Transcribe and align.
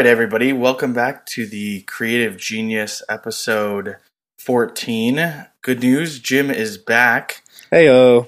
right, 0.00 0.06
everybody, 0.06 0.50
welcome 0.50 0.94
back 0.94 1.26
to 1.26 1.44
the 1.44 1.82
Creative 1.82 2.34
Genius 2.38 3.02
episode 3.06 3.96
14. 4.38 5.46
Good 5.60 5.80
news, 5.80 6.20
Jim 6.20 6.50
is 6.50 6.78
back. 6.78 7.44
Heyo. 7.70 8.26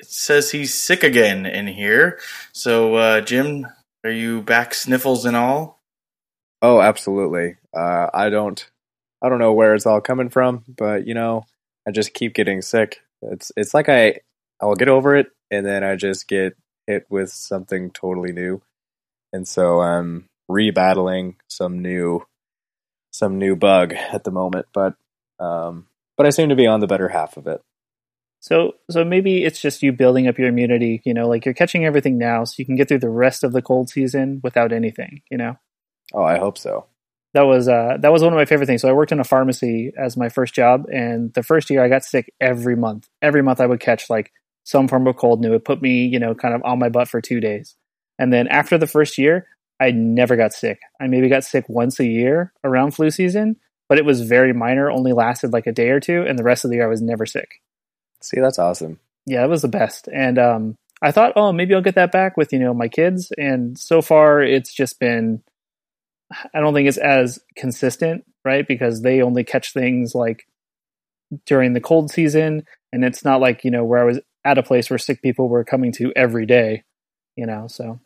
It 0.00 0.06
says 0.06 0.52
he's 0.52 0.72
sick 0.72 1.04
again 1.04 1.44
in 1.44 1.66
here. 1.66 2.18
So, 2.52 2.94
uh, 2.94 3.20
Jim, 3.20 3.66
are 4.02 4.10
you 4.10 4.40
back, 4.40 4.72
sniffles 4.72 5.26
and 5.26 5.36
all? 5.36 5.82
Oh, 6.62 6.80
absolutely. 6.80 7.56
Uh, 7.76 8.08
I 8.14 8.30
don't, 8.30 8.66
I 9.20 9.28
don't 9.28 9.38
know 9.38 9.52
where 9.52 9.74
it's 9.74 9.84
all 9.84 10.00
coming 10.00 10.30
from, 10.30 10.64
but 10.66 11.06
you 11.06 11.12
know, 11.12 11.44
I 11.86 11.90
just 11.90 12.14
keep 12.14 12.32
getting 12.32 12.62
sick. 12.62 13.02
It's, 13.20 13.52
it's 13.54 13.74
like 13.74 13.90
I, 13.90 14.20
I'll 14.62 14.76
get 14.76 14.88
over 14.88 15.14
it, 15.14 15.26
and 15.50 15.66
then 15.66 15.84
I 15.84 15.94
just 15.94 16.26
get 16.26 16.56
hit 16.86 17.04
with 17.10 17.30
something 17.30 17.90
totally 17.90 18.32
new, 18.32 18.62
and 19.34 19.46
so 19.46 19.82
I'm 19.82 20.30
rebattling 20.52 21.36
some 21.48 21.80
new, 21.80 22.26
some 23.10 23.38
new 23.38 23.56
bug 23.56 23.94
at 23.94 24.24
the 24.24 24.30
moment. 24.30 24.66
But, 24.72 24.94
um, 25.40 25.86
but 26.16 26.26
I 26.26 26.30
seem 26.30 26.50
to 26.50 26.56
be 26.56 26.66
on 26.66 26.80
the 26.80 26.86
better 26.86 27.08
half 27.08 27.36
of 27.36 27.46
it. 27.46 27.62
So, 28.42 28.72
so 28.90 29.04
maybe 29.04 29.44
it's 29.44 29.60
just 29.60 29.84
you 29.84 29.92
building 29.92 30.26
up 30.26 30.36
your 30.36 30.48
immunity. 30.48 31.00
You 31.04 31.14
know, 31.14 31.28
like 31.28 31.44
you're 31.44 31.54
catching 31.54 31.84
everything 31.84 32.18
now, 32.18 32.42
so 32.42 32.54
you 32.58 32.66
can 32.66 32.74
get 32.74 32.88
through 32.88 32.98
the 32.98 33.08
rest 33.08 33.44
of 33.44 33.52
the 33.52 33.62
cold 33.62 33.88
season 33.88 34.40
without 34.42 34.72
anything. 34.72 35.22
You 35.30 35.38
know. 35.38 35.58
Oh, 36.12 36.24
I 36.24 36.38
hope 36.38 36.58
so. 36.58 36.86
That 37.34 37.42
was 37.42 37.68
uh, 37.68 37.98
that 38.00 38.12
was 38.12 38.22
one 38.22 38.32
of 38.32 38.36
my 38.36 38.44
favorite 38.44 38.66
things. 38.66 38.82
So 38.82 38.88
I 38.88 38.94
worked 38.94 39.12
in 39.12 39.20
a 39.20 39.24
pharmacy 39.24 39.92
as 39.96 40.16
my 40.16 40.28
first 40.28 40.54
job, 40.54 40.86
and 40.92 41.32
the 41.34 41.44
first 41.44 41.70
year 41.70 41.84
I 41.84 41.88
got 41.88 42.02
sick 42.02 42.34
every 42.40 42.74
month. 42.74 43.08
Every 43.22 43.42
month 43.42 43.60
I 43.60 43.66
would 43.66 43.80
catch 43.80 44.10
like 44.10 44.32
some 44.64 44.88
form 44.88 45.06
of 45.06 45.16
cold, 45.16 45.38
and 45.38 45.46
it 45.46 45.50
would 45.50 45.64
put 45.64 45.80
me, 45.80 46.04
you 46.04 46.18
know, 46.18 46.34
kind 46.34 46.52
of 46.52 46.62
on 46.64 46.80
my 46.80 46.88
butt 46.88 47.06
for 47.06 47.20
two 47.20 47.38
days. 47.38 47.76
And 48.18 48.32
then 48.32 48.48
after 48.48 48.76
the 48.76 48.88
first 48.88 49.18
year, 49.18 49.46
I 49.80 49.90
never 49.90 50.36
got 50.36 50.52
sick. 50.52 50.80
I 51.00 51.06
maybe 51.06 51.28
got 51.28 51.44
sick 51.44 51.64
once 51.68 51.98
a 51.98 52.06
year 52.06 52.52
around 52.62 52.92
flu 52.92 53.10
season, 53.10 53.56
but 53.88 53.98
it 53.98 54.04
was 54.04 54.22
very 54.22 54.52
minor, 54.52 54.90
only 54.90 55.12
lasted 55.12 55.52
like 55.52 55.66
a 55.66 55.72
day 55.72 55.90
or 55.90 56.00
two, 56.00 56.22
and 56.22 56.38
the 56.38 56.44
rest 56.44 56.64
of 56.64 56.70
the 56.70 56.76
year 56.76 56.86
I 56.86 56.90
was 56.90 57.02
never 57.02 57.26
sick. 57.26 57.60
See, 58.20 58.40
that's 58.40 58.58
awesome. 58.58 59.00
Yeah, 59.26 59.44
it 59.44 59.48
was 59.48 59.62
the 59.62 59.68
best. 59.68 60.08
And 60.12 60.38
um, 60.38 60.76
I 61.02 61.10
thought, 61.10 61.32
oh, 61.36 61.52
maybe 61.52 61.74
I'll 61.74 61.82
get 61.82 61.96
that 61.96 62.12
back 62.12 62.36
with 62.36 62.52
you 62.52 62.58
know 62.58 62.72
my 62.72 62.88
kids. 62.88 63.32
And 63.36 63.78
so 63.78 64.00
far, 64.00 64.42
it's 64.42 64.72
just 64.72 64.98
been. 65.00 65.42
I 66.54 66.60
don't 66.60 66.72
think 66.72 66.88
it's 66.88 66.96
as 66.96 67.40
consistent, 67.56 68.24
right? 68.42 68.66
Because 68.66 69.02
they 69.02 69.20
only 69.20 69.44
catch 69.44 69.74
things 69.74 70.14
like 70.14 70.46
during 71.44 71.74
the 71.74 71.80
cold 71.80 72.10
season, 72.10 72.64
and 72.92 73.04
it's 73.04 73.24
not 73.24 73.40
like 73.40 73.64
you 73.64 73.70
know 73.70 73.84
where 73.84 74.00
I 74.00 74.04
was 74.04 74.20
at 74.44 74.58
a 74.58 74.62
place 74.62 74.88
where 74.90 74.98
sick 74.98 75.22
people 75.22 75.48
were 75.48 75.64
coming 75.64 75.92
to 75.92 76.12
every 76.16 76.46
day, 76.46 76.84
you 77.36 77.46
know. 77.46 77.66
So, 77.68 78.00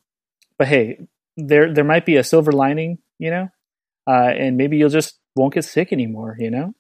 but 0.59 0.69
hey, 0.69 1.07
there 1.37 1.73
there 1.73 1.85
might 1.85 2.07
be 2.07 2.17
a 2.17 2.25
silver 2.25 2.53
lining, 2.53 2.99
you 3.19 3.31
know, 3.31 3.49
uh, 4.07 4.33
and 4.37 4.57
maybe 4.57 4.77
you'll 4.77 4.89
just 4.89 5.19
won't 5.35 5.55
get 5.55 5.65
sick 5.65 5.93
anymore, 5.93 6.37
you 6.39 6.51
know. 6.51 6.75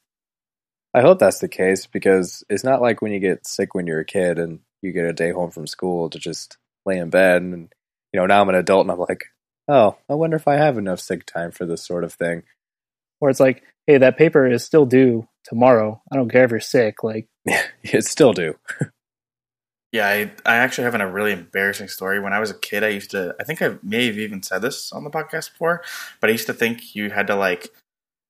I 0.94 1.02
hope 1.02 1.18
that's 1.18 1.40
the 1.40 1.48
case 1.48 1.86
because 1.86 2.42
it's 2.48 2.64
not 2.64 2.80
like 2.80 3.02
when 3.02 3.12
you 3.12 3.20
get 3.20 3.46
sick 3.46 3.74
when 3.74 3.86
you're 3.86 4.00
a 4.00 4.04
kid 4.04 4.38
and 4.38 4.60
you 4.80 4.92
get 4.92 5.04
a 5.04 5.12
day 5.12 5.30
home 5.30 5.50
from 5.50 5.66
school 5.66 6.08
to 6.10 6.18
just 6.18 6.56
lay 6.86 6.98
in 6.98 7.10
bed 7.10 7.42
and 7.42 7.72
you 8.12 8.20
know 8.20 8.26
now 8.26 8.40
I'm 8.40 8.48
an 8.48 8.54
adult 8.54 8.86
and 8.86 8.92
I'm 8.92 8.98
like, 8.98 9.24
oh, 9.68 9.96
I 10.08 10.14
wonder 10.14 10.36
if 10.36 10.48
I 10.48 10.56
have 10.56 10.78
enough 10.78 11.00
sick 11.00 11.26
time 11.26 11.50
for 11.50 11.66
this 11.66 11.84
sort 11.84 12.04
of 12.04 12.12
thing. 12.14 12.44
Or 13.20 13.30
it's 13.30 13.40
like, 13.40 13.62
hey, 13.86 13.98
that 13.98 14.18
paper 14.18 14.46
is 14.46 14.64
still 14.64 14.86
due 14.86 15.28
tomorrow. 15.44 16.02
I 16.12 16.16
don't 16.16 16.30
care 16.30 16.44
if 16.44 16.50
you're 16.50 16.60
sick. 16.60 17.02
Like, 17.02 17.28
it's 17.82 18.10
still 18.10 18.32
due. 18.32 18.54
Yeah, 19.96 20.08
I, 20.08 20.30
I 20.44 20.56
actually 20.56 20.84
have 20.84 20.94
a 20.94 21.10
really 21.10 21.32
embarrassing 21.32 21.88
story. 21.88 22.20
When 22.20 22.34
I 22.34 22.38
was 22.38 22.50
a 22.50 22.58
kid, 22.58 22.84
I 22.84 22.88
used 22.88 23.12
to, 23.12 23.34
I 23.40 23.44
think 23.44 23.62
I 23.62 23.76
may 23.82 24.04
have 24.08 24.18
even 24.18 24.42
said 24.42 24.60
this 24.60 24.92
on 24.92 25.04
the 25.04 25.10
podcast 25.10 25.52
before, 25.52 25.82
but 26.20 26.28
I 26.28 26.34
used 26.34 26.48
to 26.48 26.52
think 26.52 26.94
you 26.94 27.08
had 27.08 27.28
to 27.28 27.34
like, 27.34 27.70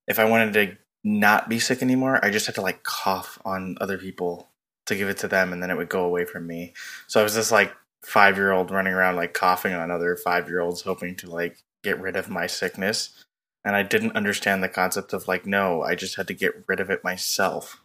if 0.07 0.17
I 0.17 0.23
wanted 0.23 0.53
to 0.53 0.77
not 1.03 1.49
be 1.49 1.59
sick 1.59 1.81
anymore, 1.81 2.23
I 2.23 2.29
just 2.29 2.45
had 2.45 2.55
to 2.55 2.61
like 2.61 2.83
cough 2.83 3.37
on 3.43 3.75
other 3.81 3.97
people 3.97 4.47
to 4.85 4.95
give 4.95 5.09
it 5.09 5.17
to 5.17 5.27
them 5.27 5.51
and 5.51 5.61
then 5.61 5.69
it 5.69 5.75
would 5.75 5.89
go 5.89 6.05
away 6.05 6.23
from 6.23 6.47
me. 6.47 6.71
So 7.07 7.19
I 7.19 7.23
was 7.23 7.35
this 7.35 7.51
like 7.51 7.75
five 8.01 8.37
year 8.37 8.53
old 8.53 8.71
running 8.71 8.93
around 8.93 9.17
like 9.17 9.33
coughing 9.33 9.73
on 9.73 9.91
other 9.91 10.15
five 10.15 10.47
year 10.47 10.61
olds, 10.61 10.83
hoping 10.83 11.17
to 11.17 11.29
like 11.29 11.57
get 11.83 11.99
rid 11.99 12.15
of 12.15 12.29
my 12.29 12.47
sickness. 12.47 13.25
And 13.65 13.75
I 13.75 13.83
didn't 13.83 14.15
understand 14.15 14.63
the 14.63 14.69
concept 14.69 15.11
of 15.11 15.27
like, 15.27 15.45
no, 15.45 15.81
I 15.81 15.95
just 15.95 16.15
had 16.15 16.29
to 16.29 16.33
get 16.33 16.63
rid 16.69 16.79
of 16.79 16.89
it 16.89 17.03
myself. 17.03 17.81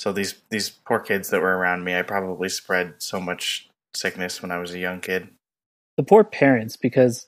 So 0.00 0.12
these 0.12 0.34
these 0.48 0.70
poor 0.70 0.98
kids 0.98 1.28
that 1.28 1.42
were 1.42 1.58
around 1.58 1.84
me, 1.84 1.94
I 1.94 2.00
probably 2.00 2.48
spread 2.48 2.94
so 2.96 3.20
much 3.20 3.68
sickness 3.94 4.40
when 4.40 4.50
I 4.50 4.56
was 4.56 4.72
a 4.72 4.78
young 4.78 5.02
kid. 5.02 5.28
The 5.98 6.02
poor 6.02 6.24
parents, 6.24 6.76
because 6.76 7.26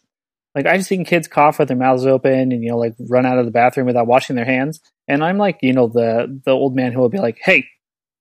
like 0.54 0.64
I've 0.64 0.86
seen 0.86 1.04
kids 1.04 1.28
cough 1.28 1.58
with 1.58 1.68
their 1.68 1.76
mouths 1.76 2.06
open 2.06 2.50
and 2.50 2.64
you 2.64 2.70
know 2.70 2.78
like 2.78 2.94
run 2.98 3.26
out 3.26 3.36
of 3.36 3.44
the 3.44 3.50
bathroom 3.50 3.86
without 3.86 4.06
washing 4.06 4.36
their 4.36 4.46
hands, 4.46 4.80
and 5.06 5.22
I'm 5.22 5.36
like 5.36 5.58
you 5.60 5.74
know 5.74 5.86
the 5.86 6.40
the 6.46 6.52
old 6.52 6.74
man 6.74 6.92
who 6.92 7.00
will 7.00 7.10
be 7.10 7.18
like, 7.18 7.38
"Hey, 7.42 7.66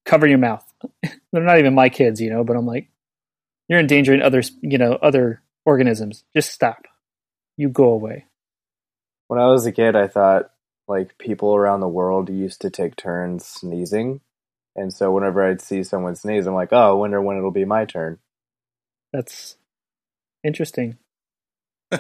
cover 0.06 0.28
your 0.28 0.38
mouth." 0.38 0.66
They're 1.32 1.44
not 1.44 1.60
even 1.60 1.74
my 1.74 1.88
kids, 1.88 2.20
you 2.20 2.30
know, 2.30 2.44
but 2.44 2.58
I'm 2.58 2.68
like, 2.68 2.90
you're 3.70 3.80
endangering 3.80 4.22
other 4.22 4.42
you 4.60 4.78
know 4.78 5.00
other 5.02 5.42
organisms. 5.66 6.26
Just 6.36 6.52
stop. 6.52 6.88
You 7.56 7.70
go 7.70 7.86
away. 7.86 8.26
When 9.30 9.40
I 9.40 9.46
was 9.46 9.66
a 9.66 9.72
kid, 9.72 9.96
I 9.96 10.10
thought 10.10 10.52
like 10.90 11.18
people 11.18 11.56
around 11.56 11.80
the 11.80 11.88
world 11.88 12.30
used 12.30 12.60
to 12.62 12.70
take 12.70 12.98
turns 12.98 13.46
sneezing 13.46 14.20
and 14.76 14.94
so 14.94 15.12
whenever 15.12 15.44
I'd 15.44 15.62
see 15.62 15.84
someone 15.84 16.16
sneeze, 16.16 16.48
I'm 16.48 16.54
like, 16.54 16.72
oh, 16.72 16.90
I 16.90 16.92
wonder 16.92 17.22
when 17.22 17.38
it'll 17.38 17.52
be 17.52 17.66
my 17.66 17.86
turn. 17.86 18.20
That's 19.12 19.58
interesting. 20.44 20.98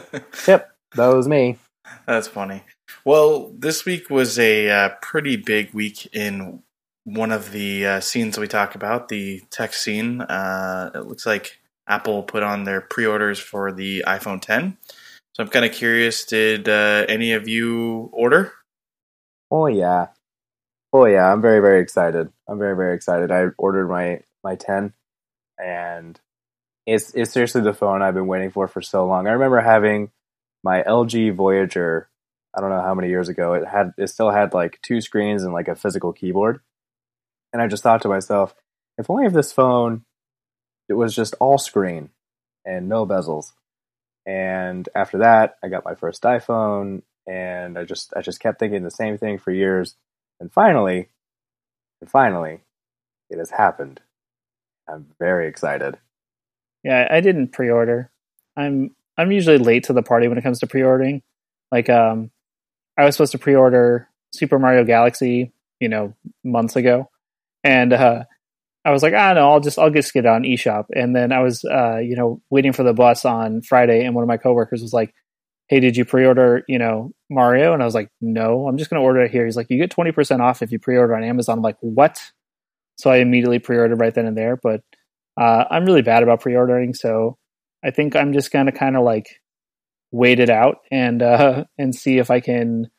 yep, 0.47 0.71
that 0.95 1.07
was 1.07 1.27
me. 1.27 1.57
That's 2.05 2.27
funny. 2.27 2.63
Well, 3.05 3.51
this 3.57 3.85
week 3.85 4.09
was 4.09 4.39
a 4.39 4.69
uh, 4.69 4.89
pretty 5.01 5.35
big 5.35 5.73
week 5.73 6.07
in 6.15 6.63
one 7.03 7.31
of 7.31 7.51
the 7.51 7.85
uh, 7.85 7.99
scenes 7.99 8.37
we 8.37 8.47
talk 8.47 8.75
about, 8.75 9.09
the 9.09 9.41
tech 9.49 9.73
scene. 9.73 10.21
Uh, 10.21 10.91
it 10.93 11.07
looks 11.07 11.25
like 11.25 11.59
Apple 11.87 12.23
put 12.23 12.43
on 12.43 12.63
their 12.63 12.81
pre 12.81 13.05
orders 13.05 13.39
for 13.39 13.71
the 13.71 14.03
iPhone 14.07 14.41
10. 14.41 14.77
So 15.33 15.43
I'm 15.43 15.49
kind 15.49 15.65
of 15.65 15.71
curious 15.71 16.25
did 16.25 16.69
uh, 16.69 17.05
any 17.07 17.33
of 17.33 17.47
you 17.47 18.09
order? 18.13 18.53
Oh, 19.49 19.67
yeah. 19.67 20.07
Oh 20.93 21.05
yeah, 21.05 21.31
I'm 21.31 21.41
very 21.41 21.59
very 21.59 21.81
excited. 21.81 22.31
I'm 22.47 22.59
very 22.59 22.75
very 22.75 22.95
excited. 22.95 23.31
I 23.31 23.47
ordered 23.57 23.87
my 23.87 24.21
my 24.43 24.55
10 24.55 24.93
and 25.63 26.19
it's 26.85 27.13
it's 27.13 27.31
seriously 27.31 27.61
the 27.61 27.73
phone 27.73 28.01
I've 28.01 28.13
been 28.13 28.27
waiting 28.27 28.51
for 28.51 28.67
for 28.67 28.81
so 28.81 29.05
long. 29.05 29.27
I 29.27 29.31
remember 29.31 29.61
having 29.61 30.11
my 30.63 30.83
LG 30.83 31.35
Voyager 31.35 32.09
I 32.55 32.59
don't 32.59 32.69
know 32.69 32.81
how 32.81 32.93
many 32.93 33.09
years 33.09 33.29
ago. 33.29 33.53
It 33.53 33.65
had 33.67 33.93
it 33.97 34.07
still 34.07 34.31
had 34.31 34.53
like 34.53 34.79
two 34.81 34.99
screens 35.01 35.43
and 35.43 35.53
like 35.53 35.69
a 35.69 35.75
physical 35.75 36.11
keyboard. 36.13 36.59
And 37.53 37.61
I 37.61 37.67
just 37.67 37.83
thought 37.83 38.01
to 38.03 38.09
myself, 38.09 38.55
if 38.97 39.09
only 39.09 39.25
if 39.25 39.33
this 39.33 39.53
phone 39.53 40.03
it 40.89 40.93
was 40.93 41.15
just 41.15 41.35
all 41.39 41.57
screen 41.57 42.09
and 42.65 42.89
no 42.89 43.05
bezels. 43.05 43.53
And 44.25 44.87
after 44.93 45.19
that, 45.19 45.55
I 45.63 45.69
got 45.69 45.85
my 45.85 45.95
first 45.95 46.23
iPhone 46.23 47.03
and 47.27 47.77
I 47.77 47.85
just 47.85 48.13
I 48.15 48.21
just 48.21 48.41
kept 48.41 48.59
thinking 48.59 48.83
the 48.83 48.91
same 48.91 49.17
thing 49.17 49.37
for 49.37 49.51
years 49.51 49.95
and 50.41 50.51
finally, 50.51 51.07
and 52.01 52.09
finally, 52.09 52.59
it 53.29 53.37
has 53.37 53.51
happened. 53.51 54.01
I'm 54.89 55.05
very 55.19 55.47
excited. 55.47 55.97
Yeah, 56.83 57.07
I 57.09 57.21
didn't 57.21 57.53
pre-order. 57.53 58.11
I'm 58.57 58.95
I'm 59.17 59.31
usually 59.31 59.59
late 59.59 59.85
to 59.85 59.93
the 59.93 60.01
party 60.01 60.27
when 60.27 60.37
it 60.37 60.41
comes 60.41 60.59
to 60.59 60.67
pre-ordering. 60.67 61.21
Like 61.71 61.89
um 61.89 62.31
I 62.97 63.05
was 63.05 63.15
supposed 63.15 63.31
to 63.33 63.37
pre-order 63.37 64.09
Super 64.33 64.59
Mario 64.59 64.83
Galaxy, 64.83 65.53
you 65.79 65.89
know, 65.89 66.15
months 66.43 66.75
ago. 66.75 67.09
And 67.63 67.93
uh 67.93 68.23
I 68.83 68.91
was 68.91 69.03
like, 69.03 69.13
ah, 69.15 69.33
no, 69.33 69.51
I'll 69.51 69.59
just, 69.59 69.77
I'll 69.77 69.91
just 69.91 70.11
get 70.11 70.25
it 70.25 70.27
on 70.27 70.41
eShop. 70.41 70.85
And 70.91 71.15
then 71.15 71.31
I 71.31 71.41
was, 71.43 71.63
uh, 71.63 71.97
you 71.97 72.15
know, 72.15 72.41
waiting 72.49 72.73
for 72.73 72.81
the 72.81 72.93
bus 72.95 73.25
on 73.25 73.61
Friday, 73.61 74.03
and 74.03 74.15
one 74.15 74.23
of 74.23 74.27
my 74.27 74.37
coworkers 74.37 74.81
was 74.81 74.91
like, 74.91 75.13
hey, 75.71 75.79
did 75.79 75.95
you 75.95 76.03
pre-order, 76.03 76.65
you 76.67 76.77
know, 76.77 77.13
Mario? 77.29 77.73
And 77.73 77.81
I 77.81 77.85
was 77.85 77.95
like, 77.95 78.09
no, 78.19 78.67
I'm 78.67 78.77
just 78.77 78.89
going 78.89 78.99
to 78.99 79.05
order 79.05 79.21
it 79.21 79.31
here. 79.31 79.45
He's 79.45 79.55
like, 79.55 79.67
you 79.69 79.77
get 79.77 79.89
20% 79.89 80.41
off 80.41 80.61
if 80.61 80.69
you 80.69 80.79
pre-order 80.79 81.15
on 81.15 81.23
Amazon. 81.23 81.59
I'm 81.59 81.63
like, 81.63 81.77
what? 81.79 82.21
So 82.97 83.09
I 83.09 83.17
immediately 83.17 83.59
pre-ordered 83.59 84.01
right 84.01 84.13
then 84.13 84.25
and 84.25 84.37
there. 84.37 84.57
But 84.57 84.81
uh, 85.37 85.63
I'm 85.71 85.85
really 85.85 86.01
bad 86.01 86.23
about 86.23 86.41
pre-ordering, 86.41 86.93
so 86.93 87.37
I 87.85 87.91
think 87.91 88.17
I'm 88.17 88.33
just 88.33 88.51
going 88.51 88.65
to 88.65 88.73
kind 88.73 88.97
of 88.97 89.03
like 89.03 89.27
wait 90.11 90.41
it 90.41 90.49
out 90.49 90.79
and 90.91 91.23
uh, 91.23 91.63
and 91.77 91.95
see 91.95 92.17
if 92.17 92.29
I 92.29 92.41
can 92.41 92.91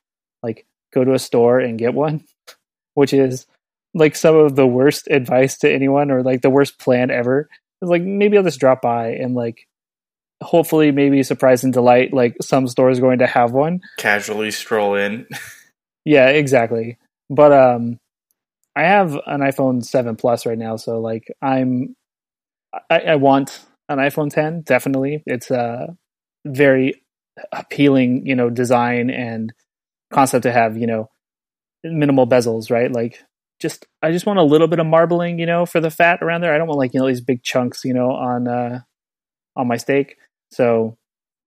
like 0.43 0.67
go 0.95 1.05
to 1.05 1.13
a 1.13 1.19
store 1.19 1.61
and 1.61 1.79
get 1.79 1.93
one, 1.93 2.25
which 2.95 3.13
is 3.13 3.47
like 3.93 4.17
some 4.17 4.35
of 4.35 4.57
the 4.57 4.67
worst 4.67 5.09
advice 5.11 5.59
to 5.59 5.71
anyone 5.71 6.11
or 6.11 6.23
like 6.23 6.41
the 6.41 6.49
worst 6.49 6.79
plan 6.79 7.11
ever. 7.11 7.51
It's 7.83 7.91
like 7.91 8.03
maybe 8.03 8.39
I'll 8.39 8.45
just 8.45 8.61
drop 8.61 8.81
by 8.81 9.09
and 9.09 9.35
like 9.35 9.69
hopefully 10.43 10.91
maybe 10.91 11.23
surprise 11.23 11.65
and 11.65 11.73
delight 11.73 12.12
like 12.12 12.37
some 12.43 12.67
store 12.67 12.91
is 12.91 13.00
going 13.00 13.19
to 13.19 13.27
have 13.27 13.53
one 13.53 13.81
casually 13.99 14.50
stroll 14.50 14.94
in 14.94 15.27
yeah 16.05 16.29
exactly 16.29 16.99
but 17.31 17.53
um 17.53 17.99
i 18.77 18.83
have 18.83 19.15
an 19.27 19.41
iphone 19.41 19.85
7 19.85 20.17
plus 20.17 20.47
right 20.47 20.59
now 20.59 20.77
so 20.77 21.00
like 21.00 21.25
i'm 21.41 21.94
I, 22.91 23.00
I 23.00 23.15
want 23.17 23.61
an 23.89 23.99
iphone 23.99 24.31
10 24.31 24.62
definitely 24.62 25.23
it's 25.27 25.50
a 25.50 25.97
very 26.45 27.03
appealing, 27.53 28.27
you 28.27 28.35
know, 28.35 28.50
design 28.50 29.11
and 29.11 29.53
concept 30.12 30.45
to 30.45 30.53
have, 30.53 30.77
you 30.77 30.87
know, 30.87 31.11
minimal 31.85 32.27
bezels, 32.27 32.71
right? 32.71 32.91
Like 32.91 33.23
just 33.61 33.87
I 34.03 34.11
just 34.12 34.27
want 34.27 34.38
a 34.38 34.45
little 34.45 34.69
bit 34.69 34.79
of 34.79 34.87
marbling, 34.87 35.38
you 35.38 35.47
know, 35.47 35.67
for 35.67 35.81
the 35.81 35.91
fat 35.91 36.23
around 36.23 36.43
there. 36.43 36.55
I 36.55 36.59
don't 36.59 36.69
want 36.69 36.79
like, 36.79 36.95
you 36.95 37.00
know, 37.00 37.06
these 37.06 37.21
big 37.21 37.43
chunks, 37.43 37.85
you 37.85 37.95
know, 37.95 38.11
on 38.11 38.49
uh 38.49 38.81
on 39.56 39.69
my 39.69 39.77
steak. 39.77 40.17
So 40.52 40.96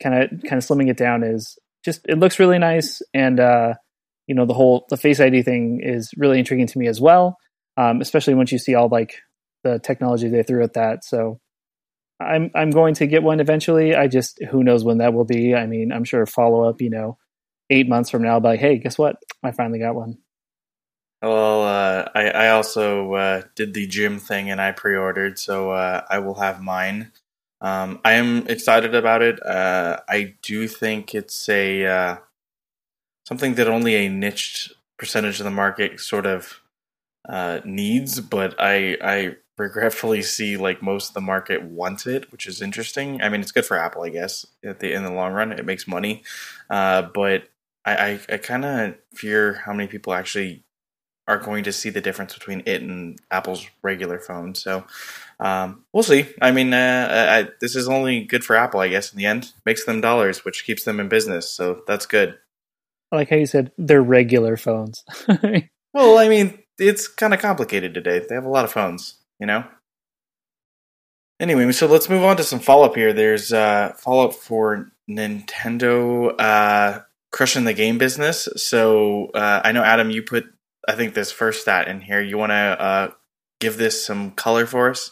kind 0.02 0.24
of 0.24 0.30
kind 0.44 0.58
of 0.58 0.66
slimming 0.66 0.90
it 0.90 0.98
down 0.98 1.24
is 1.24 1.58
just 1.84 2.02
it 2.08 2.20
looks 2.20 2.40
really 2.40 2.60
nice 2.60 3.02
and 3.14 3.40
uh 3.40 3.74
you 4.28 4.36
know 4.36 4.46
the 4.46 4.54
whole 4.54 4.86
the 4.90 4.98
face 4.98 5.22
id 5.22 5.44
thing 5.44 5.80
is 5.82 6.12
really 6.18 6.38
intriguing 6.38 6.68
to 6.68 6.78
me 6.78 6.88
as 6.88 7.00
well 7.00 7.38
um, 7.78 8.02
especially 8.02 8.34
once 8.34 8.52
you 8.52 8.60
see 8.60 8.76
all 8.76 8.90
like 8.90 9.16
the 9.64 9.80
technology 9.80 10.30
they 10.30 10.44
threw 10.44 10.64
at 10.64 10.74
that. 10.74 11.04
So 11.04 11.40
i'm 12.22 12.50
i'm 12.56 12.70
going 12.70 12.94
to 12.96 13.08
get 13.08 13.24
one 13.24 13.42
eventually. 13.42 13.94
I 13.94 14.08
just 14.08 14.42
who 14.50 14.64
knows 14.64 14.86
when 14.86 15.00
that 15.00 15.14
will 15.14 15.26
be. 15.26 15.54
I 15.54 15.66
mean 15.68 15.92
i'm 15.92 16.06
sure 16.06 16.26
follow 16.26 16.68
up 16.68 16.82
you 16.82 16.90
know 16.90 17.18
eight 17.70 17.90
months 17.90 18.10
from 18.10 18.24
now 18.24 18.40
like 18.40 18.60
hey 18.60 18.78
guess 18.78 18.98
what? 18.98 19.18
I 19.44 19.52
finally 19.52 19.80
got 19.80 19.96
one. 19.96 20.18
Well, 21.22 21.64
uh, 21.64 22.06
I, 22.14 22.30
I 22.30 22.50
also 22.50 23.14
uh, 23.14 23.42
did 23.56 23.74
the 23.74 23.88
gym 23.88 24.20
thing 24.20 24.52
and 24.52 24.62
I 24.62 24.74
pre-ordered, 24.74 25.40
so 25.40 25.72
uh, 25.72 26.02
I 26.08 26.20
will 26.20 26.36
have 26.36 26.62
mine. 26.62 27.12
Um, 27.66 28.00
I 28.06 28.14
am 28.14 28.46
excited 28.48 28.94
about 28.94 29.24
it. 29.24 29.44
Uh, 29.44 29.98
I 30.08 30.36
do 30.44 30.68
think 30.68 31.16
it's 31.16 31.50
a 31.50 31.84
uh, 31.88 32.18
something 33.28 33.56
that 33.56 33.68
only 33.68 33.96
a 33.96 34.08
niche 34.08 34.72
percentage 35.00 35.40
of 35.40 35.46
the 35.46 35.50
market 35.50 36.00
sort 36.00 36.28
of 36.28 36.62
uh, 37.28 37.62
needs, 37.66 38.20
but 38.20 38.54
I 38.60 38.98
I 39.02 39.38
regretfully 39.58 40.22
see 40.22 40.58
like 40.58 40.84
most 40.84 41.08
of 41.08 41.14
the 41.16 41.22
market 41.22 41.64
wants 41.64 42.06
it, 42.06 42.32
which 42.32 42.46
is 42.46 42.62
interesting. 42.62 43.20
I 43.24 43.30
mean, 43.30 43.42
it's 43.42 43.52
good 43.52 43.66
for 43.66 43.78
Apple, 43.80 44.04
I 44.04 44.10
guess. 44.10 44.46
At 44.64 44.80
the 44.80 44.94
in 44.94 45.04
the 45.04 45.12
long 45.12 45.34
run, 45.34 45.52
it 45.52 45.66
makes 45.66 45.88
money, 45.88 46.22
uh, 46.70 47.02
but 47.16 47.50
I 47.84 47.96
I, 47.96 48.20
I 48.30 48.38
kind 48.38 48.64
of 48.64 48.96
fear 49.16 49.64
how 49.66 49.74
many 49.74 49.88
people 49.88 50.14
actually 50.14 50.66
are 51.28 51.40
going 51.40 51.64
to 51.64 51.74
see 51.74 51.90
the 51.90 52.02
difference 52.02 52.36
between 52.36 52.62
it 52.68 52.84
and 52.84 53.18
Apple's 53.32 53.68
regular 53.82 54.20
phone. 54.20 54.54
So 54.54 54.86
um, 55.40 55.86
we'll 55.94 56.04
see. 56.04 56.28
I 56.42 56.52
mean, 56.52 56.74
uh, 56.74 57.46
I, 57.48 57.52
this 57.62 57.76
is 57.76 57.88
only 57.90 58.24
good 58.24 58.44
for 58.44 58.56
Apple, 58.56 58.80
I 58.80 58.88
guess. 58.88 59.12
In 59.12 59.18
the 59.18 59.26
end, 59.26 59.52
makes 59.66 59.86
them 59.86 60.02
dollars, 60.02 60.46
which 60.46 60.66
keeps 60.66 60.84
them 60.84 61.00
in 61.00 61.10
business. 61.10 61.50
So 61.50 61.82
that's 61.88 62.06
good. 62.06 62.38
I 63.12 63.18
like 63.18 63.30
how 63.30 63.36
you 63.36 63.46
said 63.46 63.72
they're 63.78 64.02
regular 64.02 64.58
phones 64.58 65.06
Well, 65.94 66.18
I 66.18 66.28
mean, 66.28 66.60
it's 66.78 67.08
kind 67.08 67.34
of 67.34 67.40
complicated 67.40 67.94
today. 67.94 68.20
They 68.20 68.36
have 68.36 68.46
a 68.46 68.50
lot 68.50 68.66
of 68.66 68.72
phones, 68.72 69.16
you 69.40 69.48
know. 69.48 69.64
Anyway, 71.40 71.72
so 71.72 71.88
let's 71.88 72.10
move 72.10 72.24
on 72.24 72.36
to 72.38 72.44
some 72.44 72.60
follow 72.60 72.86
up 72.86 72.96
here. 72.96 73.14
There's 73.14 73.54
uh, 73.54 73.94
follow 73.98 74.26
up 74.26 74.34
for 74.34 74.92
Nintendo 75.10 76.34
uh, 76.40 77.02
crushing 77.32 77.64
the 77.64 77.74
game 77.74 77.98
business. 77.98 78.50
So 78.58 79.28
uh, 79.34 79.62
I 79.64 79.72
know 79.72 79.84
Adam, 79.84 80.10
you 80.10 80.22
put 80.22 80.46
I 80.88 80.96
think 80.96 81.14
this 81.14 81.32
first 81.32 81.62
stat 81.62 81.88
in 81.88 82.02
here. 82.02 82.22
You 82.22 82.38
want 82.38 82.52
to 82.52 82.56
uh, 82.56 83.12
give 83.60 83.78
this 83.78 84.06
some 84.06 84.32
color 84.32 84.66
for 84.66 84.90
us? 84.90 85.12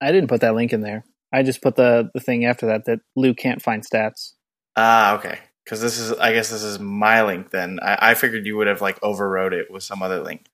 I 0.00 0.12
didn't 0.12 0.28
put 0.28 0.40
that 0.40 0.54
link 0.54 0.72
in 0.72 0.80
there 0.80 1.04
i 1.32 1.42
just 1.42 1.62
put 1.62 1.76
the 1.76 2.10
the 2.14 2.20
thing 2.20 2.44
after 2.44 2.66
that 2.66 2.84
that 2.86 3.00
lou 3.16 3.34
can't 3.34 3.62
find 3.62 3.84
stats 3.84 4.32
Ah, 4.76 5.16
okay. 5.18 5.38
Because 5.64 5.80
this 5.80 5.98
is, 5.98 6.12
I 6.12 6.32
guess 6.32 6.50
this 6.50 6.62
is 6.62 6.78
my 6.78 7.22
link. 7.22 7.50
Then 7.50 7.78
I, 7.82 8.10
I 8.10 8.14
figured 8.14 8.46
you 8.46 8.56
would 8.56 8.66
have 8.66 8.80
like 8.80 8.98
overrode 9.02 9.52
it 9.52 9.70
with 9.70 9.82
some 9.82 10.02
other 10.02 10.20
link. 10.22 10.46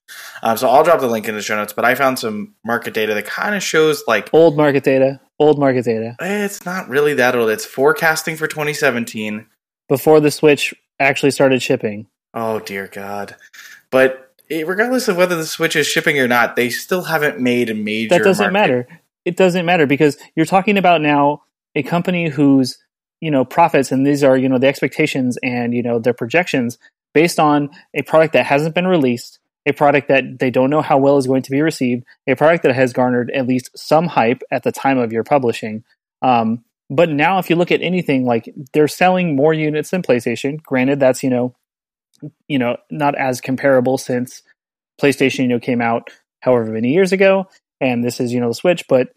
Um, 0.43 0.57
so 0.57 0.69
I'll 0.69 0.85
drop 0.85 1.01
the 1.01 1.07
link 1.07 1.29
in 1.29 1.35
the 1.35 1.43
show 1.43 1.57
notes. 1.57 1.73
But 1.73 1.85
I 1.85 1.95
found 1.95 2.19
some 2.19 2.55
market 2.65 2.93
data 2.93 3.15
that 3.15 3.25
kind 3.25 3.55
of 3.55 3.63
shows 3.63 4.03
like 4.07 4.29
old 4.33 4.57
market 4.57 4.85
data 4.85 5.21
old 5.39 5.59
market 5.59 5.85
data 5.85 6.17
it's 6.21 6.65
not 6.65 6.89
really 6.89 7.15
that 7.15 7.35
old. 7.37 7.51
It's 7.51 7.65
forecasting 7.65 8.37
for 8.37 8.47
2017. 8.47 9.47
before 9.89 10.21
the 10.21 10.31
switch 10.31 10.75
actually 10.99 11.31
started 11.31 11.63
shipping 11.63 12.07
Oh 12.35 12.59
dear 12.59 12.87
God! 12.89 13.37
But 13.91 14.35
regardless 14.51 15.09
of 15.09 15.17
whether 15.17 15.37
the 15.37 15.47
Switch 15.47 15.77
is 15.77 15.87
shipping 15.87 16.19
or 16.19 16.29
not, 16.29 16.57
they 16.57 16.69
still 16.69 17.03
haven't 17.03 17.41
made 17.41 17.71
a 17.71 17.75
major. 17.75 18.11
that 18.11 18.25
doesn't 18.25 18.53
market. 18.53 18.53
matter. 18.53 19.01
It 19.27 19.37
doesn't 19.37 19.67
matter 19.67 19.87
because 19.87 20.17
you're 20.35 20.47
talking 20.47 20.79
about 20.79 21.03
now 21.03 21.43
a 21.75 21.83
company 21.83 22.31
whose 22.31 22.79
you 23.21 23.31
know 23.31 23.45
profits 23.45 23.93
and 23.93 24.07
these 24.07 24.25
are 24.25 24.37
you 24.37 24.49
know 24.49 24.59
the 24.59 24.69
expectations 24.69 25.37
and 25.43 25.75
you 25.75 25.83
know 25.83 25.99
their 25.99 26.15
projections 26.15 26.79
based 27.13 27.39
on 27.41 27.71
a 27.95 28.03
product 28.03 28.35
that 28.35 28.45
hasn't 28.45 28.75
been 28.75 28.87
released, 28.87 29.39
a 29.65 29.73
product 29.73 30.09
that 30.09 30.39
they 30.39 30.51
don't 30.51 30.69
know 30.69 30.83
how 30.83 30.99
well 30.99 31.17
is 31.17 31.27
going 31.27 31.41
to 31.41 31.51
be 31.51 31.63
received, 31.63 32.05
a 32.27 32.35
product 32.35 32.63
that 32.63 32.75
has 32.75 32.93
garnered 32.93 33.31
at 33.31 33.47
least 33.47 33.71
some 33.75 34.07
hype 34.07 34.43
at 34.51 34.63
the 34.65 34.71
time 34.71 34.99
of 34.99 35.13
your 35.13 35.25
publishing. 35.25 35.83
Um, 36.21 36.63
but 36.91 37.09
now, 37.09 37.39
if 37.39 37.51
you 37.51 37.57
look 37.57 37.73
at 37.73 37.83
anything 37.83 38.27
like 38.27 38.53
they're 38.73 38.87
selling 38.87 39.35
more 39.35 39.53
units 39.53 39.91
than 39.91 40.03
PlayStation. 40.03 40.63
Granted, 40.63 41.01
that's 41.01 41.23
you 41.23 41.31
know, 41.31 41.55
you 42.49 42.59
know, 42.59 42.77
not 42.91 43.17
as 43.17 43.41
comparable 43.41 43.99
since 43.99 44.43
PlayStation 45.01 45.41
you 45.41 45.49
know 45.49 45.59
came 45.59 45.81
out 45.81 46.11
however 46.41 46.71
many 46.71 46.93
years 46.93 47.13
ago, 47.13 47.49
and 47.81 48.05
this 48.05 48.21
is 48.21 48.33
you 48.33 48.41
know 48.41 48.49
the 48.49 48.55
Switch. 48.55 48.87
But 48.89 49.09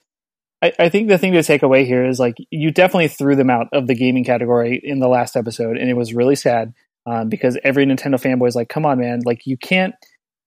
I, 0.61 0.73
I 0.77 0.89
think 0.89 1.07
the 1.07 1.17
thing 1.17 1.33
to 1.33 1.43
take 1.43 1.63
away 1.63 1.85
here 1.85 2.05
is 2.05 2.19
like 2.19 2.35
you 2.49 2.71
definitely 2.71 3.07
threw 3.07 3.35
them 3.35 3.49
out 3.49 3.67
of 3.71 3.87
the 3.87 3.95
gaming 3.95 4.23
category 4.23 4.79
in 4.83 4.99
the 4.99 5.07
last 5.07 5.35
episode, 5.35 5.77
and 5.77 5.89
it 5.89 5.95
was 5.95 6.13
really 6.13 6.35
sad 6.35 6.73
um, 7.05 7.29
because 7.29 7.57
every 7.63 7.85
Nintendo 7.85 8.15
fanboy 8.15 8.47
is 8.47 8.55
like, 8.55 8.69
"Come 8.69 8.85
on, 8.85 8.99
man! 8.99 9.21
Like 9.25 9.45
you 9.45 9.57
can't." 9.57 9.95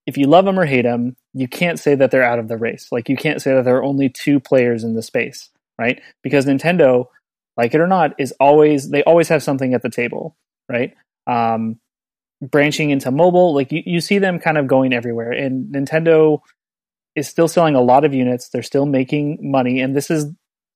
If 0.05 0.17
you 0.17 0.26
love 0.26 0.44
them 0.44 0.59
or 0.59 0.67
hate 0.67 0.82
them, 0.82 1.17
you 1.32 1.47
can't 1.47 1.79
say 1.79 1.94
that 1.94 2.11
they're 2.11 2.25
out 2.25 2.41
of 2.41 2.49
the 2.49 2.56
race. 2.56 2.88
Like 2.91 3.09
you 3.09 3.17
can't 3.17 3.41
say 3.41 3.55
that 3.55 3.64
there 3.64 3.76
are 3.76 3.85
only 3.85 4.09
two 4.09 4.41
players 4.41 4.82
in 4.82 4.94
the 4.94 5.03
space, 5.03 5.49
right? 5.79 6.03
Because 6.25 6.44
Nintendo, 6.44 7.06
like 7.56 7.73
it 7.73 7.81
or 7.81 7.87
not, 7.87 8.14
is 8.19 8.35
always 8.41 8.91
they 8.91 9.05
always 9.05 9.29
have 9.29 9.44
something 9.44 9.75
at 9.75 9.82
the 9.82 9.91
table, 9.91 10.37
right? 10.69 10.94
Um, 11.29 11.79
branching 12.43 12.91
into 12.91 13.12
mobile, 13.12 13.55
like 13.55 13.70
you, 13.70 13.82
you 13.87 14.00
see 14.00 14.19
them 14.19 14.41
kind 14.41 14.59
of 14.59 14.67
going 14.67 14.93
everywhere, 14.93 15.31
and 15.31 15.73
Nintendo 15.73 16.41
is 17.14 17.29
still 17.29 17.49
selling 17.49 17.75
a 17.75 17.81
lot 17.81 18.05
of 18.05 18.14
units. 18.14 18.49
They're 18.49 18.62
still 18.62 18.87
making 18.87 19.38
money, 19.41 19.81
and 19.81 19.94
this 19.94 20.11
is 20.11 20.26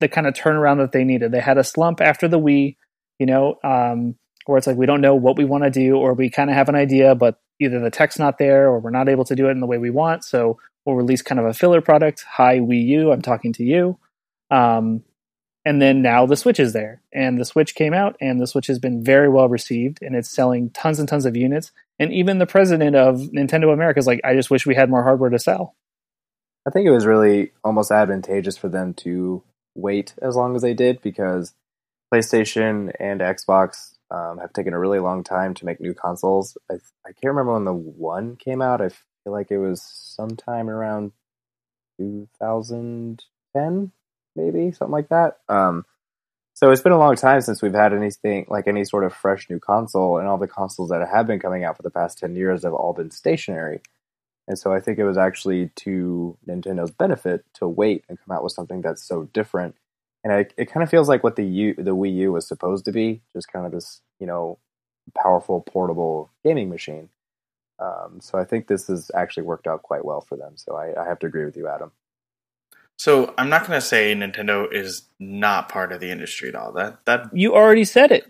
the 0.00 0.08
kind 0.08 0.26
of 0.26 0.34
turnaround 0.34 0.78
that 0.78 0.92
they 0.92 1.04
needed. 1.04 1.32
They 1.32 1.40
had 1.40 1.58
a 1.58 1.64
slump 1.64 2.00
after 2.00 2.28
the 2.28 2.38
Wii, 2.38 2.76
you 3.18 3.26
know, 3.26 3.56
um, 3.64 4.16
where 4.44 4.58
it's 4.58 4.66
like 4.66 4.76
we 4.76 4.86
don't 4.86 5.00
know 5.00 5.14
what 5.14 5.38
we 5.38 5.44
want 5.44 5.64
to 5.64 5.70
do, 5.70 5.96
or 5.96 6.14
we 6.14 6.30
kind 6.30 6.50
of 6.50 6.56
have 6.56 6.68
an 6.68 6.74
idea, 6.74 7.14
but 7.14 7.40
either 7.60 7.80
the 7.80 7.90
tech's 7.90 8.18
not 8.18 8.38
there, 8.38 8.68
or 8.68 8.78
we're 8.78 8.90
not 8.90 9.08
able 9.08 9.24
to 9.24 9.34
do 9.34 9.48
it 9.48 9.52
in 9.52 9.60
the 9.60 9.66
way 9.66 9.78
we 9.78 9.90
want. 9.90 10.24
So 10.24 10.58
we'll 10.84 10.96
release 10.96 11.22
kind 11.22 11.40
of 11.40 11.46
a 11.46 11.54
filler 11.54 11.80
product. 11.80 12.24
Hi 12.28 12.58
Wii 12.58 12.86
U, 12.86 13.12
I'm 13.12 13.22
talking 13.22 13.52
to 13.54 13.64
you. 13.64 13.98
Um, 14.50 15.02
and 15.64 15.82
then 15.82 16.00
now 16.00 16.26
the 16.26 16.36
Switch 16.36 16.60
is 16.60 16.72
there, 16.74 17.02
and 17.12 17.40
the 17.40 17.44
Switch 17.44 17.74
came 17.74 17.92
out, 17.92 18.16
and 18.20 18.40
the 18.40 18.46
Switch 18.46 18.68
has 18.68 18.78
been 18.78 19.02
very 19.02 19.28
well 19.28 19.48
received, 19.48 19.98
and 20.00 20.14
it's 20.14 20.28
selling 20.28 20.70
tons 20.70 21.00
and 21.00 21.08
tons 21.08 21.26
of 21.26 21.36
units. 21.36 21.72
And 21.98 22.12
even 22.12 22.38
the 22.38 22.46
president 22.46 22.94
of 22.94 23.16
Nintendo 23.34 23.72
America 23.72 23.98
is 23.98 24.06
like, 24.06 24.20
I 24.22 24.34
just 24.34 24.50
wish 24.50 24.66
we 24.66 24.74
had 24.74 24.90
more 24.90 25.02
hardware 25.02 25.30
to 25.30 25.38
sell. 25.38 25.74
I 26.66 26.70
think 26.70 26.86
it 26.86 26.90
was 26.90 27.06
really 27.06 27.52
almost 27.62 27.92
advantageous 27.92 28.56
for 28.56 28.68
them 28.68 28.92
to 28.94 29.42
wait 29.76 30.14
as 30.20 30.34
long 30.34 30.56
as 30.56 30.62
they 30.62 30.74
did 30.74 31.00
because 31.00 31.54
PlayStation 32.12 32.92
and 32.98 33.20
Xbox 33.20 33.92
um, 34.10 34.38
have 34.38 34.52
taken 34.52 34.72
a 34.72 34.78
really 34.78 34.98
long 34.98 35.22
time 35.22 35.54
to 35.54 35.64
make 35.64 35.80
new 35.80 35.94
consoles. 35.94 36.56
I, 36.70 36.74
I 37.06 37.12
can't 37.12 37.34
remember 37.34 37.52
when 37.54 37.64
the 37.64 37.72
one 37.72 38.36
came 38.36 38.60
out. 38.62 38.80
I 38.80 38.88
feel 38.88 39.32
like 39.32 39.50
it 39.50 39.58
was 39.58 39.82
sometime 39.82 40.68
around 40.68 41.12
2010, 41.98 43.92
maybe 44.34 44.72
something 44.72 44.92
like 44.92 45.08
that. 45.08 45.38
Um, 45.48 45.84
so 46.54 46.70
it's 46.70 46.82
been 46.82 46.92
a 46.92 46.98
long 46.98 47.16
time 47.16 47.42
since 47.42 47.60
we've 47.60 47.74
had 47.74 47.92
anything 47.92 48.46
like 48.48 48.66
any 48.66 48.84
sort 48.84 49.04
of 49.04 49.12
fresh 49.12 49.48
new 49.50 49.58
console, 49.58 50.18
and 50.18 50.26
all 50.26 50.38
the 50.38 50.48
consoles 50.48 50.88
that 50.88 51.06
have 51.06 51.26
been 51.26 51.38
coming 51.38 51.64
out 51.64 51.76
for 51.76 51.82
the 51.82 51.90
past 51.90 52.18
10 52.18 52.34
years 52.34 52.62
have 52.62 52.72
all 52.72 52.92
been 52.92 53.10
stationary. 53.10 53.82
And 54.48 54.58
so 54.58 54.72
I 54.72 54.80
think 54.80 54.98
it 54.98 55.04
was 55.04 55.18
actually 55.18 55.70
to 55.76 56.36
Nintendo's 56.48 56.90
benefit 56.90 57.44
to 57.54 57.68
wait 57.68 58.04
and 58.08 58.18
come 58.24 58.36
out 58.36 58.44
with 58.44 58.52
something 58.52 58.80
that's 58.80 59.02
so 59.02 59.24
different. 59.32 59.74
And 60.24 60.32
it, 60.32 60.54
it 60.56 60.72
kind 60.72 60.82
of 60.84 60.90
feels 60.90 61.08
like 61.08 61.24
what 61.24 61.36
the 61.36 61.44
U, 61.44 61.74
the 61.74 61.96
Wii 61.96 62.14
U 62.16 62.32
was 62.32 62.46
supposed 62.46 62.84
to 62.86 62.92
be, 62.92 63.22
just 63.32 63.52
kind 63.52 63.66
of 63.66 63.72
this, 63.72 64.00
you 64.20 64.26
know, 64.26 64.58
powerful 65.16 65.60
portable 65.60 66.30
gaming 66.44 66.68
machine. 66.68 67.08
Um, 67.78 68.20
so 68.20 68.38
I 68.38 68.44
think 68.44 68.66
this 68.66 68.86
has 68.88 69.10
actually 69.14 69.44
worked 69.44 69.66
out 69.66 69.82
quite 69.82 70.04
well 70.04 70.20
for 70.20 70.36
them. 70.36 70.52
So 70.56 70.76
I, 70.76 71.00
I 71.00 71.06
have 71.06 71.18
to 71.20 71.26
agree 71.26 71.44
with 71.44 71.56
you, 71.56 71.68
Adam. 71.68 71.92
So 72.98 73.34
I'm 73.36 73.48
not 73.50 73.66
going 73.66 73.78
to 73.78 73.86
say 73.86 74.14
Nintendo 74.14 74.72
is 74.72 75.02
not 75.20 75.68
part 75.68 75.92
of 75.92 76.00
the 76.00 76.10
industry 76.10 76.48
at 76.48 76.54
all. 76.54 76.72
That 76.72 77.04
that 77.04 77.28
You 77.34 77.54
already 77.54 77.84
said 77.84 78.10
it. 78.10 78.26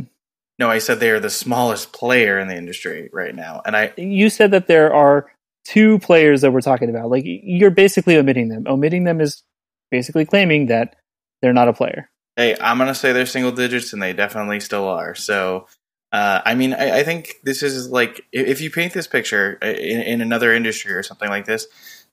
no, 0.59 0.69
I 0.69 0.79
said 0.79 0.99
they 0.99 1.11
are 1.11 1.21
the 1.21 1.31
smallest 1.31 1.93
player 1.93 2.39
in 2.39 2.49
the 2.49 2.57
industry 2.57 3.09
right 3.13 3.35
now, 3.35 3.63
and 3.65 3.77
I 3.77 3.93
You 3.97 4.29
said 4.29 4.51
that 4.51 4.67
there 4.67 4.93
are 4.93 5.31
two 5.67 5.99
players 5.99 6.41
that 6.41 6.53
we're 6.53 6.61
talking 6.61 6.89
about. 6.89 7.11
Like 7.11 7.25
you're 7.25 7.71
basically 7.71 8.17
omitting 8.17 8.49
them. 8.49 8.65
Omitting 8.67 9.05
them 9.05 9.21
is 9.21 9.43
basically 9.91 10.25
claiming 10.25 10.67
that 10.67 10.97
they're 11.43 11.53
not 11.53 11.69
a 11.69 11.73
player. 11.73 12.09
hey, 12.37 12.57
I'm 12.61 12.79
going 12.79 12.89
to 12.89 12.95
say 12.95 13.13
they're 13.13 13.27
single 13.27 13.53
digits, 13.53 13.93
and 13.93 14.03
they 14.03 14.13
definitely 14.13 14.61
still 14.61 14.89
are. 14.89 15.15
So. 15.15 15.67
Uh, 16.13 16.41
I 16.47 16.55
mean, 16.55 16.73
I, 16.73 17.01
I 17.01 17.03
think 17.03 17.35
this 17.43 17.65
is 17.65 17.91
like 17.91 18.23
if 18.33 18.47
if 18.47 18.61
you 18.61 18.71
paint 18.71 18.95
this 18.95 19.09
picture 19.09 19.59
uh, 19.61 19.67
in, 19.67 20.01
in 20.03 20.21
another 20.21 20.55
industry 20.55 20.93
or 20.93 21.03
something 21.03 21.29
like 21.29 21.47
this, 21.47 21.67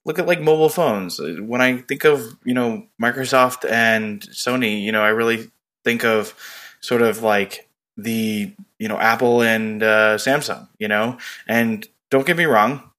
look 0.03 0.19
at 0.19 0.25
like 0.25 0.41
mobile 0.41 0.67
phones. 0.67 1.19
When 1.21 1.61
I 1.61 1.77
think 1.77 2.03
of 2.03 2.21
you 2.43 2.55
know 2.55 2.87
Microsoft 3.01 3.69
and 3.69 4.21
Sony, 4.21 4.81
you 4.81 4.91
know, 4.91 5.03
I 5.03 5.09
really 5.09 5.51
think 5.83 6.03
of 6.03 6.33
sort 6.81 7.03
of 7.03 7.21
like 7.21 7.69
the 7.95 8.53
you 8.79 8.87
know 8.87 8.97
Apple 8.97 9.41
and 9.41 9.83
uh, 9.83 10.17
Samsung. 10.17 10.67
You 10.79 10.87
know, 10.87 11.17
and 11.47 11.87
don't 12.09 12.25
get 12.25 12.35
me 12.35 12.45
wrong, 12.45 12.89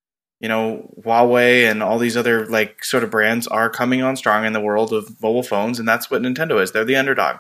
you 0.44 0.48
know 0.48 0.94
Huawei 1.00 1.70
and 1.70 1.82
all 1.82 1.98
these 1.98 2.18
other 2.18 2.44
like 2.44 2.84
sort 2.84 3.02
of 3.02 3.10
brands 3.10 3.46
are 3.46 3.70
coming 3.70 4.02
on 4.02 4.14
strong 4.14 4.44
in 4.44 4.52
the 4.52 4.60
world 4.60 4.92
of 4.92 5.22
mobile 5.22 5.42
phones, 5.42 5.78
and 5.78 5.88
that's 5.88 6.10
what 6.10 6.20
Nintendo 6.20 6.62
is. 6.62 6.70
They're 6.70 6.84
the 6.84 6.96
underdog. 6.96 7.38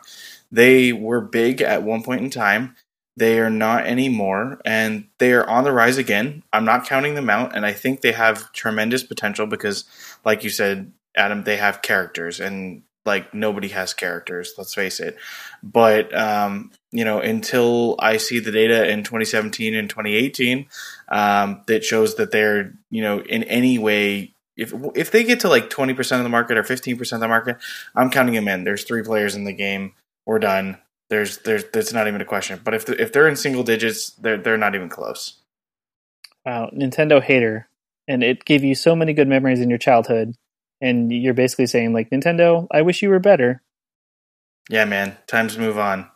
They 0.50 0.90
were 0.94 1.20
big 1.20 1.60
at 1.60 1.82
one 1.82 2.02
point 2.02 2.22
in 2.22 2.30
time. 2.30 2.76
They 3.14 3.40
are 3.40 3.50
not 3.50 3.84
anymore, 3.86 4.58
and 4.64 5.08
they 5.18 5.34
are 5.34 5.46
on 5.46 5.64
the 5.64 5.72
rise 5.72 5.98
again. 5.98 6.44
I'm 6.50 6.64
not 6.64 6.86
counting 6.86 7.14
them 7.14 7.28
out, 7.28 7.54
and 7.54 7.66
I 7.66 7.74
think 7.74 8.00
they 8.00 8.12
have 8.12 8.50
tremendous 8.54 9.02
potential 9.02 9.46
because, 9.46 9.84
like 10.24 10.42
you 10.42 10.48
said, 10.48 10.90
Adam, 11.14 11.44
they 11.44 11.58
have 11.58 11.82
characters, 11.82 12.40
and 12.40 12.84
like 13.04 13.34
nobody 13.34 13.68
has 13.68 13.94
characters. 13.94 14.54
Let's 14.56 14.74
face 14.74 15.00
it. 15.00 15.16
But 15.62 16.16
um, 16.16 16.72
you 16.90 17.04
know, 17.04 17.20
until 17.20 17.96
I 17.98 18.16
see 18.16 18.38
the 18.38 18.52
data 18.52 18.88
in 18.88 19.04
2017 19.04 19.74
and 19.74 19.88
2018 19.88 20.66
um, 21.08 21.62
that 21.66 21.84
shows 21.84 22.16
that 22.16 22.30
they're 22.30 22.74
you 22.90 23.02
know 23.02 23.20
in 23.20 23.44
any 23.44 23.78
way. 23.78 24.30
If, 24.56 24.72
if 24.94 25.10
they 25.10 25.24
get 25.24 25.40
to 25.40 25.48
like 25.48 25.68
20% 25.68 26.18
of 26.18 26.22
the 26.22 26.28
market 26.28 26.56
or 26.56 26.62
15% 26.62 27.12
of 27.12 27.18
the 27.18 27.26
market, 27.26 27.56
I'm 27.92 28.08
counting 28.08 28.36
them 28.36 28.46
in. 28.46 28.62
There's 28.62 28.84
three 28.84 29.02
players 29.02 29.34
in 29.34 29.42
the 29.42 29.52
game. 29.52 29.94
We're 30.26 30.38
done 30.38 30.78
there's 31.10 31.38
there's 31.38 31.64
that's 31.72 31.92
not 31.92 32.08
even 32.08 32.20
a 32.20 32.24
question. 32.24 32.60
But 32.62 32.74
if 32.74 32.88
if 32.88 33.12
they're 33.12 33.28
in 33.28 33.36
single 33.36 33.62
digits, 33.62 34.10
they're 34.10 34.38
they're 34.38 34.58
not 34.58 34.74
even 34.74 34.88
close. 34.88 35.40
Wow, 36.44 36.70
Nintendo 36.74 37.22
hater, 37.22 37.68
and 38.08 38.22
it 38.22 38.44
gave 38.44 38.64
you 38.64 38.74
so 38.74 38.94
many 38.94 39.12
good 39.12 39.28
memories 39.28 39.60
in 39.60 39.70
your 39.70 39.78
childhood, 39.78 40.34
and 40.80 41.12
you're 41.12 41.34
basically 41.34 41.66
saying 41.66 41.92
like 41.92 42.10
Nintendo, 42.10 42.66
I 42.72 42.82
wish 42.82 43.02
you 43.02 43.08
were 43.08 43.18
better. 43.18 43.62
Yeah, 44.70 44.84
man, 44.84 45.16
times 45.26 45.58
move 45.58 45.78
on. 45.78 46.10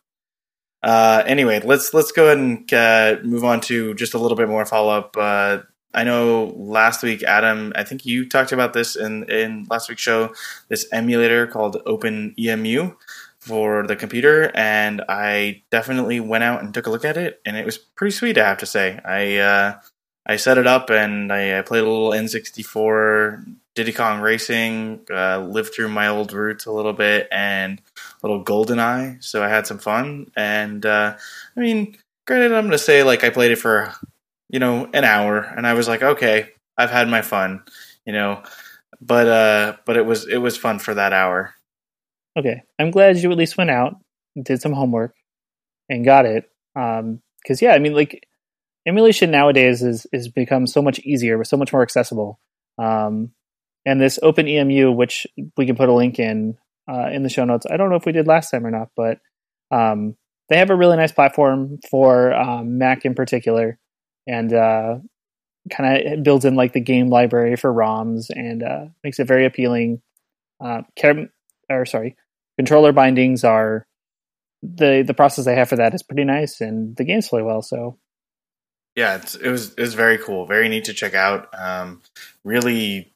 Uh, 0.83 1.23
anyway, 1.27 1.61
let's 1.65 1.93
let's 1.93 2.13
go 2.13 2.27
ahead 2.27 2.39
and 2.39 2.73
uh, 2.73 3.17
move 3.23 3.45
on 3.45 3.61
to 3.63 3.95
just 3.95 4.15
a 4.15 4.19
little 4.19 4.37
bit 4.37 4.49
more 4.49 4.65
follow 4.65 4.97
up. 4.97 5.17
Uh, 5.17 5.59
I 5.95 6.05
know 6.05 6.55
last 6.57 7.03
week, 7.03 7.23
Adam, 7.23 7.73
I 7.75 7.83
think 7.83 8.07
you 8.07 8.29
talked 8.29 8.53
about 8.53 8.73
this 8.73 8.95
in 8.95 9.25
in 9.31 9.67
last 9.71 9.89
week's 9.89 10.03
show. 10.03 10.33
This 10.69 10.87
emulator 10.93 11.47
called 11.47 11.83
OpenEmu 11.87 12.97
for 13.41 13.87
the 13.87 13.97
computer, 13.97 14.51
and 14.55 15.03
I 15.09 15.63
definitely 15.71 16.21
went 16.21 16.45
out 16.45 16.63
and 16.63 16.73
took 16.73 16.87
a 16.87 16.91
look 16.91 17.05
at 17.05 17.17
it, 17.17 17.41
and 17.45 17.57
it 17.57 17.67
was 17.67 17.79
pretty 17.79 18.13
sweet. 18.13 18.39
I 18.39 18.49
have 18.49 18.59
to 18.59 18.67
say, 18.67 19.01
I 19.05 19.37
uh, 19.39 19.81
I 20.29 20.37
set 20.37 20.59
it 20.59 20.67
up 20.67 20.91
and 20.91 21.33
I, 21.33 21.59
I 21.59 21.63
played 21.63 21.83
a 21.83 21.89
little 21.89 22.11
N64 22.11 23.57
Diddy 23.79 23.93
Kong 23.93 24.21
Racing, 24.21 25.07
uh, 25.09 25.39
lived 25.39 25.73
through 25.73 25.87
my 25.87 26.09
old 26.09 26.33
roots 26.33 26.67
a 26.67 26.73
little 26.73 26.93
bit, 26.93 27.29
and 27.31 27.81
a 27.97 28.27
little 28.27 28.45
GoldenEye. 28.45 29.23
So 29.23 29.41
I 29.41 29.49
had 29.49 29.69
some 29.69 29.79
fun, 29.79 30.33
and 30.37 30.85
uh, 30.85 31.17
I 31.57 31.61
mean, 31.61 31.97
granted, 32.27 32.53
I'm 32.55 32.65
gonna 32.65 32.77
say 32.77 33.05
like 33.05 33.23
I 33.23 33.31
played 33.31 33.53
it 33.53 33.61
for 33.61 33.95
you 34.49 34.59
know 34.59 34.91
an 34.93 35.05
hour, 35.05 35.39
and 35.39 35.65
I 35.65 35.75
was 35.75 35.87
like, 35.87 36.03
okay, 36.03 36.49
I've 36.77 36.91
had 36.91 37.09
my 37.09 37.23
fun, 37.23 37.63
you 38.05 38.13
know, 38.13 38.43
but 39.01 39.29
uh, 39.29 39.77
but 39.87 39.97
it 39.97 40.05
was 40.05 40.27
it 40.27 40.39
was 40.39 40.57
fun 40.57 40.81
for 40.81 40.95
that 40.95 41.13
hour. 41.13 41.55
Okay, 42.37 42.63
I'm 42.81 42.91
glad 42.91 43.17
you 43.19 43.31
at 43.31 43.39
least 43.39 43.57
went 43.57 43.71
out, 43.71 43.95
did 44.43 44.61
some 44.61 44.73
homework, 44.73 45.15
and 45.89 46.05
got 46.05 46.27
it. 46.27 46.51
Because 46.75 47.01
um, 47.01 47.21
yeah, 47.61 47.75
I 47.75 47.79
mean, 47.79 47.95
like 47.95 48.27
emulation 48.89 49.31
nowadays 49.31 49.85
is 49.85 50.05
is 50.13 50.27
become 50.27 50.67
so 50.67 50.83
much 50.83 50.99
easier, 50.99 51.45
so 51.45 51.57
much 51.57 51.73
more 51.73 51.83
accessible. 51.83 52.41
Um, 52.77 53.31
and 53.85 54.01
this 54.01 54.19
OpenEmu, 54.23 54.95
which 54.95 55.27
we 55.57 55.67
can 55.67 55.77
put 55.77 55.89
a 55.89 55.95
link 55.95 56.19
in 56.19 56.57
uh, 56.91 57.09
in 57.13 57.23
the 57.23 57.29
show 57.29 57.45
notes. 57.45 57.67
I 57.71 57.77
don't 57.77 57.91
know 57.91 57.97
if 57.97 58.07
we 58.07 58.13
did 58.13 58.27
last 58.27 58.51
time 58.51 58.67
or 58.67 58.71
not, 58.71 58.89
but 58.97 59.19
um, 59.71 60.17
they 60.49 60.59
have 60.59 60.71
a 60.71 60.77
really 60.77 60.97
nice 60.97 61.13
platform 61.13 61.79
for 61.91 62.33
um, 62.33 62.79
Mac 62.79 63.05
in 63.05 63.15
particular, 63.15 63.79
and 64.27 64.53
uh, 64.53 64.99
kind 65.71 66.07
of 66.07 66.23
builds 66.23 66.45
in 66.45 66.55
like 66.55 66.73
the 66.73 66.81
game 66.81 67.09
library 67.09 67.57
for 67.57 67.73
ROMs 67.73 68.31
and 68.31 68.63
uh, 68.63 68.87
makes 69.05 69.19
it 69.19 69.27
very 69.27 69.47
appealing. 69.47 70.01
Uh, 70.61 70.83
or 71.71 71.87
sorry, 71.87 72.17
controller 72.57 72.93
bindings 72.93 73.45
are 73.45 73.87
the 74.63 75.05
the 75.07 75.15
process 75.15 75.45
they 75.45 75.55
have 75.55 75.69
for 75.69 75.77
that 75.77 75.95
is 75.95 76.03
pretty 76.03 76.25
nice, 76.25 76.61
and 76.61 76.97
the 76.97 77.05
games 77.05 77.29
play 77.29 77.43
well. 77.43 77.63
So 77.63 77.99
yeah, 78.97 79.23
it 79.41 79.49
was 79.49 79.75
it 79.75 79.81
was 79.81 79.95
very 79.95 80.19
cool, 80.19 80.47
very 80.47 80.69
neat 80.69 80.85
to 80.85 80.95
check 80.95 81.15
out. 81.15 81.49
Um, 81.57 82.03
really 82.45 83.13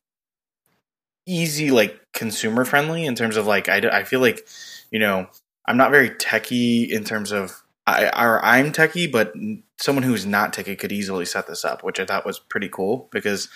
easy, 1.27 1.71
like 1.71 2.01
consumer 2.13 2.65
friendly 2.65 3.05
in 3.05 3.15
terms 3.15 3.37
of 3.37 3.47
like 3.47 3.69
I, 3.69 3.79
I 3.79 4.05
feel 4.05 4.21
like 4.21 4.47
you 4.91 4.99
know 4.99 5.27
I'm 5.67 5.77
not 5.77 5.91
very 5.91 6.11
techy 6.11 6.85
in 6.85 7.05
terms 7.05 7.33
of 7.33 7.63
I 7.87 8.07
or 8.09 8.45
I'm 8.45 8.73
techie, 8.73 9.11
but 9.11 9.35
someone 9.79 10.05
who's 10.05 10.25
not 10.25 10.53
techie 10.53 10.79
could 10.79 10.93
easily 10.93 11.25
set 11.25 11.49
this 11.49 11.65
up, 11.65 11.83
which 11.83 11.99
I 11.99 12.05
thought 12.05 12.25
was 12.25 12.39
pretty 12.39 12.69
cool 12.69 13.09
because 13.11 13.49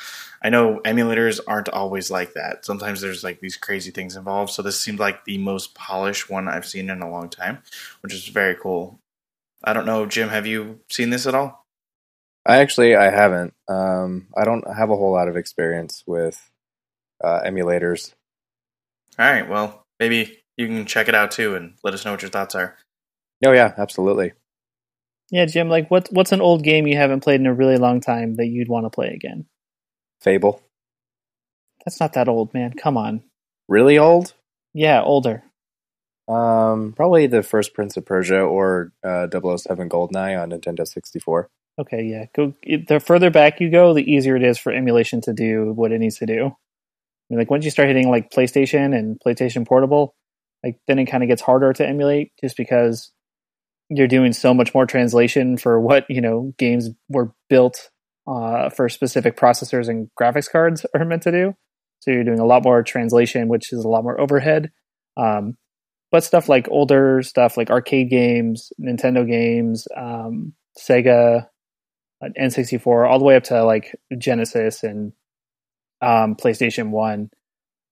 I 0.43 0.51
know 0.51 0.81
emulators 0.85 1.39
aren't 1.47 1.69
always 1.69 2.11
like 2.11 2.35
that. 2.35 2.65
Sometimes 2.65 3.01
there's 3.01 3.23
like 3.23 3.41
these 3.41 3.57
crazy 3.57 3.93
things 3.93 4.17
involved. 4.17 4.53
So 4.53 4.63
this 4.63 4.81
seemed 4.81 4.99
like 4.99 5.25
the 5.25 5.39
most 5.39 5.75
polished 5.75 6.29
one 6.29 6.49
I've 6.49 6.67
seen 6.67 6.91
in 6.91 7.03
a 7.03 7.11
long 7.11 7.29
time, 7.29 7.63
which 8.01 8.13
is 8.13 8.27
very 8.27 8.57
cool. 8.57 8.99
I 9.63 9.73
don't 9.73 9.87
know, 9.87 10.07
Jim, 10.07 10.29
have 10.29 10.47
you 10.47 10.81
seen 10.91 11.11
this 11.11 11.27
at 11.27 11.35
all? 11.35 11.65
I 12.45 12.59
actually 12.59 12.95
I 12.97 13.11
haven't. 13.11 13.55
Um, 13.69 14.29
I 14.37 14.45
don't 14.45 14.67
have 14.73 14.91
a 14.91 14.97
whole 14.97 15.13
lot 15.13 15.29
of 15.29 15.37
experience 15.37 16.05
with 16.07 16.51
uh, 17.23 17.41
emulators. 17.43 18.15
All 19.19 19.31
right, 19.31 19.49
well, 19.49 19.85
maybe 19.99 20.39
you 20.57 20.67
can 20.67 20.87
check 20.87 21.09
it 21.09 21.15
out 21.15 21.31
too 21.31 21.55
and 21.55 21.75
let 21.83 21.95
us 21.95 22.05
know 22.05 22.13
what 22.13 22.23
your 22.23 22.31
thoughts 22.31 22.55
are. 22.55 22.77
Oh 23.45 23.53
yeah, 23.53 23.73
absolutely. 23.77 24.33
Yeah, 25.31 25.47
Jim, 25.47 25.69
like 25.69 25.91
what 25.91 26.09
what's 26.13 26.33
an 26.33 26.41
old 26.41 26.63
game 26.63 26.87
you 26.87 26.97
haven't 26.97 27.21
played 27.21 27.41
in 27.41 27.47
a 27.47 27.55
really 27.55 27.79
long 27.79 28.01
time 28.01 28.37
that 28.37 28.47
you'd 28.47 28.69
want 28.69 28.87
to 28.87 28.91
play 28.91 29.09
again? 29.09 29.47
Fable. 30.21 30.63
That's 31.85 32.01
not 32.01 32.15
that 32.15 32.29
old, 32.29 32.53
man. 32.55 32.73
Come 32.73 32.97
on. 32.97 33.23
Really 33.69 33.99
old? 33.99 34.35
Yeah, 34.75 35.03
older. 35.03 35.43
Um, 36.29 36.93
probably 36.97 37.29
the 37.29 37.43
first 37.43 37.75
Prince 37.75 37.97
of 37.97 38.05
Persia 38.05 38.41
or 38.41 38.93
uh, 39.05 39.29
007 39.31 39.89
Goldeneye 39.89 40.41
on 40.41 40.51
Nintendo 40.51 40.87
64. 40.87 41.49
Okay, 41.79 42.03
yeah. 42.03 42.25
Go 42.35 42.55
the 42.63 43.01
further 43.01 43.31
back 43.31 43.61
you 43.61 43.71
go, 43.71 43.95
the 43.95 44.11
easier 44.11 44.35
it 44.35 44.43
is 44.43 44.59
for 44.59 44.73
emulation 44.73 45.21
to 45.23 45.33
do 45.33 45.73
what 45.73 45.93
it 45.93 45.99
needs 45.99 46.19
to 46.19 46.27
do. 46.27 46.57
Mean, 47.31 47.39
like 47.39 47.51
once 47.51 47.65
you 47.65 47.71
start 47.71 47.89
hitting 47.89 48.11
like 48.11 48.31
PlayStation 48.31 48.97
and 48.97 49.19
PlayStation 49.25 49.67
Portable, 49.67 50.15
like 50.65 50.79
then 50.87 50.99
it 50.99 51.07
kind 51.07 51.23
of 51.23 51.29
gets 51.29 51.43
harder 51.43 51.73
to 51.73 51.87
emulate 51.87 52.33
just 52.41 52.57
because 52.57 53.13
you're 53.89 54.09
doing 54.09 54.33
so 54.33 54.53
much 54.53 54.75
more 54.75 54.87
translation 54.87 55.57
for 55.57 55.81
what 55.81 56.05
you 56.09 56.21
know 56.21 56.53
games 56.59 56.91
were 57.09 57.33
built 57.49 57.91
uh, 58.27 58.71
for 58.71 58.89
specific 58.89 59.37
processors 59.37 59.89
and 59.89 60.09
graphics 60.21 60.51
cards 60.51 60.85
are 60.95 61.05
meant 61.05 61.23
to 61.23 61.33
do. 61.33 61.55
So 62.01 62.11
you're 62.11 62.25
doing 62.25 62.41
a 62.41 62.47
lot 62.47 62.65
more 62.65 62.83
translation, 62.83 63.49
which 63.49 63.73
is 63.73 63.85
a 63.85 63.89
lot 63.89 64.03
more 64.03 64.21
overhead. 64.21 64.71
Um, 65.17 65.57
but 66.13 66.25
stuff 66.25 66.49
like 66.49 66.69
older 66.71 67.23
stuff, 67.23 67.57
like 67.57 67.71
arcade 67.71 68.11
games, 68.11 68.73
Nintendo 68.81 69.27
games, 69.27 69.89
um, 69.97 70.53
Sega, 70.79 71.47
uh, 72.23 72.29
N64, 72.41 73.09
all 73.09 73.19
the 73.19 73.25
way 73.25 73.37
up 73.37 73.45
to 73.45 73.65
like 73.65 73.95
Genesis 74.17 74.83
and 74.83 75.13
um, 76.01 76.37
PlayStation 76.37 76.91
One. 76.91 77.31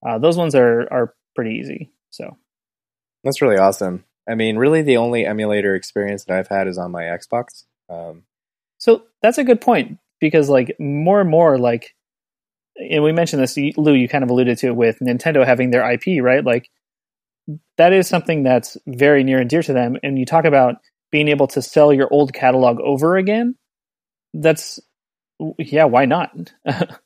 Uh, 0.06 0.18
those 0.18 0.36
ones 0.36 0.54
are 0.54 0.82
are 0.92 1.14
pretty 1.34 1.56
easy. 1.56 1.90
So 2.10 2.36
that's 3.22 3.42
really 3.42 3.56
awesome. 3.56 4.04
I 4.28 4.34
mean, 4.34 4.56
really, 4.56 4.82
the 4.82 4.96
only 4.96 5.26
emulator 5.26 5.74
experience 5.74 6.24
that 6.24 6.36
I've 6.36 6.48
had 6.48 6.68
is 6.68 6.78
on 6.78 6.90
my 6.90 7.02
Xbox. 7.02 7.64
Um, 7.88 8.22
so 8.78 9.04
that's 9.22 9.38
a 9.38 9.44
good 9.44 9.60
point 9.60 9.98
because, 10.20 10.48
like, 10.48 10.76
more 10.78 11.20
and 11.20 11.30
more, 11.30 11.58
like, 11.58 11.94
and 12.76 13.04
we 13.04 13.12
mentioned 13.12 13.42
this, 13.42 13.56
Lou, 13.76 13.92
you 13.92 14.08
kind 14.08 14.24
of 14.24 14.30
alluded 14.30 14.58
to 14.58 14.68
it 14.68 14.76
with 14.76 14.98
Nintendo 15.00 15.44
having 15.44 15.70
their 15.70 15.88
IP, 15.90 16.22
right? 16.22 16.44
Like, 16.44 16.70
that 17.76 17.92
is 17.92 18.08
something 18.08 18.42
that's 18.42 18.76
very 18.86 19.22
near 19.24 19.38
and 19.38 19.50
dear 19.50 19.62
to 19.62 19.72
them. 19.72 19.96
And 20.02 20.18
you 20.18 20.24
talk 20.24 20.44
about 20.44 20.76
being 21.12 21.28
able 21.28 21.46
to 21.48 21.62
sell 21.62 21.92
your 21.92 22.08
old 22.10 22.32
catalog 22.32 22.80
over 22.80 23.16
again. 23.16 23.56
That's, 24.32 24.80
yeah, 25.58 25.84
why 25.84 26.06
not? 26.06 26.52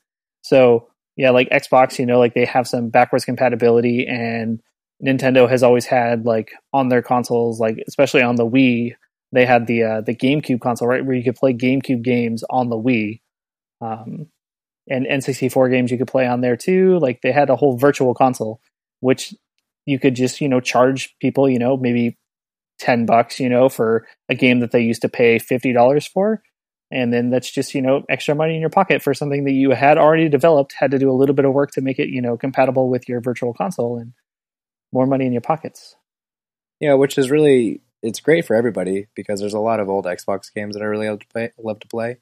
so, 0.48 0.88
yeah, 1.14 1.28
like 1.28 1.50
Xbox, 1.50 1.98
you 1.98 2.06
know, 2.06 2.18
like 2.18 2.32
they 2.32 2.46
have 2.46 2.66
some 2.66 2.88
backwards 2.88 3.26
compatibility 3.26 4.06
and 4.06 4.62
Nintendo 5.04 5.46
has 5.46 5.62
always 5.62 5.84
had 5.84 6.24
like 6.24 6.52
on 6.72 6.88
their 6.88 7.02
consoles, 7.02 7.60
like 7.60 7.76
especially 7.86 8.22
on 8.22 8.36
the 8.36 8.46
Wii, 8.46 8.94
they 9.30 9.44
had 9.44 9.66
the 9.66 9.82
uh, 9.82 10.00
the 10.00 10.14
GameCube 10.14 10.62
console, 10.62 10.88
right, 10.88 11.04
where 11.04 11.14
you 11.14 11.22
could 11.22 11.36
play 11.36 11.52
GameCube 11.52 12.00
games 12.00 12.44
on 12.48 12.70
the 12.70 12.78
Wii, 12.78 13.20
um, 13.82 14.28
and 14.88 15.04
N64 15.04 15.70
games 15.70 15.90
you 15.90 15.98
could 15.98 16.08
play 16.08 16.26
on 16.26 16.40
there 16.40 16.56
too. 16.56 16.98
Like 16.98 17.20
they 17.20 17.30
had 17.30 17.50
a 17.50 17.56
whole 17.56 17.76
virtual 17.76 18.14
console, 18.14 18.62
which 19.00 19.34
you 19.84 19.98
could 19.98 20.16
just 20.16 20.40
you 20.40 20.48
know 20.48 20.60
charge 20.60 21.14
people, 21.20 21.46
you 21.46 21.58
know, 21.58 21.76
maybe 21.76 22.16
ten 22.78 23.04
bucks, 23.04 23.38
you 23.38 23.50
know, 23.50 23.68
for 23.68 24.06
a 24.30 24.34
game 24.34 24.60
that 24.60 24.70
they 24.70 24.80
used 24.80 25.02
to 25.02 25.10
pay 25.10 25.38
fifty 25.38 25.74
dollars 25.74 26.06
for, 26.06 26.42
and 26.90 27.12
then 27.12 27.30
that's 27.30 27.50
just 27.50 27.74
you 27.74 27.82
know 27.82 28.04
extra 28.08 28.34
money 28.34 28.54
in 28.54 28.60
your 28.60 28.70
pocket 28.70 29.02
for 29.02 29.14
something 29.14 29.44
that 29.44 29.52
you 29.52 29.70
had 29.70 29.98
already 29.98 30.28
developed, 30.28 30.74
had 30.78 30.90
to 30.92 30.98
do 30.98 31.10
a 31.10 31.12
little 31.12 31.34
bit 31.34 31.44
of 31.44 31.52
work 31.52 31.72
to 31.72 31.80
make 31.80 31.98
it 31.98 32.08
you 32.08 32.22
know 32.22 32.36
compatible 32.36 32.88
with 32.88 33.08
your 33.08 33.20
virtual 33.20 33.54
console 33.54 33.98
and 33.98 34.12
more 34.92 35.06
money 35.06 35.26
in 35.26 35.32
your 35.32 35.42
pockets. 35.42 35.96
Yeah, 36.80 36.94
which 36.94 37.18
is 37.18 37.30
really 37.30 37.80
it's 38.02 38.20
great 38.20 38.46
for 38.46 38.54
everybody 38.54 39.06
because 39.14 39.40
there's 39.40 39.54
a 39.54 39.58
lot 39.58 39.80
of 39.80 39.88
old 39.88 40.04
Xbox 40.04 40.52
games 40.54 40.74
that 40.74 40.82
I 40.82 40.86
really 40.86 41.08
love 41.08 41.20
to 41.20 41.26
play. 41.26 41.52
Love 41.58 41.80
to 41.80 41.88
play, 41.88 42.18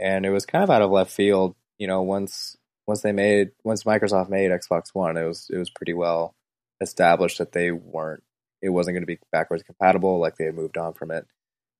and 0.00 0.24
it 0.24 0.30
was 0.30 0.46
kind 0.46 0.64
of 0.64 0.70
out 0.70 0.82
of 0.82 0.90
left 0.90 1.12
field. 1.12 1.54
You 1.78 1.86
know, 1.86 2.02
once 2.02 2.56
once 2.86 3.02
they 3.02 3.12
made 3.12 3.50
once 3.64 3.84
Microsoft 3.84 4.28
made 4.28 4.50
Xbox 4.50 4.94
One, 4.94 5.16
it 5.16 5.24
was 5.24 5.48
it 5.52 5.58
was 5.58 5.70
pretty 5.70 5.94
well 5.94 6.34
established 6.80 7.38
that 7.38 7.52
they 7.52 7.70
weren't 7.70 8.24
it 8.60 8.70
wasn't 8.70 8.94
going 8.94 9.02
to 9.02 9.06
be 9.06 9.18
backwards 9.30 9.62
compatible. 9.62 10.18
Like 10.18 10.36
they 10.36 10.44
had 10.44 10.54
moved 10.54 10.78
on 10.78 10.94
from 10.94 11.10
it. 11.10 11.26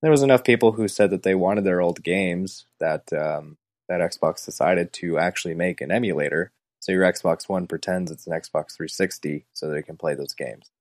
There 0.03 0.11
was 0.11 0.21
enough 0.21 0.43
people 0.43 0.73
who 0.73 0.89
said 0.89 1.11
that 1.11 1.23
they 1.23 1.33
wanted 1.33 1.63
their 1.63 1.79
old 1.79 2.03
games 2.03 2.65
that 2.81 3.11
um, 3.13 3.55
that 3.87 4.01
Xbox 4.01 4.45
decided 4.45 4.91
to 4.93 5.17
actually 5.17 5.55
make 5.55 5.79
an 5.79 5.91
emulator. 5.91 6.51
So 6.81 6.91
your 6.91 7.03
Xbox 7.03 7.47
One 7.47 7.67
pretends 7.67 8.11
it's 8.11 8.27
an 8.27 8.33
Xbox 8.33 8.75
360, 8.75 9.45
so 9.53 9.69
they 9.69 9.81
can 9.81 9.95
play 9.95 10.13
those 10.13 10.33
games. 10.33 10.71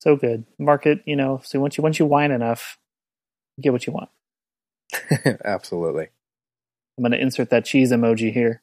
So 0.00 0.16
good 0.16 0.44
market, 0.58 1.00
you 1.06 1.16
know. 1.16 1.40
So 1.42 1.60
once 1.60 1.78
you 1.78 1.82
once 1.82 1.98
you 1.98 2.04
whine 2.04 2.30
enough, 2.30 2.76
you 3.56 3.62
get 3.62 3.72
what 3.72 3.86
you 3.86 3.94
want. 3.94 4.10
Absolutely. 5.44 6.08
I'm 6.98 7.02
going 7.02 7.12
to 7.12 7.20
insert 7.20 7.48
that 7.48 7.64
cheese 7.64 7.90
emoji 7.90 8.34
here. 8.34 8.60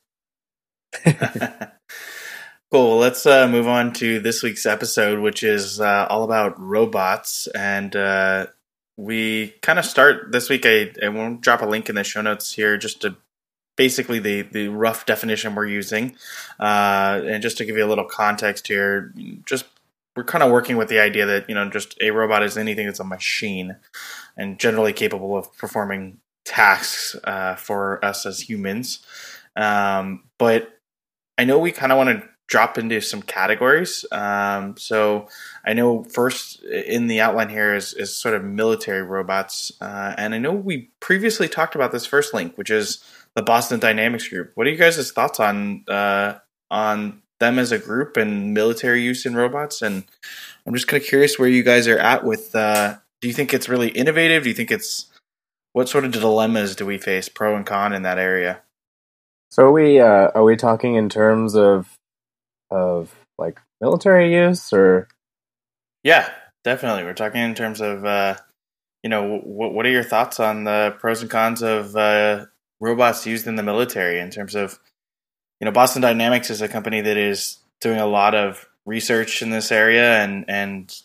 cool. 2.71 2.97
Let's 2.97 3.25
uh, 3.25 3.47
move 3.47 3.67
on 3.67 3.91
to 3.93 4.19
this 4.19 4.43
week's 4.43 4.67
episode, 4.67 5.17
which 5.17 5.41
is 5.41 5.81
uh, 5.81 6.05
all 6.11 6.23
about 6.23 6.59
robots. 6.59 7.47
And 7.55 7.95
uh, 7.95 8.47
we 8.99 9.55
kind 9.61 9.79
of 9.79 9.85
start 9.85 10.33
this 10.33 10.49
week. 10.49 10.65
I, 10.65 10.91
I 11.01 11.07
won't 11.07 11.39
drop 11.39 11.61
a 11.61 11.65
link 11.65 11.87
in 11.87 11.95
the 11.95 12.03
show 12.03 12.21
notes 12.21 12.51
here 12.51 12.77
just 12.77 13.01
to 13.01 13.15
basically 13.77 14.19
the, 14.19 14.41
the 14.41 14.67
rough 14.67 15.05
definition 15.05 15.55
we're 15.55 15.67
using. 15.67 16.17
Uh, 16.59 17.21
and 17.25 17.41
just 17.41 17.57
to 17.57 17.65
give 17.65 17.77
you 17.77 17.85
a 17.85 17.87
little 17.87 18.03
context 18.03 18.67
here, 18.67 19.13
just 19.45 19.63
we're 20.17 20.25
kind 20.25 20.43
of 20.43 20.51
working 20.51 20.75
with 20.75 20.89
the 20.89 20.99
idea 20.99 21.25
that, 21.25 21.47
you 21.47 21.55
know, 21.55 21.69
just 21.69 21.95
a 22.01 22.11
robot 22.11 22.43
is 22.43 22.57
anything 22.57 22.87
that's 22.87 22.99
a 22.99 23.05
machine 23.05 23.77
and 24.35 24.59
generally 24.59 24.91
capable 24.91 25.37
of 25.37 25.55
performing 25.57 26.17
tasks 26.43 27.15
uh, 27.23 27.55
for 27.55 28.03
us 28.03 28.25
as 28.25 28.49
humans. 28.49 28.99
Um, 29.55 30.25
but 30.37 30.77
I 31.37 31.45
know 31.45 31.57
we 31.57 31.71
kind 31.71 31.93
of 31.93 31.97
want 31.97 32.09
to 32.09 32.28
drop 32.49 32.79
into 32.79 32.99
some 32.99 33.21
categories. 33.21 34.05
Um, 34.11 34.75
so 34.75 35.29
I 35.63 35.73
know 35.73 36.03
first 36.03 36.63
in 36.63 37.05
the 37.05 37.21
outline 37.21 37.49
here 37.49 37.75
is, 37.75 37.93
is 37.93 38.15
sort 38.15 38.33
of 38.33 38.43
military 38.43 39.03
robots. 39.03 39.71
Uh, 39.79 40.15
and 40.17 40.33
I 40.33 40.39
know 40.39 40.51
we 40.51 40.89
previously 40.99 41.47
talked 41.47 41.75
about 41.75 41.91
this 41.91 42.07
first 42.07 42.33
link, 42.33 42.57
which 42.57 42.71
is 42.71 43.03
the 43.35 43.43
Boston 43.43 43.79
Dynamics 43.79 44.27
group. 44.27 44.51
What 44.55 44.65
are 44.65 44.71
you 44.71 44.77
guys' 44.77 45.11
thoughts 45.11 45.39
on 45.39 45.85
uh, 45.87 46.39
on 46.71 47.21
them 47.39 47.59
as 47.59 47.71
a 47.71 47.77
group 47.77 48.17
and 48.17 48.53
military 48.53 49.03
use 49.03 49.27
in 49.27 49.35
robots? 49.35 49.83
And 49.83 50.03
I'm 50.65 50.73
just 50.73 50.87
kind 50.87 51.01
of 51.01 51.07
curious 51.07 51.37
where 51.37 51.47
you 51.47 51.61
guys 51.61 51.87
are 51.87 51.99
at 51.99 52.25
with. 52.25 52.55
Uh, 52.55 52.97
do 53.21 53.27
you 53.27 53.33
think 53.33 53.53
it's 53.53 53.69
really 53.69 53.89
innovative? 53.89 54.43
Do 54.43 54.49
you 54.49 54.55
think 54.55 54.71
it's 54.71 55.05
what 55.73 55.87
sort 55.87 56.03
of 56.03 56.11
dilemmas 56.11 56.75
do 56.75 56.85
we 56.85 56.97
face, 56.97 57.29
pro 57.29 57.55
and 57.55 57.65
con, 57.65 57.93
in 57.93 58.01
that 58.01 58.17
area? 58.17 58.61
So 59.51 59.65
are 59.65 59.71
we 59.71 59.99
uh, 59.99 60.31
are 60.33 60.43
we 60.43 60.55
talking 60.55 60.95
in 60.95 61.09
terms 61.09 61.55
of 61.55 61.98
of 62.71 63.13
like 63.37 63.59
military 63.81 64.33
use 64.33 64.71
or? 64.73 65.07
Yeah, 66.03 66.29
definitely. 66.63 67.03
We're 67.03 67.13
talking 67.13 67.41
in 67.41 67.55
terms 67.55 67.81
of 67.81 68.05
uh, 68.05 68.35
you 69.03 69.09
know 69.09 69.39
what 69.39 69.73
what 69.73 69.85
are 69.85 69.91
your 69.91 70.03
thoughts 70.03 70.39
on 70.39 70.63
the 70.63 70.95
pros 70.99 71.21
and 71.21 71.31
cons 71.31 71.61
of 71.61 71.95
uh, 71.95 72.45
robots 72.79 73.25
used 73.25 73.47
in 73.47 73.55
the 73.55 73.63
military 73.63 74.19
in 74.19 74.29
terms 74.29 74.55
of 74.55 74.79
you 75.59 75.65
know 75.65 75.71
Boston 75.71 76.01
Dynamics 76.01 76.49
is 76.49 76.61
a 76.61 76.67
company 76.67 77.01
that 77.01 77.17
is 77.17 77.57
doing 77.81 77.99
a 77.99 78.05
lot 78.05 78.35
of 78.35 78.67
research 78.85 79.41
in 79.41 79.49
this 79.49 79.71
area 79.71 80.21
and 80.23 80.45
and 80.47 81.01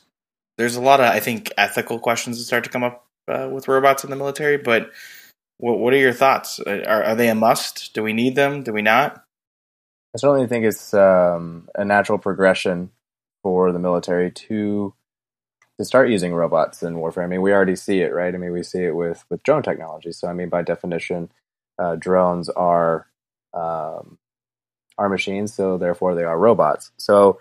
there's 0.57 0.77
a 0.77 0.81
lot 0.81 1.01
of 1.01 1.07
I 1.07 1.21
think 1.21 1.53
ethical 1.57 1.99
questions 1.99 2.39
that 2.39 2.45
start 2.45 2.65
to 2.65 2.71
come 2.71 2.85
up 2.85 3.07
uh, 3.29 3.49
with 3.51 3.69
robots 3.69 4.05
in 4.05 4.11
the 4.11 4.17
military. 4.17 4.57
But 4.57 4.91
what, 5.59 5.79
what 5.79 5.93
are 5.93 5.99
your 5.99 6.13
thoughts? 6.13 6.61
Are, 6.61 7.03
are 7.03 7.15
they 7.15 7.29
a 7.29 7.35
must? 7.35 7.95
Do 7.95 8.03
we 8.03 8.13
need 8.13 8.35
them? 8.35 8.63
Do 8.63 8.73
we 8.73 8.83
not? 8.83 9.24
I 10.15 10.19
certainly 10.19 10.47
think 10.47 10.65
it's 10.65 10.95
um, 10.95 11.69
a 11.75 11.85
natural 11.85 12.19
progression 12.19 12.91
for 13.43 13.73
the 13.73 13.79
military 13.79 14.31
to 14.31 14.95
to 15.79 15.85
start 15.85 16.09
using 16.09 16.33
robots 16.33 16.85
in 16.85 16.99
warfare. 16.99 17.25
I 17.25 17.27
mean, 17.27 17.43
we 17.43 17.53
already 17.53 17.75
see 17.75 18.01
it, 18.01 18.15
right? 18.15 18.33
I 18.33 18.39
mean, 18.39 18.53
we 18.53 18.63
see 18.63 18.85
it 18.85 18.95
with 18.95 19.25
with 19.29 19.43
drone 19.43 19.63
technology. 19.63 20.13
So, 20.13 20.29
I 20.29 20.33
mean, 20.33 20.49
by 20.49 20.63
definition, 20.63 21.31
uh, 21.79 21.97
drones 21.97 22.49
are 22.49 23.09
um, 23.53 24.19
are 24.97 25.09
machines, 25.09 25.53
so 25.53 25.79
therefore 25.79 26.15
they 26.15 26.25
are 26.25 26.39
robots. 26.39 26.93
So, 26.97 27.41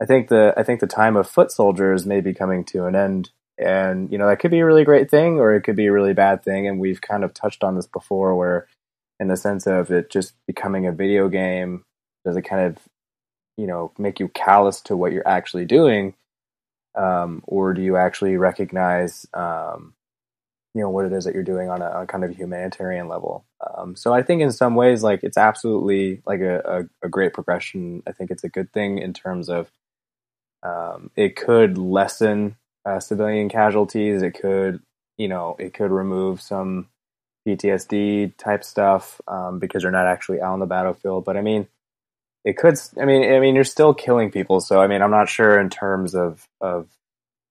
I 0.00 0.06
think 0.06 0.28
the 0.28 0.54
I 0.56 0.62
think 0.62 0.80
the 0.80 0.86
time 0.86 1.16
of 1.16 1.28
foot 1.28 1.52
soldiers 1.52 2.06
may 2.06 2.20
be 2.20 2.32
coming 2.32 2.64
to 2.66 2.86
an 2.86 2.96
end 2.96 3.30
and, 3.58 4.10
you 4.12 4.18
know, 4.18 4.28
that 4.28 4.38
could 4.38 4.52
be 4.52 4.60
a 4.60 4.66
really 4.66 4.84
great 4.84 5.10
thing 5.10 5.40
or 5.40 5.54
it 5.54 5.62
could 5.62 5.76
be 5.76 5.86
a 5.86 5.92
really 5.92 6.14
bad 6.14 6.44
thing. 6.44 6.68
And 6.68 6.78
we've 6.78 7.00
kind 7.00 7.24
of 7.24 7.34
touched 7.34 7.64
on 7.64 7.74
this 7.74 7.88
before 7.88 8.36
where, 8.36 8.68
in 9.18 9.26
the 9.26 9.36
sense 9.36 9.66
of 9.66 9.90
it 9.90 10.10
just 10.10 10.34
becoming 10.46 10.86
a 10.86 10.92
video 10.92 11.28
game, 11.28 11.84
does 12.24 12.36
it 12.36 12.42
kind 12.42 12.66
of, 12.66 12.78
you 13.56 13.66
know, 13.66 13.92
make 13.98 14.20
you 14.20 14.28
callous 14.28 14.80
to 14.82 14.96
what 14.96 15.12
you're 15.12 15.28
actually 15.28 15.64
doing? 15.64 16.14
Um, 16.94 17.42
or 17.46 17.74
do 17.74 17.82
you 17.82 17.96
actually 17.96 18.36
recognize, 18.36 19.26
um, 19.34 19.94
you 20.74 20.82
know, 20.82 20.90
what 20.90 21.06
it 21.06 21.12
is 21.12 21.24
that 21.24 21.34
you're 21.34 21.44
doing 21.44 21.70
on 21.70 21.82
a, 21.82 21.86
on 21.86 22.06
kind 22.06 22.24
of 22.24 22.36
humanitarian 22.36 23.08
level? 23.08 23.44
Um, 23.76 23.96
so 23.96 24.12
I 24.12 24.22
think 24.22 24.42
in 24.42 24.52
some 24.52 24.74
ways, 24.74 25.02
like 25.02 25.20
it's 25.22 25.38
absolutely 25.38 26.22
like 26.26 26.40
a, 26.40 26.88
a, 27.02 27.06
a 27.06 27.08
great 27.08 27.34
progression. 27.34 28.02
I 28.06 28.12
think 28.12 28.30
it's 28.30 28.44
a 28.44 28.48
good 28.48 28.72
thing 28.72 28.98
in 28.98 29.12
terms 29.12 29.48
of 29.48 29.70
um, 30.62 31.10
it 31.16 31.36
could 31.36 31.78
lessen 31.78 32.56
uh, 32.84 33.00
civilian 33.00 33.48
casualties. 33.48 34.22
It 34.22 34.32
could, 34.32 34.80
you 35.18 35.28
know, 35.28 35.56
it 35.58 35.74
could 35.74 35.90
remove 35.90 36.40
some 36.40 36.88
PTSD 37.46 38.36
type 38.36 38.64
stuff 38.64 39.20
um, 39.28 39.58
because 39.58 39.82
you're 39.82 39.92
not 39.92 40.06
actually 40.06 40.40
out 40.40 40.54
on 40.54 40.60
the 40.60 40.66
battlefield. 40.66 41.24
But 41.24 41.36
I 41.36 41.42
mean, 41.42 41.68
it 42.48 42.56
could. 42.56 42.76
I 42.98 43.04
mean, 43.04 43.30
I 43.30 43.40
mean, 43.40 43.54
you're 43.54 43.62
still 43.62 43.92
killing 43.92 44.30
people. 44.30 44.60
So 44.60 44.80
I 44.80 44.86
mean, 44.86 45.02
I'm 45.02 45.10
not 45.10 45.28
sure 45.28 45.60
in 45.60 45.68
terms 45.68 46.14
of 46.14 46.48
of 46.62 46.88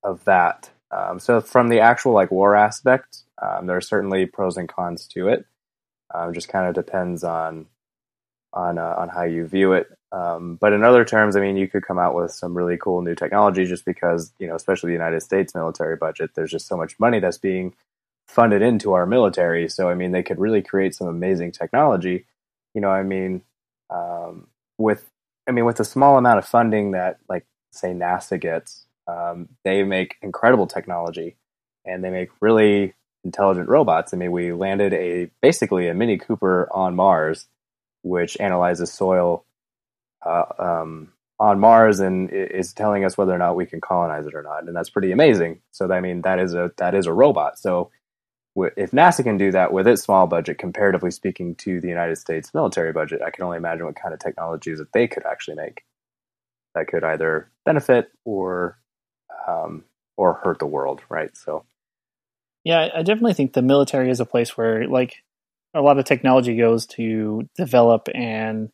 of 0.04 0.24
that. 0.26 0.72
Um, 0.90 1.20
so 1.20 1.40
from 1.40 1.70
the 1.70 1.82
actual 1.82 2.14
like 2.14 2.32
war 2.32 2.56
aspect, 2.56 3.20
um, 3.40 3.68
there 3.68 3.78
are 3.78 3.82
certainly 3.82 4.26
pros 4.26 4.58
and 4.58 4.68
cons 4.68 5.06
to 5.10 5.28
it. 5.28 5.46
Um, 6.12 6.34
just 6.34 6.50
kind 6.50 6.68
of 6.68 6.74
depends 6.74 7.24
on 7.24 7.68
on 8.54 8.80
uh, 8.80 8.96
on 8.98 9.10
how 9.10 9.24
you 9.24 9.46
view 9.46 9.74
it. 9.74 9.88
Um, 10.12 10.56
but 10.56 10.74
in 10.74 10.84
other 10.84 11.06
terms, 11.06 11.36
I 11.36 11.42
mean, 11.42 11.58
you 11.58 11.68
could 11.68 11.86
come 11.86 12.00
out 12.00 12.16
with 12.16 12.32
some 12.32 12.58
really 12.58 12.78
cool 12.78 13.04
new 13.04 13.14
technology 13.14 13.66
just 13.66 13.86
because, 13.86 14.34
you 14.40 14.48
know, 14.48 14.56
especially 14.56 14.88
the 14.88 14.94
United 14.94 15.22
States 15.22 15.54
military 15.54 15.96
budget, 15.96 16.32
there's 16.34 16.52
just 16.52 16.68
so 16.68 16.78
much 16.78 16.98
money 16.98 17.20
that's 17.20 17.38
being 17.38 17.76
funded 18.28 18.64
into 18.64 18.94
our 18.94 19.06
military. 19.06 19.70
So, 19.70 19.90
I 19.90 19.94
mean, 19.94 20.12
they 20.12 20.24
could 20.24 20.40
really 20.40 20.64
create 20.64 20.96
some 20.96 21.08
amazing 21.08 21.52
technology. 21.52 22.26
You 22.74 22.82
know, 22.82 22.90
I 22.90 23.04
mean, 23.04 23.44
um, 23.90 24.48
with, 24.78 25.10
I 25.48 25.52
mean, 25.52 25.66
with 25.66 25.78
the 25.78 25.86
small 25.86 26.18
amount 26.18 26.40
of 26.40 26.46
funding 26.46 26.92
that, 26.92 27.20
like, 27.30 27.46
say, 27.72 27.90
NASA 27.90 28.40
gets, 28.40 28.86
um, 29.08 29.50
they 29.63 29.84
make 29.84 30.16
incredible 30.22 30.68
technology 30.68 31.38
and 31.86 32.04
they 32.04 32.10
make 32.10 32.30
really 32.42 32.94
intelligent 33.24 33.70
robots. 33.70 34.13
I 34.13 34.18
mean, 34.18 34.32
we 34.32 34.52
landed 34.54 34.94
a 34.94 35.30
basically 35.42 35.88
a 35.88 35.94
Mini 35.94 36.18
Cooper 36.18 36.68
on 36.72 36.96
Mars, 36.96 37.48
which 38.02 38.38
analyzes 38.40 38.92
soil 38.92 39.46
uh, 40.26 40.44
um, 40.58 41.13
on 41.40 41.60
Mars 41.60 42.00
and 42.00 42.30
is 42.32 42.74
telling 42.74 43.06
us 43.06 43.18
whether 43.18 43.34
or 43.34 43.38
not 43.38 43.56
we 43.56 43.66
can 43.66 43.82
colonize 43.82 44.26
it 44.26 44.34
or 44.34 44.42
not, 44.44 44.63
and 44.63 44.76
that's 44.76 44.90
pretty 44.90 45.12
amazing. 45.12 45.62
So 45.72 45.92
I 45.92 46.02
mean, 46.02 46.22
that 46.24 46.40
is 46.40 46.54
a 46.54 46.72
that 46.78 46.96
is 46.96 47.06
a 47.06 47.13
robot. 47.13 47.60
So 47.60 47.92
if 48.63 48.91
NASA 48.91 49.24
can 49.24 49.38
do 49.38 49.52
that 49.52 49.72
with 49.72 49.88
its 49.88 50.04
small 50.04 50.28
budget, 50.28 50.58
comparatively 50.58 51.12
speaking 51.12 51.56
to 51.56 51.80
the 51.80 51.88
United 51.88 52.17
States 52.17 52.54
military 52.54 52.91
budget, 52.91 53.22
I 53.22 53.30
can 53.30 53.43
only 53.43 53.58
imagine 53.58 53.86
what 53.86 53.96
kind 53.96 54.13
of 54.13 54.20
technologies 54.20 54.80
that 54.80 54.91
they 54.93 55.08
could 55.08 55.26
actually 55.26 55.56
make 55.56 55.84
that 56.76 56.88
could 56.88 57.04
either 57.04 57.50
benefit 57.65 58.12
or 58.26 58.78
um, 59.48 59.84
or 60.17 60.34
hurt 60.34 60.60
the 60.60 60.65
world, 60.65 61.02
right? 61.10 61.36
So, 61.36 61.65
yeah, 62.63 62.89
I 62.96 63.04
definitely 63.04 63.34
think 63.34 63.54
the 63.54 63.62
military 63.62 64.10
is 64.10 64.20
a 64.20 64.26
place 64.26 64.58
where 64.58 64.88
like 64.88 65.15
a 65.74 65.82
lot 65.82 66.00
of 66.00 66.06
technology 66.06 66.58
goes 66.58 66.86
to 66.88 67.48
develop 67.56 68.08
and 68.13 68.70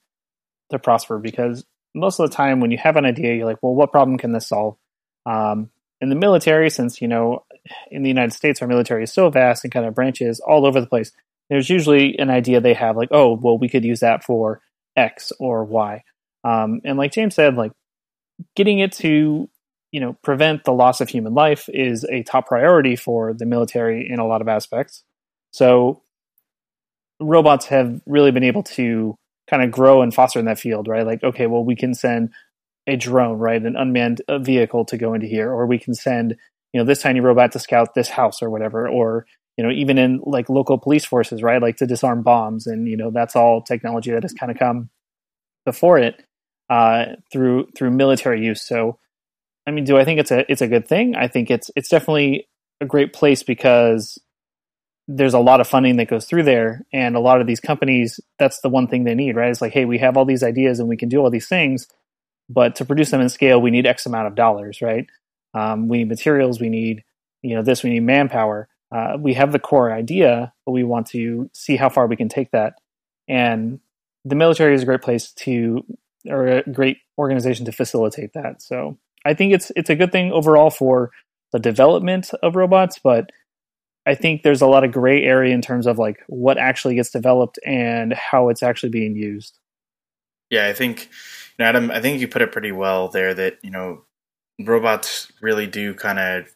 to 0.71 0.79
prosper 0.79 1.19
because 1.19 1.65
most 1.93 2.19
of 2.19 2.29
the 2.29 2.35
time 2.35 2.59
when 2.59 2.71
you 2.71 2.77
have 2.77 2.95
an 2.95 3.05
idea, 3.05 3.35
you're 3.35 3.45
like, 3.45 3.61
well, 3.61 3.75
what 3.75 3.91
problem 3.91 4.17
can 4.17 4.31
this 4.31 4.47
solve? 4.47 4.77
Um, 5.25 5.69
in 6.01 6.09
the 6.09 6.15
military, 6.15 6.69
since, 6.69 7.01
you 7.01 7.07
know, 7.07 7.45
in 7.91 8.03
the 8.03 8.09
United 8.09 8.33
States, 8.33 8.61
our 8.61 8.67
military 8.67 9.03
is 9.03 9.13
so 9.13 9.29
vast 9.29 9.63
and 9.63 9.73
kind 9.73 9.85
of 9.85 9.95
branches 9.95 10.39
all 10.39 10.65
over 10.65 10.81
the 10.81 10.87
place, 10.87 11.11
there's 11.49 11.69
usually 11.69 12.17
an 12.17 12.29
idea 12.29 12.59
they 12.59 12.73
have 12.73 12.97
like, 12.97 13.09
oh, 13.11 13.37
well, 13.41 13.57
we 13.57 13.69
could 13.69 13.83
use 13.83 13.99
that 13.99 14.23
for 14.23 14.61
X 14.95 15.31
or 15.39 15.63
Y. 15.63 16.03
Um, 16.43 16.81
and 16.83 16.97
like 16.97 17.11
James 17.11 17.35
said, 17.35 17.55
like 17.55 17.71
getting 18.55 18.79
it 18.79 18.91
to, 18.93 19.49
you 19.91 19.99
know, 19.99 20.13
prevent 20.23 20.63
the 20.63 20.73
loss 20.73 21.01
of 21.01 21.09
human 21.09 21.33
life 21.33 21.69
is 21.69 22.03
a 22.05 22.23
top 22.23 22.47
priority 22.47 22.95
for 22.95 23.33
the 23.33 23.45
military 23.45 24.09
in 24.09 24.19
a 24.19 24.27
lot 24.27 24.41
of 24.41 24.47
aspects. 24.47 25.03
So 25.51 26.01
robots 27.19 27.67
have 27.67 28.01
really 28.05 28.31
been 28.31 28.43
able 28.43 28.63
to 28.63 29.15
kind 29.49 29.63
of 29.63 29.71
grow 29.71 30.01
and 30.01 30.13
foster 30.13 30.39
in 30.39 30.45
that 30.45 30.59
field, 30.59 30.87
right? 30.87 31.05
Like, 31.05 31.23
okay, 31.23 31.47
well, 31.47 31.63
we 31.63 31.75
can 31.75 31.93
send 31.93 32.31
a 32.87 32.95
drone, 32.95 33.37
right, 33.37 33.61
an 33.61 33.75
unmanned 33.75 34.21
uh, 34.27 34.39
vehicle 34.39 34.85
to 34.85 34.97
go 34.97 35.13
into 35.13 35.27
here, 35.27 35.51
or 35.51 35.65
we 35.65 35.77
can 35.77 35.93
send, 35.93 36.35
you 36.73 36.79
know 36.79 36.85
this 36.85 37.01
tiny 37.01 37.19
robot 37.19 37.51
to 37.53 37.59
scout 37.59 37.93
this 37.93 38.09
house 38.09 38.41
or 38.41 38.49
whatever, 38.49 38.89
or 38.89 39.25
you 39.57 39.63
know 39.63 39.71
even 39.71 39.97
in 39.97 40.19
like 40.23 40.49
local 40.49 40.77
police 40.77 41.05
forces, 41.05 41.41
right? 41.43 41.61
Like 41.61 41.77
to 41.77 41.87
disarm 41.87 42.23
bombs, 42.23 42.67
and 42.67 42.87
you 42.87 42.97
know 42.97 43.11
that's 43.11 43.35
all 43.35 43.61
technology 43.61 44.11
that 44.11 44.23
has 44.23 44.33
kind 44.33 44.51
of 44.51 44.57
come 44.57 44.89
before 45.65 45.97
it 45.97 46.23
uh, 46.69 47.05
through 47.31 47.67
through 47.75 47.91
military 47.91 48.43
use. 48.43 48.61
So, 48.61 48.97
I 49.67 49.71
mean, 49.71 49.85
do 49.85 49.97
I 49.97 50.05
think 50.05 50.19
it's 50.19 50.31
a 50.31 50.51
it's 50.51 50.61
a 50.61 50.67
good 50.67 50.87
thing? 50.87 51.15
I 51.15 51.27
think 51.27 51.51
it's 51.51 51.69
it's 51.75 51.89
definitely 51.89 52.47
a 52.81 52.85
great 52.85 53.13
place 53.13 53.43
because 53.43 54.19
there's 55.07 55.33
a 55.33 55.39
lot 55.39 55.59
of 55.59 55.67
funding 55.67 55.97
that 55.97 56.07
goes 56.07 56.25
through 56.25 56.43
there 56.43 56.85
and 56.93 57.15
a 57.15 57.19
lot 57.19 57.41
of 57.41 57.47
these 57.47 57.59
companies 57.59 58.19
that's 58.39 58.61
the 58.61 58.69
one 58.69 58.87
thing 58.87 59.03
they 59.03 59.15
need 59.15 59.35
right 59.35 59.49
it's 59.49 59.61
like 59.61 59.73
hey 59.73 59.83
we 59.83 59.97
have 59.97 60.15
all 60.15 60.25
these 60.25 60.43
ideas 60.43 60.79
and 60.79 60.87
we 60.87 60.95
can 60.95 61.09
do 61.09 61.19
all 61.19 61.29
these 61.29 61.47
things 61.47 61.87
but 62.49 62.75
to 62.75 62.85
produce 62.85 63.11
them 63.11 63.19
in 63.19 63.27
scale 63.27 63.61
we 63.61 63.69
need 63.71 63.85
x 63.85 64.05
amount 64.05 64.27
of 64.27 64.35
dollars 64.35 64.81
right 64.81 65.07
um, 65.53 65.87
we 65.87 65.99
need 65.99 66.09
materials 66.09 66.59
we 66.59 66.69
need 66.69 67.03
you 67.41 67.55
know 67.55 67.61
this 67.61 67.83
we 67.83 67.89
need 67.89 68.01
manpower. 68.01 68.67
Uh, 68.91 69.17
we 69.17 69.33
have 69.33 69.51
the 69.51 69.59
core 69.59 69.91
idea 69.91 70.53
but 70.65 70.71
we 70.71 70.83
want 70.83 71.07
to 71.07 71.49
see 71.53 71.75
how 71.75 71.89
far 71.89 72.07
we 72.07 72.15
can 72.15 72.29
take 72.29 72.51
that. 72.51 72.73
And 73.27 73.79
the 74.23 74.35
military 74.35 74.75
is 74.75 74.83
a 74.83 74.85
great 74.85 75.01
place 75.01 75.31
to 75.31 75.83
or 76.29 76.47
a 76.47 76.63
great 76.63 76.97
organization 77.17 77.65
to 77.65 77.71
facilitate 77.71 78.33
that. 78.33 78.61
So 78.61 78.97
i 79.25 79.33
think 79.33 79.53
it's 79.53 79.71
it's 79.75 79.89
a 79.89 79.95
good 79.95 80.11
thing 80.11 80.31
overall 80.31 80.69
for 80.69 81.11
the 81.53 81.59
development 81.59 82.31
of 82.41 82.55
robots 82.55 82.99
but 83.01 83.29
I 84.05 84.15
think 84.15 84.43
there's 84.43 84.61
a 84.61 84.67
lot 84.67 84.83
of 84.83 84.91
gray 84.91 85.23
area 85.23 85.53
in 85.53 85.61
terms 85.61 85.87
of 85.87 85.97
like 85.97 86.23
what 86.27 86.57
actually 86.57 86.95
gets 86.95 87.09
developed 87.09 87.57
and 87.65 88.13
how 88.13 88.49
it's 88.49 88.63
actually 88.63 88.89
being 88.89 89.15
used. 89.15 89.59
Yeah, 90.49 90.67
I 90.67 90.73
think, 90.73 91.05
you 91.57 91.63
know, 91.63 91.65
Adam, 91.65 91.89
I 91.89 92.01
think 92.01 92.19
you 92.19 92.27
put 92.27 92.41
it 92.41 92.51
pretty 92.51 92.71
well 92.71 93.07
there 93.07 93.33
that, 93.33 93.59
you 93.63 93.71
know, 93.71 94.03
robots 94.59 95.31
really 95.41 95.67
do 95.67 95.93
kind 95.93 96.19
of 96.19 96.53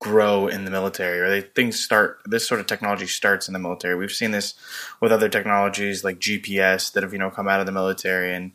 grow 0.00 0.48
in 0.48 0.64
the 0.64 0.70
military 0.70 1.20
or 1.20 1.30
they 1.30 1.40
things 1.40 1.78
start 1.78 2.20
this 2.24 2.46
sort 2.46 2.60
of 2.60 2.66
technology 2.66 3.06
starts 3.06 3.46
in 3.46 3.52
the 3.52 3.58
military 3.58 3.94
we've 3.94 4.10
seen 4.10 4.32
this 4.32 4.54
with 5.00 5.12
other 5.12 5.28
technologies 5.28 6.02
like 6.02 6.18
gps 6.18 6.92
that 6.92 7.04
have 7.04 7.12
you 7.12 7.20
know 7.20 7.30
come 7.30 7.46
out 7.46 7.60
of 7.60 7.66
the 7.66 7.72
military 7.72 8.34
and 8.34 8.50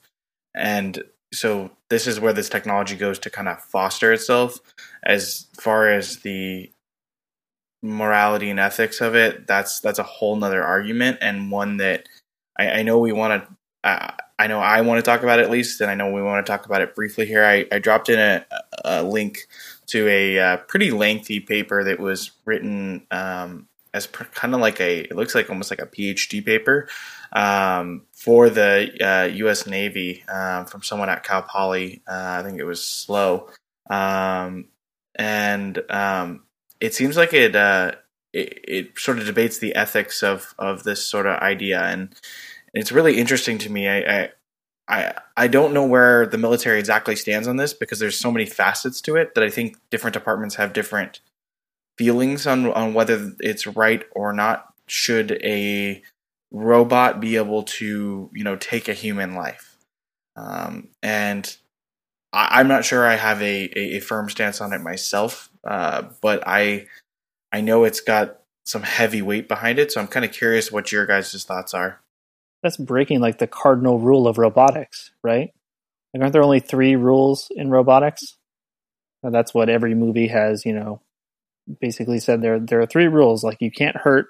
and 0.53 1.03
so 1.33 1.71
this 1.89 2.05
is 2.05 2.19
where 2.19 2.33
this 2.33 2.49
technology 2.49 2.97
goes 2.97 3.17
to 3.17 3.29
kind 3.29 3.47
of 3.47 3.62
foster 3.62 4.12
itself 4.12 4.60
as 5.03 5.47
far 5.57 5.89
as 5.89 6.17
the 6.17 6.69
morality 7.81 8.49
and 8.49 8.60
ethics 8.60 9.01
of 9.01 9.15
it, 9.15 9.47
that's 9.47 9.79
that's 9.79 9.99
a 9.99 10.03
whole 10.03 10.36
nother 10.36 10.63
argument 10.63 11.17
and 11.21 11.51
one 11.51 11.77
that 11.77 12.07
I, 12.57 12.69
I 12.69 12.83
know 12.83 12.99
we 12.99 13.12
want 13.12 13.43
to. 13.43 13.55
Uh, 13.83 14.12
I 14.39 14.47
know 14.47 14.60
I 14.60 14.82
want 14.82 15.00
to 15.00 15.02
talk 15.02 15.23
about 15.23 15.39
it 15.39 15.43
at 15.43 15.50
least, 15.50 15.82
and 15.82 15.89
I 15.89 15.95
know 15.95 16.12
we 16.12 16.21
want 16.21 16.45
to 16.45 16.52
talk 16.52 16.65
about 16.65 16.82
it 16.82 16.93
briefly 16.93 17.26
here. 17.26 17.43
I, 17.43 17.65
I 17.71 17.80
dropped 17.80 18.10
in 18.10 18.19
a, 18.19 18.45
a 18.86 19.04
link 19.04 19.47
to 19.88 20.08
a 20.08 20.39
uh, 20.39 20.58
pretty 20.58 20.91
lengthy 20.91 21.39
paper 21.39 21.84
that 21.84 22.00
was 22.00 22.32
written 22.45 23.08
um, 23.10 23.67
as 23.93 24.06
kind 24.06 24.54
of 24.54 24.62
like 24.62 24.80
a 24.80 25.00
it 25.00 25.15
looks 25.15 25.34
like 25.34 25.50
almost 25.50 25.71
like 25.71 25.82
a 25.82 25.88
PhD 25.88 26.45
paper 26.45 26.88
um, 27.34 28.04
for 28.13 28.50
the 28.50 28.91
uh, 29.02 29.34
U.S. 29.36 29.65
Navy 29.65 30.23
uh, 30.28 30.65
from 30.65 30.84
someone 30.84 31.10
at 31.10 31.23
Cal 31.23 31.41
Poly. 31.41 32.04
Uh, 32.08 32.39
I 32.39 32.43
think 32.43 32.60
it 32.60 32.65
was 32.65 32.84
Slow, 32.84 33.50
um, 33.89 34.65
and 35.15 35.82
um, 35.89 36.43
it 36.80 36.93
seems 36.93 37.17
like 37.17 37.34
it, 37.34 37.56
uh, 37.56 37.93
it, 38.34 38.60
it 38.67 39.00
sort 39.00 39.17
of 39.17 39.26
debates 39.26 39.58
the 39.58 39.76
ethics 39.76 40.21
of 40.21 40.54
of 40.60 40.84
this 40.84 41.04
sort 41.04 41.26
of 41.26 41.39
idea, 41.39 41.82
and 41.82 42.13
it's 42.73 42.91
really 42.91 43.17
interesting 43.17 43.58
to 43.60 43.69
me. 43.69 43.88
I, 43.88 43.97
I 43.99 44.30
I 44.88 45.13
I 45.36 45.47
don't 45.47 45.73
know 45.73 45.86
where 45.86 46.25
the 46.25 46.38
military 46.38 46.80
exactly 46.80 47.15
stands 47.15 47.47
on 47.47 47.58
this 47.58 47.73
because 47.73 47.99
there's 47.99 48.19
so 48.19 48.32
many 48.32 48.45
facets 48.45 49.01
to 49.01 49.15
it 49.15 49.36
that 49.36 49.43
I 49.43 49.49
think 49.49 49.77
different 49.89 50.13
departments 50.13 50.56
have 50.56 50.73
different 50.73 51.19
feelings 51.97 52.47
on 52.47 52.71
on 52.71 52.93
whether 52.93 53.34
it's 53.39 53.67
right 53.67 54.03
or 54.12 54.34
not. 54.34 54.73
Should 54.88 55.34
a 55.43 56.01
robot 56.51 57.19
be 57.19 57.36
able 57.36 57.63
to 57.63 58.30
you 58.34 58.43
know 58.43 58.56
take 58.56 58.88
a 58.88 58.93
human 58.93 59.36
life? 59.36 59.77
Um, 60.36 60.89
and 61.01 61.58
I, 62.32 62.62
am 62.62 62.67
not 62.67 62.86
sure 62.86 63.06
I 63.06 63.15
have 63.15 63.41
a, 63.41 63.69
a, 63.75 63.97
a, 63.97 63.99
firm 63.99 64.30
stance 64.30 64.62
on 64.62 64.71
it 64.71 64.82
myself, 64.82 65.49
uh, 65.63 66.03
but 66.21 66.43
I 66.47 66.88
I 67.51 67.62
know 67.62 67.84
it's 67.84 68.01
got 68.01 68.39
some 68.63 68.84
heavy 68.84 69.21
weight 69.21 69.47
behind 69.47 69.80
it. 69.80 69.91
So 69.91 69.99
I'm 69.99 70.08
kind 70.08 70.25
of 70.25 70.32
curious 70.32 70.71
what 70.71 70.91
your 70.91 71.06
guys' 71.06 71.43
thoughts 71.43 71.73
are. 71.73 72.01
That's 72.63 72.77
breaking 72.77 73.19
like 73.19 73.37
the 73.37 73.47
cardinal 73.47 73.99
rule 73.99 74.27
of 74.27 74.37
robotics, 74.37 75.11
right? 75.23 75.49
Like, 76.13 76.21
aren't 76.21 76.33
there 76.33 76.43
only 76.43 76.59
three 76.59 76.95
rules 76.95 77.47
in 77.51 77.69
robotics? 77.69 78.37
And 79.23 79.33
that's 79.33 79.53
what 79.53 79.69
every 79.69 79.95
movie 79.95 80.27
has, 80.27 80.65
you 80.65 80.73
know, 80.73 81.01
basically 81.81 82.19
said 82.19 82.41
there 82.41 82.59
there 82.59 82.81
are 82.81 82.85
three 82.87 83.07
rules. 83.07 83.43
Like 83.43 83.57
you 83.59 83.71
can't 83.71 83.95
hurt 83.95 84.27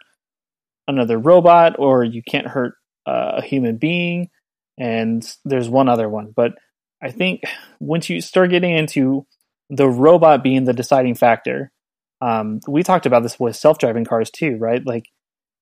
another 0.88 1.18
robot, 1.18 1.76
or 1.80 2.04
you 2.04 2.22
can't 2.24 2.48
hurt 2.48 2.74
uh, 3.06 3.34
a 3.38 3.42
human 3.42 3.78
being, 3.78 4.30
and 4.78 5.30
there's 5.46 5.70
one 5.70 5.90
other 5.90 6.08
one, 6.10 6.34
but 6.36 6.54
I 7.02 7.12
think 7.12 7.42
once 7.80 8.10
you 8.10 8.22
start 8.22 8.50
getting 8.50 8.76
into 8.76 9.26
the 9.70 9.90
robot 9.90 10.44
being 10.44 10.64
the 10.64 10.74
deciding 10.74 11.16
factor, 11.16 11.72
um, 12.22 12.60
we 12.68 12.84
talked 12.84 13.06
about 13.06 13.24
this 13.24 13.40
with 13.40 13.56
self 13.56 13.78
driving 13.78 14.06
cars 14.06 14.32
too, 14.32 14.58
right? 14.58 14.82
Like, 14.86 15.06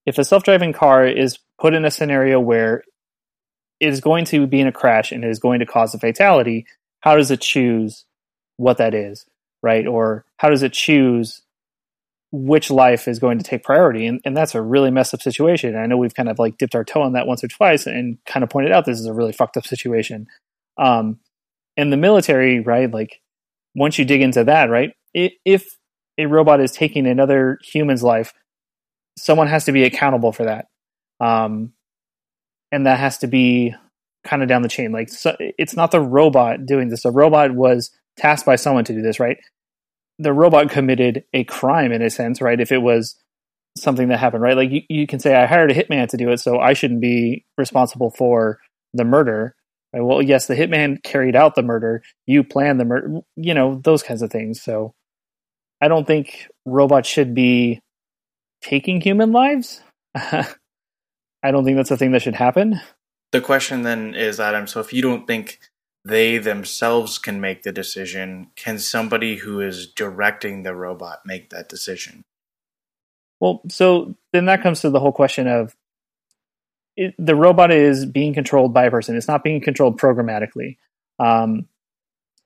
if 0.05 0.17
a 0.17 0.23
self 0.23 0.43
driving 0.43 0.73
car 0.73 1.05
is 1.05 1.39
put 1.59 1.73
in 1.73 1.85
a 1.85 1.91
scenario 1.91 2.39
where 2.39 2.83
it 3.79 3.87
is 3.87 4.01
going 4.01 4.25
to 4.25 4.47
be 4.47 4.59
in 4.59 4.67
a 4.67 4.71
crash 4.71 5.11
and 5.11 5.23
it 5.23 5.29
is 5.29 5.39
going 5.39 5.59
to 5.59 5.65
cause 5.65 5.93
a 5.93 5.99
fatality, 5.99 6.65
how 7.01 7.15
does 7.15 7.31
it 7.31 7.41
choose 7.41 8.05
what 8.57 8.77
that 8.77 8.93
is, 8.93 9.25
right? 9.61 9.85
Or 9.85 10.25
how 10.37 10.49
does 10.49 10.63
it 10.63 10.73
choose 10.73 11.41
which 12.31 12.69
life 12.69 13.07
is 13.07 13.19
going 13.19 13.37
to 13.37 13.43
take 13.43 13.63
priority? 13.63 14.05
And, 14.05 14.21
and 14.25 14.35
that's 14.35 14.55
a 14.55 14.61
really 14.61 14.91
messed 14.91 15.13
up 15.13 15.21
situation. 15.21 15.75
I 15.75 15.85
know 15.85 15.97
we've 15.97 16.15
kind 16.15 16.29
of 16.29 16.39
like 16.39 16.57
dipped 16.57 16.75
our 16.75 16.83
toe 16.83 17.01
on 17.01 17.13
that 17.13 17.27
once 17.27 17.43
or 17.43 17.47
twice 17.47 17.85
and 17.85 18.17
kind 18.25 18.43
of 18.43 18.49
pointed 18.49 18.71
out 18.71 18.85
this 18.85 18.99
is 18.99 19.05
a 19.05 19.13
really 19.13 19.33
fucked 19.33 19.57
up 19.57 19.67
situation. 19.67 20.27
Um, 20.77 21.19
and 21.77 21.91
the 21.91 21.97
military, 21.97 22.59
right? 22.61 22.89
Like 22.89 23.21
once 23.75 23.97
you 23.97 24.05
dig 24.05 24.21
into 24.21 24.43
that, 24.45 24.69
right? 24.69 24.93
If 25.13 25.77
a 26.17 26.25
robot 26.25 26.61
is 26.61 26.71
taking 26.71 27.07
another 27.07 27.59
human's 27.61 28.03
life, 28.03 28.33
someone 29.17 29.47
has 29.47 29.65
to 29.65 29.71
be 29.71 29.83
accountable 29.83 30.31
for 30.31 30.45
that. 30.45 30.67
Um, 31.19 31.73
and 32.71 32.85
that 32.85 32.99
has 32.99 33.19
to 33.19 33.27
be 33.27 33.73
kind 34.23 34.41
of 34.41 34.49
down 34.49 34.61
the 34.61 34.67
chain. 34.67 34.91
Like 34.91 35.09
so, 35.09 35.35
it's 35.39 35.75
not 35.75 35.91
the 35.91 36.01
robot 36.01 36.65
doing 36.65 36.89
this. 36.89 37.03
The 37.03 37.11
robot 37.11 37.51
was 37.51 37.91
tasked 38.17 38.45
by 38.45 38.55
someone 38.55 38.83
to 38.85 38.93
do 38.93 39.01
this, 39.01 39.19
right? 39.19 39.37
The 40.19 40.33
robot 40.33 40.69
committed 40.69 41.23
a 41.33 41.43
crime 41.43 41.91
in 41.91 42.01
a 42.01 42.09
sense, 42.09 42.41
right? 42.41 42.59
If 42.59 42.71
it 42.71 42.79
was 42.79 43.15
something 43.77 44.07
that 44.07 44.19
happened, 44.19 44.41
right? 44.41 44.55
Like 44.55 44.71
you, 44.71 44.81
you 44.89 45.07
can 45.07 45.19
say, 45.19 45.35
I 45.35 45.45
hired 45.45 45.71
a 45.71 45.75
hitman 45.75 46.07
to 46.09 46.17
do 46.17 46.31
it, 46.31 46.39
so 46.39 46.59
I 46.59 46.73
shouldn't 46.73 47.01
be 47.01 47.45
responsible 47.57 48.11
for 48.11 48.59
the 48.93 49.03
murder. 49.03 49.55
Right? 49.93 50.01
Well, 50.01 50.21
yes, 50.21 50.47
the 50.47 50.55
hitman 50.55 51.03
carried 51.03 51.35
out 51.35 51.55
the 51.55 51.63
murder. 51.63 52.01
You 52.25 52.43
planned 52.43 52.79
the 52.79 52.85
murder. 52.85 53.19
You 53.35 53.53
know 53.53 53.81
those 53.83 54.03
kinds 54.03 54.21
of 54.21 54.31
things. 54.31 54.61
So, 54.61 54.93
I 55.81 55.87
don't 55.87 56.07
think 56.07 56.47
robots 56.65 57.09
should 57.09 57.35
be 57.35 57.81
taking 58.61 59.01
human 59.01 59.31
lives. 59.31 59.81
I 61.45 61.51
don't 61.51 61.63
think 61.63 61.77
that's 61.77 61.91
a 61.91 61.97
thing 61.97 62.11
that 62.11 62.21
should 62.21 62.35
happen. 62.35 62.81
The 63.31 63.41
question 63.41 63.83
then 63.83 64.15
is, 64.15 64.39
Adam. 64.39 64.67
So, 64.67 64.79
if 64.79 64.93
you 64.93 65.01
don't 65.01 65.27
think 65.27 65.59
they 66.03 66.37
themselves 66.37 67.17
can 67.17 67.39
make 67.41 67.63
the 67.63 67.71
decision, 67.71 68.47
can 68.55 68.79
somebody 68.79 69.37
who 69.37 69.61
is 69.61 69.87
directing 69.87 70.63
the 70.63 70.75
robot 70.75 71.19
make 71.25 71.49
that 71.49 71.69
decision? 71.69 72.23
Well, 73.39 73.61
so 73.69 74.15
then 74.33 74.45
that 74.45 74.63
comes 74.63 74.81
to 74.81 74.89
the 74.89 74.99
whole 74.99 75.11
question 75.11 75.47
of 75.47 75.75
it, 76.95 77.13
the 77.19 77.35
robot 77.35 77.71
is 77.71 78.05
being 78.05 78.33
controlled 78.33 78.73
by 78.73 78.85
a 78.85 78.91
person. 78.91 79.15
It's 79.15 79.27
not 79.27 79.43
being 79.43 79.61
controlled 79.61 79.99
programmatically. 79.99 80.77
Um, 81.19 81.67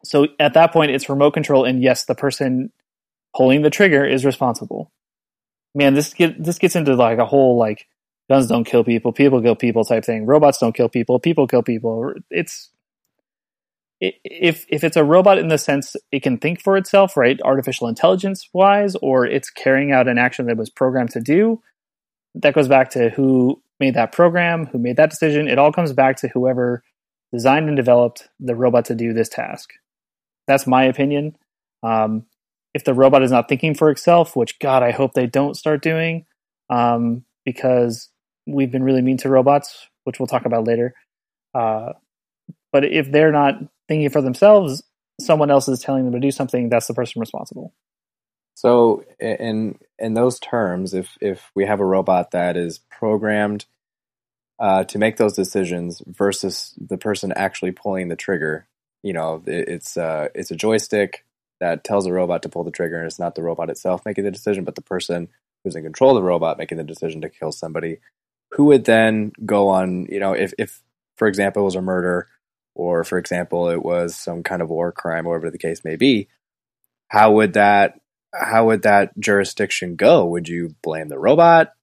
so 0.04 0.28
at 0.40 0.54
that 0.54 0.74
point, 0.74 0.92
it's 0.92 1.10
remote 1.10 1.32
control, 1.32 1.66
and 1.66 1.82
yes, 1.82 2.06
the 2.06 2.16
person 2.16 2.72
pulling 3.36 3.62
the 3.62 3.70
trigger 3.70 4.06
is 4.06 4.26
responsible. 4.26 4.92
Man, 5.76 5.94
this 5.94 6.14
get 6.14 6.42
this 6.44 6.58
gets 6.58 6.76
into 6.76 6.96
like 6.96 7.20
a 7.20 7.26
whole 7.26 7.58
like 7.58 7.88
guns 8.30 8.48
don't 8.48 8.64
kill 8.64 8.84
people, 8.84 9.12
people 9.12 9.42
kill 9.42 9.56
people 9.56 9.84
type 9.84 10.06
thing. 10.06 10.26
Robots 10.26 10.60
don't 10.60 10.76
kill 10.76 10.90
people, 10.90 11.20
people 11.20 11.48
kill 11.48 11.64
people. 11.64 12.14
It's 12.30 12.70
if 14.00 14.66
if 14.70 14.84
it's 14.84 14.96
a 14.96 15.04
robot 15.04 15.40
in 15.40 15.50
the 15.50 15.58
sense 15.58 15.96
it 16.12 16.24
can 16.24 16.38
think 16.38 16.62
for 16.62 16.78
itself, 16.78 17.18
right, 17.18 17.40
artificial 17.44 17.88
intelligence 17.88 18.48
wise, 18.54 18.96
or 19.02 19.26
it's 19.26 19.50
carrying 19.50 19.92
out 19.92 20.08
an 20.08 20.18
action 20.18 20.46
that 20.46 20.58
was 20.58 20.70
programmed 20.70 21.12
to 21.12 21.22
do, 21.22 21.62
that 22.36 22.54
goes 22.54 22.68
back 22.68 22.92
to 22.92 23.10
who 23.10 23.62
made 23.80 23.96
that 23.96 24.12
program, 24.12 24.68
who 24.68 24.78
made 24.78 24.98
that 24.98 25.10
decision. 25.10 25.48
It 25.48 25.58
all 25.58 25.74
comes 25.74 25.92
back 25.92 26.18
to 26.18 26.30
whoever 26.30 26.84
designed 27.34 27.68
and 27.68 27.76
developed 27.76 28.30
the 28.40 28.56
robot 28.56 28.86
to 28.86 28.96
do 28.96 29.14
this 29.14 29.30
task. 29.30 29.72
That's 30.48 30.68
my 30.68 30.84
opinion. 30.84 31.36
Um, 31.84 32.26
if 32.74 32.84
the 32.84 32.94
robot 32.94 33.24
is 33.24 33.32
not 33.32 33.50
thinking 33.50 33.74
for 33.74 33.90
itself, 33.90 34.36
which 34.36 34.60
God, 34.60 34.84
I 34.84 34.92
hope 34.92 35.14
they 35.14 35.28
don't 35.28 35.56
start 35.56 35.82
doing, 35.82 36.26
um, 36.70 37.24
because 37.46 38.10
we've 38.54 38.72
been 38.72 38.84
really 38.84 39.02
mean 39.02 39.18
to 39.18 39.30
robots, 39.30 39.88
which 40.04 40.20
we'll 40.20 40.28
talk 40.28 40.46
about 40.46 40.68
later. 40.68 40.94
Uh, 41.54 41.94
but 42.72 42.86
if 42.86 43.12
they're 43.12 43.32
not 43.32 43.56
thinking 43.88 44.10
for 44.10 44.22
themselves, 44.22 44.84
someone 45.20 45.52
else 45.52 45.68
is 45.68 45.80
telling 45.80 46.06
them 46.06 46.14
to 46.14 46.20
do 46.20 46.32
something, 46.32 46.70
that's 46.70 46.88
the 46.88 46.94
person 46.94 47.20
responsible. 47.20 47.74
So 48.56 49.04
in 49.20 49.80
in 49.98 50.14
those 50.16 50.40
terms, 50.40 50.94
if 50.94 51.18
if 51.22 51.50
we 51.56 51.66
have 51.66 51.80
a 51.80 51.86
robot 51.86 52.32
that 52.32 52.58
is 52.58 52.80
programmed 52.92 53.66
uh, 54.60 54.84
to 54.86 54.98
make 54.98 55.16
those 55.16 55.34
decisions 55.34 56.02
versus 56.06 56.74
the 56.78 56.98
person 56.98 57.32
actually 57.32 57.72
pulling 57.72 58.10
the 58.10 58.18
trigger, 58.18 58.68
you 59.02 59.14
know, 59.14 59.42
it, 59.46 59.70
it's 59.70 59.96
uh, 59.96 60.28
it's 60.36 60.52
a 60.52 60.58
joystick 60.58 61.24
that 61.62 61.84
tells 61.84 62.06
a 62.06 62.14
robot 62.14 62.44
to 62.44 62.50
pull 62.50 62.64
the 62.64 62.72
trigger, 62.72 62.98
and 62.98 63.06
it's 63.06 63.20
not 63.20 63.36
the 63.36 63.44
robot 63.44 63.70
itself 63.70 64.02
making 64.06 64.26
the 64.26 64.32
decision, 64.32 64.66
but 64.66 64.76
the 64.76 64.82
person 64.82 65.30
who's 65.64 65.76
in 65.76 65.84
control 65.84 66.12
of 66.12 66.22
the 66.22 66.28
robot 66.28 66.58
making 66.58 66.78
the 66.78 66.84
decision 66.84 67.22
to 67.22 67.30
kill 67.30 67.52
somebody. 67.52 68.00
Who 68.52 68.66
would 68.66 68.86
then 68.86 69.32
go 69.46 69.70
on? 69.70 70.08
You 70.10 70.20
know, 70.20 70.34
if 70.34 70.54
if 70.58 70.82
for 71.18 71.28
example 71.28 71.64
it 71.64 71.66
was 71.66 71.76
a 71.76 71.82
murder, 71.82 72.28
or 72.76 73.04
for 73.04 73.18
example 73.18 73.70
it 73.70 73.84
was 73.84 74.16
some 74.16 74.44
kind 74.44 74.62
of 74.62 74.70
war 74.70 74.92
crime, 74.92 75.26
whatever 75.26 75.52
the 75.52 75.58
case 75.58 75.84
may 75.84 75.96
be, 75.96 76.28
how 77.10 77.34
would 77.34 77.54
that 77.54 78.00
how 78.34 78.68
would 78.68 78.84
that 78.84 79.18
jurisdiction 79.20 79.96
go? 79.96 80.26
Would 80.26 80.48
you 80.48 80.76
blame 80.82 81.10
the 81.10 81.20
robot? 81.20 81.74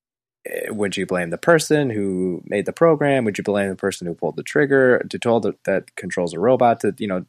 Eh, 0.46 0.70
would 0.70 0.96
you 0.96 1.06
blame 1.06 1.30
the 1.30 1.38
person 1.38 1.90
who 1.90 2.42
made 2.44 2.66
the 2.66 2.72
program? 2.72 3.24
Would 3.24 3.38
you 3.38 3.44
blame 3.44 3.68
the 3.68 3.76
person 3.76 4.06
who 4.06 4.14
pulled 4.14 4.36
the 4.36 4.42
trigger 4.42 5.04
to 5.10 5.18
told 5.18 5.42
that, 5.44 5.62
that 5.64 5.96
controls 5.96 6.34
a 6.34 6.40
robot? 6.40 6.80
To 6.80 6.94
you 6.98 7.08
know, 7.08 7.26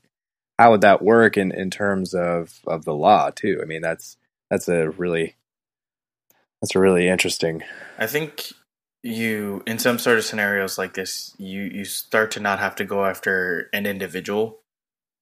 how 0.60 0.72
would 0.72 0.82
that 0.82 1.02
work 1.02 1.38
in, 1.38 1.52
in 1.52 1.70
terms 1.70 2.14
of, 2.14 2.60
of 2.66 2.86
the 2.86 2.94
law 2.94 3.30
too? 3.30 3.60
I 3.62 3.66
mean, 3.66 3.82
that's 3.82 4.18
that's 4.50 4.68
a 4.68 4.90
really 4.90 5.36
that's 6.62 6.76
a 6.76 6.80
really 6.80 7.08
interesting. 7.08 7.64
I 7.98 8.08
think 8.08 8.52
you 9.04 9.64
in 9.66 9.80
some 9.80 10.00
sort 10.00 10.18
of 10.18 10.26
scenarios 10.26 10.78
like 10.78 10.94
this, 10.94 11.36
you 11.38 11.64
you 11.64 11.86
start 11.86 12.32
to 12.32 12.40
not 12.40 12.60
have 12.60 12.76
to 12.78 12.86
go 12.86 13.06
after 13.06 13.70
an 13.74 13.86
individual 13.86 14.60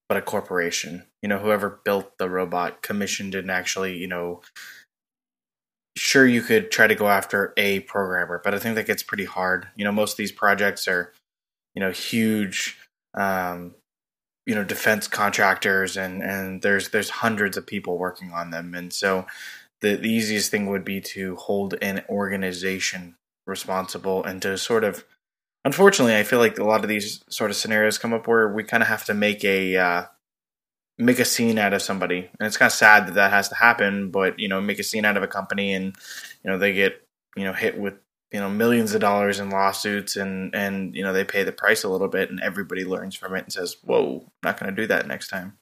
but 0.07 0.17
a 0.17 0.21
corporation. 0.21 1.03
You 1.21 1.29
know, 1.29 1.39
whoever 1.39 1.81
built 1.83 2.17
the 2.17 2.29
robot 2.29 2.81
commissioned 2.81 3.35
and 3.35 3.49
actually, 3.49 3.97
you 3.97 4.07
know, 4.07 4.41
sure 5.97 6.27
you 6.27 6.41
could 6.41 6.71
try 6.71 6.87
to 6.87 6.95
go 6.95 7.07
after 7.07 7.53
a 7.57 7.79
programmer, 7.81 8.41
but 8.43 8.53
I 8.53 8.59
think 8.59 8.75
that 8.75 8.87
gets 8.87 9.03
pretty 9.03 9.25
hard. 9.25 9.67
You 9.75 9.85
know, 9.85 9.91
most 9.91 10.13
of 10.13 10.17
these 10.17 10.31
projects 10.31 10.87
are, 10.87 11.13
you 11.73 11.79
know, 11.79 11.91
huge 11.91 12.77
um, 13.15 13.75
you 14.45 14.53
know, 14.53 14.63
defense 14.63 15.07
contractors 15.07 15.97
and 15.97 16.21
and 16.21 16.61
there's 16.61 16.89
there's 16.89 17.09
hundreds 17.09 17.57
of 17.57 17.65
people 17.65 17.97
working 17.97 18.31
on 18.31 18.51
them. 18.51 18.75
And 18.75 18.93
so 18.93 19.25
the, 19.81 19.95
the 19.95 20.09
easiest 20.09 20.51
thing 20.51 20.67
would 20.67 20.85
be 20.85 21.01
to 21.01 21.35
hold 21.35 21.75
an 21.81 22.03
organization 22.09 23.15
responsible 23.45 24.23
and 24.23 24.41
to 24.41 24.57
sort 24.57 24.83
of 24.83 25.03
unfortunately, 25.65 26.15
I 26.15 26.23
feel 26.23 26.39
like 26.39 26.57
a 26.57 26.63
lot 26.63 26.83
of 26.83 26.89
these 26.89 27.23
sort 27.27 27.51
of 27.51 27.57
scenarios 27.57 27.97
come 27.97 28.13
up 28.13 28.27
where 28.27 28.47
we 28.47 28.63
kind 28.63 28.83
of 28.83 28.87
have 28.87 29.03
to 29.05 29.13
make 29.13 29.43
a 29.43 29.75
uh, 29.75 30.05
make 30.97 31.19
a 31.19 31.25
scene 31.25 31.57
out 31.57 31.73
of 31.73 31.81
somebody, 31.81 32.29
and 32.39 32.47
it's 32.47 32.55
kind 32.55 32.67
of 32.67 32.73
sad 32.73 33.07
that 33.07 33.15
that 33.15 33.31
has 33.31 33.49
to 33.49 33.55
happen. 33.55 34.11
But 34.11 34.39
you 34.39 34.47
know, 34.47 34.61
make 34.61 34.79
a 34.79 34.83
scene 34.83 35.03
out 35.03 35.17
of 35.17 35.23
a 35.23 35.27
company, 35.27 35.73
and 35.73 35.95
you 36.43 36.49
know 36.49 36.57
they 36.57 36.73
get 36.73 37.01
you 37.35 37.43
know 37.43 37.53
hit 37.53 37.77
with 37.77 37.95
you 38.31 38.39
know 38.39 38.49
millions 38.49 38.93
of 38.93 39.01
dollars 39.01 39.39
in 39.39 39.49
lawsuits, 39.49 40.15
and 40.15 40.55
and 40.55 40.95
you 40.95 41.03
know 41.03 41.11
they 41.11 41.25
pay 41.25 41.43
the 41.43 41.51
price 41.51 41.83
a 41.83 41.89
little 41.89 42.07
bit, 42.07 42.29
and 42.29 42.39
everybody 42.39 42.85
learns 42.85 43.15
from 43.15 43.35
it 43.35 43.43
and 43.43 43.51
says, 43.51 43.75
"Whoa, 43.83 44.21
I'm 44.23 44.31
not 44.43 44.59
going 44.59 44.73
to 44.73 44.81
do 44.81 44.87
that 44.87 45.07
next 45.07 45.27
time." 45.27 45.57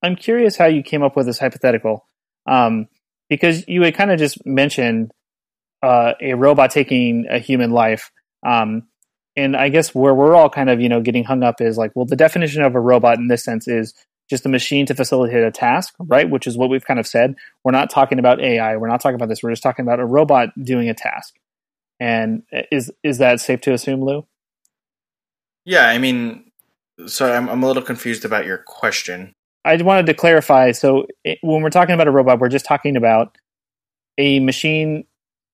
I'm 0.00 0.14
curious 0.14 0.56
how 0.56 0.66
you 0.66 0.84
came 0.84 1.02
up 1.02 1.16
with 1.16 1.26
this 1.26 1.40
hypothetical, 1.40 2.06
um, 2.46 2.86
because 3.28 3.66
you 3.66 3.82
had 3.82 3.96
kind 3.96 4.12
of 4.12 4.18
just 4.18 4.46
mentioned 4.46 5.10
uh, 5.82 6.12
a 6.20 6.34
robot 6.34 6.70
taking 6.70 7.26
a 7.30 7.38
human 7.38 7.70
life. 7.70 8.10
Um, 8.46 8.84
and 9.36 9.56
I 9.56 9.68
guess 9.68 9.94
where 9.94 10.14
we're 10.14 10.34
all 10.34 10.50
kind 10.50 10.68
of 10.70 10.80
you 10.80 10.88
know 10.88 11.00
getting 11.00 11.24
hung 11.24 11.42
up 11.42 11.60
is 11.60 11.78
like, 11.78 11.92
well, 11.94 12.06
the 12.06 12.16
definition 12.16 12.62
of 12.62 12.74
a 12.74 12.80
robot 12.80 13.18
in 13.18 13.28
this 13.28 13.44
sense 13.44 13.68
is 13.68 13.94
just 14.28 14.44
a 14.44 14.48
machine 14.48 14.84
to 14.86 14.94
facilitate 14.94 15.42
a 15.42 15.50
task, 15.50 15.94
right? 16.00 16.28
Which 16.28 16.46
is 16.46 16.56
what 16.56 16.68
we've 16.68 16.84
kind 16.84 17.00
of 17.00 17.06
said. 17.06 17.34
We're 17.64 17.72
not 17.72 17.90
talking 17.90 18.18
about 18.18 18.40
AI. 18.40 18.76
We're 18.76 18.88
not 18.88 19.00
talking 19.00 19.14
about 19.14 19.28
this. 19.28 19.42
We're 19.42 19.50
just 19.50 19.62
talking 19.62 19.84
about 19.84 20.00
a 20.00 20.04
robot 20.04 20.50
doing 20.62 20.88
a 20.88 20.94
task. 20.94 21.36
And 22.00 22.42
is 22.70 22.92
is 23.02 23.18
that 23.18 23.40
safe 23.40 23.60
to 23.62 23.72
assume, 23.72 24.04
Lou? 24.04 24.26
Yeah, 25.64 25.88
I 25.88 25.98
mean, 25.98 26.50
so 27.06 27.32
I'm 27.32 27.48
I'm 27.48 27.62
a 27.62 27.66
little 27.66 27.82
confused 27.82 28.24
about 28.24 28.46
your 28.46 28.58
question. 28.58 29.34
I 29.64 29.76
wanted 29.82 30.06
to 30.06 30.14
clarify. 30.14 30.72
So 30.72 31.06
it, 31.24 31.38
when 31.42 31.62
we're 31.62 31.70
talking 31.70 31.94
about 31.94 32.08
a 32.08 32.12
robot, 32.12 32.38
we're 32.38 32.48
just 32.48 32.64
talking 32.64 32.96
about 32.96 33.36
a 34.16 34.40
machine 34.40 35.04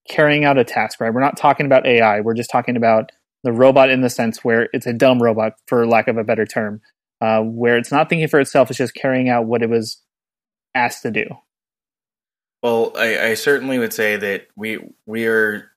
carrying 0.09 0.45
out 0.45 0.59
a 0.59 0.64
task, 0.64 1.01
right? 1.01 1.12
We're 1.12 1.21
not 1.21 1.37
talking 1.37 1.67
about 1.67 1.87
AI. 1.87 2.21
We're 2.21 2.35
just 2.35 2.51
talking 2.51 2.77
about 2.77 3.11
the 3.43 3.53
robot 3.53 3.90
in 3.90 4.01
the 4.01 4.11
sense 4.11 4.43
where 4.43 4.69
it's 4.73 4.87
a 4.87 4.93
dumb 4.93 5.23
robot, 5.23 5.55
for 5.67 5.87
lack 5.87 6.09
of 6.09 6.17
a 6.17 6.25
better 6.25 6.47
term, 6.47 6.81
uh, 7.21 7.40
where 7.43 7.77
it's 7.77 7.93
not 7.93 8.09
thinking 8.09 8.29
for 8.29 8.40
itself; 8.40 8.71
it's 8.71 8.79
just 8.79 8.95
carrying 8.95 9.29
out 9.29 9.47
what 9.47 9.62
it 9.62 9.69
was 9.69 10.01
asked 10.75 11.03
to 11.03 11.11
do. 11.11 11.27
Well, 12.62 12.93
I, 12.97 13.19
I 13.19 13.35
certainly 13.35 13.79
would 13.79 13.93
say 13.93 14.17
that 14.17 14.49
we 14.57 14.79
we 15.07 15.27
are 15.27 15.71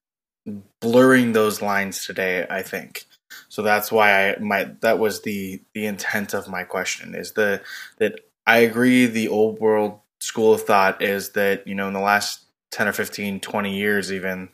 blurring 0.80 1.34
those 1.34 1.62
lines 1.62 2.06
today. 2.06 2.48
I 2.50 2.62
think 2.62 3.06
so. 3.50 3.62
That's 3.62 3.92
why 3.92 4.30
I 4.30 4.40
my 4.40 4.72
that 4.82 5.00
was 5.00 5.22
the 5.22 5.62
the 5.74 5.86
intent 5.86 6.34
of 6.34 6.48
my 6.48 6.64
question 6.64 7.16
is 7.16 7.34
the 7.34 7.62
that 7.98 8.22
I 8.46 8.60
agree. 8.60 9.06
The 9.06 9.28
old 9.28 9.60
world 9.60 10.00
school 10.20 10.54
of 10.54 10.64
thought 10.64 11.02
is 11.02 11.32
that 11.32 11.68
you 11.68 11.76
know 11.76 11.88
in 11.88 11.94
the 11.94 12.00
last 12.00 12.47
10 12.72 12.88
or 12.88 12.94
15 12.94 13.40
20 13.40 13.78
years 13.78 14.12
even 14.12 14.50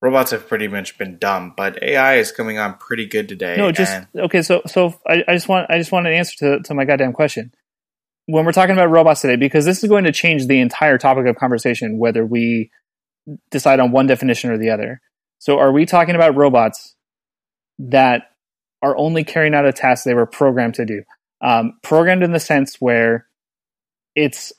robots 0.00 0.30
have 0.30 0.48
pretty 0.48 0.68
much 0.68 0.96
been 0.98 1.18
dumb, 1.18 1.54
but 1.56 1.82
AI 1.82 2.16
is 2.16 2.32
coming 2.32 2.58
on 2.58 2.74
pretty 2.74 3.06
good 3.06 3.28
today. 3.28 3.56
No, 3.56 3.72
just 3.72 3.92
and- 3.92 4.06
okay. 4.16 4.42
So, 4.42 4.62
so 4.66 4.94
I, 5.06 5.24
I, 5.26 5.34
just 5.34 5.48
want 5.48 5.70
I 5.70 5.78
just 5.78 5.92
want 5.92 6.06
an 6.06 6.12
answer 6.12 6.36
to 6.38 6.62
to 6.64 6.74
my 6.74 6.84
goddamn 6.84 7.12
question. 7.12 7.52
When 8.26 8.44
we're 8.44 8.52
talking 8.52 8.74
about 8.74 8.90
robots 8.90 9.22
today, 9.22 9.36
because 9.36 9.64
this 9.64 9.82
is 9.82 9.88
going 9.88 10.04
to 10.04 10.12
change 10.12 10.46
the 10.46 10.60
entire 10.60 10.98
topic 10.98 11.26
of 11.26 11.36
conversation, 11.36 11.98
whether 11.98 12.26
we 12.26 12.70
decide 13.50 13.80
on 13.80 13.90
one 13.90 14.06
definition 14.06 14.50
or 14.50 14.58
the 14.58 14.70
other. 14.70 15.00
So, 15.38 15.58
are 15.58 15.72
we 15.72 15.86
talking 15.86 16.14
about 16.14 16.36
robots 16.36 16.94
that 17.78 18.30
are 18.82 18.96
only 18.96 19.24
carrying 19.24 19.54
out 19.54 19.64
a 19.64 19.72
task 19.72 20.04
they 20.04 20.14
were 20.14 20.26
programmed 20.26 20.74
to 20.74 20.84
do? 20.84 21.02
Um, 21.40 21.78
programmed 21.82 22.22
in 22.22 22.32
the 22.32 22.40
sense 22.40 22.80
where 22.80 23.26
it's 24.14 24.52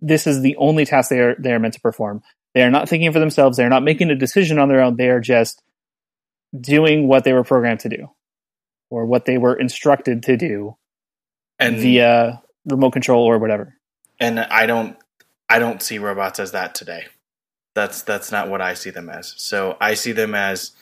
this 0.00 0.26
is 0.26 0.42
the 0.42 0.56
only 0.56 0.84
task 0.84 1.10
they 1.10 1.20
are 1.20 1.34
they 1.38 1.52
are 1.52 1.58
meant 1.58 1.74
to 1.74 1.80
perform. 1.80 2.22
They 2.54 2.62
are 2.62 2.70
not 2.70 2.88
thinking 2.88 3.12
for 3.12 3.18
themselves. 3.18 3.56
They 3.56 3.64
are 3.64 3.70
not 3.70 3.82
making 3.82 4.10
a 4.10 4.14
decision 4.14 4.58
on 4.58 4.68
their 4.68 4.82
own. 4.82 4.96
They 4.96 5.08
are 5.08 5.20
just 5.20 5.62
doing 6.58 7.08
what 7.08 7.24
they 7.24 7.32
were 7.32 7.44
programmed 7.44 7.80
to 7.80 7.88
do 7.88 8.10
or 8.90 9.06
what 9.06 9.24
they 9.24 9.38
were 9.38 9.54
instructed 9.54 10.22
to 10.24 10.36
do 10.36 10.76
and 11.58 11.78
via 11.78 12.42
remote 12.66 12.92
control 12.92 13.24
or 13.24 13.38
whatever. 13.38 13.74
And 14.20 14.38
I 14.38 14.66
don't 14.66 14.96
I 15.48 15.58
don't 15.58 15.82
see 15.82 15.98
robots 15.98 16.38
as 16.38 16.52
that 16.52 16.74
today. 16.74 17.06
That's 17.74 18.02
that's 18.02 18.30
not 18.30 18.48
what 18.48 18.60
I 18.60 18.74
see 18.74 18.90
them 18.90 19.08
as. 19.08 19.34
So 19.38 19.76
I 19.80 19.94
see 19.94 20.12
them 20.12 20.34
as 20.34 20.72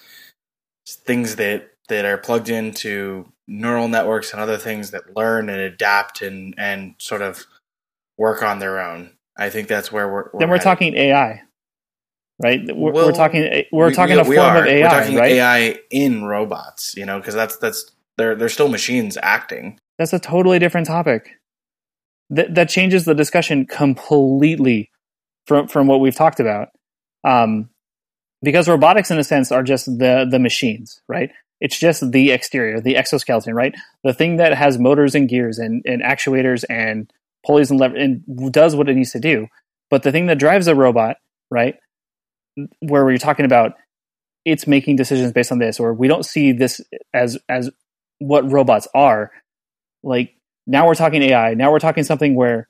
things 0.86 1.36
that 1.36 1.70
that 1.88 2.04
are 2.04 2.18
plugged 2.18 2.48
into 2.48 3.30
neural 3.46 3.88
networks 3.88 4.32
and 4.32 4.40
other 4.40 4.58
things 4.58 4.90
that 4.90 5.16
learn 5.16 5.48
and 5.48 5.60
adapt 5.60 6.22
and 6.22 6.54
and 6.58 6.94
sort 6.98 7.22
of 7.22 7.46
work 8.20 8.42
on 8.42 8.58
their 8.58 8.78
own. 8.80 9.10
I 9.36 9.48
think 9.50 9.66
that's 9.68 9.90
where 9.90 10.06
we're, 10.06 10.30
we're 10.32 10.40
then 10.40 10.48
we're 10.50 10.56
headed. 10.56 10.64
talking 10.64 10.94
AI 10.96 11.42
right? 12.42 12.60
We're, 12.74 12.92
Well, 12.92 13.06
we're 13.06 13.12
talking 13.12 13.64
we're 13.72 13.88
We- 13.88 13.94
talking 13.94 14.16
we- 14.16 14.22
a 14.22 14.24
we 14.24 14.36
form 14.36 14.56
are. 14.56 14.62
of 14.62 14.66
AI, 14.66 14.82
We're 14.82 15.00
talking 15.00 15.16
right? 15.16 15.32
AI 15.32 15.76
in 15.90 16.24
robots, 16.24 16.94
you 16.96 17.04
know, 17.04 17.18
because 17.18 17.34
that's 17.34 17.56
that's 17.56 17.90
they're 18.16 18.34
they're 18.34 18.48
still 18.48 18.68
machines 18.68 19.18
acting. 19.22 19.78
That's 19.98 20.12
a 20.14 20.18
totally 20.18 20.58
different 20.58 20.86
topic. 20.86 21.36
That 22.30 22.54
that 22.54 22.68
changes 22.70 23.04
the 23.04 23.14
discussion 23.14 23.66
completely 23.66 24.90
from 25.46 25.68
from 25.68 25.86
what 25.86 26.00
we've 26.00 26.14
talked 26.14 26.40
about. 26.40 26.68
Um, 27.24 27.68
because 28.42 28.68
robotics, 28.68 29.10
in 29.10 29.18
a 29.18 29.24
sense, 29.24 29.52
are 29.52 29.62
just 29.62 29.86
the 29.86 30.26
the 30.30 30.38
machines, 30.38 31.00
right? 31.08 31.30
It's 31.60 31.78
just 31.78 32.10
the 32.10 32.30
exterior, 32.30 32.80
the 32.80 32.96
exoskeleton, 32.96 33.54
right? 33.54 33.74
The 34.02 34.14
thing 34.14 34.36
that 34.38 34.54
has 34.56 34.78
motors 34.78 35.14
and 35.14 35.28
gears 35.28 35.58
and, 35.58 35.82
and 35.84 36.00
actuators 36.02 36.64
and 36.70 37.12
pulleys 37.44 37.70
and 37.70 37.80
lever 37.80 37.96
and 37.96 38.22
does 38.52 38.76
what 38.76 38.88
it 38.88 38.94
needs 38.94 39.12
to 39.12 39.20
do. 39.20 39.46
But 39.90 40.02
the 40.02 40.12
thing 40.12 40.26
that 40.26 40.38
drives 40.38 40.66
a 40.66 40.74
robot, 40.74 41.16
right? 41.50 41.74
Where 42.80 43.04
we're 43.04 43.18
talking 43.18 43.44
about 43.44 43.72
it's 44.44 44.66
making 44.66 44.96
decisions 44.96 45.32
based 45.32 45.52
on 45.52 45.58
this, 45.58 45.78
or 45.78 45.92
we 45.92 46.08
don't 46.08 46.24
see 46.24 46.52
this 46.52 46.80
as 47.12 47.38
as 47.48 47.70
what 48.18 48.50
robots 48.50 48.88
are. 48.94 49.30
Like 50.02 50.34
now 50.66 50.86
we're 50.86 50.94
talking 50.94 51.22
AI. 51.22 51.54
Now 51.54 51.70
we're 51.72 51.78
talking 51.78 52.04
something 52.04 52.34
where 52.34 52.68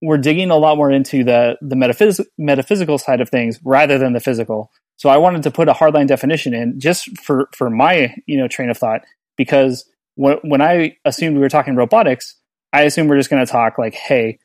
we're 0.00 0.18
digging 0.18 0.50
a 0.50 0.56
lot 0.56 0.76
more 0.76 0.90
into 0.90 1.24
the 1.24 1.56
the 1.60 1.76
metaphys- 1.76 2.24
metaphysical 2.36 2.98
side 2.98 3.20
of 3.20 3.28
things 3.28 3.58
rather 3.64 3.98
than 3.98 4.12
the 4.12 4.20
physical. 4.20 4.70
So 4.96 5.08
I 5.08 5.16
wanted 5.16 5.42
to 5.44 5.50
put 5.50 5.68
a 5.68 5.72
hardline 5.72 6.06
definition 6.06 6.54
in 6.54 6.78
just 6.78 7.18
for 7.18 7.48
for 7.56 7.70
my 7.70 8.14
you 8.26 8.36
know 8.36 8.48
train 8.48 8.70
of 8.70 8.78
thought 8.78 9.02
because 9.36 9.88
when 10.14 10.38
when 10.42 10.60
I 10.60 10.96
assumed 11.04 11.36
we 11.36 11.40
were 11.40 11.48
talking 11.48 11.76
robotics, 11.76 12.36
I 12.72 12.82
assume 12.82 13.08
we're 13.08 13.16
just 13.16 13.30
going 13.30 13.44
to 13.44 13.50
talk 13.50 13.78
like, 13.78 13.94
hey, 13.94 14.38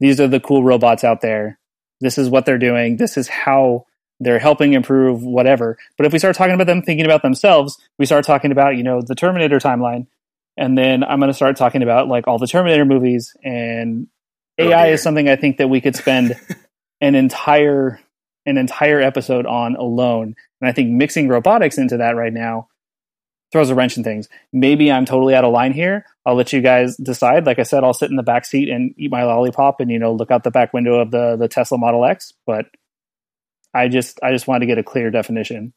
these 0.00 0.20
are 0.20 0.28
the 0.28 0.40
cool 0.40 0.64
robots 0.64 1.04
out 1.04 1.20
there. 1.20 1.58
This 2.00 2.18
is 2.18 2.28
what 2.28 2.46
they're 2.46 2.58
doing. 2.58 2.96
This 2.96 3.16
is 3.16 3.28
how 3.28 3.86
they're 4.20 4.38
helping 4.38 4.72
improve 4.72 5.22
whatever. 5.22 5.76
But 5.96 6.06
if 6.06 6.12
we 6.12 6.18
start 6.18 6.36
talking 6.36 6.54
about 6.54 6.66
them 6.66 6.82
thinking 6.82 7.06
about 7.06 7.22
themselves, 7.22 7.78
we 7.98 8.06
start 8.06 8.24
talking 8.24 8.52
about 8.52 8.76
you 8.76 8.82
know 8.82 9.00
the 9.00 9.14
Terminator 9.14 9.58
timeline, 9.58 10.06
and 10.56 10.76
then 10.76 11.04
I'm 11.04 11.18
going 11.20 11.30
to 11.30 11.34
start 11.34 11.56
talking 11.56 11.82
about 11.82 12.08
like 12.08 12.26
all 12.26 12.38
the 12.38 12.46
Terminator 12.46 12.84
movies 12.84 13.36
and 13.42 14.08
Oh, 14.58 14.64
AI 14.64 14.88
is 14.88 15.02
something 15.02 15.28
I 15.28 15.36
think 15.36 15.58
that 15.58 15.68
we 15.68 15.80
could 15.80 15.96
spend 15.96 16.34
an 17.00 17.14
entire 17.14 18.00
an 18.46 18.56
entire 18.56 19.00
episode 19.00 19.46
on 19.46 19.76
alone. 19.76 20.34
And 20.60 20.68
I 20.68 20.72
think 20.72 20.90
mixing 20.90 21.28
robotics 21.28 21.78
into 21.78 21.98
that 21.98 22.16
right 22.16 22.32
now 22.32 22.68
throws 23.52 23.70
a 23.70 23.74
wrench 23.74 23.96
in 23.96 24.04
things. 24.04 24.28
Maybe 24.52 24.92
I'm 24.92 25.04
totally 25.04 25.34
out 25.34 25.44
of 25.44 25.52
line 25.52 25.72
here. 25.72 26.04
I'll 26.26 26.34
let 26.34 26.52
you 26.52 26.60
guys 26.60 26.96
decide. 26.96 27.46
Like 27.46 27.58
I 27.58 27.62
said, 27.62 27.84
I'll 27.84 27.94
sit 27.94 28.10
in 28.10 28.16
the 28.16 28.22
back 28.22 28.44
seat 28.44 28.68
and 28.68 28.94
eat 28.98 29.10
my 29.10 29.24
lollipop 29.24 29.80
and 29.80 29.90
you 29.90 29.98
know 29.98 30.12
look 30.12 30.30
out 30.30 30.44
the 30.44 30.50
back 30.50 30.72
window 30.72 31.00
of 31.00 31.10
the 31.10 31.36
the 31.36 31.48
Tesla 31.48 31.78
Model 31.78 32.04
X. 32.04 32.32
But 32.46 32.66
I 33.74 33.88
just 33.88 34.18
I 34.22 34.32
just 34.32 34.46
wanted 34.46 34.60
to 34.60 34.66
get 34.66 34.78
a 34.78 34.82
clear 34.82 35.10
definition. 35.10 35.72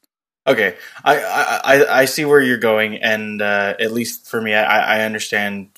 Okay, 0.46 0.74
I, 1.04 1.60
I 1.64 2.00
I 2.00 2.04
see 2.06 2.24
where 2.24 2.40
you're 2.40 2.58
going, 2.58 2.96
and 2.96 3.40
uh, 3.40 3.74
at 3.78 3.92
least 3.92 4.28
for 4.28 4.40
me, 4.40 4.54
I, 4.54 4.98
I 4.98 5.04
understand 5.04 5.68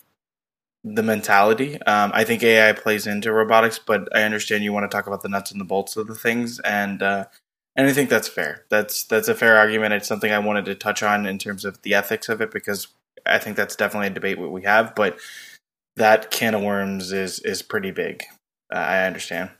the 0.83 1.02
mentality. 1.02 1.80
Um, 1.83 2.12
I 2.14 2.24
think 2.24 2.42
AI 2.42 2.72
plays 2.72 3.07
into 3.07 3.30
robotics, 3.30 3.78
but 3.78 4.09
I 4.16 4.22
understand 4.22 4.64
you 4.64 4.72
want 4.72 4.90
to 4.90 4.94
talk 4.94 5.07
about 5.07 5.22
the 5.22 5.28
nuts 5.28 5.50
and 5.50 5.61
the 5.61 5.66
bolts 5.66 5.96
of 5.96 6.07
the 6.07 6.14
things, 6.14 6.61
and 6.61 7.02
uh, 7.02 7.26
and 7.77 7.87
I 7.87 7.93
think 7.93 8.11
that's 8.11 8.29
fair. 8.29 8.65
That's 8.71 9.05
that's 9.05 9.29
a 9.29 9.35
fair 9.35 9.57
argument. 9.57 9.95
It's 9.95 10.09
something 10.09 10.31
I 10.31 10.39
wanted 10.39 10.65
to 10.67 10.75
touch 10.75 11.03
on 11.03 11.27
in 11.27 11.39
terms 11.39 11.65
of 11.65 11.83
the 11.83 11.95
ethics 11.95 12.29
of 12.29 12.41
it 12.41 12.51
because 12.51 12.89
I 13.27 13.39
think 13.39 13.57
that's 13.57 13.77
definitely 13.77 14.09
a 14.09 14.11
debate 14.11 14.39
what 14.39 14.53
we 14.53 14.63
have, 14.63 14.95
but 14.95 15.19
that 15.97 16.31
can 16.31 16.55
of 16.55 16.63
worms 16.63 17.13
is 17.13 17.41
is 17.41 17.63
pretty 17.63 17.91
big. 17.91 18.25
Uh, 18.73 18.79
I 18.79 19.07
understand. 19.07 19.51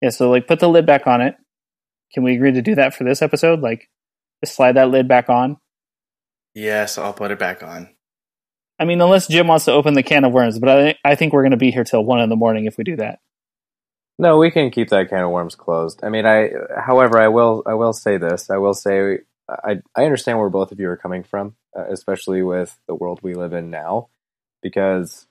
Yeah, 0.00 0.10
so 0.10 0.30
like 0.30 0.46
put 0.46 0.60
the 0.60 0.68
lid 0.68 0.86
back 0.86 1.06
on 1.06 1.20
it. 1.20 1.36
Can 2.12 2.22
we 2.22 2.34
agree 2.34 2.52
to 2.52 2.62
do 2.62 2.74
that 2.74 2.94
for 2.94 3.04
this 3.04 3.22
episode? 3.22 3.60
Like 3.60 3.88
just 4.44 4.56
slide 4.56 4.72
that 4.72 4.90
lid 4.90 5.08
back 5.08 5.28
on. 5.28 5.56
Yes, 6.54 6.98
I'll 6.98 7.14
put 7.14 7.30
it 7.30 7.38
back 7.38 7.62
on. 7.62 7.88
I 8.78 8.84
mean, 8.84 9.00
unless 9.00 9.28
Jim 9.28 9.46
wants 9.46 9.64
to 9.66 9.72
open 9.72 9.94
the 9.94 10.02
can 10.02 10.24
of 10.24 10.32
worms, 10.32 10.58
but 10.58 10.68
I, 10.68 10.94
I 11.04 11.14
think 11.14 11.32
we're 11.32 11.42
going 11.42 11.52
to 11.52 11.56
be 11.56 11.70
here 11.70 11.84
till 11.84 12.04
one 12.04 12.20
in 12.20 12.28
the 12.28 12.36
morning 12.36 12.66
if 12.66 12.76
we 12.76 12.84
do 12.84 12.96
that. 12.96 13.20
No, 14.18 14.38
we 14.38 14.50
can 14.52 14.72
keep 14.72 14.90
that 14.90 15.10
can 15.10 15.24
of 15.24 15.30
worms 15.32 15.56
closed. 15.56 16.00
I 16.04 16.10
mean, 16.10 16.26
I. 16.26 16.52
However, 16.78 17.20
I 17.20 17.28
will. 17.28 17.64
I 17.66 17.74
will 17.74 17.92
say 17.94 18.18
this. 18.18 18.50
I 18.50 18.58
will 18.58 18.74
say. 18.74 19.20
I. 19.50 19.82
I 19.96 20.04
understand 20.06 20.40
where 20.40 20.50
both 20.50 20.72
of 20.72 20.80
you 20.80 20.90
are 20.90 20.98
coming 20.98 21.24
from, 21.24 21.56
uh, 21.78 21.86
especially 21.90 22.42
with 22.42 22.80
the 22.88 22.96
world 22.96 23.20
we 23.22 23.34
live 23.34 23.52
in 23.54 23.70
now, 23.70 24.10
because 24.62 25.28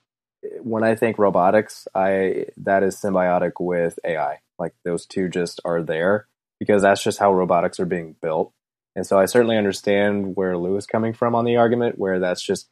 when 0.62 0.84
I 0.84 0.94
think 0.94 1.18
robotics, 1.18 1.88
I 1.96 2.46
that 2.58 2.84
is 2.84 2.96
symbiotic 3.00 3.54
with 3.60 3.98
AI. 4.06 4.40
Like 4.60 4.74
those 4.84 5.06
two 5.08 5.30
just 5.30 5.60
are 5.66 5.82
there 5.82 6.28
because 6.60 6.84
that's 6.84 7.04
just 7.04 7.18
how 7.18 7.34
robotics 7.34 7.80
are 7.80 7.86
being 7.86 8.16
built. 8.22 8.54
And 8.96 9.06
so 9.06 9.18
I 9.18 9.26
certainly 9.26 9.58
understand 9.58 10.36
where 10.36 10.58
Lou 10.58 10.78
is 10.78 10.86
coming 10.86 11.14
from 11.14 11.34
on 11.34 11.46
the 11.46 11.58
argument, 11.58 11.98
where 11.98 12.20
that's 12.20 12.42
just 12.42 12.70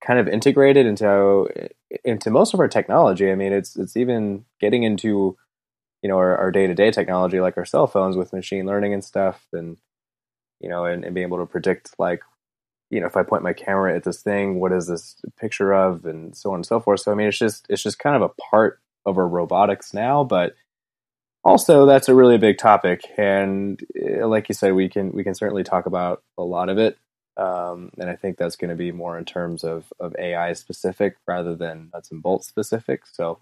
kind 0.00 0.18
of 0.18 0.28
integrated 0.28 0.86
into 0.86 1.48
into 2.04 2.30
most 2.30 2.54
of 2.54 2.60
our 2.60 2.68
technology. 2.68 3.30
I 3.30 3.34
mean, 3.34 3.52
it's 3.52 3.76
it's 3.76 3.96
even 3.96 4.44
getting 4.60 4.82
into 4.82 5.36
you 6.02 6.08
know 6.08 6.16
our 6.16 6.50
day 6.50 6.66
to 6.66 6.74
day 6.74 6.90
technology, 6.90 7.40
like 7.40 7.56
our 7.56 7.64
cell 7.64 7.86
phones 7.86 8.16
with 8.16 8.32
machine 8.32 8.66
learning 8.66 8.94
and 8.94 9.04
stuff, 9.04 9.46
and 9.52 9.76
you 10.60 10.68
know, 10.68 10.84
and, 10.84 11.04
and 11.04 11.14
being 11.14 11.26
able 11.26 11.38
to 11.38 11.46
predict 11.46 11.94
like 11.98 12.22
you 12.90 13.00
know 13.00 13.06
if 13.06 13.16
I 13.16 13.22
point 13.22 13.42
my 13.42 13.52
camera 13.52 13.94
at 13.96 14.04
this 14.04 14.22
thing, 14.22 14.60
what 14.60 14.72
is 14.72 14.86
this 14.86 15.16
picture 15.38 15.72
of, 15.72 16.04
and 16.04 16.36
so 16.36 16.50
on 16.50 16.56
and 16.56 16.66
so 16.66 16.80
forth. 16.80 17.00
So 17.00 17.12
I 17.12 17.14
mean, 17.14 17.28
it's 17.28 17.38
just 17.38 17.66
it's 17.68 17.82
just 17.82 17.98
kind 17.98 18.16
of 18.16 18.22
a 18.22 18.42
part 18.50 18.80
of 19.06 19.18
our 19.18 19.28
robotics 19.28 19.94
now, 19.94 20.24
but 20.24 20.54
also 21.44 21.86
that's 21.86 22.08
a 22.08 22.14
really 22.14 22.36
big 22.36 22.58
topic 22.58 23.02
and 23.16 23.82
uh, 24.20 24.26
like 24.26 24.48
you 24.48 24.54
said 24.54 24.74
we 24.74 24.88
can 24.88 25.12
we 25.12 25.22
can 25.24 25.34
certainly 25.34 25.62
talk 25.62 25.86
about 25.86 26.22
a 26.36 26.42
lot 26.42 26.68
of 26.68 26.78
it 26.78 26.98
um, 27.38 27.90
and 27.98 28.10
i 28.10 28.16
think 28.16 28.36
that's 28.36 28.56
going 28.56 28.70
to 28.70 28.76
be 28.76 28.92
more 28.92 29.16
in 29.18 29.24
terms 29.24 29.64
of 29.64 29.92
of 30.00 30.14
ai 30.18 30.52
specific 30.52 31.16
rather 31.26 31.54
than 31.54 31.90
nuts 31.92 32.10
and 32.10 32.22
bolts 32.22 32.48
specific. 32.48 33.06
So 33.06 33.38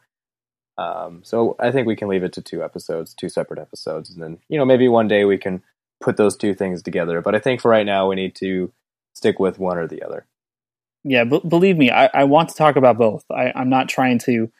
um, 0.78 1.22
so 1.24 1.56
i 1.58 1.70
think 1.70 1.86
we 1.86 1.96
can 1.96 2.08
leave 2.08 2.22
it 2.22 2.32
to 2.34 2.42
two 2.42 2.62
episodes 2.62 3.14
two 3.14 3.28
separate 3.28 3.58
episodes 3.58 4.10
and 4.10 4.22
then 4.22 4.38
you 4.48 4.58
know 4.58 4.64
maybe 4.64 4.88
one 4.88 5.08
day 5.08 5.24
we 5.24 5.38
can 5.38 5.62
put 6.00 6.16
those 6.16 6.36
two 6.36 6.54
things 6.54 6.82
together. 6.82 7.20
But 7.20 7.34
i 7.34 7.38
think 7.38 7.60
for 7.60 7.70
right 7.70 7.86
now 7.86 8.08
we 8.08 8.16
need 8.16 8.34
to 8.36 8.72
stick 9.14 9.38
with 9.38 9.58
one 9.58 9.78
or 9.78 9.86
the 9.86 10.02
other. 10.02 10.26
Yeah, 11.02 11.24
b- 11.24 11.40
believe 11.46 11.78
me, 11.78 11.90
I, 11.90 12.10
I 12.12 12.24
want 12.24 12.50
to 12.50 12.54
talk 12.54 12.76
about 12.76 12.98
both. 12.98 13.24
I, 13.30 13.52
I'm 13.54 13.70
not 13.70 13.88
trying 13.88 14.18
to 14.20 14.50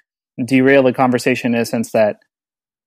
derail 0.42 0.82
the 0.82 0.92
conversation 0.92 1.54
in 1.54 1.60
a 1.60 1.64
sense 1.64 1.92
that 1.92 2.20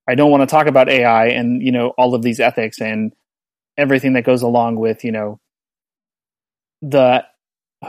I 0.08 0.16
don't 0.16 0.32
want 0.32 0.42
to 0.42 0.48
talk 0.48 0.68
about 0.68 0.90
AI 0.90 1.28
and 1.28 1.62
you 1.62 1.72
know 1.72 1.90
all 1.90 2.16
of 2.16 2.22
these 2.22 2.40
ethics 2.40 2.82
and 2.82 3.14
everything 3.78 4.14
that 4.14 4.24
goes 4.24 4.42
along 4.42 4.78
with 4.78 5.04
you 5.04 5.12
know 5.12 5.40
the 6.82 7.26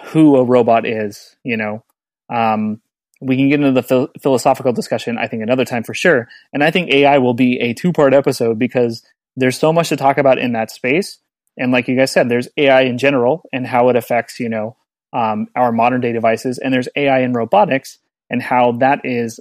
who 0.04 0.36
a 0.36 0.44
robot 0.44 0.86
is. 0.86 1.36
You 1.44 1.56
know, 1.56 1.84
um, 2.28 2.80
we 3.20 3.36
can 3.36 3.48
get 3.48 3.60
into 3.60 3.72
the 3.72 3.82
phil- 3.82 4.10
philosophical 4.20 4.72
discussion. 4.72 5.18
I 5.18 5.26
think 5.26 5.42
another 5.42 5.64
time 5.64 5.82
for 5.82 5.94
sure. 5.94 6.28
And 6.52 6.64
I 6.64 6.70
think 6.70 6.90
AI 6.90 7.18
will 7.18 7.34
be 7.34 7.58
a 7.60 7.74
two 7.74 7.92
part 7.92 8.14
episode 8.14 8.58
because 8.58 9.04
there's 9.36 9.58
so 9.58 9.72
much 9.72 9.88
to 9.90 9.96
talk 9.96 10.18
about 10.18 10.38
in 10.38 10.52
that 10.52 10.70
space. 10.70 11.18
And 11.56 11.72
like 11.72 11.88
you 11.88 11.96
guys 11.96 12.12
said, 12.12 12.28
there's 12.28 12.48
AI 12.56 12.82
in 12.82 12.98
general 12.98 13.42
and 13.52 13.66
how 13.66 13.88
it 13.88 13.96
affects 13.96 14.40
you 14.40 14.48
know 14.48 14.76
um, 15.12 15.48
our 15.54 15.72
modern 15.72 16.00
day 16.00 16.12
devices, 16.12 16.58
and 16.58 16.72
there's 16.72 16.88
AI 16.96 17.20
in 17.20 17.32
robotics 17.32 17.98
and 18.28 18.42
how 18.42 18.72
that 18.72 19.00
is 19.04 19.40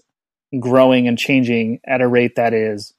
growing 0.60 1.08
and 1.08 1.18
changing 1.18 1.80
at 1.86 2.02
a 2.02 2.08
rate 2.08 2.36
that 2.36 2.54
is 2.54 2.94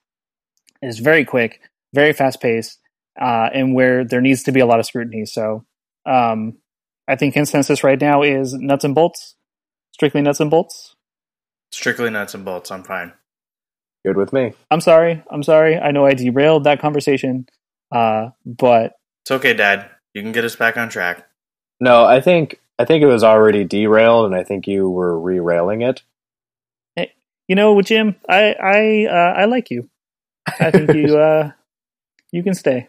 is 0.83 0.99
very 0.99 1.25
quick, 1.25 1.61
very 1.93 2.13
fast 2.13 2.41
paced, 2.41 2.79
uh, 3.21 3.51
and 3.53 3.75
where 3.75 4.05
there 4.05 4.21
needs 4.21 4.45
to 4.45 4.53
be 4.53 4.61
a 4.61 4.67
lot 4.67 4.81
of 4.81 4.87
scrutiny. 4.87 5.27
So 5.27 5.65
um, 6.07 6.59
I 7.09 7.17
think 7.17 7.35
consensus 7.35 7.83
right 7.85 8.01
now 8.01 8.23
is 8.23 8.53
nuts 8.55 8.85
and 8.85 8.95
bolts, 8.95 9.35
strictly 9.93 10.21
nuts 10.23 10.41
and 10.41 10.51
bolts. 10.51 10.97
Strictly 11.73 12.11
nuts 12.11 12.35
and 12.35 12.45
bolts. 12.45 12.71
I'm 12.71 12.83
fine. 12.83 13.13
good 14.05 14.17
with 14.17 14.33
me 14.33 14.53
I'm 14.71 14.81
sorry, 14.81 15.23
I'm 15.31 15.43
sorry. 15.43 15.77
I 15.79 15.91
know 15.91 16.07
I 16.07 16.15
derailed 16.15 16.65
that 16.65 16.81
conversation, 16.81 17.47
uh, 17.93 18.31
but 18.45 18.95
It's 19.25 19.31
okay, 19.31 19.55
Dad. 19.55 19.89
You 20.15 20.23
can 20.23 20.33
get 20.33 20.45
us 20.45 20.57
back 20.57 20.77
on 20.77 20.89
track. 20.89 21.29
no 21.81 22.05
i 22.05 22.21
think 22.21 22.61
i 22.79 22.85
think 22.85 23.03
it 23.03 23.07
was 23.07 23.23
already 23.23 23.65
derailed 23.65 24.27
and 24.27 24.35
i 24.35 24.43
think 24.43 24.67
you 24.67 24.91
were 24.91 25.19
re-railing 25.19 25.83
it 25.83 26.03
you 27.51 27.57
know, 27.57 27.83
Jim, 27.83 28.15
I 28.29 28.55
I 28.63 29.07
uh, 29.11 29.35
I 29.43 29.45
like 29.47 29.73
you. 29.73 29.91
I 30.61 30.71
think 30.71 30.95
you 30.95 31.19
uh, 31.19 31.51
you 32.31 32.45
can 32.45 32.55
stay. 32.55 32.87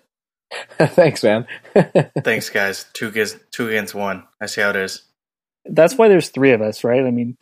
thanks 0.80 1.24
man 1.24 1.48
Thanks, 2.24 2.50
guys. 2.50 2.86
Two 2.94 3.08
against 3.08 3.38
two 3.52 3.70
against 3.70 3.96
one. 3.96 4.24
I 4.42 4.46
see 4.48 4.62
how 4.62 4.72
it 4.72 4.76
is. 4.76 5.04
That's 5.66 5.98
why 5.98 6.08
there's 6.08 6.30
three 6.30 6.52
of 6.52 6.62
us, 6.62 6.84
right? 6.84 7.06
I 7.06 7.12
mean, 7.12 7.38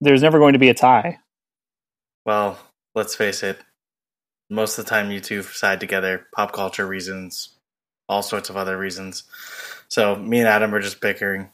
there's 0.00 0.22
never 0.22 0.38
going 0.38 0.54
to 0.54 0.58
be 0.58 0.68
a 0.68 0.74
tie. 0.74 1.18
Well, 2.26 2.58
let's 2.94 3.14
face 3.14 3.42
it. 3.42 3.58
Most 4.50 4.78
of 4.78 4.84
the 4.84 4.90
time, 4.90 5.10
you 5.10 5.20
two 5.20 5.42
side 5.42 5.80
together. 5.80 6.26
Pop 6.34 6.52
culture 6.52 6.86
reasons, 6.86 7.54
all 8.08 8.22
sorts 8.22 8.50
of 8.50 8.56
other 8.56 8.76
reasons. 8.76 9.24
So 9.88 10.16
me 10.16 10.38
and 10.38 10.48
Adam 10.48 10.74
are 10.74 10.80
just 10.80 11.00
bickering. 11.00 11.50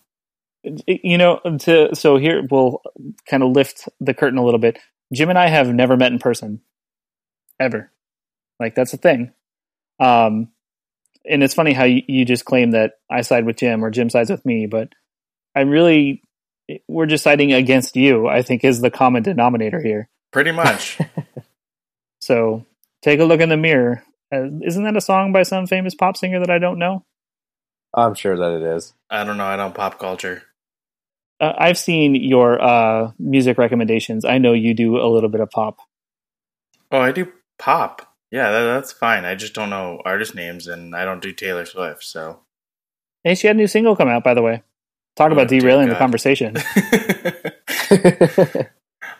you 0.87 1.16
know 1.16 1.40
to 1.61 1.95
so 1.95 2.19
here 2.19 2.47
we'll 2.51 2.83
kind 3.27 3.43
of 3.43 3.51
lift 3.51 3.88
the 3.99 4.12
curtain 4.12 4.38
a 4.38 4.45
little 4.45 4.61
bit 4.61 4.79
jim 5.11 5.31
and 5.31 5.38
i 5.38 5.49
have 5.49 5.73
never 5.73 5.97
met 5.97 6.12
in 6.12 6.19
person 6.19 6.61
ever 7.59 7.90
like 8.59 8.75
that's 8.75 8.93
a 8.93 8.99
thing 8.99 9.33
um 10.01 10.49
and 11.28 11.42
it's 11.42 11.54
funny 11.54 11.72
how 11.72 11.85
you, 11.85 12.02
you 12.09 12.24
just 12.24 12.44
claim 12.44 12.70
that 12.72 12.92
i 13.11 13.20
side 13.20 13.44
with 13.44 13.56
jim 13.56 13.85
or 13.85 13.90
jim 13.90 14.09
sides 14.11 14.30
with 14.30 14.44
me 14.46 14.66
but 14.66 14.88
i 15.55 15.61
really 15.61 16.22
we're 16.88 17.07
just 17.07 17.24
siding 17.24 17.53
against 17.53 17.97
you 17.97 18.26
i 18.28 18.42
think 18.42 18.64
is 18.64 18.80
the 18.80 18.90
common 18.90 19.22
denominator 19.22 19.80
here 19.82 20.09
Pretty 20.32 20.53
much. 20.53 20.99
so 22.20 22.64
take 23.03 23.20
a 23.20 23.24
look 23.24 23.40
in 23.40 23.49
the 23.49 23.57
mirror 23.57 24.03
uh, 24.32 24.47
isn't 24.62 24.84
that 24.84 24.97
a 24.97 25.01
song 25.01 25.32
by 25.32 25.42
some 25.42 25.66
famous 25.66 25.95
pop 25.95 26.16
singer 26.16 26.38
that 26.40 26.51
i 26.51 26.59
don't 26.59 26.78
know 26.78 27.05
i'm 27.95 28.14
sure 28.14 28.36
that 28.36 28.53
it 28.53 28.62
is 28.76 28.92
I 29.12 29.24
don't 29.24 29.38
know. 29.38 29.45
I 29.47 29.57
don't 29.57 29.74
pop 29.74 29.99
culture. 29.99 30.45
uh, 31.40 31.53
i've 31.59 31.78
seen 31.78 32.14
your 32.14 32.62
uh 32.62 33.11
music 33.18 33.59
recommendations 33.59 34.24
i 34.24 34.38
know 34.38 34.53
you 34.53 34.72
do 34.74 34.99
a 34.99 35.09
little 35.11 35.28
bit 35.30 35.40
of 35.40 35.51
pop 35.51 35.78
Oh, 36.92 36.99
I 36.99 37.12
do 37.12 37.30
pop. 37.57 38.09
Yeah, 38.31 38.51
that, 38.51 38.64
that's 38.64 38.93
fine. 38.93 39.24
I 39.24 39.35
just 39.35 39.55
don't 39.55 39.70
know 39.70 40.01
artist 40.05 40.35
names, 40.35 40.66
and 40.66 40.95
I 40.95 41.05
don't 41.05 41.22
do 41.22 41.33
Taylor 41.33 41.64
Swift. 41.64 42.05
So. 42.05 42.41
Hey, 43.24 43.35
she 43.35 43.47
had 43.47 43.57
a 43.57 43.59
new 43.59 43.66
single 43.66 43.97
come 43.97 44.09
out, 44.09 44.24
by 44.24 44.35
the 44.35 44.43
way. 44.43 44.62
Talk 45.16 45.33
about 45.33 45.47
Oh, 45.47 45.49
dear 45.49 45.61
derailing 45.61 45.89
the 45.89 45.97
conversation. 45.97 46.57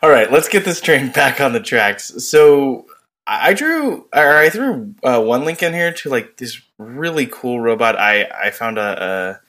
All 0.03 0.11
right, 0.11 0.31
let's 0.31 0.49
get 0.49 0.65
this 0.65 0.81
train 0.81 1.11
back 1.11 1.41
on 1.41 1.53
the 1.53 1.61
tracks. 1.61 2.25
So 2.25 2.87
I 3.27 3.53
drew, 3.53 4.07
or 4.15 4.37
I 4.37 4.49
threw 4.49 4.95
uh, 5.03 5.21
one 5.21 5.45
link 5.45 5.63
in 5.63 5.75
here 5.75 5.93
to 5.93 6.09
like 6.09 6.37
this 6.39 6.61
really 6.79 7.27
cool 7.27 7.61
robot. 7.61 7.99
I 7.99 8.25
I 8.25 8.51
found 8.51 8.79
a 8.79 9.41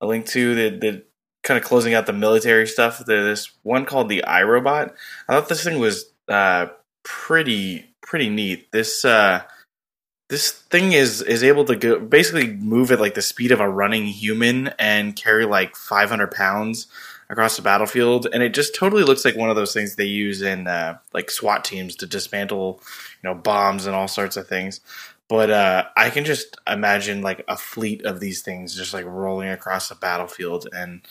a, 0.00 0.04
a 0.04 0.06
link 0.06 0.26
to 0.26 0.54
that 0.56 0.80
that 0.80 1.06
kind 1.42 1.58
of 1.58 1.64
closing 1.64 1.94
out 1.94 2.06
the 2.06 2.12
military 2.12 2.66
stuff. 2.66 3.02
There's 3.06 3.52
one 3.62 3.86
called 3.86 4.08
the 4.08 4.24
iRobot. 4.26 4.92
I 5.28 5.32
thought 5.32 5.48
this 5.48 5.64
thing 5.64 5.78
was 5.78 6.06
uh, 6.28 6.66
pretty 7.04 7.93
pretty 8.04 8.28
neat. 8.28 8.70
This 8.70 9.04
uh, 9.04 9.42
this 10.28 10.52
thing 10.52 10.92
is 10.92 11.22
is 11.22 11.42
able 11.42 11.64
to 11.64 11.76
go, 11.76 11.98
basically 11.98 12.52
move 12.52 12.90
at 12.92 13.00
like 13.00 13.14
the 13.14 13.22
speed 13.22 13.52
of 13.52 13.60
a 13.60 13.68
running 13.68 14.06
human 14.06 14.68
and 14.78 15.16
carry 15.16 15.44
like 15.46 15.76
500 15.76 16.30
pounds 16.30 16.86
across 17.28 17.56
the 17.56 17.62
battlefield, 17.62 18.26
and 18.32 18.42
it 18.42 18.54
just 18.54 18.74
totally 18.74 19.02
looks 19.02 19.24
like 19.24 19.36
one 19.36 19.50
of 19.50 19.56
those 19.56 19.72
things 19.72 19.96
they 19.96 20.04
use 20.04 20.42
in 20.42 20.66
uh, 20.66 20.98
like 21.12 21.30
SWAT 21.30 21.64
teams 21.64 21.96
to 21.96 22.06
dismantle, 22.06 22.80
you 23.22 23.28
know, 23.28 23.34
bombs 23.34 23.86
and 23.86 23.96
all 23.96 24.08
sorts 24.08 24.36
of 24.36 24.46
things. 24.46 24.80
But 25.28 25.50
uh, 25.50 25.84
I 25.96 26.10
can 26.10 26.24
just 26.24 26.56
imagine 26.66 27.22
like 27.22 27.44
a 27.48 27.56
fleet 27.56 28.04
of 28.04 28.20
these 28.20 28.42
things 28.42 28.76
just 28.76 28.92
like 28.92 29.06
rolling 29.06 29.48
across 29.48 29.88
the 29.88 29.94
battlefield, 29.94 30.68
and 30.72 31.06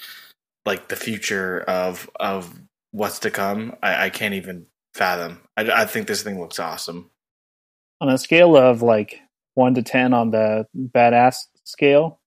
like 0.66 0.88
the 0.88 0.96
future 0.96 1.62
of 1.62 2.10
of 2.20 2.60
what's 2.92 3.20
to 3.20 3.32
come. 3.32 3.76
I, 3.82 4.06
I 4.06 4.10
can't 4.10 4.36
even 4.36 4.68
fathom. 4.94 5.42
I, 5.58 5.70
I 5.72 5.86
think 5.86 6.08
this 6.08 6.24
thing 6.24 6.40
looks 6.40 6.60
awesome. 6.60 7.10
On 8.02 8.10
a 8.10 8.18
scale 8.18 8.56
of 8.58 8.82
like 8.82 9.20
one 9.56 9.74
to 9.76 9.84
ten 9.84 10.14
on 10.14 10.32
the 10.32 10.68
badass 10.76 11.36
scale, 11.64 12.20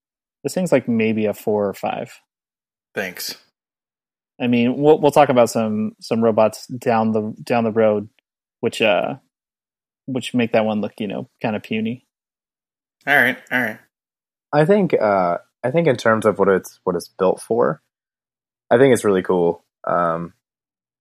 this 0.42 0.54
thing's 0.54 0.72
like 0.72 0.88
maybe 0.88 1.26
a 1.26 1.34
four 1.34 1.68
or 1.68 1.74
five. 1.74 2.20
Thanks. 2.94 3.36
I 4.40 4.46
mean, 4.46 4.76
we'll 4.76 4.98
we'll 5.00 5.12
talk 5.12 5.28
about 5.28 5.50
some 5.50 5.92
some 6.00 6.22
robots 6.22 6.66
down 6.66 7.12
the 7.12 7.34
down 7.42 7.64
the 7.64 7.72
road, 7.72 8.08
which 8.60 8.82
uh, 8.82 9.16
which 10.06 10.34
make 10.34 10.52
that 10.52 10.64
one 10.64 10.80
look 10.80 10.94
you 10.98 11.06
know 11.06 11.28
kind 11.42 11.56
of 11.56 11.62
puny. 11.62 12.06
All 13.06 13.16
right, 13.16 13.38
all 13.50 13.60
right. 13.60 13.78
I 14.52 14.64
think 14.64 14.94
uh, 14.94 15.38
I 15.62 15.70
think 15.70 15.86
in 15.86 15.96
terms 15.96 16.26
of 16.26 16.38
what 16.38 16.48
it's 16.48 16.80
what 16.84 16.96
it's 16.96 17.08
built 17.08 17.40
for, 17.40 17.82
I 18.70 18.78
think 18.78 18.92
it's 18.92 19.04
really 19.04 19.22
cool 19.22 19.64
um, 19.86 20.34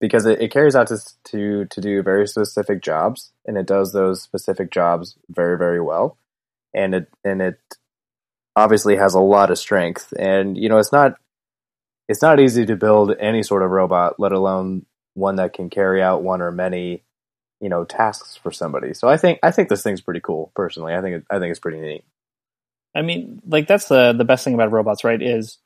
because 0.00 0.26
it, 0.26 0.40
it 0.40 0.50
carries 0.50 0.76
out 0.76 0.88
to 0.88 0.98
to 1.24 1.64
to 1.66 1.80
do 1.80 2.02
very 2.02 2.26
specific 2.26 2.82
jobs, 2.82 3.32
and 3.46 3.56
it 3.56 3.66
does 3.66 3.92
those 3.92 4.22
specific 4.22 4.70
jobs 4.70 5.16
very 5.28 5.56
very 5.58 5.80
well, 5.80 6.18
and 6.74 6.94
it 6.94 7.08
and 7.24 7.40
it 7.42 7.58
obviously 8.54 8.96
has 8.96 9.14
a 9.14 9.20
lot 9.20 9.50
of 9.50 9.58
strength, 9.58 10.12
and 10.18 10.56
you 10.56 10.68
know 10.68 10.78
it's 10.78 10.92
not 10.92 11.16
it's 12.08 12.22
not 12.22 12.40
easy 12.40 12.64
to 12.66 12.76
build 12.76 13.14
any 13.18 13.42
sort 13.42 13.62
of 13.62 13.70
robot, 13.70 14.18
let 14.18 14.32
alone 14.32 14.86
one 15.14 15.36
that 15.36 15.52
can 15.52 15.70
carry 15.70 16.02
out 16.02 16.22
one 16.22 16.40
or 16.40 16.52
many, 16.52 17.02
you 17.60 17.68
know, 17.68 17.84
tasks 17.84 18.36
for 18.36 18.52
somebody. 18.52 18.94
So 18.94 19.08
I 19.08 19.16
think 19.16 19.38
I 19.42 19.50
think 19.50 19.68
this 19.68 19.82
thing's 19.82 20.00
pretty 20.00 20.20
cool. 20.20 20.52
Personally, 20.54 20.94
I 20.94 21.00
think 21.00 21.16
it, 21.16 21.24
I 21.30 21.38
think 21.38 21.50
it's 21.50 21.60
pretty 21.60 21.80
neat. 21.80 22.04
I 22.94 23.02
mean, 23.02 23.42
like 23.46 23.66
that's 23.66 23.88
the 23.88 24.12
the 24.12 24.24
best 24.24 24.44
thing 24.44 24.54
about 24.54 24.72
robots, 24.72 25.04
right? 25.04 25.20
Is 25.20 25.58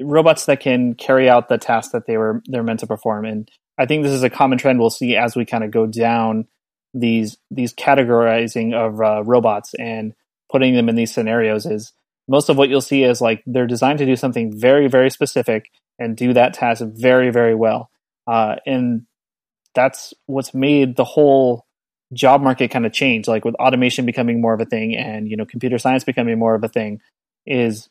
robots 0.00 0.46
that 0.46 0.60
can 0.60 0.94
carry 0.94 1.28
out 1.28 1.48
the 1.48 1.58
task 1.58 1.92
that 1.92 2.06
they 2.06 2.16
were 2.16 2.42
they're 2.46 2.62
meant 2.62 2.80
to 2.80 2.86
perform. 2.86 3.24
And 3.24 3.50
I 3.78 3.86
think 3.86 4.02
this 4.02 4.12
is 4.12 4.22
a 4.22 4.30
common 4.30 4.58
trend 4.58 4.78
we'll 4.78 4.90
see 4.90 5.16
as 5.16 5.36
we 5.36 5.44
kind 5.44 5.64
of 5.64 5.70
go 5.70 5.86
down 5.86 6.46
these 6.94 7.36
these 7.50 7.74
categorizing 7.74 8.74
of 8.74 9.00
uh, 9.00 9.22
robots 9.24 9.74
and 9.78 10.14
putting 10.50 10.74
them 10.74 10.88
in 10.88 10.96
these 10.96 11.12
scenarios. 11.12 11.66
Is 11.66 11.92
most 12.30 12.48
of 12.48 12.56
what 12.56 12.68
you'll 12.68 12.80
see 12.80 13.02
is 13.02 13.20
like 13.20 13.42
they're 13.44 13.66
designed 13.66 13.98
to 13.98 14.06
do 14.06 14.16
something 14.16 14.56
very 14.58 14.88
very 14.88 15.10
specific 15.10 15.70
and 15.98 16.16
do 16.16 16.32
that 16.32 16.54
task 16.54 16.82
very 16.84 17.30
very 17.30 17.54
well 17.54 17.90
uh, 18.26 18.56
and 18.64 19.02
that's 19.74 20.14
what's 20.26 20.54
made 20.54 20.96
the 20.96 21.04
whole 21.04 21.66
job 22.12 22.40
market 22.40 22.70
kind 22.70 22.86
of 22.86 22.92
change 22.92 23.26
like 23.26 23.44
with 23.44 23.54
automation 23.56 24.06
becoming 24.06 24.40
more 24.40 24.54
of 24.54 24.60
a 24.60 24.64
thing 24.64 24.96
and 24.96 25.28
you 25.28 25.36
know 25.36 25.44
computer 25.44 25.78
science 25.78 26.04
becoming 26.04 26.38
more 26.38 26.54
of 26.54 26.62
a 26.62 26.68
thing 26.68 27.00
is 27.46 27.88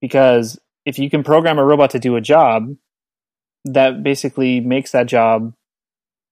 because 0.00 0.58
if 0.84 0.98
you 0.98 1.10
can 1.10 1.22
program 1.22 1.58
a 1.58 1.64
robot 1.64 1.90
to 1.90 1.98
do 1.98 2.16
a 2.16 2.20
job 2.20 2.74
that 3.64 4.02
basically 4.02 4.60
makes 4.60 4.92
that 4.92 5.06
job 5.06 5.52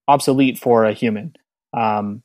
obsolete 0.09 0.59
for 0.59 0.85
a 0.85 0.93
human. 0.93 1.35
Um, 1.77 2.23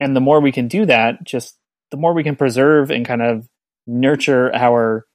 and 0.00 0.14
the 0.14 0.20
more 0.20 0.40
we 0.40 0.52
can 0.52 0.68
do 0.68 0.86
that 0.86 1.24
just 1.24 1.58
the 1.90 1.96
more 1.96 2.12
we 2.12 2.24
can 2.24 2.36
preserve 2.36 2.90
and 2.90 3.06
kind 3.06 3.22
of 3.22 3.48
nurture 3.86 4.54
our 4.54 5.06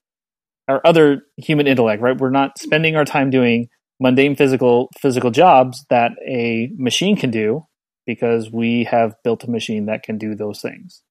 our 0.68 0.80
other 0.84 1.22
human 1.36 1.66
intellect 1.66 2.02
right? 2.02 2.18
We're 2.18 2.30
not 2.30 2.58
spending 2.58 2.96
our 2.96 3.04
time 3.04 3.30
doing 3.30 3.68
mundane 4.00 4.36
physical 4.36 4.88
physical 4.98 5.30
jobs 5.30 5.84
that 5.90 6.12
a 6.26 6.70
machine 6.76 7.16
can 7.16 7.30
do 7.30 7.66
because 8.06 8.50
we 8.50 8.84
have 8.84 9.14
built 9.22 9.44
a 9.44 9.50
machine 9.50 9.86
that 9.86 10.02
can 10.02 10.18
do 10.18 10.34
those 10.34 10.60
things. 10.60 11.02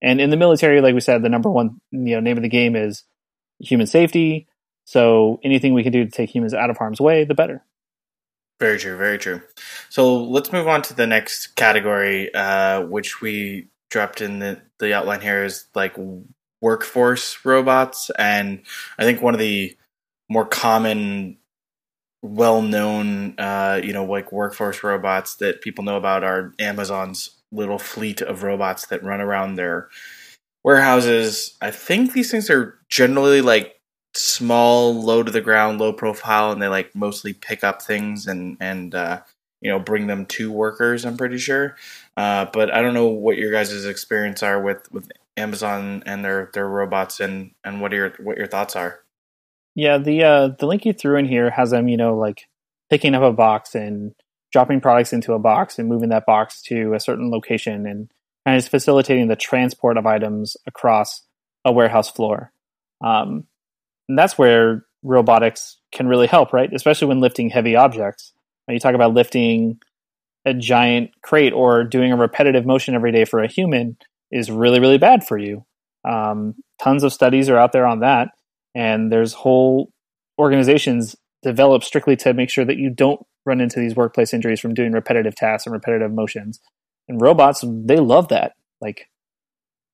And 0.00 0.20
in 0.20 0.30
the 0.30 0.36
military 0.36 0.80
like 0.80 0.94
we 0.94 1.00
said 1.00 1.22
the 1.22 1.28
number 1.28 1.50
one 1.50 1.80
you 1.90 2.14
know 2.14 2.20
name 2.20 2.36
of 2.36 2.42
the 2.42 2.48
game 2.48 2.76
is 2.76 3.04
human 3.60 3.86
safety 3.86 4.46
so 4.84 5.40
anything 5.42 5.74
we 5.74 5.82
can 5.82 5.92
do 5.92 6.04
to 6.04 6.10
take 6.10 6.34
humans 6.34 6.54
out 6.54 6.70
of 6.70 6.76
harm's 6.76 7.00
way 7.00 7.24
the 7.24 7.34
better. 7.34 7.64
Very 8.60 8.78
true 8.78 8.96
very 8.96 9.18
true. 9.18 9.42
So 9.88 10.22
let's 10.22 10.52
move 10.52 10.68
on 10.68 10.82
to 10.82 10.94
the 10.94 11.06
next 11.06 11.56
category 11.56 12.32
uh, 12.34 12.82
which 12.82 13.20
we 13.20 13.68
dropped 13.90 14.20
in 14.20 14.40
the, 14.40 14.60
the 14.80 14.92
outline 14.92 15.20
here 15.20 15.44
is 15.44 15.66
like 15.74 15.96
workforce 16.60 17.44
robots, 17.44 18.10
and 18.18 18.62
I 18.98 19.04
think 19.04 19.22
one 19.22 19.34
of 19.34 19.40
the 19.40 19.76
more 20.28 20.46
common, 20.46 21.36
well-known, 22.22 23.38
uh, 23.38 23.80
you 23.84 23.92
know, 23.92 24.04
like 24.04 24.32
workforce 24.32 24.82
robots 24.82 25.36
that 25.36 25.60
people 25.60 25.84
know 25.84 25.96
about 25.96 26.24
are 26.24 26.54
Amazon's 26.58 27.36
little 27.52 27.78
fleet 27.78 28.20
of 28.20 28.42
robots 28.42 28.86
that 28.86 29.04
run 29.04 29.20
around 29.20 29.54
their 29.54 29.88
warehouses. 30.64 31.56
I 31.60 31.70
think 31.70 32.14
these 32.14 32.30
things 32.30 32.50
are 32.50 32.78
generally 32.88 33.42
like 33.42 33.73
small, 34.16 34.94
low 34.94 35.22
to 35.22 35.30
the 35.30 35.40
ground, 35.40 35.78
low 35.78 35.92
profile, 35.92 36.52
and 36.52 36.60
they 36.60 36.68
like 36.68 36.94
mostly 36.94 37.32
pick 37.32 37.64
up 37.64 37.82
things 37.82 38.26
and 38.26 38.56
and 38.60 38.94
uh, 38.94 39.20
you 39.60 39.70
know 39.70 39.78
bring 39.78 40.06
them 40.06 40.26
to 40.26 40.50
workers. 40.50 41.04
I'm 41.04 41.16
pretty 41.16 41.38
sure, 41.38 41.76
uh, 42.16 42.46
but 42.52 42.72
I 42.72 42.82
don't 42.82 42.94
know 42.94 43.08
what 43.08 43.36
your 43.36 43.52
guys' 43.52 43.84
experience 43.84 44.42
are 44.42 44.60
with 44.60 44.90
with 44.92 45.10
Amazon 45.36 46.02
and 46.06 46.24
their 46.24 46.50
their 46.54 46.68
robots 46.68 47.20
and 47.20 47.52
and 47.64 47.80
what 47.80 47.92
are 47.92 47.96
your 47.96 48.14
what 48.20 48.36
your 48.36 48.46
thoughts 48.46 48.76
are. 48.76 49.00
Yeah, 49.74 49.98
the 49.98 50.22
uh, 50.22 50.48
the 50.58 50.66
link 50.66 50.84
you 50.84 50.92
threw 50.92 51.18
in 51.18 51.26
here 51.26 51.50
has 51.50 51.70
them, 51.70 51.88
you 51.88 51.96
know, 51.96 52.16
like 52.16 52.48
picking 52.90 53.14
up 53.14 53.22
a 53.22 53.32
box 53.32 53.74
and 53.74 54.14
dropping 54.52 54.80
products 54.80 55.12
into 55.12 55.32
a 55.32 55.38
box 55.38 55.78
and 55.78 55.88
moving 55.88 56.10
that 56.10 56.26
box 56.26 56.62
to 56.62 56.94
a 56.94 57.00
certain 57.00 57.30
location 57.30 57.86
and 57.86 58.08
kind 58.46 58.56
of 58.56 58.68
facilitating 58.68 59.26
the 59.26 59.34
transport 59.34 59.96
of 59.96 60.06
items 60.06 60.56
across 60.66 61.22
a 61.64 61.72
warehouse 61.72 62.10
floor. 62.10 62.52
Um, 63.02 63.46
and 64.08 64.18
that's 64.18 64.38
where 64.38 64.84
robotics 65.02 65.78
can 65.92 66.06
really 66.06 66.26
help, 66.26 66.52
right? 66.52 66.72
Especially 66.72 67.08
when 67.08 67.20
lifting 67.20 67.50
heavy 67.50 67.76
objects. 67.76 68.32
When 68.66 68.74
you 68.74 68.80
talk 68.80 68.94
about 68.94 69.14
lifting 69.14 69.78
a 70.44 70.54
giant 70.54 71.10
crate 71.22 71.52
or 71.52 71.84
doing 71.84 72.12
a 72.12 72.16
repetitive 72.16 72.66
motion 72.66 72.94
every 72.94 73.12
day 73.12 73.24
for 73.24 73.42
a 73.42 73.48
human, 73.48 73.96
is 74.30 74.50
really 74.50 74.80
really 74.80 74.98
bad 74.98 75.26
for 75.26 75.38
you. 75.38 75.64
Um, 76.06 76.54
tons 76.82 77.02
of 77.02 77.12
studies 77.12 77.48
are 77.48 77.56
out 77.56 77.72
there 77.72 77.86
on 77.86 78.00
that, 78.00 78.28
and 78.74 79.12
there's 79.12 79.32
whole 79.32 79.90
organizations 80.38 81.16
developed 81.42 81.84
strictly 81.84 82.16
to 82.16 82.34
make 82.34 82.50
sure 82.50 82.64
that 82.64 82.78
you 82.78 82.90
don't 82.90 83.24
run 83.46 83.60
into 83.60 83.78
these 83.78 83.94
workplace 83.94 84.34
injuries 84.34 84.60
from 84.60 84.74
doing 84.74 84.92
repetitive 84.92 85.34
tasks 85.34 85.66
and 85.66 85.72
repetitive 85.72 86.12
motions. 86.12 86.60
And 87.08 87.20
robots, 87.20 87.62
they 87.66 87.96
love 87.96 88.28
that. 88.28 88.52
Like 88.80 89.08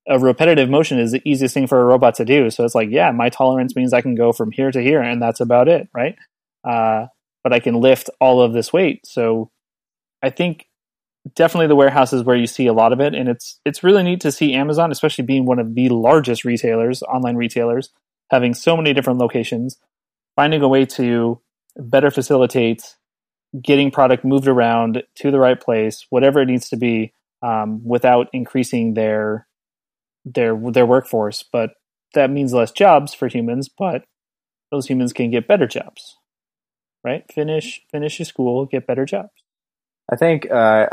a 0.08 0.18
repetitive 0.18 0.68
motion 0.68 0.98
is 0.98 1.12
the 1.12 1.22
easiest 1.24 1.54
thing 1.54 1.66
for 1.66 1.80
a 1.80 1.84
robot 1.84 2.14
to 2.16 2.24
do. 2.24 2.50
So 2.50 2.64
it's 2.64 2.74
like, 2.74 2.88
yeah, 2.90 3.10
my 3.12 3.28
tolerance 3.28 3.76
means 3.76 3.92
I 3.92 4.00
can 4.00 4.14
go 4.14 4.32
from 4.32 4.50
here 4.50 4.70
to 4.70 4.82
here, 4.82 5.00
and 5.00 5.20
that's 5.20 5.40
about 5.40 5.68
it, 5.68 5.88
right? 5.94 6.16
Uh, 6.64 7.06
but 7.42 7.52
I 7.52 7.60
can 7.60 7.74
lift 7.74 8.10
all 8.20 8.42
of 8.42 8.52
this 8.52 8.72
weight. 8.72 9.06
So 9.06 9.50
I 10.22 10.30
think 10.30 10.66
definitely 11.34 11.66
the 11.66 11.76
warehouse 11.76 12.12
is 12.12 12.22
where 12.22 12.36
you 12.36 12.46
see 12.46 12.66
a 12.66 12.72
lot 12.72 12.92
of 12.92 13.00
it 13.00 13.14
and 13.14 13.28
it's 13.28 13.60
it's 13.64 13.84
really 13.84 14.02
neat 14.02 14.20
to 14.20 14.32
see 14.32 14.54
Amazon 14.54 14.90
especially 14.90 15.24
being 15.24 15.44
one 15.44 15.58
of 15.58 15.74
the 15.74 15.88
largest 15.90 16.44
retailers 16.44 17.02
online 17.02 17.36
retailers 17.36 17.90
having 18.30 18.54
so 18.54 18.76
many 18.76 18.94
different 18.94 19.18
locations 19.18 19.76
finding 20.34 20.62
a 20.62 20.68
way 20.68 20.86
to 20.86 21.40
better 21.76 22.10
facilitate 22.10 22.96
getting 23.62 23.90
product 23.90 24.24
moved 24.24 24.48
around 24.48 25.02
to 25.14 25.30
the 25.30 25.38
right 25.38 25.60
place 25.60 26.06
whatever 26.08 26.40
it 26.40 26.46
needs 26.46 26.70
to 26.70 26.76
be 26.76 27.12
um, 27.42 27.84
without 27.84 28.28
increasing 28.32 28.94
their 28.94 29.46
their 30.24 30.56
their 30.72 30.86
workforce 30.86 31.42
but 31.42 31.70
that 32.14 32.30
means 32.30 32.52
less 32.52 32.72
jobs 32.72 33.14
for 33.14 33.28
humans 33.28 33.68
but 33.68 34.04
those 34.70 34.86
humans 34.86 35.12
can 35.12 35.30
get 35.30 35.48
better 35.48 35.66
jobs 35.66 36.16
right 37.04 37.24
finish 37.32 37.80
finish 37.90 38.18
your 38.18 38.26
school 38.26 38.66
get 38.66 38.86
better 38.86 39.04
jobs 39.04 39.40
I 40.10 40.16
think 40.16 40.50
uh, 40.50 40.86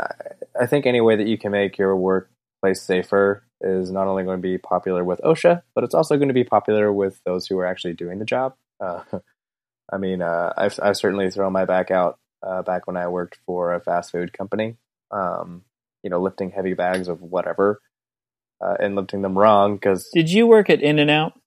I 0.58 0.66
think 0.66 0.86
any 0.86 1.00
way 1.00 1.16
that 1.16 1.26
you 1.26 1.36
can 1.36 1.50
make 1.50 1.76
your 1.76 1.96
workplace 1.96 2.82
safer 2.82 3.44
is 3.60 3.90
not 3.90 4.06
only 4.06 4.22
going 4.22 4.38
to 4.38 4.42
be 4.42 4.58
popular 4.58 5.02
with 5.02 5.20
OSHA, 5.24 5.62
but 5.74 5.82
it's 5.82 5.94
also 5.94 6.16
going 6.16 6.28
to 6.28 6.34
be 6.34 6.44
popular 6.44 6.92
with 6.92 7.20
those 7.24 7.46
who 7.46 7.58
are 7.58 7.66
actually 7.66 7.94
doing 7.94 8.20
the 8.20 8.24
job. 8.24 8.54
Uh, 8.80 9.02
I 9.92 9.98
mean, 9.98 10.22
uh, 10.22 10.52
I've, 10.56 10.78
I've 10.82 10.96
certainly 10.96 11.30
thrown 11.30 11.52
my 11.52 11.64
back 11.64 11.90
out 11.90 12.18
uh, 12.46 12.62
back 12.62 12.86
when 12.86 12.96
I 12.96 13.08
worked 13.08 13.38
for 13.44 13.74
a 13.74 13.80
fast 13.80 14.12
food 14.12 14.32
company. 14.32 14.76
Um, 15.10 15.62
you 16.04 16.10
know, 16.10 16.20
lifting 16.20 16.50
heavy 16.50 16.74
bags 16.74 17.08
of 17.08 17.20
whatever 17.20 17.80
uh, 18.60 18.76
and 18.80 18.96
lifting 18.96 19.22
them 19.22 19.36
wrong. 19.38 19.74
Because 19.76 20.08
did 20.12 20.30
you 20.30 20.46
work 20.46 20.70
at 20.70 20.82
In-N-Out? 20.82 21.38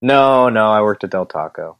No, 0.00 0.48
no, 0.48 0.70
I 0.70 0.82
worked 0.82 1.04
at 1.04 1.10
Del 1.10 1.26
Taco. 1.26 1.76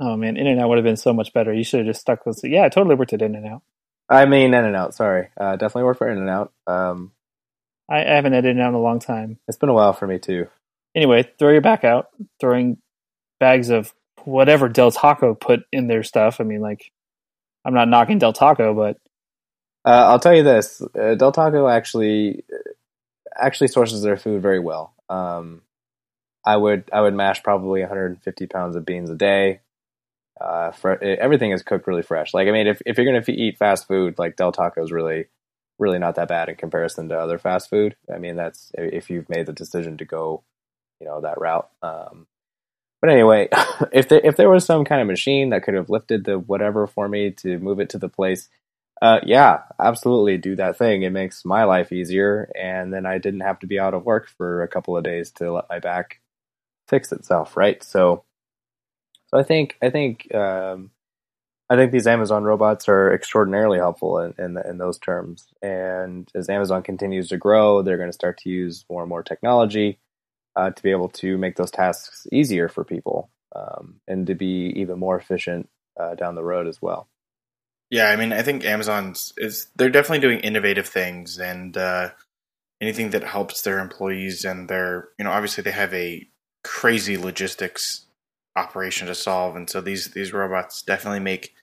Oh 0.00 0.16
man, 0.16 0.36
In-N-Out 0.36 0.68
would 0.68 0.78
have 0.78 0.84
been 0.84 0.96
so 0.96 1.12
much 1.12 1.32
better. 1.32 1.52
You 1.52 1.64
should 1.64 1.80
have 1.80 1.88
just 1.88 2.00
stuck 2.00 2.24
with. 2.26 2.40
Yeah, 2.44 2.64
I 2.64 2.68
totally 2.68 2.94
worked 2.94 3.12
at 3.12 3.22
In-N-Out. 3.22 3.62
I 4.08 4.24
mean, 4.26 4.54
In-N-Out. 4.54 4.94
Sorry, 4.94 5.28
uh, 5.36 5.56
definitely 5.56 5.84
worked 5.84 5.98
for 5.98 6.08
In-N-Out. 6.08 6.52
Um, 6.66 7.12
I, 7.88 7.98
I 8.04 8.14
haven't 8.14 8.32
had 8.32 8.44
In-N-Out 8.44 8.68
in 8.68 8.74
a 8.74 8.80
long 8.80 9.00
time. 9.00 9.38
It's 9.48 9.58
been 9.58 9.68
a 9.68 9.74
while 9.74 9.92
for 9.92 10.06
me 10.06 10.18
too. 10.18 10.48
Anyway, 10.94 11.30
throw 11.38 11.50
your 11.50 11.60
back 11.60 11.84
out, 11.84 12.08
throwing 12.40 12.78
bags 13.38 13.70
of 13.70 13.92
whatever 14.24 14.68
Del 14.68 14.90
Taco 14.90 15.34
put 15.34 15.60
in 15.72 15.86
their 15.86 16.02
stuff. 16.02 16.40
I 16.40 16.44
mean, 16.44 16.60
like, 16.60 16.90
I'm 17.64 17.74
not 17.74 17.88
knocking 17.88 18.18
Del 18.18 18.32
Taco, 18.32 18.74
but 18.74 18.98
Uh, 19.84 20.06
I'll 20.08 20.18
tell 20.18 20.34
you 20.34 20.42
this: 20.42 20.82
uh, 21.00 21.14
Del 21.14 21.32
Taco 21.32 21.68
actually 21.68 22.44
actually 23.38 23.68
sources 23.68 24.02
their 24.02 24.16
food 24.16 24.42
very 24.42 24.60
well. 24.60 24.94
Um, 25.08 25.62
I 26.44 26.56
would 26.56 26.84
I 26.92 27.00
would 27.00 27.14
mash 27.14 27.42
probably 27.42 27.80
150 27.80 28.46
pounds 28.46 28.76
of 28.76 28.84
beans 28.84 29.10
a 29.10 29.14
day. 29.14 29.60
Uh, 30.40 30.70
fre- 30.70 31.02
everything 31.02 31.50
is 31.50 31.62
cooked 31.62 31.86
really 31.86 32.02
fresh. 32.02 32.32
Like 32.32 32.48
I 32.48 32.52
mean, 32.52 32.66
if 32.66 32.80
if 32.86 32.96
you're 32.96 33.06
gonna 33.06 33.24
eat 33.28 33.58
fast 33.58 33.86
food, 33.88 34.18
like 34.18 34.36
Del 34.36 34.52
Taco 34.52 34.82
is 34.82 34.92
really 34.92 35.26
really 35.78 35.98
not 35.98 36.16
that 36.16 36.28
bad 36.28 36.48
in 36.48 36.56
comparison 36.56 37.08
to 37.08 37.18
other 37.18 37.38
fast 37.38 37.70
food. 37.70 37.96
I 38.12 38.18
mean, 38.18 38.36
that's 38.36 38.70
if 38.74 39.10
you've 39.10 39.28
made 39.28 39.46
the 39.46 39.52
decision 39.52 39.96
to 39.98 40.04
go, 40.04 40.42
you 41.00 41.06
know, 41.06 41.20
that 41.20 41.40
route. 41.40 41.68
Um, 41.82 42.26
but 43.00 43.10
anyway, 43.10 43.48
if 43.92 44.08
there 44.08 44.20
if 44.24 44.36
there 44.36 44.50
was 44.50 44.64
some 44.64 44.84
kind 44.84 45.00
of 45.00 45.06
machine 45.06 45.50
that 45.50 45.62
could 45.62 45.74
have 45.74 45.90
lifted 45.90 46.24
the 46.24 46.38
whatever 46.38 46.86
for 46.86 47.08
me 47.08 47.30
to 47.32 47.58
move 47.58 47.80
it 47.80 47.90
to 47.90 47.98
the 47.98 48.08
place, 48.08 48.48
uh, 49.00 49.20
yeah, 49.24 49.62
absolutely 49.78 50.38
do 50.38 50.56
that 50.56 50.76
thing. 50.76 51.02
It 51.02 51.10
makes 51.10 51.44
my 51.44 51.64
life 51.64 51.92
easier, 51.92 52.50
and 52.58 52.92
then 52.92 53.06
I 53.06 53.18
didn't 53.18 53.40
have 53.40 53.58
to 53.60 53.66
be 53.66 53.78
out 53.78 53.94
of 53.94 54.04
work 54.04 54.28
for 54.36 54.62
a 54.62 54.68
couple 54.68 54.96
of 54.96 55.04
days 55.04 55.30
to 55.32 55.52
let 55.52 55.68
my 55.68 55.78
back 55.78 56.20
fix 56.88 57.12
itself, 57.12 57.56
right? 57.56 57.82
So, 57.82 58.24
so 59.28 59.38
I 59.38 59.42
think 59.42 59.76
I 59.82 59.90
think 59.90 60.34
um, 60.34 60.90
I 61.70 61.76
think 61.76 61.92
these 61.92 62.06
Amazon 62.06 62.44
robots 62.44 62.88
are 62.88 63.12
extraordinarily 63.12 63.78
helpful 63.78 64.18
in, 64.20 64.34
in, 64.38 64.56
in 64.66 64.78
those 64.78 64.98
terms. 64.98 65.48
And 65.60 66.28
as 66.34 66.48
Amazon 66.48 66.82
continues 66.82 67.28
to 67.28 67.36
grow, 67.36 67.82
they're 67.82 67.98
going 67.98 68.08
to 68.08 68.14
start 68.14 68.38
to 68.38 68.48
use 68.48 68.84
more 68.90 69.02
and 69.02 69.08
more 69.08 69.22
technology 69.22 69.98
uh, 70.56 70.70
to 70.70 70.82
be 70.82 70.90
able 70.90 71.10
to 71.10 71.36
make 71.36 71.56
those 71.56 71.70
tasks 71.70 72.26
easier 72.32 72.68
for 72.68 72.84
people 72.84 73.30
um, 73.54 74.00
and 74.08 74.26
to 74.28 74.34
be 74.34 74.72
even 74.76 74.98
more 74.98 75.18
efficient 75.18 75.68
uh, 76.00 76.14
down 76.14 76.34
the 76.34 76.44
road 76.44 76.66
as 76.66 76.80
well. 76.80 77.06
Yeah, 77.90 78.10
I 78.10 78.16
mean, 78.16 78.32
I 78.32 78.42
think 78.42 78.64
Amazon's 78.64 79.32
is 79.38 79.68
they're 79.76 79.88
definitely 79.90 80.20
doing 80.20 80.40
innovative 80.40 80.86
things 80.86 81.38
and 81.38 81.76
uh, 81.76 82.10
anything 82.80 83.10
that 83.10 83.24
helps 83.24 83.62
their 83.62 83.78
employees 83.78 84.44
and 84.44 84.68
their 84.68 85.08
you 85.18 85.24
know 85.24 85.30
obviously 85.30 85.62
they 85.62 85.70
have 85.70 85.94
a 85.94 86.28
crazy 86.64 87.16
logistics 87.16 88.06
operation 88.56 89.06
to 89.06 89.14
solve, 89.14 89.56
and 89.56 89.70
so 89.70 89.80
these 89.80 90.08
these 90.12 90.32
robots 90.32 90.82
definitely 90.82 91.20
make 91.20 91.54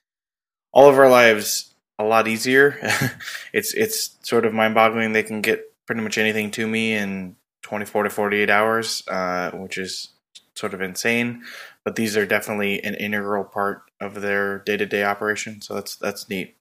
all 0.72 0.88
of 0.88 0.98
our 0.98 1.10
lives 1.10 1.74
a 1.98 2.04
lot 2.04 2.28
easier. 2.28 2.78
it's 3.52 3.72
it's 3.74 4.18
sort 4.22 4.44
of 4.44 4.52
mind 4.52 4.74
boggling. 4.74 5.12
They 5.12 5.22
can 5.22 5.40
get 5.40 5.72
pretty 5.86 6.02
much 6.02 6.18
anything 6.18 6.50
to 6.52 6.66
me 6.66 6.94
in 6.94 7.36
24 7.62 8.04
to 8.04 8.10
48 8.10 8.50
hours, 8.50 9.02
uh, 9.08 9.50
which 9.52 9.78
is 9.78 10.08
sort 10.54 10.74
of 10.74 10.82
insane. 10.82 11.42
But 11.86 11.94
these 11.94 12.16
are 12.16 12.26
definitely 12.26 12.82
an 12.82 12.96
integral 12.96 13.44
part 13.44 13.82
of 14.00 14.20
their 14.20 14.58
day 14.58 14.76
to 14.76 14.86
day 14.86 15.04
operation. 15.04 15.62
So 15.62 15.74
that's 15.74 15.94
that's 15.94 16.28
neat. 16.28 16.56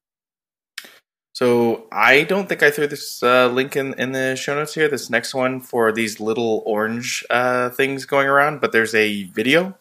So 1.34 1.88
I 1.91 2.26
don't 2.26 2.47
think 2.47 2.61
I 2.61 2.69
threw 2.69 2.86
this 2.86 3.23
uh, 3.23 3.47
link 3.47 3.76
in, 3.76 3.95
in 3.95 4.11
the 4.11 4.36
show 4.36 4.53
notes 4.53 4.76
here. 4.76 4.88
This 4.88 5.09
next 5.09 5.34
one 5.34 5.61
for 5.61 5.91
these 5.91 6.19
little 6.19 6.61
orange 6.67 7.26
uh, 7.32 7.71
things 7.71 8.05
going 8.05 8.28
around, 8.28 8.61
but 8.61 8.71
there's 8.71 8.93
a 8.93 9.23
video 9.23 9.76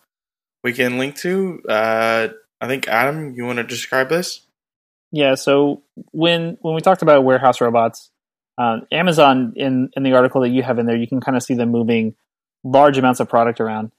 we 0.62 0.72
can 0.72 0.96
link 0.96 1.14
to. 1.16 1.60
Uh, 1.68 2.28
I 2.58 2.66
think 2.66 2.88
Adam, 2.88 3.34
you 3.34 3.44
want 3.44 3.58
to 3.58 3.64
describe 3.64 4.08
this? 4.08 4.46
Yeah. 5.12 5.34
So 5.34 5.82
when 6.12 6.56
when 6.62 6.74
we 6.74 6.80
talked 6.80 7.02
about 7.02 7.22
warehouse 7.22 7.60
robots, 7.60 8.10
um, 8.56 8.86
Amazon 8.90 9.52
in 9.56 9.90
in 9.94 10.04
the 10.04 10.14
article 10.14 10.40
that 10.40 10.48
you 10.48 10.62
have 10.62 10.78
in 10.78 10.86
there, 10.86 10.96
you 10.96 11.06
can 11.06 11.20
kind 11.20 11.36
of 11.36 11.42
see 11.42 11.52
them 11.52 11.68
moving 11.68 12.14
large 12.64 12.96
amounts 12.96 13.20
of 13.20 13.28
product 13.28 13.60
around. 13.60 13.92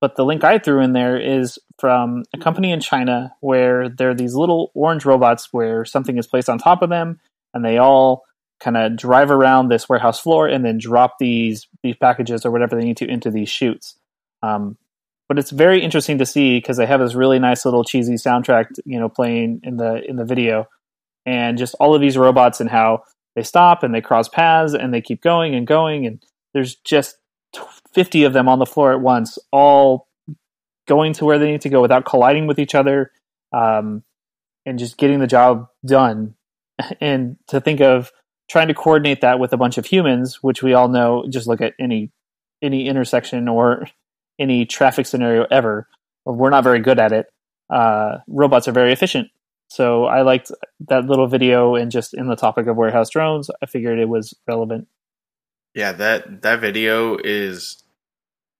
But 0.00 0.16
the 0.16 0.24
link 0.24 0.44
I 0.44 0.58
threw 0.58 0.82
in 0.82 0.92
there 0.92 1.18
is 1.18 1.58
from 1.78 2.24
a 2.34 2.38
company 2.38 2.70
in 2.70 2.80
China 2.80 3.34
where 3.40 3.88
there 3.88 4.10
are 4.10 4.14
these 4.14 4.34
little 4.34 4.70
orange 4.74 5.04
robots 5.04 5.48
where 5.52 5.84
something 5.84 6.18
is 6.18 6.26
placed 6.26 6.48
on 6.48 6.58
top 6.58 6.82
of 6.82 6.90
them, 6.90 7.18
and 7.54 7.64
they 7.64 7.78
all 7.78 8.24
kind 8.60 8.76
of 8.76 8.96
drive 8.96 9.30
around 9.30 9.68
this 9.68 9.88
warehouse 9.88 10.18
floor 10.18 10.48
and 10.48 10.64
then 10.64 10.78
drop 10.78 11.14
these 11.18 11.66
these 11.82 11.96
packages 11.96 12.44
or 12.44 12.50
whatever 12.50 12.76
they 12.76 12.84
need 12.84 12.96
to 12.98 13.08
into 13.08 13.30
these 13.30 13.48
chutes. 13.48 13.98
Um, 14.42 14.76
but 15.28 15.38
it's 15.38 15.50
very 15.50 15.82
interesting 15.82 16.18
to 16.18 16.26
see 16.26 16.58
because 16.58 16.76
they 16.76 16.86
have 16.86 17.00
this 17.00 17.14
really 17.14 17.38
nice 17.38 17.64
little 17.64 17.84
cheesy 17.84 18.14
soundtrack, 18.14 18.66
you 18.84 18.98
know, 18.98 19.08
playing 19.08 19.60
in 19.62 19.76
the 19.76 20.02
in 20.08 20.16
the 20.16 20.24
video, 20.24 20.68
and 21.24 21.58
just 21.58 21.74
all 21.80 21.94
of 21.94 22.00
these 22.00 22.18
robots 22.18 22.60
and 22.60 22.70
how 22.70 23.02
they 23.34 23.42
stop 23.42 23.82
and 23.82 23.94
they 23.94 24.00
cross 24.00 24.28
paths 24.28 24.74
and 24.74 24.92
they 24.92 25.00
keep 25.00 25.22
going 25.22 25.54
and 25.54 25.66
going, 25.66 26.06
and 26.06 26.22
there's 26.52 26.76
just 26.76 27.16
50 27.96 28.24
of 28.24 28.34
them 28.34 28.46
on 28.46 28.58
the 28.58 28.66
floor 28.66 28.92
at 28.92 29.00
once, 29.00 29.38
all 29.50 30.06
going 30.86 31.14
to 31.14 31.24
where 31.24 31.38
they 31.38 31.50
need 31.50 31.62
to 31.62 31.70
go 31.70 31.80
without 31.80 32.04
colliding 32.04 32.46
with 32.46 32.58
each 32.58 32.74
other, 32.74 33.10
um, 33.54 34.04
and 34.66 34.78
just 34.78 34.98
getting 34.98 35.18
the 35.18 35.26
job 35.26 35.68
done. 35.84 36.34
And 37.00 37.38
to 37.48 37.58
think 37.58 37.80
of 37.80 38.12
trying 38.50 38.68
to 38.68 38.74
coordinate 38.74 39.22
that 39.22 39.38
with 39.38 39.54
a 39.54 39.56
bunch 39.56 39.78
of 39.78 39.86
humans, 39.86 40.42
which 40.42 40.62
we 40.62 40.74
all 40.74 40.88
know, 40.88 41.24
just 41.30 41.46
look 41.46 41.62
at 41.62 41.72
any 41.80 42.12
any 42.60 42.86
intersection 42.86 43.48
or 43.48 43.86
any 44.38 44.66
traffic 44.66 45.06
scenario 45.06 45.46
ever. 45.50 45.88
We're 46.26 46.50
not 46.50 46.64
very 46.64 46.80
good 46.80 46.98
at 46.98 47.12
it. 47.12 47.26
Uh, 47.70 48.18
robots 48.28 48.68
are 48.68 48.72
very 48.72 48.92
efficient. 48.92 49.28
So 49.68 50.04
I 50.04 50.20
liked 50.20 50.52
that 50.88 51.06
little 51.06 51.28
video, 51.28 51.76
and 51.76 51.90
just 51.90 52.12
in 52.12 52.28
the 52.28 52.36
topic 52.36 52.66
of 52.66 52.76
warehouse 52.76 53.08
drones, 53.08 53.48
I 53.62 53.66
figured 53.66 53.98
it 53.98 54.08
was 54.08 54.34
relevant. 54.46 54.86
Yeah, 55.74 55.92
that 55.92 56.42
that 56.42 56.60
video 56.60 57.16
is 57.22 57.82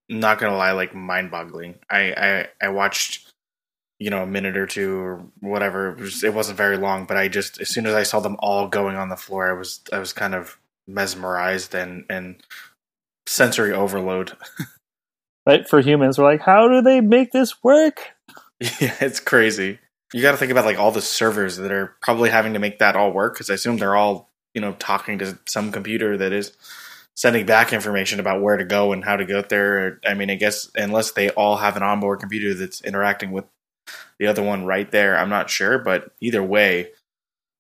not 0.09 0.39
gonna 0.39 0.57
lie, 0.57 0.73
like 0.73 0.95
mind 0.95 1.31
boggling. 1.31 1.77
I, 1.91 2.13
I 2.13 2.49
I 2.61 2.69
watched 2.69 3.33
you 3.99 4.11
know 4.11 4.23
a 4.23 4.27
minute 4.27 4.57
or 4.57 4.67
two 4.67 4.99
or 4.99 5.27
whatever. 5.41 5.93
It, 5.93 6.01
was, 6.01 6.25
it 6.25 6.35
wasn't 6.35 6.59
very 6.59 6.77
long, 6.77 7.07
but 7.07 7.17
I 7.17 7.29
just 7.29 7.61
as 7.61 7.69
soon 7.69 7.87
as 7.87 7.95
I 7.95 8.03
saw 8.03 8.21
them 8.21 8.37
all 8.39 8.69
going 8.69 8.97
on 8.97 9.09
the 9.09 9.17
floor, 9.17 9.51
I 9.51 9.59
was 9.59 9.81
I 9.93 9.99
was 9.99 10.13
kind 10.13 10.35
of 10.35 10.59
mesmerized 10.87 11.75
and 11.75 12.05
and 12.09 12.37
sensory 13.27 13.73
overload. 13.73 14.37
right 15.47 15.69
for 15.69 15.81
humans, 15.81 16.19
we're 16.19 16.25
like, 16.25 16.43
how 16.43 16.69
do 16.69 16.83
they 16.83 17.01
make 17.01 17.33
this 17.33 17.63
work? 17.63 18.01
Yeah, 18.81 18.95
it's 19.01 19.21
crazy. 19.21 19.79
You 20.15 20.23
got 20.23 20.31
to 20.31 20.37
think 20.39 20.51
about 20.51 20.65
like 20.65 20.79
all 20.79 20.93
the 20.93 21.03
servers 21.03 21.57
that 21.59 21.73
are 21.73 21.95
probably 22.01 22.31
having 22.31 22.55
to 22.55 22.59
make 22.59 22.79
that 22.79 22.97
all 22.97 23.13
work 23.13 23.35
because 23.35 23.51
I 23.51 23.55
assume 23.55 23.77
they're 23.77 23.97
all 23.97 24.31
you 24.55 24.61
know 24.61 24.73
talking 24.79 25.19
to 25.19 25.39
some 25.47 25.73
computer 25.73 26.17
that 26.17 26.33
is 26.33 26.53
sending 27.17 27.47
back 27.47 27.73
information 27.73 28.21
about 28.21 28.43
where 28.43 28.59
to 28.59 28.64
go 28.64 28.93
and 28.93 29.03
how 29.03 29.17
to 29.17 29.25
get 29.25 29.49
there. 29.49 30.01
I 30.07 30.14
mean, 30.14 30.31
I 30.31 30.37
guess 30.37 30.71
unless 30.75 31.12
they 31.12 31.31
all 31.31 31.57
have 31.57 31.77
an 31.77 31.83
onboard 31.83 32.21
computer 32.21 32.55
that's 32.55 32.83
interacting 32.83 33.33
with 33.33 33.47
the 34.19 34.27
other 34.27 34.43
one 34.43 34.64
right 34.64 34.91
there, 34.91 35.19
I'm 35.19 35.31
not 35.31 35.51
sure. 35.51 35.79
But 35.79 36.12
either 36.21 36.43
way, 36.43 36.91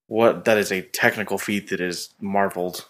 what 0.08 0.44
that 0.44 0.58
is 0.58 0.70
a 0.70 0.82
technical 0.82 1.38
feat 1.38 1.70
that 1.70 1.80
is 1.80 2.10
marveled. 2.20 2.86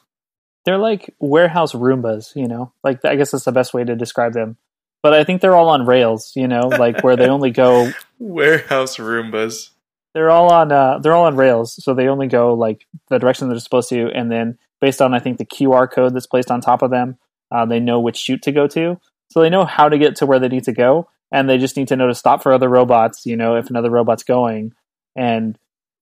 They're 0.64 0.78
like 0.78 1.14
warehouse 1.20 1.72
Roombas, 1.72 2.34
you 2.34 2.48
know. 2.48 2.72
Like 2.82 3.04
I 3.04 3.14
guess 3.14 3.30
that's 3.30 3.44
the 3.44 3.52
best 3.52 3.72
way 3.72 3.84
to 3.84 3.94
describe 3.94 4.32
them. 4.32 4.56
But 5.02 5.14
I 5.14 5.22
think 5.22 5.40
they're 5.40 5.54
all 5.54 5.68
on 5.68 5.86
rails, 5.86 6.32
you 6.34 6.48
know, 6.48 6.66
like 6.66 7.04
where 7.04 7.14
they 7.14 7.28
only 7.28 7.52
go 7.52 7.92
warehouse 8.18 8.96
Roombas. 8.96 9.70
They're 10.14 10.30
all 10.30 10.50
on 10.50 10.72
uh, 10.72 10.98
they're 10.98 11.14
all 11.14 11.26
on 11.26 11.36
rails, 11.36 11.82
so 11.82 11.94
they 11.94 12.08
only 12.08 12.26
go 12.26 12.54
like 12.54 12.86
the 13.08 13.18
direction 13.18 13.48
they're 13.48 13.60
supposed 13.60 13.90
to, 13.90 14.10
and 14.10 14.32
then 14.32 14.58
based 14.86 15.02
on 15.02 15.12
I 15.12 15.18
think 15.18 15.38
the 15.38 15.44
QR 15.44 15.90
code 15.90 16.14
that's 16.14 16.28
placed 16.28 16.48
on 16.48 16.60
top 16.60 16.80
of 16.80 16.92
them, 16.92 17.18
uh, 17.50 17.66
they 17.66 17.80
know 17.80 17.98
which 17.98 18.18
chute 18.18 18.42
to 18.42 18.52
go 18.52 18.68
to. 18.68 19.00
So 19.32 19.40
they 19.40 19.50
know 19.50 19.64
how 19.64 19.88
to 19.88 19.98
get 19.98 20.14
to 20.16 20.26
where 20.26 20.38
they 20.38 20.46
need 20.46 20.62
to 20.62 20.72
go, 20.72 21.08
and 21.32 21.50
they 21.50 21.58
just 21.58 21.76
need 21.76 21.88
to 21.88 21.96
know 21.96 22.06
to 22.06 22.14
stop 22.14 22.40
for 22.40 22.52
other 22.52 22.68
robots. 22.68 23.26
You 23.26 23.36
know, 23.36 23.56
if 23.56 23.68
another 23.68 23.90
robot's 23.90 24.22
going, 24.22 24.74
and 25.16 25.58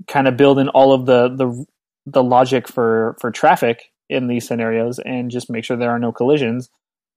kind 0.06 0.28
of 0.28 0.36
build 0.36 0.58
in 0.58 0.68
all 0.68 0.92
of 0.92 1.06
the 1.06 1.30
the 1.34 1.64
the 2.04 2.22
logic 2.22 2.68
for 2.68 3.16
for 3.18 3.30
traffic 3.30 3.90
in 4.10 4.26
these 4.26 4.46
scenarios, 4.46 4.98
and 4.98 5.30
just 5.30 5.48
make 5.48 5.64
sure 5.64 5.78
there 5.78 5.90
are 5.90 5.98
no 5.98 6.12
collisions. 6.12 6.68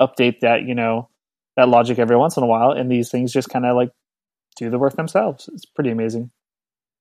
Update 0.01 0.39
that 0.39 0.63
you 0.63 0.74
know 0.74 1.09
that 1.57 1.68
logic 1.68 1.99
every 1.99 2.15
once 2.15 2.38
in 2.38 2.43
a 2.43 2.47
while, 2.47 2.72
and 2.72 2.89
these 2.89 3.11
things 3.11 3.34
just 3.34 3.49
kind 3.49 3.65
of 3.65 3.76
like 3.76 3.89
do 4.55 4.70
the 4.70 4.80
work 4.80 4.95
themselves. 4.95 5.49
It's 5.53 5.65
pretty 5.65 5.89
amazing. 5.89 6.32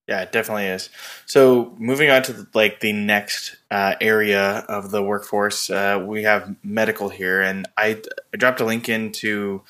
Yeah, 0.08 0.22
it 0.22 0.30
definitely 0.30 0.66
is. 0.66 0.88
So 1.26 1.74
moving 1.78 2.10
on 2.10 2.22
to 2.24 2.32
the, 2.32 2.46
like 2.54 2.78
the 2.78 2.92
next 2.92 3.56
uh, 3.72 3.96
area 4.00 4.64
of 4.68 4.92
the 4.92 5.02
workforce, 5.02 5.68
uh, 5.68 6.02
we 6.06 6.22
have 6.22 6.54
medical 6.62 7.08
here, 7.08 7.40
and 7.42 7.66
I, 7.76 8.00
I 8.32 8.36
dropped 8.36 8.60
a 8.60 8.64
link 8.64 8.88
into 8.88 9.62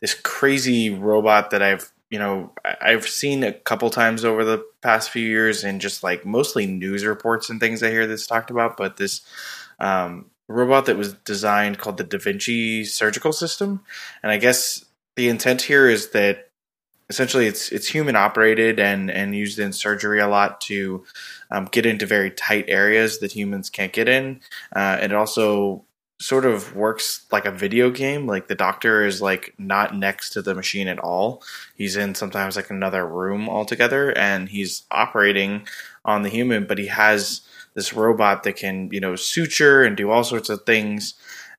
this 0.00 0.12
crazy 0.12 0.90
robot 0.90 1.50
that 1.50 1.62
I've 1.62 1.90
you 2.10 2.18
know 2.18 2.52
I've 2.64 3.08
seen 3.08 3.42
a 3.42 3.52
couple 3.52 3.88
times 3.88 4.24
over 4.24 4.44
the 4.44 4.64
past 4.82 5.08
few 5.10 5.26
years, 5.26 5.64
and 5.64 5.80
just 5.80 6.02
like 6.02 6.26
mostly 6.26 6.66
news 6.66 7.06
reports 7.06 7.48
and 7.48 7.58
things 7.58 7.82
I 7.82 7.90
hear 7.90 8.06
this 8.06 8.26
talked 8.26 8.50
about. 8.50 8.76
But 8.76 8.98
this 8.98 9.22
um, 9.80 10.26
robot 10.48 10.84
that 10.86 10.98
was 10.98 11.14
designed 11.14 11.78
called 11.78 11.96
the 11.96 12.04
Da 12.04 12.18
Vinci 12.18 12.84
Surgical 12.84 13.32
System, 13.32 13.80
and 14.22 14.30
I 14.30 14.36
guess 14.36 14.84
the 15.16 15.30
intent 15.30 15.62
here 15.62 15.88
is 15.88 16.10
that 16.10 16.47
essentially 17.10 17.46
it's 17.46 17.70
it's 17.70 17.86
human 17.86 18.16
operated 18.16 18.78
and 18.78 19.10
and 19.10 19.34
used 19.34 19.58
in 19.58 19.72
surgery 19.72 20.20
a 20.20 20.28
lot 20.28 20.60
to 20.60 21.04
um, 21.50 21.66
get 21.66 21.86
into 21.86 22.06
very 22.06 22.30
tight 22.30 22.66
areas 22.68 23.18
that 23.20 23.32
humans 23.32 23.70
can't 23.70 23.92
get 23.92 24.08
in. 24.08 24.40
Uh, 24.74 24.98
it 25.00 25.12
also 25.12 25.84
sort 26.20 26.44
of 26.44 26.74
works 26.74 27.26
like 27.30 27.44
a 27.44 27.50
video 27.50 27.90
game. 27.90 28.26
Like 28.26 28.48
the 28.48 28.54
doctor 28.54 29.04
is 29.04 29.22
like 29.22 29.54
not 29.58 29.96
next 29.96 30.30
to 30.30 30.42
the 30.42 30.54
machine 30.54 30.88
at 30.88 30.98
all. 30.98 31.42
He's 31.76 31.96
in 31.96 32.14
sometimes 32.14 32.56
like 32.56 32.70
another 32.70 33.06
room 33.06 33.48
altogether, 33.48 34.16
and 34.16 34.48
he's 34.48 34.82
operating 34.90 35.66
on 36.04 36.22
the 36.22 36.28
human, 36.28 36.66
but 36.66 36.78
he 36.78 36.86
has 36.86 37.42
this 37.74 37.92
robot 37.92 38.42
that 38.42 38.56
can 38.56 38.90
you 38.92 39.00
know 39.00 39.16
suture 39.16 39.84
and 39.84 39.96
do 39.96 40.10
all 40.10 40.24
sorts 40.24 40.50
of 40.50 40.64
things. 40.64 41.14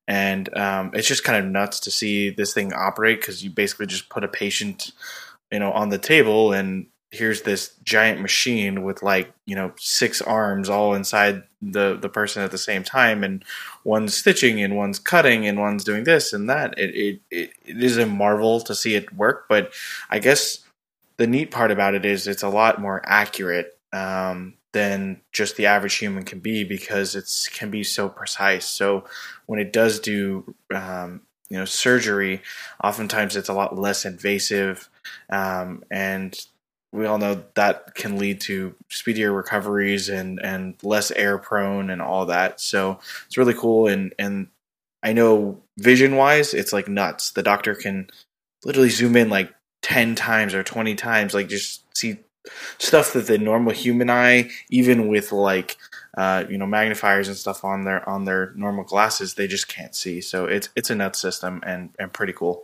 And 0.08 0.56
um, 0.58 0.90
it's 0.96 1.08
just 1.08 1.24
kind 1.24 1.38
of 1.38 1.52
nuts 1.52 1.80
to 1.82 1.92
see 1.92 2.32
this 2.32 2.52
thing 2.52 2.74
operate 2.74 3.22
because 3.22 3.44
you 3.44 3.52
basically 3.52 3.86
just 3.86 4.10
put 4.10 4.24
a 4.24 4.28
patient, 4.28 4.92
you 5.52 5.60
know, 5.60 5.72
on 5.72 5.90
the 5.90 5.98
table 5.98 6.54
and 6.54 6.88
here's 7.12 7.42
this 7.42 7.74
giant 7.84 8.22
machine 8.22 8.84
with 8.84 9.02
like 9.02 9.34
you 9.48 9.56
know 9.56 9.72
six 9.78 10.22
arms 10.22 10.70
all 10.70 10.94
inside 10.94 11.42
the 11.60 11.98
the 12.00 12.08
person 12.10 12.44
at 12.44 12.52
the 12.52 12.58
same 12.58 12.84
time 12.84 13.24
and 13.24 13.44
one's 13.84 14.16
stitching 14.16 14.62
and 14.62 14.78
one's 14.78 15.00
cutting 15.00 15.48
and 15.48 15.60
one's 15.60 15.84
doing 15.84 16.04
this 16.04 16.34
and 16.34 16.48
that. 16.50 16.78
It 16.78 16.96
it, 16.96 17.22
it, 17.32 17.50
it 17.66 17.84
is 17.84 17.98
a 17.98 18.06
marvel 18.06 18.62
to 18.62 18.76
see 18.76 18.94
it 18.96 19.12
work 19.16 19.46
but 19.50 19.74
i 20.12 20.20
guess 20.20 20.60
the 21.20 21.28
neat 21.28 21.52
part 21.52 21.70
about 21.70 21.96
it 21.96 22.06
is 22.06 22.28
it's 22.28 22.44
a 22.44 22.50
lot 22.50 22.80
more 22.80 23.02
accurate 23.06 23.78
um, 23.92 24.54
than 24.72 25.20
just 25.34 25.58
the 25.58 25.66
average 25.66 25.96
human 25.96 26.24
can 26.24 26.40
be 26.40 26.64
because 26.64 27.14
it's 27.14 27.50
can 27.50 27.70
be 27.70 27.84
so 27.84 28.08
precise. 28.08 28.66
So 28.66 29.04
when 29.46 29.60
it 29.60 29.74
does 29.74 30.00
do 30.00 30.56
um, 30.74 31.22
you 31.50 31.58
know 31.58 31.66
surgery 31.66 32.42
oftentimes 32.82 33.36
it's 33.36 33.50
a 33.50 33.54
lot 33.54 33.78
less 33.78 34.06
invasive 34.06 34.89
um, 35.30 35.84
and 35.92 36.38
we 36.92 37.06
all 37.06 37.18
know 37.18 37.44
that 37.56 37.94
can 37.96 38.18
lead 38.18 38.42
to 38.42 38.76
speedier 38.90 39.32
recoveries 39.32 40.10
and 40.10 40.40
and 40.40 40.76
less 40.84 41.12
air 41.12 41.38
prone 41.38 41.90
and 41.90 42.02
all 42.02 42.26
that. 42.26 42.60
So 42.60 43.00
it's 43.28 43.38
really 43.38 43.54
cool 43.54 43.88
and 43.88 44.14
and 44.18 44.48
I 45.04 45.14
know 45.14 45.62
vision 45.78 46.16
wise 46.16 46.54
it's 46.54 46.74
like 46.74 46.88
nuts. 46.88 47.32
The 47.32 47.44
doctor 47.44 47.76
can 47.76 48.10
literally 48.66 48.90
zoom 48.90 49.16
in 49.16 49.30
like 49.30 49.54
10 49.82 50.16
times 50.16 50.54
or 50.54 50.64
20 50.64 50.96
times 50.96 51.34
like 51.34 51.48
just 51.48 51.84
see 51.96 52.18
stuff 52.78 53.14
that 53.14 53.28
the 53.28 53.38
normal 53.38 53.72
human 53.72 54.10
eye 54.10 54.50
even 54.70 55.08
with 55.08 55.32
like 55.32 55.78
uh, 56.18 56.44
you 56.50 56.58
know 56.58 56.66
magnifiers 56.66 57.28
and 57.28 57.38
stuff 57.38 57.64
on 57.64 57.86
their 57.86 58.08
on 58.10 58.26
their 58.26 58.52
normal 58.56 58.84
glasses 58.84 59.36
they 59.36 59.48
just 59.48 59.68
can't 59.68 59.96
see 59.96 60.20
so 60.20 60.46
it's 60.46 60.70
it's 60.76 60.90
a 60.90 60.96
nut 60.96 61.16
system 61.16 61.62
and 61.66 61.92
and 62.00 62.12
pretty 62.12 62.34
cool 62.34 62.64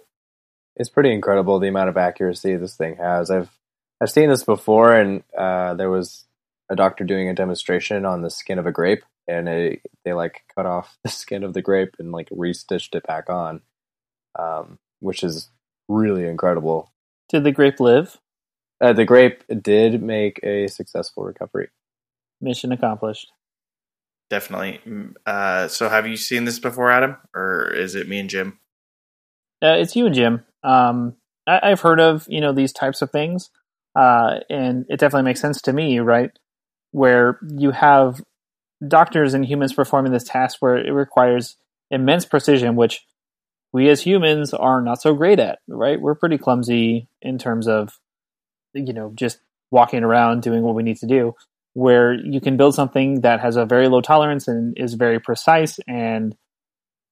it's 0.75 0.89
pretty 0.89 1.11
incredible 1.11 1.59
the 1.59 1.67
amount 1.67 1.89
of 1.89 1.97
accuracy 1.97 2.55
this 2.55 2.75
thing 2.75 2.95
has 2.97 3.29
i've 3.31 3.49
I've 4.01 4.11
seen 4.11 4.29
this 4.29 4.43
before, 4.43 4.93
and 4.93 5.23
uh, 5.37 5.73
there 5.75 5.89
was 5.89 6.25
a 6.69 6.75
doctor 6.75 7.03
doing 7.03 7.29
a 7.29 7.33
demonstration 7.33 8.05
on 8.05 8.21
the 8.21 8.29
skin 8.29 8.59
of 8.59 8.65
a 8.65 8.71
grape, 8.71 9.03
and 9.27 9.47
it, 9.47 9.81
they 10.03 10.13
like 10.13 10.43
cut 10.55 10.65
off 10.65 10.97
the 11.03 11.09
skin 11.09 11.43
of 11.43 11.53
the 11.53 11.61
grape 11.61 11.95
and 11.99 12.11
like 12.11 12.29
restitched 12.29 12.95
it 12.95 13.07
back 13.07 13.29
on, 13.29 13.61
um, 14.37 14.79
which 14.99 15.23
is 15.23 15.49
really 15.87 16.27
incredible. 16.27 16.91
Did 17.29 17.43
the 17.43 17.51
grape 17.51 17.79
live? 17.79 18.17
Uh, 18.81 18.93
the 18.93 19.05
grape 19.05 19.43
did 19.61 20.03
make 20.03 20.39
a 20.43 20.67
successful 20.67 21.23
recovery. 21.23 21.69
Mission 22.41 22.71
accomplished. 22.73 23.31
Definitely. 24.29 24.81
Uh, 25.25 25.67
so, 25.69 25.87
have 25.87 26.07
you 26.07 26.17
seen 26.17 26.43
this 26.43 26.59
before, 26.59 26.91
Adam, 26.91 27.15
or 27.33 27.71
is 27.71 27.95
it 27.95 28.09
me 28.09 28.19
and 28.19 28.29
Jim? 28.29 28.59
Uh, 29.65 29.77
it's 29.77 29.95
you 29.95 30.05
and 30.05 30.15
Jim. 30.15 30.45
Um, 30.63 31.15
I- 31.47 31.69
have 31.69 31.81
heard 31.81 31.99
of 31.99 32.25
you 32.29 32.41
know 32.41 32.53
these 32.53 32.71
types 32.71 33.01
of 33.01 33.11
things. 33.11 33.49
Uh, 33.95 34.39
and 34.49 34.85
it 34.89 34.99
definitely 34.99 35.23
makes 35.23 35.39
sense 35.39 35.61
to 35.61 35.73
me, 35.73 35.99
right? 35.99 36.31
Where 36.91 37.39
you 37.57 37.71
have 37.71 38.21
doctors 38.85 39.33
and 39.33 39.45
humans 39.45 39.73
performing 39.73 40.11
this 40.11 40.25
task 40.25 40.57
where 40.59 40.77
it 40.77 40.91
requires 40.91 41.55
immense 41.89 42.25
precision, 42.25 42.75
which 42.75 43.05
we 43.71 43.89
as 43.89 44.01
humans 44.01 44.53
are 44.53 44.81
not 44.81 45.01
so 45.01 45.13
great 45.13 45.39
at, 45.39 45.59
right? 45.67 45.99
We're 45.99 46.15
pretty 46.15 46.37
clumsy 46.37 47.07
in 47.21 47.37
terms 47.37 47.67
of, 47.67 47.99
you 48.73 48.93
know, 48.93 49.13
just 49.15 49.39
walking 49.71 50.03
around 50.03 50.41
doing 50.41 50.61
what 50.61 50.75
we 50.75 50.83
need 50.83 50.97
to 50.97 51.07
do. 51.07 51.33
Where 51.73 52.13
you 52.13 52.41
can 52.41 52.57
build 52.57 52.75
something 52.75 53.21
that 53.21 53.41
has 53.41 53.55
a 53.55 53.65
very 53.65 53.87
low 53.87 54.01
tolerance 54.01 54.47
and 54.47 54.77
is 54.77 54.93
very 54.93 55.19
precise 55.19 55.79
and 55.87 56.35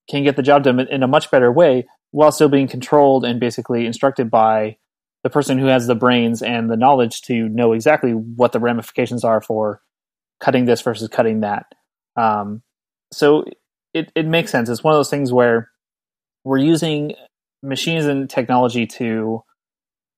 can 0.10 0.24
get 0.24 0.36
the 0.36 0.44
job 0.44 0.64
done 0.64 0.82
in 0.82 1.04
a 1.04 1.08
much 1.08 1.32
better 1.32 1.52
way 1.52 1.86
while 2.14 2.32
still 2.32 2.48
being 2.48 2.68
controlled 2.68 3.26
and 3.26 3.40
basically 3.40 3.88
instructed 3.88 4.30
by 4.30 4.78
the 5.24 5.32
person 5.32 5.58
who 5.58 5.66
has 5.66 5.88
the 5.88 5.96
brains 5.96 6.44
and 6.44 6.70
the 6.70 6.78
knowledge 6.78 7.22
to 7.24 7.50
know 7.50 7.74
exactly 7.74 8.12
what 8.12 8.52
the 8.52 8.60
ramifications 8.60 9.24
are 9.24 9.42
for 9.42 9.82
cutting 10.40 10.66
this 10.66 10.82
versus 10.82 11.10
cutting 11.10 11.40
that. 11.40 11.66
Um, 12.16 12.62
so 13.12 13.46
it, 13.96 14.12
it 14.16 14.28
makes 14.28 14.52
sense. 14.52 14.70
It's 14.70 14.84
one 14.84 14.94
of 14.94 15.00
those 15.00 15.10
things 15.10 15.34
where 15.34 15.72
we're 16.44 16.60
using 16.60 17.16
machines 17.64 18.06
and 18.06 18.30
technology 18.30 18.86
to 18.86 19.42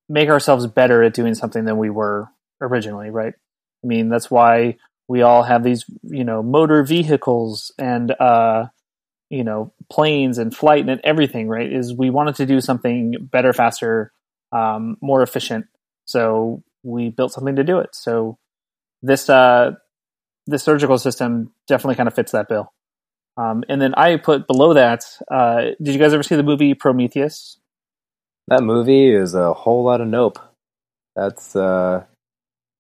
make 0.10 0.28
ourselves 0.28 0.68
better 0.68 1.02
at 1.02 1.14
doing 1.14 1.34
something 1.34 1.64
than 1.64 1.78
we 1.78 1.90
were 1.90 2.28
originally, 2.60 3.10
right? 3.10 3.36
I 3.84 3.88
mean, 3.88 4.10
that's 4.10 4.30
why 4.30 4.76
we 5.08 5.22
all 5.22 5.44
have 5.44 5.64
these, 5.64 5.86
you 6.04 6.26
know, 6.26 6.44
motor 6.44 6.84
vehicles 6.84 7.72
and, 7.80 8.12
uh, 8.20 8.66
you 9.30 9.46
know, 9.46 9.72
planes 9.92 10.38
and 10.38 10.56
flight 10.56 10.88
and 10.88 11.02
everything, 11.04 11.48
right? 11.48 11.72
Is 11.72 11.94
we 11.94 12.10
wanted 12.10 12.36
to 12.36 12.46
do 12.46 12.62
something 12.62 13.16
better, 13.32 13.54
faster, 13.54 14.12
um, 14.52 14.98
more 15.02 15.22
efficient. 15.22 15.66
So 16.06 16.64
we 16.84 17.10
built 17.10 17.34
something 17.34 17.56
to 17.56 17.64
do 17.64 17.80
it. 17.80 17.90
So 17.94 18.38
this 19.02 19.30
uh, 19.30 19.72
this 20.48 20.64
surgical 20.64 20.98
system 20.98 21.52
definitely 21.68 21.96
kind 21.96 22.08
of 22.08 22.14
fits 22.14 22.32
that 22.32 22.48
bill. 22.48 22.72
Um, 23.38 23.64
and 23.68 23.82
then 23.82 23.94
I 23.96 24.18
put 24.18 24.48
below 24.48 24.74
that. 24.74 25.04
Uh, 25.30 25.72
did 25.82 25.94
you 25.94 26.00
guys 26.00 26.14
ever 26.14 26.24
see 26.24 26.36
the 26.36 26.44
movie 26.44 26.74
Prometheus? 26.74 27.58
That 28.48 28.64
movie 28.64 29.10
is 29.10 29.34
a 29.34 29.54
whole 29.54 29.84
lot 29.84 30.02
of 30.02 30.08
nope. 30.08 30.40
That's 31.16 31.56
uh, 31.56 32.04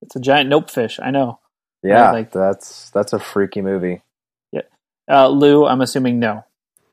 it's 0.01 0.16
a 0.16 0.20
giant 0.20 0.49
nope 0.49 0.70
fish. 0.70 0.99
I 1.01 1.12
know. 1.12 1.39
Yeah, 1.84 2.12
like 2.12 2.32
that's 2.32 2.89
that's 2.91 3.14
a 3.14 3.20
freaky 3.20 3.62
movie. 3.62 4.01
Yeah, 4.51 4.62
uh, 5.10 5.28
Lou, 5.28 5.66
I'm 5.66 5.82
assuming 5.82 6.20
no. 6.20 6.43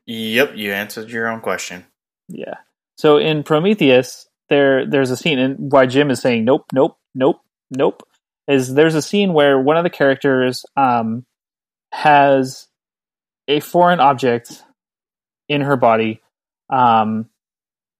Yep, 0.05 0.53
you 0.55 0.73
answered 0.73 1.09
your 1.09 1.27
own 1.27 1.41
question. 1.41 1.85
Yeah. 2.27 2.55
So 2.97 3.17
in 3.17 3.43
Prometheus, 3.43 4.27
there 4.49 4.85
there's 4.85 5.11
a 5.11 5.17
scene 5.17 5.39
and 5.39 5.71
why 5.71 5.85
Jim 5.85 6.11
is 6.11 6.19
saying 6.19 6.45
nope, 6.45 6.65
nope, 6.73 6.97
nope, 7.15 7.41
nope 7.71 8.03
is 8.47 8.73
there's 8.73 8.95
a 8.95 9.01
scene 9.01 9.33
where 9.33 9.59
one 9.59 9.77
of 9.77 9.83
the 9.83 9.89
characters 9.89 10.65
um, 10.75 11.25
has 11.91 12.67
a 13.47 13.59
foreign 13.59 13.99
object 13.99 14.63
in 15.47 15.61
her 15.61 15.75
body 15.75 16.21
um, 16.69 17.29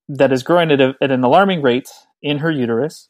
that 0.10 0.32
is 0.32 0.44
growing 0.44 0.72
at, 0.72 0.82
a, 0.82 0.96
at 1.02 1.12
an 1.12 1.24
alarming 1.24 1.62
rate 1.62 1.90
in 2.22 2.40
her 2.40 2.52
uterus, 2.52 3.10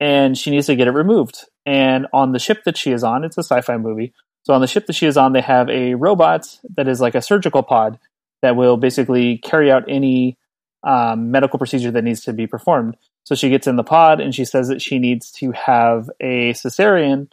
and 0.00 0.36
she 0.36 0.50
needs 0.50 0.66
to 0.66 0.76
get 0.76 0.88
it 0.88 0.92
removed. 0.92 1.44
And 1.64 2.06
on 2.12 2.32
the 2.32 2.38
ship 2.38 2.64
that 2.64 2.76
she 2.76 2.92
is 2.92 3.02
on, 3.02 3.24
it's 3.24 3.38
a 3.38 3.42
sci-fi 3.42 3.76
movie. 3.76 4.12
So 4.46 4.54
on 4.54 4.60
the 4.60 4.68
ship 4.68 4.86
that 4.86 4.92
she 4.92 5.06
is 5.06 5.16
on, 5.16 5.32
they 5.32 5.40
have 5.40 5.68
a 5.68 5.94
robot 5.94 6.60
that 6.76 6.86
is 6.86 7.00
like 7.00 7.16
a 7.16 7.20
surgical 7.20 7.64
pod 7.64 7.98
that 8.42 8.54
will 8.54 8.76
basically 8.76 9.38
carry 9.38 9.72
out 9.72 9.82
any 9.88 10.38
um, 10.84 11.32
medical 11.32 11.58
procedure 11.58 11.90
that 11.90 12.04
needs 12.04 12.20
to 12.20 12.32
be 12.32 12.46
performed. 12.46 12.96
So 13.24 13.34
she 13.34 13.48
gets 13.48 13.66
in 13.66 13.74
the 13.74 13.82
pod 13.82 14.20
and 14.20 14.32
she 14.32 14.44
says 14.44 14.68
that 14.68 14.80
she 14.80 15.00
needs 15.00 15.32
to 15.40 15.50
have 15.50 16.08
a 16.20 16.52
cesarean, 16.52 17.28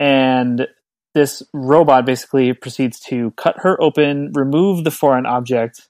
and 0.00 0.66
this 1.14 1.44
robot 1.52 2.04
basically 2.04 2.52
proceeds 2.52 2.98
to 3.10 3.30
cut 3.36 3.60
her 3.60 3.80
open, 3.80 4.32
remove 4.32 4.82
the 4.82 4.90
foreign 4.90 5.26
object, 5.26 5.88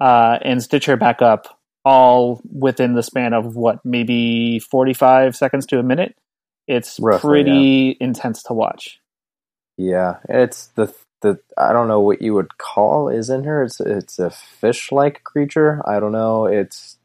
uh, 0.00 0.38
and 0.40 0.62
stitch 0.62 0.86
her 0.86 0.96
back 0.96 1.20
up, 1.20 1.60
all 1.84 2.40
within 2.50 2.94
the 2.94 3.02
span 3.02 3.34
of 3.34 3.54
what 3.54 3.84
maybe 3.84 4.60
forty-five 4.60 5.36
seconds 5.36 5.66
to 5.66 5.78
a 5.78 5.82
minute. 5.82 6.16
It's 6.66 6.98
Roughly, 6.98 7.28
pretty 7.28 7.96
yeah. 8.00 8.06
intense 8.06 8.44
to 8.44 8.54
watch. 8.54 8.98
Yeah, 9.76 10.18
it's 10.28 10.68
the 10.68 10.94
the 11.22 11.40
I 11.58 11.72
don't 11.72 11.88
know 11.88 12.00
what 12.00 12.22
you 12.22 12.34
would 12.34 12.58
call 12.58 13.08
is 13.08 13.30
in 13.30 13.44
her. 13.44 13.62
It's 13.64 13.80
it's 13.80 14.18
a 14.18 14.30
fish 14.30 14.92
like 14.92 15.24
creature. 15.24 15.82
I 15.88 16.00
don't 16.00 16.12
know. 16.12 16.46
It's 16.46 16.98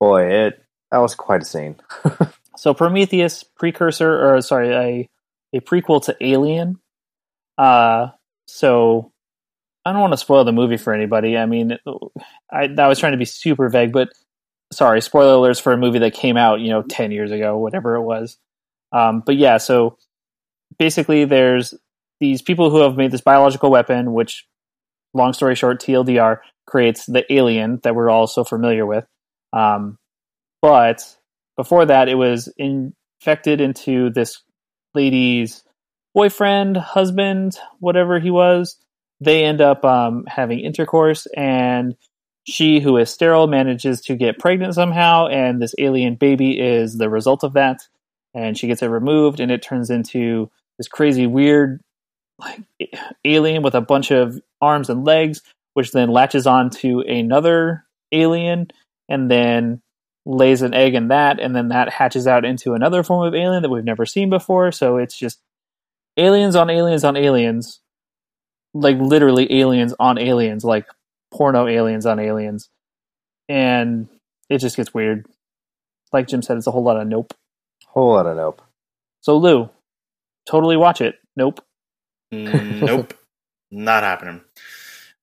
boy, 0.00 0.26
it 0.46 0.64
that 0.90 0.98
was 0.98 1.14
quite 1.14 1.42
a 1.42 1.44
scene. 1.44 1.76
so 2.56 2.74
Prometheus 2.74 3.42
precursor 3.44 4.10
or 4.10 4.40
sorry, 4.40 4.72
a 4.74 5.08
a 5.58 5.60
prequel 5.60 6.02
to 6.04 6.16
Alien. 6.20 6.78
Uh 7.58 8.08
so 8.46 9.12
I 9.84 9.92
don't 9.92 10.00
want 10.00 10.12
to 10.12 10.18
spoil 10.18 10.44
the 10.44 10.52
movie 10.52 10.76
for 10.76 10.94
anybody. 10.94 11.36
I 11.36 11.46
mean, 11.46 11.76
I, 12.50 12.68
I 12.78 12.86
was 12.86 12.98
trying 13.00 13.12
to 13.12 13.18
be 13.18 13.24
super 13.24 13.68
vague, 13.68 13.92
but 13.92 14.10
sorry, 14.72 15.00
spoiler 15.00 15.34
alerts 15.34 15.60
for 15.60 15.72
a 15.72 15.76
movie 15.76 15.98
that 16.00 16.14
came 16.14 16.36
out, 16.36 16.60
you 16.60 16.70
know, 16.70 16.82
10 16.82 17.10
years 17.10 17.32
ago, 17.32 17.58
whatever 17.58 17.96
it 17.96 18.02
was. 18.02 18.38
Um, 18.92 19.22
but 19.26 19.36
yeah, 19.36 19.56
so 19.56 19.98
basically 20.78 21.24
there's 21.24 21.74
these 22.20 22.42
people 22.42 22.70
who 22.70 22.78
have 22.78 22.96
made 22.96 23.10
this 23.10 23.20
biological 23.20 23.70
weapon, 23.70 24.12
which, 24.12 24.46
long 25.14 25.32
story 25.32 25.54
short, 25.54 25.80
TLDR 25.80 26.38
creates 26.66 27.06
the 27.06 27.30
alien 27.32 27.80
that 27.82 27.94
we're 27.94 28.10
all 28.10 28.26
so 28.26 28.44
familiar 28.44 28.86
with. 28.86 29.04
Um, 29.52 29.98
but 30.60 31.16
before 31.56 31.86
that, 31.86 32.08
it 32.08 32.14
was 32.14 32.48
infected 32.56 33.60
into 33.60 34.10
this 34.10 34.42
lady's 34.94 35.64
boyfriend, 36.14 36.76
husband, 36.76 37.58
whatever 37.80 38.20
he 38.20 38.30
was, 38.30 38.76
they 39.22 39.44
end 39.44 39.60
up 39.60 39.84
um, 39.84 40.24
having 40.26 40.60
intercourse, 40.60 41.26
and 41.36 41.96
she, 42.44 42.80
who 42.80 42.96
is 42.96 43.10
sterile, 43.10 43.46
manages 43.46 44.00
to 44.02 44.16
get 44.16 44.38
pregnant 44.38 44.74
somehow, 44.74 45.28
and 45.28 45.62
this 45.62 45.74
alien 45.78 46.16
baby 46.16 46.58
is 46.58 46.98
the 46.98 47.08
result 47.08 47.44
of 47.44 47.52
that. 47.52 47.82
And 48.34 48.58
she 48.58 48.66
gets 48.66 48.82
it 48.82 48.86
removed, 48.86 49.40
and 49.40 49.50
it 49.50 49.62
turns 49.62 49.90
into 49.90 50.50
this 50.82 50.88
crazy, 50.88 51.28
weird, 51.28 51.80
like 52.40 52.60
alien 53.24 53.62
with 53.62 53.76
a 53.76 53.80
bunch 53.80 54.10
of 54.10 54.40
arms 54.60 54.90
and 54.90 55.04
legs, 55.04 55.42
which 55.74 55.92
then 55.92 56.08
latches 56.08 56.44
on 56.44 56.70
to 56.70 57.00
another 57.00 57.84
alien, 58.10 58.66
and 59.08 59.30
then 59.30 59.80
lays 60.26 60.62
an 60.62 60.74
egg 60.74 60.94
in 60.94 61.08
that, 61.08 61.38
and 61.38 61.54
then 61.54 61.68
that 61.68 61.88
hatches 61.88 62.26
out 62.26 62.44
into 62.44 62.74
another 62.74 63.04
form 63.04 63.26
of 63.26 63.34
alien 63.34 63.62
that 63.62 63.70
we've 63.70 63.84
never 63.84 64.04
seen 64.04 64.28
before. 64.28 64.72
So 64.72 64.96
it's 64.96 65.16
just 65.16 65.40
aliens 66.16 66.56
on 66.56 66.68
aliens 66.68 67.04
on 67.04 67.16
aliens, 67.16 67.80
like 68.74 68.98
literally 68.98 69.52
aliens 69.60 69.94
on 70.00 70.18
aliens, 70.18 70.64
like 70.64 70.86
porno 71.30 71.68
aliens 71.68 72.06
on 72.06 72.18
aliens, 72.18 72.68
and 73.48 74.08
it 74.48 74.58
just 74.58 74.76
gets 74.76 74.92
weird. 74.92 75.26
Like 76.12 76.26
Jim 76.26 76.42
said, 76.42 76.56
it's 76.56 76.66
a 76.66 76.72
whole 76.72 76.82
lot 76.82 77.00
of 77.00 77.06
nope. 77.06 77.34
Whole 77.86 78.14
lot 78.14 78.26
of 78.26 78.36
nope. 78.36 78.62
So 79.20 79.36
Lou, 79.36 79.70
totally 80.46 80.76
watch 80.76 81.00
it. 81.00 81.16
Nope. 81.36 81.64
Mm, 82.32 82.82
nope, 82.82 83.14
not 83.70 84.02
happening. 84.02 84.40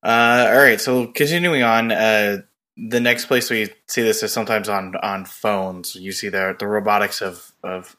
Uh, 0.04 0.48
all 0.50 0.58
right, 0.58 0.80
so 0.80 1.08
continuing 1.08 1.64
on, 1.64 1.92
uh, 1.92 2.38
the 2.78 3.00
next 3.00 3.26
place 3.26 3.50
we 3.50 3.70
see 3.88 4.02
this 4.02 4.24
is 4.24 4.32
sometimes 4.32 4.70
on 4.70 4.96
on 5.04 5.26
phones. 5.26 5.96
You 5.96 6.12
see 6.12 6.30
the 6.30 6.56
the 6.58 6.68
robotics 6.68 7.22
of 7.22 7.52
of 7.64 7.96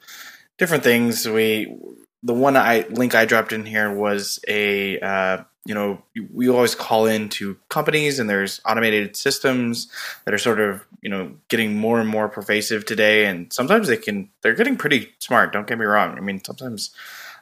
different 0.58 0.84
things. 0.84 1.28
We 1.28 1.76
the 2.22 2.34
one 2.34 2.56
I 2.56 2.86
link 2.88 3.14
I 3.14 3.24
dropped 3.24 3.52
in 3.52 3.66
here 3.66 3.92
was 3.92 4.38
a 4.48 4.98
uh, 5.00 5.44
you 5.70 5.74
know 5.76 6.02
we 6.34 6.48
always 6.48 6.74
call 6.74 7.06
in 7.06 7.28
to 7.28 7.56
companies 7.68 8.18
and 8.18 8.28
there's 8.28 8.60
automated 8.66 9.14
systems 9.14 9.86
that 10.24 10.34
are 10.34 10.38
sort 10.38 10.58
of 10.58 10.84
you 11.00 11.08
know 11.08 11.32
getting 11.46 11.78
more 11.78 12.00
and 12.00 12.08
more 12.08 12.28
pervasive 12.28 12.84
today. 12.84 13.26
And 13.26 13.52
sometimes 13.52 13.86
they 13.86 13.96
can 13.96 14.30
they're 14.42 14.56
getting 14.56 14.76
pretty 14.76 15.12
smart. 15.20 15.52
Don't 15.52 15.68
get 15.68 15.78
me 15.78 15.84
wrong. 15.84 16.16
I 16.18 16.20
mean 16.20 16.42
sometimes 16.42 16.90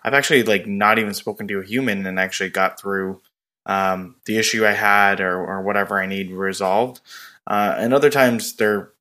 i've 0.05 0.13
actually 0.13 0.43
like 0.43 0.67
not 0.67 0.99
even 0.99 1.15
spoken 1.15 1.49
to 1.49 1.59
a 1.59 1.65
human 1.65 2.07
and 2.07 2.21
actually 2.21 2.51
got 2.51 2.79
through 2.79 3.21
um, 3.67 4.15
the 4.27 4.39
issue 4.39 4.65
i 4.65 4.73
had 4.73 5.21
or, 5.21 5.37
or 5.45 5.63
whatever 5.63 5.99
i 5.99 6.07
need 6.07 6.31
resolved. 6.31 7.01
Uh, 7.47 7.75
and 7.79 7.95
other 7.95 8.11
times 8.11 8.57
they're 8.57 8.93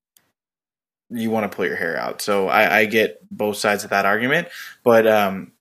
you 1.09 1.29
want 1.29 1.49
to 1.49 1.53
pull 1.53 1.65
your 1.65 1.75
hair 1.75 1.97
out. 1.97 2.21
So 2.21 2.47
I, 2.47 2.79
I 2.79 2.85
get 2.85 3.19
both 3.29 3.57
sides 3.57 3.83
of 3.83 3.89
that 3.89 4.05
argument. 4.05 4.47
But 4.83 5.05
um, 5.05 5.51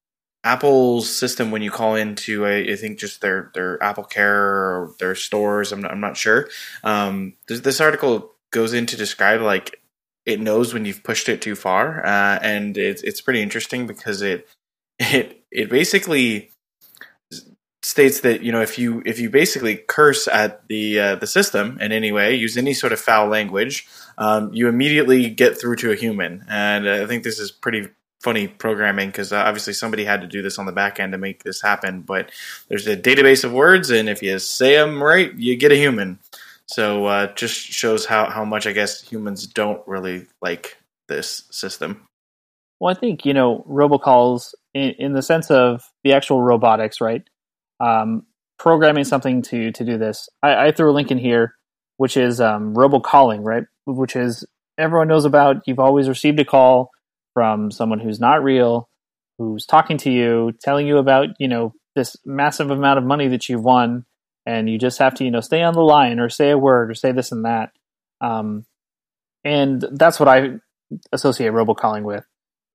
Apple's 0.47 1.11
system 1.11 1.51
when 1.51 1.61
you 1.61 1.72
call 1.72 1.97
into 1.97 2.47
I, 2.47 2.76
think 2.76 3.01
just 3.01 3.20
their 3.20 3.51
their 3.53 3.78
AppleCare 3.78 4.20
or 4.20 4.94
their 5.01 5.16
stores. 5.16 5.72
I'm 5.72 5.82
not, 5.82 5.90
I'm 5.90 6.01
not 6.01 6.16
sure. 6.16 6.49
Um, 6.84 7.34
this, 7.49 7.61
this, 7.61 7.80
article 7.80 8.32
goes 8.53 8.72
in 8.72 8.86
to 8.86 8.97
describe 8.97 9.40
like 9.40 9.80
it 10.24 10.40
knows 10.40 10.72
when 10.72 10.84
you've 10.84 11.03
pushed 11.03 11.28
it 11.28 11.42
too 11.42 11.57
far, 11.57 12.07
uh, 12.07 12.38
and 12.40 12.78
it's 12.78 13.03
it's 13.03 13.20
pretty 13.20 13.42
interesting 13.42 13.88
because 13.88 14.22
it 14.22 14.49
it 15.01 15.42
it 15.51 15.68
basically 15.68 16.51
states 17.82 18.20
that 18.20 18.42
you 18.42 18.53
know 18.53 18.62
if 18.62 18.78
you 18.78 19.03
if 19.05 19.18
you 19.18 19.28
basically 19.28 19.76
curse 19.76 20.28
at 20.28 20.68
the 20.68 21.01
uh, 21.01 21.16
the 21.16 21.26
system 21.26 21.76
in 21.80 21.90
any 21.90 22.12
way, 22.12 22.36
use 22.36 22.57
any 22.57 22.72
sort 22.72 22.92
of 22.92 23.01
foul 23.01 23.26
language, 23.26 23.88
um, 24.16 24.55
you 24.55 24.68
immediately 24.68 25.28
get 25.28 25.61
through 25.61 25.74
to 25.74 25.90
a 25.90 25.97
human, 25.97 26.44
and 26.49 26.88
I 26.88 27.05
think 27.07 27.24
this 27.24 27.40
is 27.40 27.51
pretty 27.51 27.88
funny 28.20 28.48
programming 28.48 29.08
because 29.08 29.32
uh, 29.32 29.36
obviously 29.36 29.72
somebody 29.72 30.04
had 30.04 30.20
to 30.20 30.26
do 30.26 30.42
this 30.42 30.58
on 30.58 30.66
the 30.66 30.72
back 30.72 30.98
end 30.98 31.12
to 31.12 31.18
make 31.18 31.42
this 31.42 31.60
happen. 31.60 32.00
But 32.00 32.30
there's 32.68 32.86
a 32.86 32.96
database 32.96 33.44
of 33.44 33.52
words, 33.52 33.90
and 33.90 34.08
if 34.08 34.22
you 34.22 34.38
say 34.38 34.76
them 34.76 35.02
right, 35.02 35.32
you 35.34 35.56
get 35.56 35.72
a 35.72 35.76
human. 35.76 36.18
So 36.66 37.06
uh, 37.06 37.32
just 37.34 37.56
shows 37.56 38.06
how 38.06 38.28
how 38.28 38.44
much 38.44 38.66
I 38.66 38.72
guess 38.72 39.00
humans 39.00 39.46
don't 39.46 39.86
really 39.86 40.26
like 40.42 40.78
this 41.08 41.44
system. 41.50 42.06
Well, 42.80 42.94
I 42.94 42.98
think 42.98 43.24
you 43.24 43.34
know 43.34 43.64
robocalls 43.68 44.54
in, 44.74 44.90
in 44.98 45.12
the 45.12 45.22
sense 45.22 45.50
of 45.50 45.82
the 46.04 46.12
actual 46.12 46.42
robotics, 46.42 47.00
right? 47.00 47.22
Um, 47.80 48.26
programming 48.58 49.04
something 49.04 49.42
to 49.42 49.70
to 49.72 49.84
do 49.84 49.98
this. 49.98 50.28
I, 50.42 50.66
I 50.66 50.72
threw 50.72 50.90
a 50.90 50.92
link 50.92 51.10
in 51.10 51.18
here, 51.18 51.54
which 51.98 52.16
is 52.16 52.40
um, 52.40 52.74
robocalling, 52.74 53.44
right? 53.44 53.64
Which 53.84 54.16
is 54.16 54.44
everyone 54.76 55.08
knows 55.08 55.24
about. 55.24 55.62
You've 55.66 55.78
always 55.78 56.08
received 56.08 56.40
a 56.40 56.44
call 56.44 56.90
from 57.37 57.70
someone 57.70 58.01
who's 58.01 58.18
not 58.18 58.43
real, 58.43 58.89
who's 59.37 59.66
talking 59.66 59.99
to 59.99 60.11
you, 60.11 60.53
telling 60.62 60.87
you 60.87 60.97
about, 60.97 61.28
you 61.39 61.49
know, 61.49 61.74
this 61.95 62.16
massive 62.24 62.70
amount 62.70 62.99
of 62.99 63.05
money 63.05 63.28
that 63.28 63.47
you've 63.47 63.62
won, 63.62 64.07
and 64.47 64.70
you 64.70 64.78
just 64.78 64.99
have 65.01 65.14
to, 65.16 65.24
you 65.24 65.30
know, 65.30 65.43
stay 65.43 65.62
on 65.62 65.74
the 65.74 65.82
line 65.82 66.18
or 66.18 66.30
say 66.30 66.49
a 66.49 66.57
word 66.57 66.91
or 66.91 66.95
say 66.95 67.12
this 67.12 67.32
and 67.32 67.45
that. 67.45 67.72
Um, 68.22 68.64
and 69.45 69.84
that's 69.93 70.18
what 70.18 70.30
I 70.30 70.61
associate 71.12 71.53
robocalling 71.53 72.05
with. 72.05 72.24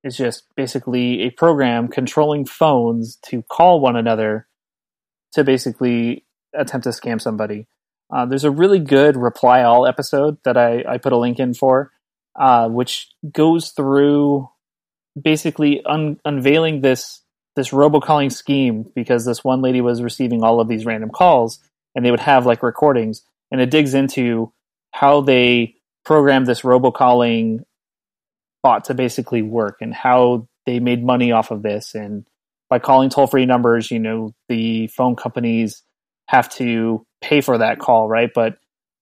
It's 0.04 0.16
just 0.16 0.44
basically 0.54 1.22
a 1.22 1.30
program 1.30 1.88
controlling 1.88 2.44
phones 2.44 3.16
to 3.30 3.42
call 3.42 3.80
one 3.80 3.96
another 3.96 4.46
to 5.32 5.42
basically 5.42 6.24
attempt 6.54 6.84
to 6.84 6.90
scam 6.90 7.20
somebody. 7.20 7.66
Uh, 8.14 8.26
there's 8.26 8.44
a 8.44 8.50
really 8.52 8.78
good 8.78 9.16
reply 9.16 9.64
all 9.64 9.88
episode 9.88 10.36
that 10.44 10.56
I, 10.56 10.84
I 10.88 10.98
put 10.98 11.12
a 11.12 11.18
link 11.18 11.40
in 11.40 11.52
for, 11.52 11.90
uh, 12.38 12.68
which 12.68 13.10
goes 13.32 13.70
through 13.70 14.48
basically 15.20 15.84
un- 15.84 16.18
unveiling 16.24 16.80
this 16.80 17.20
this 17.54 17.70
robocalling 17.70 18.32
scheme 18.32 18.90
because 18.94 19.26
this 19.26 19.44
one 19.44 19.60
lady 19.60 19.80
was 19.80 20.02
receiving 20.02 20.42
all 20.42 20.60
of 20.60 20.68
these 20.68 20.86
random 20.86 21.10
calls 21.10 21.58
and 21.94 22.04
they 22.04 22.10
would 22.10 22.20
have 22.20 22.46
like 22.46 22.62
recordings. 22.62 23.22
And 23.50 23.60
it 23.60 23.70
digs 23.70 23.92
into 23.92 24.52
how 24.92 25.20
they 25.20 25.74
programmed 26.04 26.46
this 26.46 26.62
robocalling 26.62 27.58
bot 28.62 28.84
to 28.84 28.94
basically 28.94 29.42
work 29.42 29.78
and 29.80 29.92
how 29.92 30.48
they 30.64 30.80
made 30.80 31.04
money 31.04 31.32
off 31.32 31.50
of 31.50 31.62
this. 31.62 31.94
And 31.94 32.26
by 32.70 32.78
calling 32.78 33.10
toll 33.10 33.26
free 33.26 33.44
numbers 33.44 33.90
you 33.90 33.98
know 33.98 34.32
the 34.48 34.86
phone 34.86 35.14
companies 35.14 35.82
have 36.28 36.48
to 36.48 37.04
pay 37.20 37.42
for 37.42 37.58
that 37.58 37.78
call 37.78 38.08
right? 38.08 38.30
But 38.34 38.56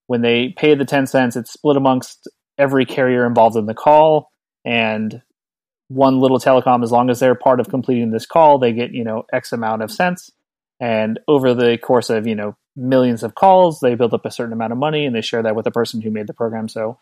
when 0.09 0.23
they 0.23 0.49
pay 0.57 0.75
the 0.75 0.85
10 0.85 1.07
cents 1.07 1.37
it's 1.37 1.53
split 1.53 1.77
amongst 1.77 2.29
every 2.59 2.85
carrier 2.85 3.27
involved 3.27 3.57
in 3.57 3.67
the 3.67 3.75
call. 3.75 4.31
And 4.65 5.23
one 5.91 6.21
little 6.21 6.39
telecom, 6.39 6.85
as 6.85 6.93
long 6.93 7.11
as 7.11 7.19
they're 7.19 7.35
part 7.35 7.59
of 7.59 7.69
completing 7.69 8.13
this 8.13 8.25
call, 8.25 8.59
they 8.59 8.73
get, 8.73 8.93
you 8.93 9.03
know, 9.03 9.25
X 9.33 9.51
amount 9.53 9.83
of 9.83 9.91
cents. 9.91 10.31
And 10.79 11.19
over 11.27 11.53
the 11.53 11.79
course 11.79 12.11
of, 12.11 12.29
you 12.29 12.37
know, 12.37 12.57
millions 12.77 13.25
of 13.25 13.35
calls, 13.35 13.81
they 13.81 13.97
build 13.97 14.15
up 14.15 14.25
a 14.25 14.31
certain 14.31 14.53
amount 14.53 14.73
of 14.73 14.79
money 14.79 15.05
and 15.05 15.15
they 15.15 15.21
share 15.21 15.43
that 15.43 15.57
with 15.57 15.65
the 15.65 15.73
person 15.73 16.01
who 16.01 16.13
made 16.13 16.29
the 16.29 16.33
program. 16.33 16.69
So 16.69 16.99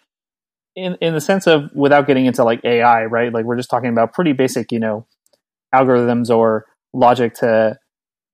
in 0.74 0.96
in 1.02 1.12
the 1.12 1.20
sense 1.20 1.46
of 1.46 1.70
without 1.74 2.06
getting 2.06 2.24
into 2.24 2.44
like 2.44 2.64
AI, 2.64 3.04
right? 3.04 3.30
Like 3.30 3.44
we're 3.44 3.58
just 3.58 3.68
talking 3.68 3.90
about 3.90 4.14
pretty 4.14 4.32
basic, 4.32 4.72
you 4.72 4.80
know, 4.80 5.06
algorithms 5.74 6.34
or 6.34 6.64
logic 6.94 7.34
to 7.34 7.78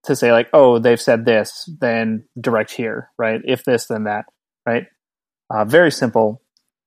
to 0.05 0.15
say 0.15 0.31
like, 0.31 0.49
oh, 0.53 0.79
they've 0.79 1.01
said 1.01 1.25
this, 1.25 1.69
then 1.81 2.27
direct 2.41 2.71
here, 2.71 3.11
right? 3.19 3.41
If 3.45 3.65
this, 3.65 3.87
then 3.87 4.05
that, 4.05 4.27
right? 4.65 4.85
Uh, 5.51 5.65
very 5.65 5.91
simple. 5.91 6.43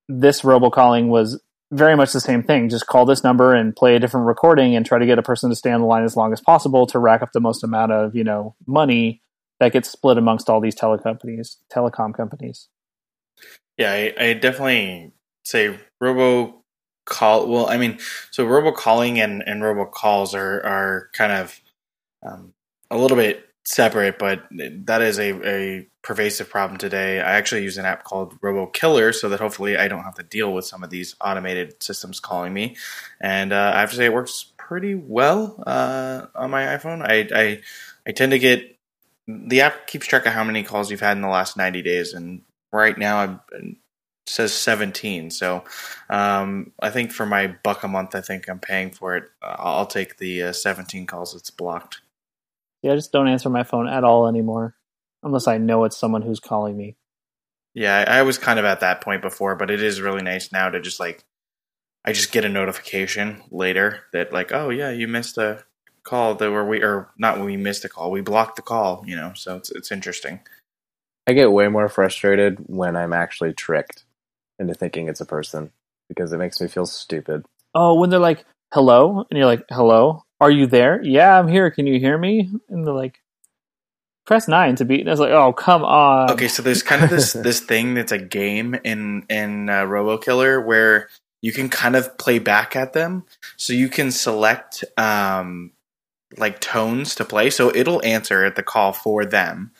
This 0.07 0.41
robocalling 0.41 1.07
was 1.09 1.41
very 1.71 1.95
much 1.95 2.13
the 2.13 2.21
same 2.21 2.43
thing. 2.43 2.69
Just 2.69 2.87
call 2.87 3.05
this 3.05 3.23
number 3.23 3.53
and 3.53 3.75
play 3.75 3.95
a 3.95 3.99
different 3.99 4.27
recording 4.27 4.75
and 4.75 4.85
try 4.85 4.97
to 4.97 5.05
get 5.05 5.19
a 5.19 5.23
person 5.23 5.49
to 5.49 5.55
stay 5.55 5.71
on 5.71 5.81
the 5.81 5.87
line 5.87 6.03
as 6.03 6.15
long 6.15 6.31
as 6.33 6.41
possible 6.41 6.87
to 6.87 6.99
rack 6.99 7.21
up 7.21 7.31
the 7.33 7.39
most 7.39 7.63
amount 7.63 7.91
of, 7.91 8.15
you 8.15 8.23
know, 8.23 8.55
money 8.65 9.21
that 9.59 9.73
gets 9.73 9.89
split 9.89 10.17
amongst 10.17 10.49
all 10.49 10.61
these 10.61 10.75
telecom 10.75 12.13
companies. 12.15 12.69
Yeah, 13.77 13.91
I, 13.91 14.13
I 14.17 14.33
definitely 14.33 15.11
say 15.43 15.77
robo 15.99 16.63
call. 17.05 17.47
Well, 17.47 17.67
I 17.69 17.77
mean, 17.77 17.99
so 18.31 18.45
robo 18.45 18.71
calling 18.71 19.19
and, 19.19 19.43
and 19.45 19.63
robo 19.63 19.85
calls 19.85 20.33
are, 20.33 20.61
are 20.65 21.09
kind 21.13 21.31
of 21.31 21.59
um, 22.25 22.53
a 22.89 22.97
little 22.97 23.17
bit 23.17 23.49
separate, 23.65 24.17
but 24.17 24.43
that 24.51 25.01
is 25.01 25.19
a, 25.19 25.31
a 25.47 25.87
pervasive 26.07 26.49
problem 26.49 26.77
today. 26.77 27.19
I 27.19 27.33
actually 27.33 27.63
use 27.63 27.77
an 27.77 27.85
app 27.85 28.05
called 28.05 28.39
RoboKiller 28.39 29.13
so 29.13 29.27
that 29.27 29.41
hopefully 29.41 29.75
I 29.75 29.89
don't 29.89 30.03
have 30.03 30.15
to 30.15 30.23
deal 30.23 30.53
with 30.53 30.63
some 30.63 30.81
of 30.81 30.89
these 30.89 31.17
automated 31.19 31.83
systems 31.83 32.21
calling 32.21 32.53
me. 32.53 32.77
And 33.19 33.51
uh, 33.51 33.73
I 33.75 33.81
have 33.81 33.89
to 33.89 33.97
say, 33.97 34.05
it 34.05 34.13
works 34.13 34.53
pretty 34.55 34.95
well 34.95 35.61
uh, 35.67 36.27
on 36.33 36.49
my 36.49 36.63
iPhone. 36.63 37.01
I, 37.01 37.27
I 37.37 37.61
I 38.07 38.13
tend 38.13 38.31
to 38.31 38.39
get 38.39 38.79
the 39.27 39.59
app 39.59 39.87
keeps 39.87 40.07
track 40.07 40.25
of 40.25 40.31
how 40.31 40.45
many 40.45 40.63
calls 40.63 40.89
you've 40.89 41.01
had 41.01 41.17
in 41.17 41.21
the 41.21 41.27
last 41.27 41.57
90 41.57 41.81
days, 41.81 42.13
and 42.13 42.41
right 42.71 42.97
now 42.97 43.17
I'm, 43.17 43.41
it 43.51 43.75
says 44.27 44.53
17. 44.53 45.29
So 45.29 45.65
um, 46.09 46.71
I 46.79 46.89
think 46.89 47.11
for 47.11 47.25
my 47.25 47.47
buck 47.63 47.83
a 47.83 47.89
month, 47.89 48.15
I 48.15 48.21
think 48.21 48.47
I'm 48.47 48.59
paying 48.59 48.91
for 48.91 49.17
it. 49.17 49.25
I'll 49.41 49.85
take 49.85 50.19
the 50.19 50.43
uh, 50.43 50.53
17 50.53 51.05
calls 51.05 51.33
that's 51.33 51.51
blocked. 51.51 51.99
Yeah, 52.81 52.93
I 52.93 52.95
just 52.95 53.11
don't 53.11 53.27
answer 53.27 53.49
my 53.49 53.63
phone 53.63 53.89
at 53.89 54.05
all 54.05 54.29
anymore, 54.29 54.76
unless 55.27 55.47
I 55.47 55.57
know 55.57 55.83
it's 55.83 55.97
someone 55.97 56.23
who's 56.23 56.39
calling 56.39 56.75
me. 56.75 56.95
Yeah, 57.73 58.05
I 58.07 58.23
was 58.23 58.39
kind 58.39 58.57
of 58.57 58.65
at 58.65 58.79
that 58.79 59.01
point 59.01 59.21
before, 59.21 59.55
but 59.55 59.69
it 59.69 59.83
is 59.83 60.01
really 60.01 60.23
nice 60.23 60.51
now 60.51 60.69
to 60.69 60.79
just 60.79 60.99
like, 60.99 61.23
I 62.03 62.11
just 62.11 62.31
get 62.31 62.45
a 62.45 62.49
notification 62.49 63.43
later 63.51 64.05
that 64.13 64.33
like, 64.33 64.51
oh 64.51 64.69
yeah, 64.69 64.89
you 64.89 65.07
missed 65.07 65.37
a 65.37 65.63
call 66.03 66.33
that 66.35 66.51
where 66.51 66.65
we 66.65 66.81
or 66.81 67.09
not 67.17 67.37
when 67.37 67.45
we 67.45 67.57
missed 67.57 67.85
a 67.85 67.89
call, 67.89 68.09
we 68.09 68.21
blocked 68.21 68.55
the 68.55 68.61
call. 68.61 69.03
You 69.05 69.15
know, 69.15 69.33
so 69.35 69.57
it's 69.57 69.69
it's 69.69 69.91
interesting. 69.91 70.39
I 71.27 71.33
get 71.33 71.51
way 71.51 71.67
more 71.67 71.89
frustrated 71.89 72.57
when 72.65 72.95
I'm 72.95 73.13
actually 73.13 73.53
tricked 73.53 74.05
into 74.57 74.73
thinking 74.73 75.07
it's 75.07 75.21
a 75.21 75.25
person 75.25 75.71
because 76.07 76.31
it 76.31 76.37
makes 76.37 76.59
me 76.59 76.67
feel 76.67 76.85
stupid. 76.85 77.45
Oh, 77.75 77.99
when 77.99 78.09
they're 78.09 78.19
like, 78.19 78.45
"Hello," 78.73 79.25
and 79.29 79.37
you're 79.37 79.45
like, 79.45 79.65
"Hello, 79.69 80.23
are 80.39 80.49
you 80.49 80.65
there? 80.65 81.03
Yeah, 81.03 81.37
I'm 81.37 81.49
here. 81.49 81.69
Can 81.69 81.85
you 81.85 81.99
hear 81.99 82.17
me?" 82.17 82.49
And 82.69 82.87
they're 82.87 82.93
like, 82.93 83.19
"Press 84.27 84.47
nine 84.47 84.75
to 84.75 84.85
beat." 84.85 84.99
And 84.99 85.09
I 85.09 85.13
was 85.13 85.19
like, 85.19 85.31
"Oh, 85.31 85.53
come 85.53 85.83
on." 85.83 86.29
Okay, 86.31 86.47
so 86.47 86.61
there's 86.61 86.83
kind 86.83 87.03
of 87.03 87.09
this 87.09 87.33
this 87.47 87.59
thing 87.59 87.95
that's 87.95 88.11
a 88.11 88.19
game 88.19 88.75
in 88.83 89.25
in 89.29 89.69
uh, 89.69 89.85
Robo 89.85 90.17
Killer 90.19 90.61
where 90.61 91.09
you 91.41 91.51
can 91.51 91.69
kind 91.69 91.95
of 91.95 92.17
play 92.17 92.37
back 92.37 92.75
at 92.75 92.93
them. 92.93 93.25
So 93.55 93.73
you 93.73 93.89
can 93.89 94.11
select 94.11 94.83
um, 94.97 95.71
like 96.37 96.59
tones 96.59 97.15
to 97.15 97.25
play. 97.25 97.49
So 97.49 97.73
it'll 97.73 98.03
answer 98.05 98.45
at 98.45 98.55
the 98.55 98.63
call 98.63 98.93
for 98.93 99.25
them, 99.25 99.71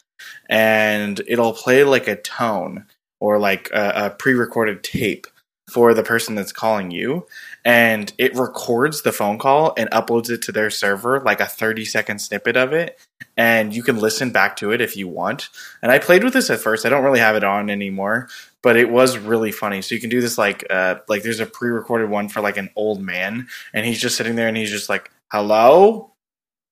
and 0.50 1.22
it'll 1.28 1.54
play 1.54 1.84
like 1.84 2.08
a 2.08 2.16
tone 2.16 2.86
or 3.20 3.40
like 3.40 3.70
a, 3.74 4.06
a 4.06 4.10
pre-recorded 4.12 4.84
tape 4.84 5.28
for 5.70 5.94
the 5.94 6.04
person 6.04 6.34
that's 6.34 6.54
calling 6.54 6.92
you 6.92 7.28
and 7.66 8.14
it 8.18 8.34
records 8.36 9.02
the 9.02 9.12
phone 9.12 9.38
call 9.38 9.74
and 9.78 9.90
uploads 9.92 10.30
it 10.30 10.42
to 10.42 10.52
their 10.52 10.70
server 10.70 11.20
like 11.22 11.42
a 11.42 11.46
30 11.46 11.84
second 11.84 12.20
snippet 12.20 12.56
of 12.56 12.72
it 12.72 12.98
and 13.36 13.76
you 13.76 13.84
can 13.84 14.00
listen 14.00 14.32
back 14.32 14.56
to 14.56 14.72
it 14.72 14.80
if 14.82 14.96
you 14.96 15.08
want. 15.08 15.50
And 15.82 15.92
i 15.92 16.00
played 16.00 16.24
with 16.24 16.34
this 16.34 16.50
at 16.50 16.60
first. 16.60 16.86
I 16.86 16.90
don't 16.90 17.04
really 17.04 17.20
have 17.20 17.36
it 17.36 17.44
on 17.44 17.70
anymore 17.70 18.30
but 18.62 18.76
it 18.76 18.90
was 18.90 19.18
really 19.18 19.52
funny. 19.52 19.82
So 19.82 19.94
you 19.96 20.02
can 20.02 20.10
do 20.10 20.22
this 20.22 20.38
like 20.38 20.66
uh 20.70 20.96
like 21.10 21.24
there's 21.24 21.42
a 21.42 21.46
pre-recorded 21.46 22.10
one 22.10 22.30
for 22.30 22.42
like 22.42 22.58
an 22.58 22.70
old 22.76 23.02
man 23.02 23.48
and 23.74 23.86
he's 23.86 24.02
just 24.02 24.16
sitting 24.16 24.36
there 24.36 24.48
and 24.48 24.58
he's 24.58 24.72
just 24.72 24.90
like 24.90 25.12
hello? 25.32 26.14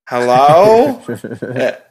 Hello? 0.07 1.01
Uh, 1.07 1.71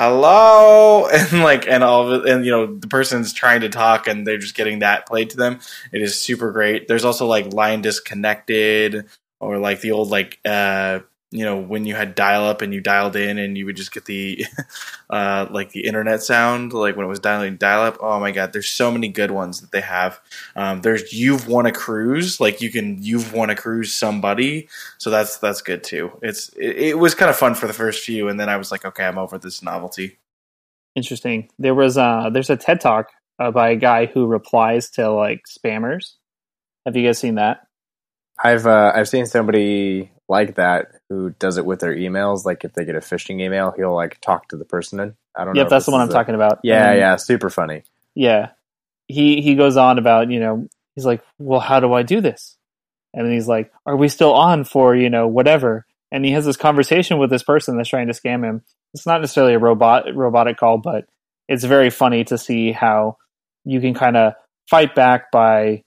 hello 0.00 1.06
and 1.12 1.42
like 1.42 1.68
and 1.68 1.84
all 1.84 2.08
of 2.10 2.24
it 2.24 2.32
and 2.32 2.42
you 2.42 2.50
know 2.50 2.74
the 2.74 2.88
person's 2.88 3.34
trying 3.34 3.60
to 3.60 3.68
talk 3.68 4.06
and 4.06 4.26
they're 4.26 4.38
just 4.38 4.54
getting 4.54 4.78
that 4.78 5.06
played 5.06 5.28
to 5.28 5.36
them. 5.36 5.60
It 5.92 6.00
is 6.00 6.18
super 6.18 6.52
great. 6.52 6.88
There's 6.88 7.04
also 7.04 7.26
like 7.26 7.52
line 7.52 7.82
disconnected 7.82 9.06
or 9.40 9.58
like 9.58 9.82
the 9.82 9.92
old 9.92 10.08
like 10.08 10.38
uh 10.46 11.00
you 11.30 11.44
know 11.44 11.56
when 11.56 11.84
you 11.84 11.94
had 11.94 12.14
dial 12.14 12.44
up 12.44 12.60
and 12.60 12.74
you 12.74 12.80
dialed 12.80 13.14
in 13.14 13.38
and 13.38 13.56
you 13.56 13.64
would 13.64 13.76
just 13.76 13.92
get 13.92 14.04
the 14.04 14.44
uh 15.10 15.46
like 15.50 15.70
the 15.70 15.86
internet 15.86 16.22
sound 16.22 16.72
like 16.72 16.96
when 16.96 17.06
it 17.06 17.08
was 17.08 17.20
dialing 17.20 17.56
dial 17.56 17.82
up 17.82 17.96
oh 18.00 18.18
my 18.18 18.32
god 18.32 18.52
there's 18.52 18.68
so 18.68 18.90
many 18.90 19.08
good 19.08 19.30
ones 19.30 19.60
that 19.60 19.70
they 19.70 19.80
have 19.80 20.20
um 20.56 20.80
there's 20.80 21.12
you've 21.12 21.46
won 21.46 21.66
a 21.66 21.72
cruise 21.72 22.40
like 22.40 22.60
you 22.60 22.70
can 22.70 23.00
you've 23.02 23.32
won 23.32 23.50
a 23.50 23.54
cruise 23.54 23.94
somebody 23.94 24.68
so 24.98 25.10
that's 25.10 25.38
that's 25.38 25.62
good 25.62 25.84
too 25.84 26.10
it's 26.22 26.48
it, 26.50 26.76
it 26.76 26.98
was 26.98 27.14
kind 27.14 27.30
of 27.30 27.36
fun 27.36 27.54
for 27.54 27.66
the 27.66 27.72
first 27.72 28.04
few 28.04 28.28
and 28.28 28.40
then 28.40 28.48
i 28.48 28.56
was 28.56 28.72
like 28.72 28.84
okay 28.84 29.04
i'm 29.04 29.18
over 29.18 29.38
this 29.38 29.62
novelty 29.62 30.18
Interesting. 30.96 31.48
There 31.58 31.74
was 31.74 31.96
uh 31.96 32.30
there's 32.32 32.50
a 32.50 32.56
TED 32.56 32.80
talk 32.80 33.10
uh, 33.38 33.50
by 33.50 33.70
a 33.70 33.76
guy 33.76 34.06
who 34.06 34.26
replies 34.26 34.90
to 34.90 35.10
like 35.10 35.44
spammers. 35.46 36.14
Have 36.84 36.96
you 36.96 37.06
guys 37.06 37.18
seen 37.18 37.36
that? 37.36 37.66
I've 38.42 38.66
uh, 38.66 38.92
I've 38.94 39.08
seen 39.08 39.26
somebody 39.26 40.10
like 40.30 40.54
that 40.54 40.92
who 41.08 41.30
does 41.30 41.58
it 41.58 41.66
with 41.66 41.80
their 41.80 41.94
emails. 41.94 42.44
Like 42.44 42.64
if 42.64 42.72
they 42.72 42.84
get 42.84 42.94
a 42.94 43.00
phishing 43.00 43.40
email, 43.40 43.74
he'll 43.76 43.94
like 43.94 44.20
talk 44.20 44.48
to 44.48 44.56
the 44.56 44.64
person. 44.64 45.00
In. 45.00 45.14
I 45.34 45.44
don't 45.44 45.54
know. 45.54 45.60
Yep, 45.60 45.66
if 45.66 45.70
that's 45.70 45.86
the 45.86 45.92
one 45.92 46.00
I'm 46.00 46.08
a- 46.08 46.12
talking 46.12 46.36
about. 46.36 46.60
Yeah, 46.62 46.92
Um, 46.92 46.96
yeah, 46.98 47.16
super 47.16 47.50
funny. 47.50 47.82
Yeah. 48.14 48.50
He 49.08 49.42
he 49.42 49.56
goes 49.56 49.76
on 49.76 49.98
about, 49.98 50.30
you 50.30 50.38
know, 50.38 50.68
he's 50.94 51.04
like, 51.04 51.22
"Well, 51.38 51.58
how 51.58 51.80
do 51.80 51.92
I 51.92 52.02
do 52.04 52.20
this?" 52.20 52.56
And 53.12 53.26
then 53.26 53.32
he's 53.34 53.48
like, 53.48 53.72
"Are 53.84 53.96
we 53.96 54.08
still 54.08 54.32
on 54.32 54.62
for, 54.62 54.94
you 54.94 55.10
know, 55.10 55.26
whatever?" 55.26 55.84
And 56.12 56.24
he 56.24 56.30
has 56.30 56.44
this 56.44 56.56
conversation 56.56 57.18
with 57.18 57.28
this 57.30 57.42
person 57.42 57.76
that's 57.76 57.88
trying 57.88 58.06
to 58.06 58.12
scam 58.12 58.44
him. 58.44 58.62
It's 58.94 59.06
not 59.06 59.20
necessarily 59.20 59.54
a 59.54 59.58
robot 59.58 60.14
robotic 60.14 60.58
call, 60.58 60.78
but 60.78 61.06
it's 61.48 61.64
very 61.64 61.90
funny 61.90 62.22
to 62.24 62.38
see 62.38 62.70
how 62.70 63.16
you 63.64 63.80
can 63.80 63.94
kind 63.94 64.16
of 64.16 64.34
fight 64.68 64.94
back 64.94 65.32
by 65.32 65.82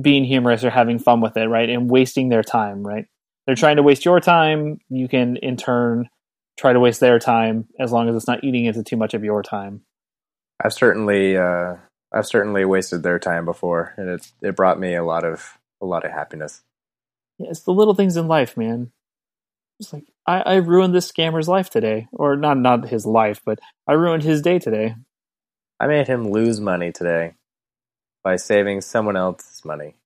being 0.00 0.24
humorous 0.24 0.62
or 0.62 0.70
having 0.70 1.00
fun 1.00 1.20
with 1.20 1.36
it, 1.36 1.46
right? 1.46 1.68
And 1.68 1.90
wasting 1.90 2.28
their 2.28 2.44
time, 2.44 2.86
right? 2.86 3.06
They're 3.46 3.56
trying 3.56 3.76
to 3.76 3.82
waste 3.82 4.04
your 4.04 4.20
time, 4.20 4.80
you 4.88 5.08
can 5.08 5.36
in 5.36 5.56
turn 5.56 6.08
try 6.56 6.72
to 6.72 6.80
waste 6.80 7.00
their 7.00 7.18
time 7.18 7.68
as 7.78 7.92
long 7.92 8.08
as 8.08 8.16
it's 8.16 8.26
not 8.26 8.44
eating 8.44 8.64
into 8.64 8.82
too 8.82 8.96
much 8.96 9.14
of 9.14 9.24
your 9.24 9.42
time. 9.42 9.82
I've 10.62 10.72
certainly 10.72 11.36
uh, 11.36 11.76
I've 12.12 12.26
certainly 12.26 12.64
wasted 12.64 13.02
their 13.02 13.18
time 13.18 13.44
before, 13.44 13.92
and 13.96 14.08
it 14.08 14.32
it 14.40 14.56
brought 14.56 14.78
me 14.78 14.94
a 14.94 15.04
lot 15.04 15.24
of 15.24 15.58
a 15.82 15.86
lot 15.86 16.04
of 16.04 16.12
happiness. 16.12 16.62
Yeah, 17.38 17.50
it's 17.50 17.60
the 17.60 17.72
little 17.72 17.94
things 17.94 18.16
in 18.16 18.28
life, 18.28 18.56
man. 18.56 18.92
It's 19.80 19.92
like 19.92 20.04
I, 20.26 20.40
I 20.40 20.54
ruined 20.56 20.94
this 20.94 21.10
scammer's 21.10 21.48
life 21.48 21.70
today, 21.70 22.06
or 22.12 22.36
not 22.36 22.56
not 22.58 22.88
his 22.88 23.04
life, 23.04 23.40
but 23.44 23.58
I 23.86 23.94
ruined 23.94 24.22
his 24.22 24.42
day 24.42 24.58
today. 24.58 24.94
I 25.80 25.88
made 25.88 26.06
him 26.06 26.30
lose 26.30 26.60
money 26.60 26.92
today 26.92 27.34
by 28.22 28.36
saving 28.36 28.80
someone 28.80 29.16
else's 29.16 29.64
money. 29.64 29.96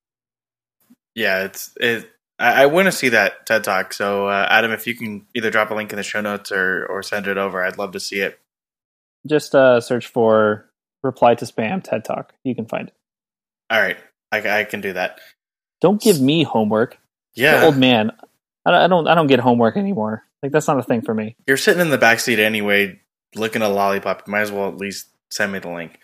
Yeah, 1.15 1.45
it's 1.45 1.73
it. 1.79 2.11
I, 2.39 2.63
I 2.63 2.67
want 2.67 2.87
to 2.87 2.93
see 2.93 3.11
that 3.11 3.47
TED 3.47 3.65
Talk. 3.65 3.93
So, 3.93 4.29
uh, 4.29 4.47
Adam, 4.49 4.71
if 4.71 4.87
you 4.87 4.95
can 4.95 5.27
either 5.35 5.51
drop 5.51 5.71
a 5.71 5.75
link 5.75 5.93
in 5.93 5.97
the 5.97 6.03
show 6.03 6.21
notes 6.21 6.53
or 6.53 6.87
or 6.87 7.03
send 7.03 7.27
it 7.27 7.37
over, 7.37 7.63
I'd 7.63 7.79
love 7.79 7.93
to 7.93 8.01
see 8.01 8.21
it. 8.21 8.39
Just 9.27 9.55
uh, 9.55 9.81
search 9.81 10.07
for 10.07 10.71
reply 11.03 11.35
to 11.37 11.45
spam 11.45 11.83
TED 11.83 12.05
Talk. 12.05 12.33
You 12.45 12.55
can 12.55 12.67
find 12.67 12.89
it. 12.89 12.95
All 13.71 13.81
right, 13.81 13.99
I, 14.33 14.61
I 14.61 14.65
can 14.65 14.81
do 14.81 14.93
that. 14.95 15.21
Don't 15.81 16.01
give 16.01 16.21
me 16.21 16.45
homework. 16.45 16.99
Yeah, 17.35 17.65
old 17.65 17.77
man. 17.77 18.13
I 18.65 18.71
don't, 18.71 18.81
I 18.81 18.87
don't. 18.89 19.09
I 19.09 19.15
don't 19.15 19.27
get 19.27 19.41
homework 19.41 19.77
anymore. 19.77 20.25
Like 20.43 20.53
that's 20.53 20.69
not 20.69 20.79
a 20.79 20.83
thing 20.83 21.03
for 21.03 21.15
me. 21.15 21.37
you're 21.47 21.57
sitting 21.57 21.81
in 21.81 21.91
the 21.91 21.99
back 21.99 22.21
seat 22.21 22.39
anyway, 22.39 23.01
licking 23.35 23.63
a 23.63 23.69
lollipop. 23.69 24.23
You 24.27 24.33
might 24.33 24.43
as 24.43 24.53
well 24.53 24.69
at 24.69 24.77
least 24.77 25.09
send 25.31 25.53
me 25.53 25.59
the 25.59 25.71
link. 25.71 25.99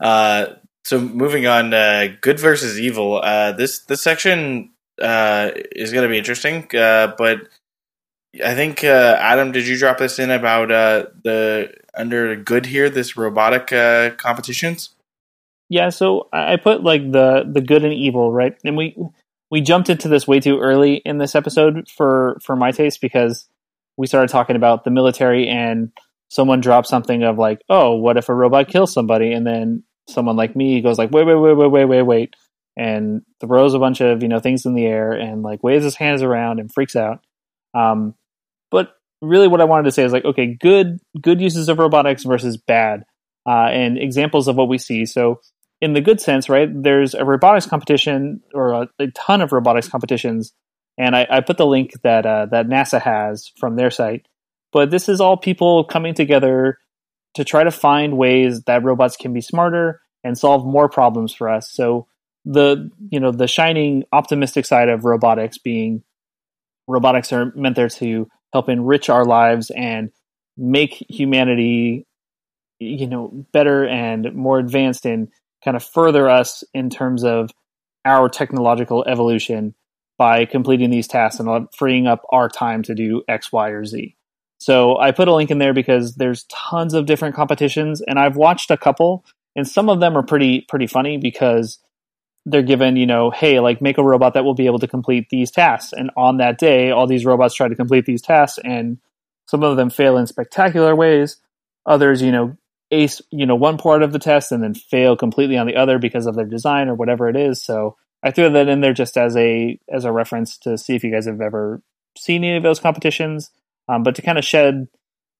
Uh, 0.00 0.46
so 0.84 1.00
moving 1.00 1.46
on, 1.46 1.72
uh, 1.72 2.08
good 2.20 2.40
versus 2.40 2.80
evil. 2.80 3.20
Uh, 3.22 3.52
this 3.52 3.80
this 3.80 4.02
section 4.02 4.70
uh, 5.00 5.50
is 5.72 5.92
going 5.92 6.04
to 6.04 6.08
be 6.08 6.18
interesting, 6.18 6.68
uh, 6.76 7.14
but 7.18 7.48
I 8.42 8.54
think 8.54 8.82
uh, 8.82 9.16
Adam, 9.20 9.52
did 9.52 9.66
you 9.66 9.78
drop 9.78 9.98
this 9.98 10.18
in 10.18 10.30
about 10.30 10.70
uh, 10.72 11.06
the 11.22 11.72
under 11.94 12.34
good 12.36 12.66
here? 12.66 12.90
This 12.90 13.16
robotic 13.16 13.72
uh, 13.72 14.10
competitions. 14.10 14.90
Yeah. 15.68 15.90
So 15.90 16.28
I 16.32 16.56
put 16.56 16.82
like 16.82 17.10
the 17.10 17.48
the 17.50 17.60
good 17.60 17.84
and 17.84 17.92
evil, 17.92 18.32
right? 18.32 18.56
And 18.64 18.76
we 18.76 18.96
we 19.50 19.60
jumped 19.60 19.88
into 19.88 20.08
this 20.08 20.26
way 20.26 20.40
too 20.40 20.58
early 20.60 20.96
in 20.96 21.18
this 21.18 21.34
episode 21.34 21.88
for 21.88 22.38
for 22.42 22.56
my 22.56 22.72
taste 22.72 23.00
because 23.00 23.48
we 23.96 24.06
started 24.06 24.30
talking 24.30 24.56
about 24.56 24.84
the 24.84 24.90
military 24.90 25.48
and 25.48 25.92
someone 26.28 26.60
dropped 26.60 26.88
something 26.88 27.22
of 27.22 27.38
like, 27.38 27.60
oh, 27.68 27.94
what 27.94 28.16
if 28.16 28.28
a 28.28 28.34
robot 28.34 28.68
kills 28.68 28.92
somebody? 28.92 29.32
And 29.32 29.46
then 29.46 29.84
someone 30.08 30.36
like 30.36 30.56
me 30.56 30.80
goes 30.80 30.98
like, 30.98 31.12
wait, 31.12 31.24
wait, 31.24 31.36
wait, 31.36 31.54
wait, 31.56 31.70
wait, 31.70 31.84
wait, 31.84 32.02
wait, 32.02 32.34
and 32.76 33.22
throws 33.40 33.74
a 33.74 33.78
bunch 33.78 34.00
of 34.00 34.22
you 34.22 34.28
know 34.28 34.40
things 34.40 34.66
in 34.66 34.74
the 34.74 34.86
air 34.86 35.12
and 35.12 35.42
like 35.42 35.62
waves 35.62 35.84
his 35.84 35.94
hands 35.94 36.22
around 36.22 36.60
and 36.60 36.72
freaks 36.72 36.96
out. 36.96 37.20
Um, 37.74 38.14
but 38.70 38.94
really, 39.20 39.48
what 39.48 39.60
I 39.60 39.64
wanted 39.64 39.84
to 39.84 39.92
say 39.92 40.04
is 40.04 40.12
like, 40.12 40.24
okay, 40.24 40.56
good 40.60 40.98
good 41.20 41.40
uses 41.40 41.68
of 41.68 41.78
robotics 41.78 42.24
versus 42.24 42.56
bad, 42.56 43.04
uh, 43.46 43.68
and 43.70 43.98
examples 43.98 44.48
of 44.48 44.56
what 44.56 44.68
we 44.68 44.78
see. 44.78 45.06
So 45.06 45.40
in 45.80 45.92
the 45.92 46.00
good 46.00 46.20
sense, 46.20 46.48
right? 46.48 46.68
There's 46.72 47.14
a 47.14 47.24
robotics 47.24 47.66
competition 47.66 48.42
or 48.54 48.72
a, 48.72 48.88
a 48.98 49.06
ton 49.08 49.42
of 49.42 49.52
robotics 49.52 49.88
competitions, 49.88 50.52
and 50.98 51.14
I, 51.14 51.26
I 51.28 51.40
put 51.40 51.58
the 51.58 51.66
link 51.66 51.92
that 52.02 52.26
uh, 52.26 52.46
that 52.46 52.66
NASA 52.66 53.00
has 53.00 53.50
from 53.56 53.76
their 53.76 53.90
site. 53.90 54.26
But 54.72 54.90
this 54.90 55.08
is 55.08 55.20
all 55.20 55.36
people 55.36 55.84
coming 55.84 56.14
together 56.14 56.78
to 57.34 57.44
try 57.44 57.64
to 57.64 57.70
find 57.70 58.16
ways 58.16 58.62
that 58.62 58.82
robots 58.82 59.16
can 59.16 59.32
be 59.32 59.40
smarter 59.40 60.00
and 60.24 60.38
solve 60.38 60.64
more 60.64 60.88
problems 60.88 61.34
for 61.34 61.48
us. 61.48 61.70
So 61.70 62.06
the 62.44 62.90
you 63.10 63.20
know 63.20 63.32
the 63.32 63.46
shining 63.46 64.04
optimistic 64.12 64.66
side 64.66 64.88
of 64.88 65.04
robotics 65.04 65.58
being 65.58 66.02
robotics 66.86 67.32
are 67.32 67.52
meant 67.54 67.76
there 67.76 67.88
to 67.88 68.28
help 68.52 68.68
enrich 68.68 69.08
our 69.08 69.24
lives 69.24 69.70
and 69.70 70.10
make 70.56 71.04
humanity 71.08 72.06
you 72.78 73.06
know 73.06 73.46
better 73.52 73.86
and 73.86 74.34
more 74.34 74.58
advanced 74.58 75.06
and 75.06 75.28
kind 75.64 75.76
of 75.76 75.82
further 75.82 76.28
us 76.28 76.62
in 76.74 76.90
terms 76.90 77.24
of 77.24 77.50
our 78.04 78.28
technological 78.28 79.04
evolution 79.06 79.74
by 80.18 80.44
completing 80.44 80.90
these 80.90 81.08
tasks 81.08 81.40
and 81.40 81.66
freeing 81.74 82.06
up 82.06 82.22
our 82.30 82.48
time 82.48 82.82
to 82.82 82.94
do 82.94 83.22
X, 83.28 83.50
Y, 83.50 83.70
or 83.70 83.84
Z. 83.84 84.14
So 84.58 84.98
I 84.98 85.10
put 85.10 85.28
a 85.28 85.34
link 85.34 85.50
in 85.50 85.58
there 85.58 85.74
because 85.74 86.14
there's 86.14 86.44
tons 86.44 86.94
of 86.94 87.06
different 87.06 87.34
competitions, 87.34 88.00
and 88.00 88.18
I've 88.18 88.36
watched 88.36 88.70
a 88.70 88.76
couple, 88.76 89.24
and 89.56 89.66
some 89.66 89.88
of 89.88 90.00
them 90.00 90.16
are 90.16 90.22
pretty 90.22 90.64
pretty 90.68 90.86
funny 90.86 91.16
because 91.16 91.78
they're 92.46 92.62
given, 92.62 92.96
you 92.96 93.06
know, 93.06 93.30
hey, 93.30 93.60
like 93.60 93.80
make 93.80 93.98
a 93.98 94.02
robot 94.02 94.34
that 94.34 94.44
will 94.44 94.54
be 94.54 94.66
able 94.66 94.78
to 94.80 94.88
complete 94.88 95.28
these 95.30 95.50
tasks, 95.50 95.92
and 95.92 96.10
on 96.16 96.38
that 96.38 96.58
day, 96.58 96.90
all 96.90 97.06
these 97.06 97.24
robots 97.24 97.54
try 97.54 97.68
to 97.68 97.74
complete 97.76 98.04
these 98.06 98.22
tasks, 98.22 98.58
and 98.64 98.98
some 99.46 99.62
of 99.62 99.76
them 99.76 99.90
fail 99.90 100.16
in 100.16 100.26
spectacular 100.26 100.94
ways. 100.94 101.38
Others, 101.86 102.22
you 102.22 102.32
know, 102.32 102.56
ace, 102.90 103.20
you 103.30 103.46
know, 103.46 103.56
one 103.56 103.76
part 103.76 104.02
of 104.02 104.12
the 104.12 104.18
test 104.18 104.52
and 104.52 104.62
then 104.62 104.74
fail 104.74 105.16
completely 105.16 105.56
on 105.56 105.66
the 105.66 105.76
other 105.76 105.98
because 105.98 106.26
of 106.26 106.34
their 106.34 106.46
design 106.46 106.88
or 106.88 106.94
whatever 106.94 107.28
it 107.28 107.36
is. 107.36 107.62
So 107.62 107.96
I 108.22 108.30
threw 108.30 108.48
that 108.50 108.68
in 108.68 108.80
there 108.80 108.94
just 108.94 109.16
as 109.16 109.36
a 109.36 109.78
as 109.92 110.04
a 110.04 110.12
reference 110.12 110.56
to 110.58 110.78
see 110.78 110.94
if 110.94 111.04
you 111.04 111.12
guys 111.12 111.26
have 111.26 111.40
ever 111.40 111.82
seen 112.16 112.44
any 112.44 112.56
of 112.56 112.62
those 112.62 112.80
competitions. 112.80 113.50
um, 113.88 114.02
but 114.02 114.14
to 114.16 114.22
kind 114.22 114.38
of 114.38 114.44
shed 114.44 114.88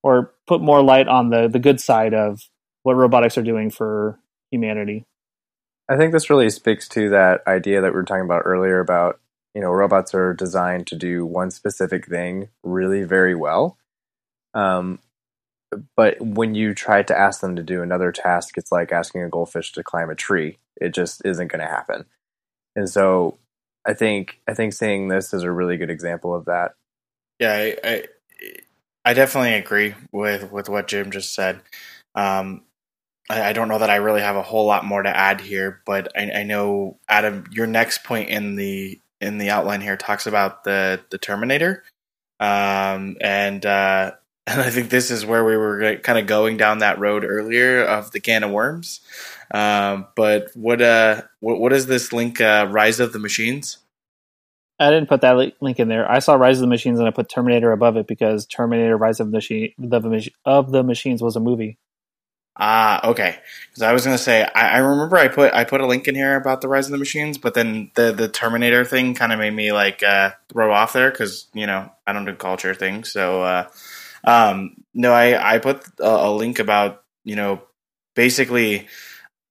or 0.02 0.34
put 0.46 0.60
more 0.60 0.82
light 0.82 1.08
on 1.08 1.30
the 1.30 1.48
the 1.48 1.58
good 1.58 1.80
side 1.80 2.14
of 2.14 2.40
what 2.82 2.94
robotics 2.94 3.38
are 3.38 3.42
doing 3.42 3.70
for 3.70 4.18
humanity. 4.50 5.06
I 5.88 5.96
think 5.96 6.12
this 6.12 6.30
really 6.30 6.50
speaks 6.50 6.88
to 6.90 7.10
that 7.10 7.42
idea 7.46 7.80
that 7.80 7.92
we 7.92 7.96
were 7.96 8.04
talking 8.04 8.24
about 8.24 8.42
earlier 8.44 8.80
about 8.80 9.20
you 9.54 9.60
know 9.60 9.70
robots 9.70 10.14
are 10.14 10.34
designed 10.34 10.86
to 10.88 10.96
do 10.96 11.24
one 11.24 11.50
specific 11.50 12.06
thing 12.06 12.48
really 12.62 13.04
very 13.04 13.34
well. 13.34 13.78
Um, 14.54 15.00
but 15.96 16.20
when 16.20 16.54
you 16.54 16.74
try 16.74 17.02
to 17.02 17.18
ask 17.18 17.40
them 17.40 17.56
to 17.56 17.62
do 17.62 17.82
another 17.82 18.12
task, 18.12 18.56
it's 18.56 18.70
like 18.70 18.92
asking 18.92 19.22
a 19.22 19.28
goldfish 19.28 19.72
to 19.72 19.82
climb 19.82 20.10
a 20.10 20.14
tree. 20.14 20.58
It 20.80 20.94
just 20.94 21.22
isn't 21.24 21.48
going 21.48 21.60
to 21.60 21.70
happen. 21.70 22.04
And 22.76 22.88
so, 22.88 23.38
I 23.86 23.94
think 23.94 24.40
I 24.48 24.54
think 24.54 24.72
seeing 24.72 25.08
this 25.08 25.34
is 25.34 25.42
a 25.42 25.50
really 25.50 25.76
good 25.76 25.90
example 25.90 26.34
of 26.34 26.46
that. 26.46 26.74
Yeah, 27.38 27.52
I, 27.52 27.76
I, 27.84 28.04
I 29.04 29.14
definitely 29.14 29.54
agree 29.54 29.94
with 30.12 30.50
with 30.50 30.68
what 30.68 30.88
Jim 30.88 31.10
just 31.10 31.34
said. 31.34 31.60
Um, 32.14 32.62
I, 33.30 33.52
don't 33.52 33.68
know 33.68 33.78
that 33.78 33.90
I 33.90 33.96
really 33.96 34.20
have 34.20 34.36
a 34.36 34.42
whole 34.42 34.66
lot 34.66 34.84
more 34.84 35.02
to 35.02 35.08
add 35.08 35.40
here, 35.40 35.80
but 35.86 36.12
I, 36.16 36.30
I 36.30 36.42
know 36.42 36.98
Adam, 37.08 37.46
your 37.50 37.66
next 37.66 38.04
point 38.04 38.28
in 38.28 38.56
the 38.56 39.00
in 39.20 39.38
the 39.38 39.50
outline 39.50 39.80
here 39.80 39.96
talks 39.96 40.26
about 40.26 40.64
the 40.64 41.00
the 41.10 41.18
Terminator, 41.18 41.82
um, 42.38 43.16
and 43.20 43.64
uh, 43.64 44.12
and 44.46 44.60
I 44.60 44.70
think 44.70 44.90
this 44.90 45.10
is 45.10 45.24
where 45.24 45.44
we 45.44 45.56
were 45.56 45.96
kind 45.96 46.18
of 46.18 46.26
going 46.26 46.56
down 46.56 46.78
that 46.78 46.98
road 46.98 47.24
earlier 47.24 47.82
of 47.82 48.12
the 48.12 48.20
can 48.20 48.44
of 48.44 48.50
worms. 48.50 49.00
Um, 49.52 50.06
but 50.16 50.50
what 50.54 50.82
uh, 50.82 51.22
what, 51.40 51.58
what 51.58 51.72
is 51.72 51.86
this 51.86 52.12
link? 52.12 52.40
Uh, 52.40 52.68
Rise 52.70 53.00
of 53.00 53.12
the 53.12 53.18
Machines. 53.18 53.78
I 54.78 54.90
didn't 54.90 55.08
put 55.08 55.20
that 55.20 55.36
link 55.60 55.78
in 55.78 55.88
there. 55.88 56.10
I 56.10 56.18
saw 56.18 56.34
Rise 56.34 56.56
of 56.56 56.62
the 56.62 56.66
Machines 56.66 56.98
and 56.98 57.06
I 57.06 57.12
put 57.12 57.28
Terminator 57.28 57.72
above 57.72 57.96
it 57.96 58.06
because 58.06 58.44
Terminator: 58.44 58.98
Rise 58.98 59.20
of 59.20 59.30
the 59.30 59.36
Machine 59.38 59.72
of 60.44 60.72
the 60.72 60.82
Machines 60.82 61.22
was 61.22 61.36
a 61.36 61.40
movie. 61.40 61.78
Ah, 62.56 63.08
okay. 63.08 63.36
Because 63.68 63.82
I 63.82 63.92
was 63.92 64.04
gonna 64.04 64.18
say, 64.18 64.44
I, 64.54 64.76
I, 64.76 64.78
remember 64.78 65.16
I 65.16 65.26
put 65.26 65.52
I 65.52 65.64
put 65.64 65.80
a 65.80 65.86
link 65.86 66.06
in 66.06 66.14
here 66.14 66.36
about 66.36 66.60
the 66.60 66.68
Rise 66.68 66.86
of 66.86 66.92
the 66.92 66.98
Machines, 66.98 67.36
but 67.36 67.54
then 67.54 67.90
the 67.94 68.12
the 68.12 68.28
Terminator 68.28 68.84
thing 68.84 69.14
kind 69.14 69.32
of 69.32 69.40
made 69.40 69.50
me 69.50 69.72
like 69.72 70.02
uh, 70.04 70.30
throw 70.52 70.72
off 70.72 70.92
there 70.92 71.10
because 71.10 71.48
you 71.52 71.66
know 71.66 71.90
I 72.06 72.12
don't 72.12 72.24
do 72.24 72.34
culture 72.34 72.74
things. 72.74 73.10
So 73.10 73.42
uh, 73.42 73.68
um, 74.22 74.76
no, 74.94 75.12
I 75.12 75.54
I 75.54 75.58
put 75.58 75.84
a, 75.98 76.28
a, 76.28 76.30
link 76.32 76.60
about 76.60 77.02
you 77.24 77.34
know 77.34 77.60
basically 78.14 78.86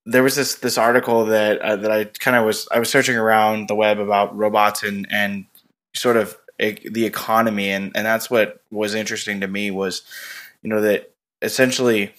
there 0.05 0.23
was 0.23 0.35
this 0.35 0.55
this 0.55 0.77
article 0.77 1.25
that 1.25 1.59
uh, 1.59 1.75
that 1.75 1.91
I 1.91 2.05
kind 2.05 2.37
of 2.37 2.45
was 2.45 2.69
I 2.71 2.79
was 2.79 2.89
searching 2.89 3.17
around 3.17 3.67
the 3.67 3.75
web 3.75 3.99
about 3.99 4.35
robots 4.35 4.81
and 4.81 5.07
and 5.11 5.45
sort 5.93 6.15
of 6.15 6.37
the 6.57 7.05
economy 7.05 7.69
and 7.69 7.91
and 7.95 8.05
that's 8.05 8.29
what 8.29 8.61
was 8.71 8.95
interesting 8.95 9.41
to 9.41 9.47
me 9.47 9.71
was 9.71 10.03
you 10.61 10.69
know 10.69 10.79
that 10.79 11.11
essentially 11.41 12.13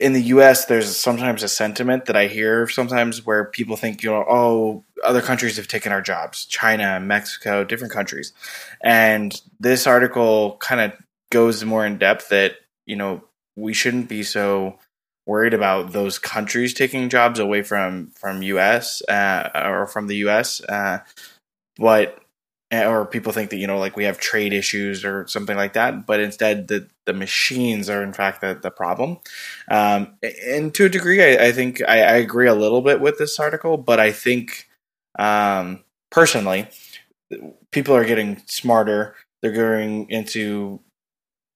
in 0.00 0.14
the 0.14 0.22
U.S., 0.22 0.64
there's 0.64 0.96
sometimes 0.96 1.42
a 1.42 1.48
sentiment 1.48 2.06
that 2.06 2.16
I 2.16 2.26
hear 2.26 2.66
sometimes 2.66 3.26
where 3.26 3.44
people 3.44 3.76
think, 3.76 4.02
you 4.02 4.10
know, 4.10 4.24
oh, 4.26 4.84
other 5.04 5.20
countries 5.20 5.58
have 5.58 5.68
taken 5.68 5.92
our 5.92 6.00
jobs, 6.00 6.46
China, 6.46 6.98
Mexico, 6.98 7.64
different 7.64 7.92
countries, 7.92 8.32
and 8.82 9.38
this 9.60 9.86
article 9.86 10.56
kind 10.60 10.80
of 10.80 10.92
goes 11.30 11.64
more 11.64 11.86
in 11.86 11.98
depth 11.98 12.30
that 12.30 12.56
you 12.86 12.96
know 12.96 13.22
we 13.56 13.72
shouldn't 13.72 14.08
be 14.08 14.22
so 14.22 14.78
worried 15.26 15.54
about 15.54 15.92
those 15.92 16.18
countries 16.18 16.74
taking 16.74 17.08
jobs 17.08 17.38
away 17.38 17.62
from 17.62 18.10
from 18.16 18.42
U.S. 18.42 19.02
Uh, 19.08 19.50
or 19.54 19.86
from 19.86 20.06
the 20.06 20.16
U.S. 20.16 20.60
Uh, 20.62 20.98
but 21.76 22.18
or 22.72 23.04
people 23.04 23.32
think 23.32 23.50
that 23.50 23.56
you 23.56 23.66
know 23.66 23.78
like 23.78 23.96
we 23.96 24.04
have 24.04 24.18
trade 24.18 24.52
issues 24.52 25.04
or 25.04 25.26
something 25.26 25.56
like 25.56 25.72
that 25.72 26.06
but 26.06 26.20
instead 26.20 26.68
the 26.68 26.88
the 27.06 27.12
machines 27.12 27.90
are 27.90 28.02
in 28.02 28.12
fact 28.12 28.40
the, 28.40 28.58
the 28.62 28.70
problem. 28.70 29.18
Um, 29.68 30.14
and 30.46 30.72
to 30.74 30.84
a 30.84 30.88
degree 30.88 31.22
i, 31.22 31.46
I 31.46 31.52
think 31.52 31.82
I, 31.88 32.02
I, 32.02 32.16
agree 32.16 32.46
a 32.46 32.54
little 32.54 32.80
bit 32.80 33.00
with 33.00 33.18
this 33.18 33.40
article 33.40 33.76
but 33.76 33.98
i 33.98 34.12
think 34.12 34.68
um, 35.18 35.82
personally 36.10 36.68
people 37.70 37.94
are 37.94 38.04
getting 38.04 38.42
smarter. 38.46 39.14
They're 39.42 39.52
going 39.52 40.08
into 40.10 40.80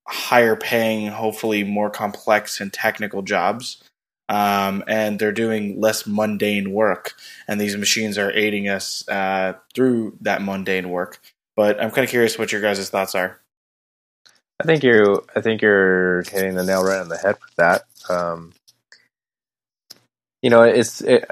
higher 0.07 0.57
paying 0.57 1.09
hopefully 1.09 1.65
more 1.65 1.91
complex 1.91 2.61
and 2.61 2.73
technical 2.73 3.23
jobs 3.23 3.83
um, 4.29 4.83
and 4.87 5.19
they're 5.19 5.33
doing 5.33 5.81
less 5.81 6.07
mundane 6.07 6.73
work. 6.73 7.15
And 7.49 7.61
these 7.61 7.77
machines 7.77 8.19
are 8.19 8.33
aiding 8.33 8.69
us 8.69 9.07
uh, 9.09 9.55
through 9.75 10.19
that 10.23 10.43
mundane 10.43 10.91
work. 10.91 11.21
But 11.57 11.81
I'm 11.81 11.91
kind 11.91 12.05
of 12.05 12.11
curious 12.11 12.39
what 12.39 12.53
your 12.53 12.61
guys' 12.61 12.91
thoughts 12.91 13.15
are. 13.15 13.41
I 14.61 14.65
think 14.65 14.83
you, 14.83 15.25
I 15.35 15.41
think 15.41 15.63
you're 15.63 16.23
hitting 16.23 16.55
the 16.55 16.65
nail 16.65 16.85
right 16.85 17.01
on 17.01 17.09
the 17.09 17.17
head 17.19 17.37
with 17.41 17.55
that. 17.57 17.83
Um, 18.09 18.53
you 20.43 20.51
know, 20.51 20.63
it's 20.63 21.01
it, 21.01 21.25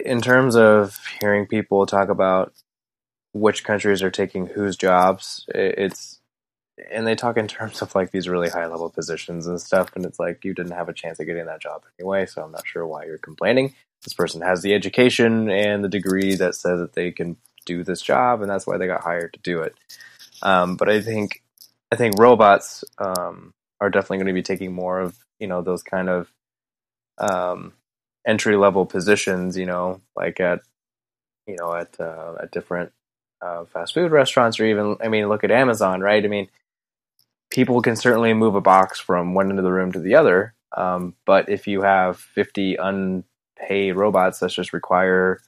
in 0.00 0.20
terms 0.20 0.56
of 0.56 0.98
hearing 1.20 1.46
people 1.46 1.86
talk 1.86 2.08
about 2.08 2.52
which 3.32 3.64
countries 3.64 4.02
are 4.02 4.10
taking 4.10 4.46
whose 4.46 4.76
jobs. 4.76 5.44
It's 5.48 6.17
and 6.90 7.06
they 7.06 7.14
talk 7.14 7.36
in 7.36 7.48
terms 7.48 7.82
of 7.82 7.94
like 7.94 8.10
these 8.10 8.28
really 8.28 8.48
high 8.48 8.66
level 8.66 8.90
positions 8.90 9.46
and 9.46 9.60
stuff 9.60 9.90
and 9.94 10.04
it's 10.04 10.18
like 10.18 10.44
you 10.44 10.54
didn't 10.54 10.72
have 10.72 10.88
a 10.88 10.92
chance 10.92 11.18
of 11.18 11.26
getting 11.26 11.46
that 11.46 11.60
job 11.60 11.82
anyway 11.98 12.26
so 12.26 12.42
i'm 12.42 12.52
not 12.52 12.66
sure 12.66 12.86
why 12.86 13.04
you're 13.04 13.18
complaining. 13.18 13.74
This 14.04 14.14
person 14.14 14.42
has 14.42 14.62
the 14.62 14.74
education 14.74 15.50
and 15.50 15.82
the 15.82 15.88
degree 15.88 16.36
that 16.36 16.54
says 16.54 16.78
that 16.78 16.92
they 16.92 17.10
can 17.10 17.36
do 17.66 17.82
this 17.82 18.00
job 18.00 18.40
and 18.40 18.50
that's 18.50 18.66
why 18.66 18.78
they 18.78 18.86
got 18.86 19.02
hired 19.02 19.32
to 19.32 19.40
do 19.40 19.62
it. 19.62 19.74
Um, 20.42 20.76
but 20.76 20.88
i 20.88 21.00
think 21.00 21.42
i 21.92 21.96
think 21.96 22.18
robots 22.18 22.84
um, 22.98 23.52
are 23.80 23.90
definitely 23.90 24.18
going 24.18 24.28
to 24.28 24.32
be 24.32 24.42
taking 24.42 24.72
more 24.72 25.00
of 25.00 25.18
you 25.40 25.46
know 25.46 25.62
those 25.62 25.82
kind 25.82 26.08
of 26.08 26.30
um, 27.18 27.72
entry 28.26 28.56
level 28.56 28.86
positions 28.86 29.56
you 29.56 29.66
know 29.66 30.00
like 30.14 30.38
at 30.38 30.60
you 31.46 31.56
know 31.58 31.74
at 31.74 31.98
uh, 31.98 32.34
at 32.40 32.52
different 32.52 32.92
uh, 33.40 33.64
fast 33.64 33.94
food 33.94 34.12
restaurants 34.12 34.60
or 34.60 34.66
even 34.66 34.96
i 35.00 35.08
mean 35.08 35.28
look 35.28 35.44
at 35.44 35.50
amazon 35.50 36.00
right? 36.00 36.24
I 36.24 36.28
mean 36.28 36.48
people 37.50 37.80
can 37.82 37.96
certainly 37.96 38.34
move 38.34 38.54
a 38.54 38.60
box 38.60 39.00
from 39.00 39.34
one 39.34 39.50
end 39.50 39.58
of 39.58 39.64
the 39.64 39.72
room 39.72 39.92
to 39.92 40.00
the 40.00 40.14
other. 40.14 40.54
Um, 40.76 41.14
but 41.24 41.48
if 41.48 41.66
you 41.66 41.82
have 41.82 42.18
50 42.18 42.76
unpaid 42.76 43.96
robots 43.96 44.40
that 44.40 44.50
just 44.50 44.72
require 44.72 45.40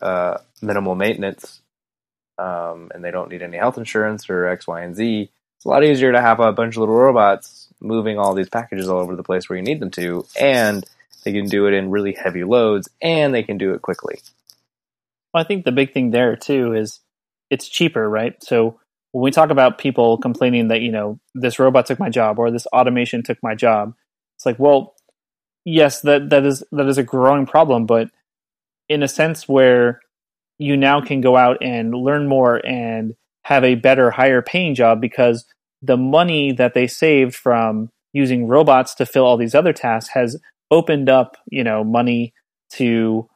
uh, 0.00 0.38
minimal 0.60 0.94
maintenance 0.94 1.62
um, 2.38 2.90
and 2.94 3.02
they 3.02 3.10
don't 3.10 3.30
need 3.30 3.42
any 3.42 3.56
health 3.56 3.78
insurance 3.78 4.28
or 4.28 4.46
X, 4.46 4.66
Y, 4.66 4.82
and 4.82 4.94
Z, 4.94 5.30
it's 5.56 5.64
a 5.64 5.68
lot 5.68 5.84
easier 5.84 6.12
to 6.12 6.20
have 6.20 6.40
a 6.40 6.52
bunch 6.52 6.76
of 6.76 6.80
little 6.80 6.94
robots 6.94 7.68
moving 7.80 8.18
all 8.18 8.34
these 8.34 8.48
packages 8.48 8.88
all 8.88 8.98
over 8.98 9.16
the 9.16 9.22
place 9.22 9.48
where 9.48 9.56
you 9.56 9.62
need 9.62 9.80
them 9.80 9.90
to. 9.90 10.26
And 10.38 10.84
they 11.24 11.32
can 11.32 11.46
do 11.46 11.66
it 11.66 11.74
in 11.74 11.90
really 11.90 12.12
heavy 12.12 12.44
loads 12.44 12.88
and 13.02 13.34
they 13.34 13.42
can 13.42 13.58
do 13.58 13.72
it 13.74 13.82
quickly. 13.82 14.20
Well, 15.32 15.42
I 15.42 15.46
think 15.46 15.64
the 15.64 15.72
big 15.72 15.92
thing 15.92 16.10
there 16.10 16.36
too 16.36 16.74
is 16.74 17.00
it's 17.50 17.68
cheaper, 17.68 18.08
right? 18.08 18.42
So 18.42 18.80
when 19.12 19.22
we 19.22 19.30
talk 19.30 19.50
about 19.50 19.78
people 19.78 20.18
complaining 20.18 20.68
that 20.68 20.80
you 20.80 20.92
know 20.92 21.18
this 21.34 21.58
robot 21.58 21.86
took 21.86 21.98
my 21.98 22.10
job 22.10 22.38
or 22.38 22.50
this 22.50 22.66
automation 22.68 23.22
took 23.22 23.38
my 23.42 23.54
job 23.54 23.94
it's 24.36 24.46
like 24.46 24.58
well 24.58 24.94
yes 25.64 26.00
that 26.02 26.30
that 26.30 26.44
is 26.44 26.62
that 26.72 26.86
is 26.86 26.98
a 26.98 27.02
growing 27.02 27.46
problem 27.46 27.86
but 27.86 28.08
in 28.88 29.02
a 29.02 29.08
sense 29.08 29.48
where 29.48 30.00
you 30.58 30.76
now 30.76 31.00
can 31.00 31.20
go 31.20 31.36
out 31.36 31.58
and 31.62 31.94
learn 31.94 32.28
more 32.28 32.64
and 32.66 33.14
have 33.44 33.64
a 33.64 33.74
better 33.74 34.10
higher 34.10 34.42
paying 34.42 34.74
job 34.74 35.00
because 35.00 35.46
the 35.82 35.96
money 35.96 36.52
that 36.52 36.74
they 36.74 36.86
saved 36.86 37.34
from 37.34 37.88
using 38.12 38.46
robots 38.46 38.94
to 38.94 39.06
fill 39.06 39.24
all 39.24 39.36
these 39.36 39.54
other 39.54 39.72
tasks 39.72 40.10
has 40.10 40.36
opened 40.70 41.08
up 41.08 41.36
you 41.46 41.64
know 41.64 41.82
money 41.82 42.32
to 42.70 43.28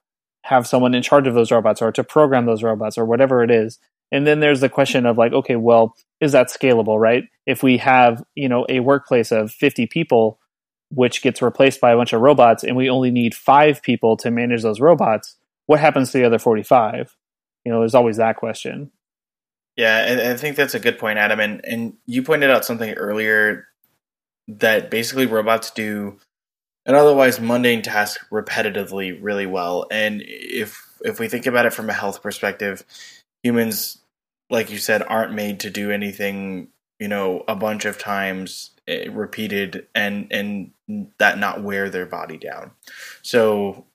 have 0.42 0.66
someone 0.66 0.94
in 0.94 1.02
charge 1.02 1.26
of 1.26 1.34
those 1.34 1.50
robots 1.50 1.80
or 1.80 1.90
to 1.90 2.04
program 2.04 2.44
those 2.44 2.62
robots 2.62 2.98
or 2.98 3.04
whatever 3.04 3.42
it 3.42 3.50
is 3.50 3.78
and 4.12 4.26
then 4.26 4.40
there's 4.40 4.60
the 4.60 4.68
question 4.68 5.06
of 5.06 5.18
like, 5.18 5.32
okay, 5.32 5.56
well, 5.56 5.94
is 6.20 6.32
that 6.32 6.48
scalable, 6.48 6.98
right? 6.98 7.24
If 7.46 7.62
we 7.62 7.78
have, 7.78 8.22
you 8.34 8.48
know, 8.48 8.66
a 8.68 8.80
workplace 8.80 9.32
of 9.32 9.50
50 9.50 9.86
people, 9.86 10.38
which 10.90 11.22
gets 11.22 11.42
replaced 11.42 11.80
by 11.80 11.92
a 11.92 11.96
bunch 11.96 12.12
of 12.12 12.20
robots, 12.20 12.64
and 12.64 12.76
we 12.76 12.88
only 12.88 13.10
need 13.10 13.34
five 13.34 13.82
people 13.82 14.16
to 14.18 14.30
manage 14.30 14.62
those 14.62 14.80
robots, 14.80 15.36
what 15.66 15.80
happens 15.80 16.12
to 16.12 16.18
the 16.18 16.24
other 16.24 16.38
45? 16.38 17.16
You 17.64 17.72
know, 17.72 17.80
there's 17.80 17.94
always 17.94 18.18
that 18.18 18.36
question. 18.36 18.90
Yeah, 19.76 20.30
I 20.30 20.36
think 20.36 20.56
that's 20.56 20.74
a 20.74 20.80
good 20.80 20.98
point, 20.98 21.18
Adam. 21.18 21.40
And 21.40 21.64
and 21.64 21.94
you 22.06 22.22
pointed 22.22 22.48
out 22.48 22.64
something 22.64 22.92
earlier 22.92 23.66
that 24.46 24.90
basically 24.90 25.26
robots 25.26 25.70
do 25.70 26.18
an 26.86 26.94
otherwise 26.94 27.40
mundane 27.40 27.82
task 27.82 28.20
repetitively 28.30 29.18
really 29.20 29.46
well. 29.46 29.86
And 29.90 30.22
if 30.24 30.80
if 31.00 31.18
we 31.18 31.28
think 31.28 31.46
about 31.46 31.66
it 31.66 31.72
from 31.72 31.90
a 31.90 31.92
health 31.92 32.22
perspective, 32.22 32.84
humans 33.44 33.98
like 34.50 34.70
you 34.70 34.78
said, 34.78 35.02
aren't 35.02 35.34
made 35.34 35.60
to 35.60 35.70
do 35.70 35.90
anything, 35.90 36.68
you 36.98 37.08
know, 37.08 37.44
a 37.48 37.56
bunch 37.56 37.84
of 37.84 37.98
times 37.98 38.70
eh, 38.86 39.08
repeated 39.10 39.86
and 39.94 40.28
and 40.30 40.70
that 41.18 41.38
not 41.38 41.62
wear 41.62 41.90
their 41.90 42.06
body 42.06 42.38
down. 42.38 42.72
So 43.22 43.86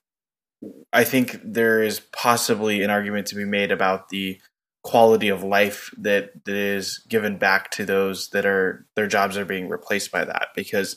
I 0.92 1.04
think 1.04 1.40
there 1.42 1.82
is 1.82 2.00
possibly 2.12 2.82
an 2.82 2.90
argument 2.90 3.28
to 3.28 3.34
be 3.34 3.44
made 3.44 3.72
about 3.72 4.08
the 4.08 4.40
quality 4.82 5.28
of 5.28 5.42
life 5.42 5.92
that 5.98 6.44
that 6.44 6.54
is 6.54 6.98
given 7.08 7.36
back 7.36 7.70
to 7.70 7.84
those 7.84 8.28
that 8.30 8.46
are 8.46 8.86
their 8.96 9.06
jobs 9.06 9.36
are 9.36 9.44
being 9.44 9.68
replaced 9.68 10.10
by 10.10 10.24
that 10.24 10.48
because 10.56 10.96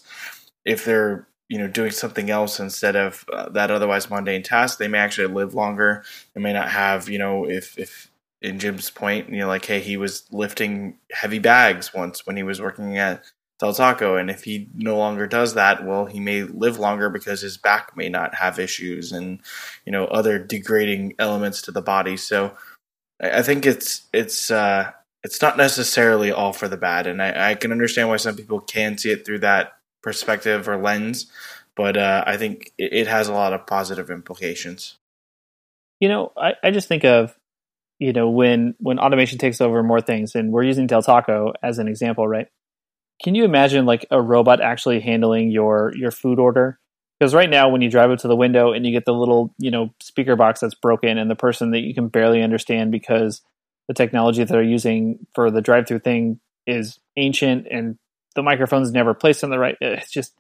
if 0.64 0.86
they're 0.86 1.28
you 1.50 1.58
know 1.58 1.68
doing 1.68 1.92
something 1.92 2.30
else 2.30 2.62
instead 2.62 2.96
of 2.96 3.26
uh, 3.34 3.50
that 3.50 3.70
otherwise 3.70 4.10
mundane 4.10 4.42
task 4.42 4.80
they 4.80 4.88
may 4.88 5.00
actually 5.00 5.28
live 5.28 5.54
longer 5.54 6.02
they 6.34 6.40
may 6.40 6.54
not 6.54 6.70
have 6.70 7.10
you 7.10 7.20
know 7.20 7.44
if 7.44 7.78
if 7.78 8.10
in 8.44 8.60
Jim's 8.60 8.90
point 8.90 9.30
you 9.30 9.40
know 9.40 9.48
like 9.48 9.66
hey 9.66 9.80
he 9.80 9.98
was 9.98 10.24
lifting 10.32 10.98
heavy 11.12 11.40
bags 11.40 11.94
once 11.94 12.26
when 12.28 12.38
he 12.38 12.44
was 12.44 12.62
working 12.62 12.98
at 12.98 13.24
Del 13.60 13.74
Taco 13.74 14.18
and 14.18 14.30
if 14.30 14.44
he 14.44 14.70
no 14.76 14.98
longer 14.98 15.26
does 15.26 15.54
that 15.54 15.86
well 15.86 16.06
he 16.06 16.20
may 16.20 16.44
live 16.44 16.78
longer 16.78 17.10
because 17.10 17.42
his 17.42 17.58
back 17.58 17.96
may 17.96 18.10
not 18.10 18.36
have 18.36 18.60
issues 18.60 19.12
and 19.12 19.40
you 19.86 19.92
know 19.92 20.06
other 20.06 20.38
degrading 20.38 21.16
elements 21.18 21.62
to 21.64 21.72
the 21.72 21.82
body 21.82 22.18
so 22.18 22.56
I, 23.22 23.42
think 23.42 23.66
it's 23.66 24.04
it's 24.12 24.52
uh 24.52 24.92
it's 25.24 25.42
not 25.42 25.58
necessarily 25.58 26.32
all 26.32 26.52
for 26.52 26.68
the 26.68 26.78
bad 26.78 27.08
and 27.08 27.22
I, 27.22 27.52
I 27.52 27.56
can 27.56 27.72
understand 27.72 28.10
why 28.10 28.18
some 28.18 28.36
people 28.36 28.60
can 28.60 28.98
see 28.98 29.12
it 29.12 29.26
through 29.26 29.40
that 29.40 29.74
perspective 30.04 30.70
or 30.70 30.78
lens, 30.78 31.26
but 31.76 31.98
uh, 31.98 32.24
I 32.28 32.38
think 32.38 32.72
it, 32.78 32.94
it, 32.94 33.08
has 33.08 33.28
a 33.28 33.34
lot 33.34 33.54
of 33.54 33.66
positive 33.66 34.12
implications. 34.12 35.00
You 36.00 36.10
know, 36.10 36.32
I, 36.38 36.54
I 36.62 36.70
just 36.70 36.88
think 36.88 37.06
of 37.06 37.36
you 38.04 38.12
know 38.12 38.30
when 38.30 38.76
when 38.80 39.00
automation 39.00 39.38
takes 39.38 39.62
over 39.62 39.82
more 39.82 40.02
things, 40.02 40.36
and 40.36 40.52
we're 40.52 40.64
using 40.64 40.88
Del 40.88 41.02
Taco 41.02 41.54
as 41.64 41.80
an 41.80 41.88
example, 41.88 42.28
right? 42.28 42.48
Can 43.24 43.34
you 43.34 43.46
imagine 43.46 43.86
like 43.86 44.06
a 44.12 44.22
robot 44.22 44.60
actually 44.60 45.00
handling 45.00 45.52
your 45.52 45.94
your 45.96 46.12
food 46.12 46.38
order? 46.38 46.80
Because 47.18 47.34
right 47.34 47.50
now, 47.50 47.70
when 47.70 47.82
you 47.82 47.90
drive 47.90 48.12
up 48.12 48.20
to 48.20 48.28
the 48.28 48.36
window 48.36 48.74
and 48.74 48.86
you 48.86 48.92
get 48.92 49.06
the 49.06 49.14
little 49.14 49.56
you 49.58 49.72
know 49.72 49.94
speaker 50.02 50.36
box 50.36 50.60
that's 50.60 50.76
broken, 50.76 51.18
and 51.18 51.32
the 51.32 51.36
person 51.36 51.72
that 51.72 51.80
you 51.80 51.94
can 51.94 52.10
barely 52.10 52.44
understand 52.44 52.92
because 52.92 53.42
the 53.88 53.94
technology 53.94 54.44
that 54.44 54.52
they're 54.52 54.62
using 54.62 55.26
for 55.34 55.50
the 55.50 55.62
drive-through 55.62 56.00
thing 56.00 56.42
is 56.68 57.00
ancient 57.18 57.68
and 57.70 57.98
the 58.36 58.44
microphone's 58.44 58.92
never 58.92 59.14
placed 59.14 59.44
in 59.44 59.50
the 59.50 59.60
right. 59.60 59.78
It's 59.82 60.12
just, 60.12 60.34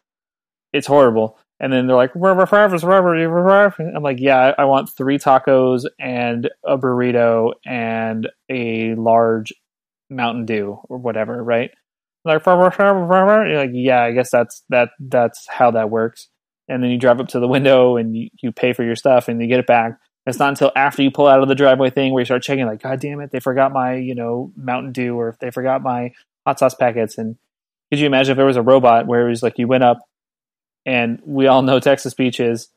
it's 0.71 0.87
horrible. 0.87 1.37
And 1.63 1.71
then 1.71 1.87
they're 1.87 1.95
like, 1.95 2.11
I'm 2.13 4.03
like, 4.03 4.19
yeah, 4.19 4.53
I 4.57 4.65
want 4.65 4.89
three 4.97 5.17
tacos 5.17 5.85
and 5.97 6.49
a 6.65 6.77
burrito 6.77 7.53
and 7.65 8.29
a 8.49 8.95
large 8.95 9.53
Mountain 10.09 10.45
Dew 10.45 10.77
or 10.89 10.97
whatever, 10.97 11.41
right? 11.41 11.71
Like, 12.25 12.45
you're 12.45 13.59
like, 13.59 13.69
yeah, 13.71 14.03
I 14.03 14.11
guess 14.11 14.29
that's 14.29 14.65
that 14.67 14.89
that's 14.99 15.47
how 15.47 15.71
that 15.71 15.89
works. 15.89 16.27
And 16.67 16.83
then 16.83 16.91
you 16.91 16.97
drive 16.97 17.21
up 17.21 17.29
to 17.29 17.39
the 17.39 17.47
window 17.47 17.95
and 17.95 18.13
you, 18.13 18.27
you 18.41 18.51
pay 18.51 18.73
for 18.73 18.83
your 18.83 18.97
stuff 18.97 19.29
and 19.29 19.41
you 19.41 19.47
get 19.47 19.61
it 19.61 19.67
back. 19.67 19.97
It's 20.25 20.39
not 20.39 20.49
until 20.49 20.73
after 20.75 21.01
you 21.01 21.11
pull 21.11 21.27
out 21.27 21.41
of 21.41 21.47
the 21.47 21.55
driveway 21.55 21.91
thing 21.91 22.11
where 22.11 22.19
you 22.19 22.25
start 22.25 22.43
checking, 22.43 22.65
like, 22.65 22.83
God 22.83 22.99
damn 22.99 23.21
it, 23.21 23.31
they 23.31 23.39
forgot 23.39 23.71
my, 23.71 23.95
you 23.95 24.15
know, 24.15 24.51
Mountain 24.57 24.91
Dew 24.91 25.15
or 25.17 25.29
if 25.29 25.39
they 25.39 25.49
forgot 25.49 25.81
my 25.81 26.11
hot 26.45 26.59
sauce 26.59 26.75
packets 26.75 27.17
and 27.17 27.37
could 27.89 27.99
you 27.99 28.05
imagine 28.05 28.31
if 28.31 28.37
there 28.37 28.45
was 28.45 28.57
a 28.57 28.61
robot 28.61 29.07
where 29.07 29.25
it 29.25 29.29
was 29.29 29.41
like 29.41 29.57
you 29.57 29.67
went 29.67 29.85
up 29.85 29.99
and 30.85 31.21
we 31.25 31.47
all 31.47 31.61
know 31.61 31.79
text-to-speech 31.79 32.39
is, 32.39 32.69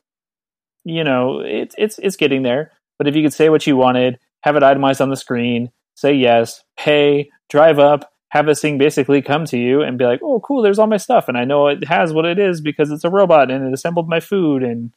you 0.83 1.03
know, 1.03 1.39
it's 1.39 1.75
it's 1.77 1.99
it's 1.99 2.15
getting 2.15 2.43
there. 2.43 2.71
But 2.97 3.07
if 3.07 3.15
you 3.15 3.23
could 3.23 3.33
say 3.33 3.49
what 3.49 3.67
you 3.67 3.75
wanted, 3.75 4.19
have 4.41 4.55
it 4.55 4.63
itemized 4.63 5.01
on 5.01 5.09
the 5.09 5.15
screen, 5.15 5.71
say 5.95 6.13
yes, 6.13 6.63
pay, 6.77 7.29
drive 7.49 7.79
up, 7.79 8.11
have 8.29 8.45
this 8.45 8.61
thing 8.61 8.77
basically 8.77 9.21
come 9.21 9.45
to 9.45 9.57
you 9.57 9.81
and 9.81 9.97
be 9.97 10.05
like, 10.05 10.21
"Oh, 10.23 10.39
cool, 10.39 10.61
there's 10.61 10.79
all 10.79 10.87
my 10.87 10.97
stuff, 10.97 11.27
and 11.27 11.37
I 11.37 11.45
know 11.45 11.67
it 11.67 11.87
has 11.87 12.13
what 12.13 12.25
it 12.25 12.39
is 12.39 12.61
because 12.61 12.91
it's 12.91 13.03
a 13.03 13.09
robot 13.09 13.51
and 13.51 13.67
it 13.67 13.73
assembled 13.73 14.09
my 14.09 14.19
food." 14.19 14.63
And 14.63 14.91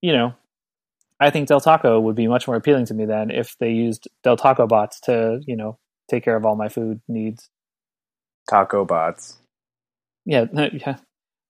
you 0.00 0.12
know, 0.12 0.34
I 1.20 1.30
think 1.30 1.48
Del 1.48 1.60
Taco 1.60 1.98
would 2.00 2.16
be 2.16 2.28
much 2.28 2.46
more 2.46 2.56
appealing 2.56 2.86
to 2.86 2.94
me 2.94 3.04
than 3.04 3.30
if 3.30 3.56
they 3.58 3.70
used 3.70 4.08
Del 4.22 4.36
Taco 4.36 4.66
bots 4.66 5.00
to, 5.00 5.40
you 5.46 5.56
know, 5.56 5.78
take 6.08 6.24
care 6.24 6.36
of 6.36 6.44
all 6.44 6.56
my 6.56 6.68
food 6.68 7.00
needs. 7.08 7.48
Taco 8.48 8.84
bots. 8.84 9.38
Yeah, 10.24 10.46
yeah. 10.72 10.98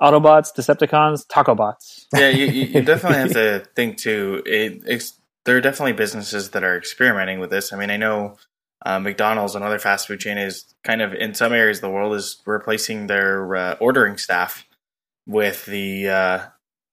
Autobots, 0.00 0.54
Decepticons, 0.54 1.26
Taco 1.28 1.54
bots. 1.54 2.06
yeah, 2.14 2.28
you, 2.28 2.46
you 2.46 2.82
definitely 2.82 3.18
have 3.18 3.32
to 3.32 3.68
think 3.76 3.96
too. 3.96 4.42
It, 4.46 5.02
there 5.44 5.56
are 5.56 5.60
definitely 5.60 5.94
businesses 5.94 6.50
that 6.50 6.62
are 6.62 6.76
experimenting 6.76 7.40
with 7.40 7.50
this. 7.50 7.72
I 7.72 7.76
mean, 7.76 7.90
I 7.90 7.96
know 7.96 8.36
uh, 8.84 9.00
McDonald's, 9.00 9.54
another 9.54 9.78
fast 9.78 10.06
food 10.06 10.20
chain, 10.20 10.38
is 10.38 10.74
kind 10.84 11.02
of 11.02 11.14
in 11.14 11.34
some 11.34 11.52
areas 11.52 11.78
of 11.78 11.82
the 11.82 11.90
world 11.90 12.14
is 12.14 12.40
replacing 12.46 13.06
their 13.06 13.56
uh, 13.56 13.76
ordering 13.80 14.18
staff 14.18 14.66
with 15.26 15.66
the 15.66 16.08
uh, 16.08 16.46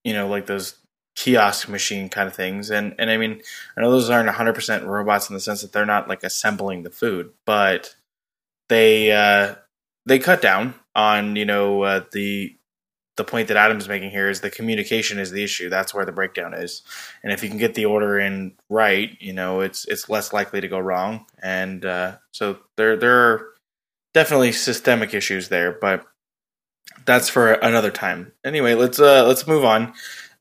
you 0.04 0.14
know 0.14 0.28
like 0.28 0.46
those 0.48 0.76
kiosk 1.16 1.70
machine 1.70 2.10
kind 2.10 2.28
of 2.28 2.36
things. 2.36 2.72
And 2.72 2.96
and 2.98 3.10
I 3.10 3.18
mean, 3.18 3.42
I 3.78 3.82
know 3.82 3.92
those 3.92 4.10
aren't 4.10 4.30
100% 4.30 4.86
robots 4.86 5.30
in 5.30 5.34
the 5.34 5.40
sense 5.40 5.62
that 5.62 5.72
they're 5.72 5.86
not 5.86 6.08
like 6.08 6.24
assembling 6.24 6.84
the 6.84 6.90
food, 6.90 7.32
but 7.46 7.96
they 8.70 9.12
uh, 9.12 9.56
they 10.06 10.20
cut 10.20 10.42
down 10.42 10.76
on 10.96 11.36
you 11.36 11.46
know 11.46 11.84
uh, 11.84 12.02
the 12.12 12.56
the 13.18 13.24
point 13.24 13.48
that 13.48 13.58
Adam's 13.58 13.88
making 13.88 14.10
here 14.10 14.30
is 14.30 14.42
the 14.42 14.50
communication 14.50 15.20
is 15.20 15.32
the 15.32 15.44
issue. 15.44 15.70
That's 15.70 15.94
where 15.94 16.06
the 16.06 16.12
breakdown 16.12 16.54
is. 16.54 16.82
And 17.24 17.32
if 17.32 17.44
you 17.44 17.50
can 17.50 17.58
get 17.58 17.74
the 17.74 17.86
order 17.86 18.20
in 18.20 18.54
right, 18.70 19.16
you 19.20 19.34
know, 19.34 19.62
it's 19.62 19.86
it's 19.86 20.10
less 20.10 20.34
likely 20.34 20.62
to 20.62 20.68
go 20.68 20.80
wrong. 20.80 21.26
And 21.42 21.86
uh, 21.86 22.18
so 22.32 22.60
there 22.76 22.98
there 22.98 23.18
are 23.18 23.48
definitely 24.14 24.52
systemic 24.52 25.14
issues 25.14 25.50
there, 25.50 25.72
but 25.72 26.06
that's 27.06 27.30
for 27.30 27.54
another 27.54 27.92
time. 27.92 28.34
Anyway, 28.44 28.74
let's 28.74 29.00
uh 29.00 29.26
let's 29.26 29.48
move 29.48 29.64
on. 29.64 29.94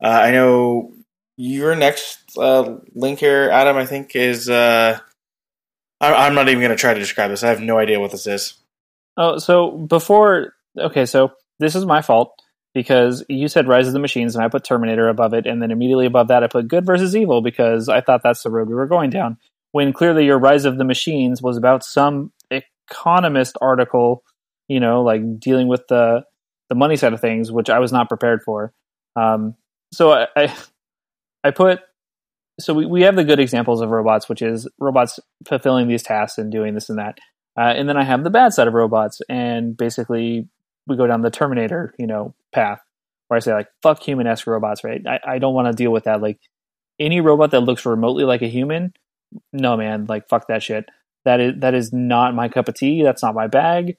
Uh, 0.03 0.07
I 0.07 0.31
know 0.31 0.93
your 1.37 1.75
next 1.75 2.37
uh, 2.37 2.77
link 2.93 3.19
here, 3.19 3.49
Adam. 3.51 3.77
I 3.77 3.85
think 3.85 4.15
is 4.15 4.49
uh, 4.49 4.99
I'm 6.01 6.35
not 6.35 6.49
even 6.49 6.59
going 6.59 6.71
to 6.71 6.77
try 6.77 6.93
to 6.93 6.99
describe 6.99 7.31
this. 7.31 7.43
I 7.43 7.49
have 7.49 7.61
no 7.61 7.77
idea 7.77 7.99
what 7.99 8.11
this 8.11 8.27
is. 8.27 8.55
Oh, 9.17 9.37
so 9.37 9.71
before, 9.71 10.53
okay, 10.77 11.05
so 11.05 11.31
this 11.59 11.75
is 11.75 11.85
my 11.85 12.01
fault 12.01 12.41
because 12.75 13.23
you 13.29 13.47
said 13.47 13.69
Rise 13.69 13.87
of 13.87 13.93
the 13.93 13.99
Machines 13.99 14.35
and 14.35 14.43
I 14.43 14.49
put 14.49 14.65
Terminator 14.65 15.07
above 15.07 15.33
it, 15.33 15.47
and 15.47 15.61
then 15.61 15.71
immediately 15.71 16.05
above 16.05 16.27
that 16.27 16.43
I 16.43 16.47
put 16.47 16.67
Good 16.67 16.85
versus 16.85 17.15
Evil 17.15 17.41
because 17.41 17.89
I 17.89 18.01
thought 18.01 18.21
that's 18.21 18.43
the 18.43 18.51
road 18.51 18.67
we 18.67 18.75
were 18.75 18.85
going 18.85 19.09
down. 19.09 19.37
When 19.71 19.93
clearly 19.93 20.25
your 20.25 20.37
Rise 20.37 20.65
of 20.65 20.77
the 20.77 20.83
Machines 20.83 21.41
was 21.41 21.57
about 21.57 21.83
some 21.83 22.33
economist 22.51 23.57
article, 23.61 24.23
you 24.67 24.81
know, 24.81 25.01
like 25.03 25.39
dealing 25.39 25.69
with 25.69 25.87
the 25.87 26.25
the 26.69 26.75
money 26.75 26.97
side 26.97 27.13
of 27.13 27.21
things, 27.21 27.51
which 27.51 27.69
I 27.69 27.79
was 27.79 27.93
not 27.93 28.09
prepared 28.09 28.41
for. 28.43 28.73
Um, 29.15 29.55
so 29.93 30.11
I, 30.11 30.27
I, 30.35 30.53
I 31.45 31.51
put 31.51 31.79
so 32.59 32.73
we, 32.73 32.85
we 32.85 33.01
have 33.03 33.15
the 33.15 33.23
good 33.23 33.39
examples 33.39 33.79
of 33.79 33.89
robots, 33.89 34.27
which 34.27 34.41
is 34.41 34.67
robots 34.79 35.17
fulfilling 35.47 35.87
these 35.87 36.03
tasks 36.03 36.37
and 36.37 36.51
doing 36.51 36.73
this 36.73 36.89
and 36.89 36.99
that. 36.99 37.19
Uh, 37.57 37.73
and 37.73 37.87
then 37.87 37.95
I 37.95 38.03
have 38.03 38.25
the 38.25 38.29
bad 38.29 38.51
side 38.51 38.67
of 38.67 38.73
robots, 38.73 39.21
and 39.29 39.77
basically 39.77 40.49
we 40.87 40.95
go 40.95 41.07
down 41.07 41.21
the 41.21 41.29
Terminator, 41.29 41.93
you 41.97 42.07
know, 42.07 42.33
path 42.53 42.81
where 43.27 43.37
I 43.37 43.39
say 43.39 43.53
like 43.53 43.67
fuck 43.81 44.01
human 44.01 44.27
esque 44.27 44.47
robots, 44.47 44.83
right? 44.83 45.01
I, 45.05 45.19
I 45.25 45.39
don't 45.39 45.53
want 45.53 45.67
to 45.67 45.73
deal 45.73 45.91
with 45.91 46.05
that. 46.05 46.21
Like 46.21 46.39
any 46.99 47.21
robot 47.21 47.51
that 47.51 47.61
looks 47.61 47.85
remotely 47.85 48.23
like 48.23 48.41
a 48.41 48.47
human, 48.47 48.93
no 49.51 49.75
man, 49.77 50.05
like 50.07 50.27
fuck 50.27 50.47
that 50.47 50.63
shit. 50.63 50.85
That 51.25 51.39
is 51.39 51.53
that 51.59 51.73
is 51.73 51.91
not 51.91 52.35
my 52.35 52.49
cup 52.49 52.67
of 52.67 52.75
tea. 52.75 53.03
That's 53.03 53.23
not 53.23 53.33
my 53.33 53.47
bag, 53.47 53.97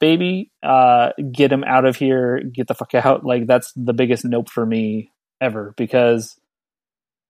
baby. 0.00 0.50
Uh, 0.62 1.10
get 1.32 1.52
him 1.52 1.62
out 1.64 1.84
of 1.84 1.96
here. 1.96 2.40
Get 2.40 2.66
the 2.66 2.74
fuck 2.74 2.94
out. 2.94 3.24
Like 3.24 3.46
that's 3.46 3.72
the 3.76 3.92
biggest 3.92 4.24
nope 4.24 4.50
for 4.50 4.66
me 4.66 5.12
ever 5.40 5.74
because 5.76 6.38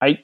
I 0.00 0.20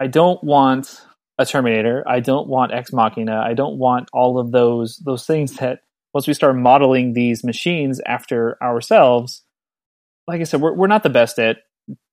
I 0.00 0.08
don't 0.08 0.42
want 0.42 1.00
a 1.38 1.46
Terminator. 1.46 2.02
I 2.06 2.20
don't 2.20 2.48
want 2.48 2.72
Ex 2.72 2.92
Machina. 2.92 3.40
I 3.40 3.54
don't 3.54 3.78
want 3.78 4.08
all 4.12 4.38
of 4.38 4.50
those 4.50 4.96
those 4.96 5.24
things 5.24 5.56
that 5.58 5.80
once 6.14 6.26
we 6.26 6.34
start 6.34 6.56
modeling 6.56 7.12
these 7.12 7.44
machines 7.44 8.00
after 8.06 8.62
ourselves, 8.62 9.42
like 10.26 10.40
I 10.40 10.44
said, 10.44 10.60
we're 10.60 10.74
we're 10.74 10.86
not 10.86 11.02
the 11.02 11.10
best 11.10 11.38
at 11.38 11.58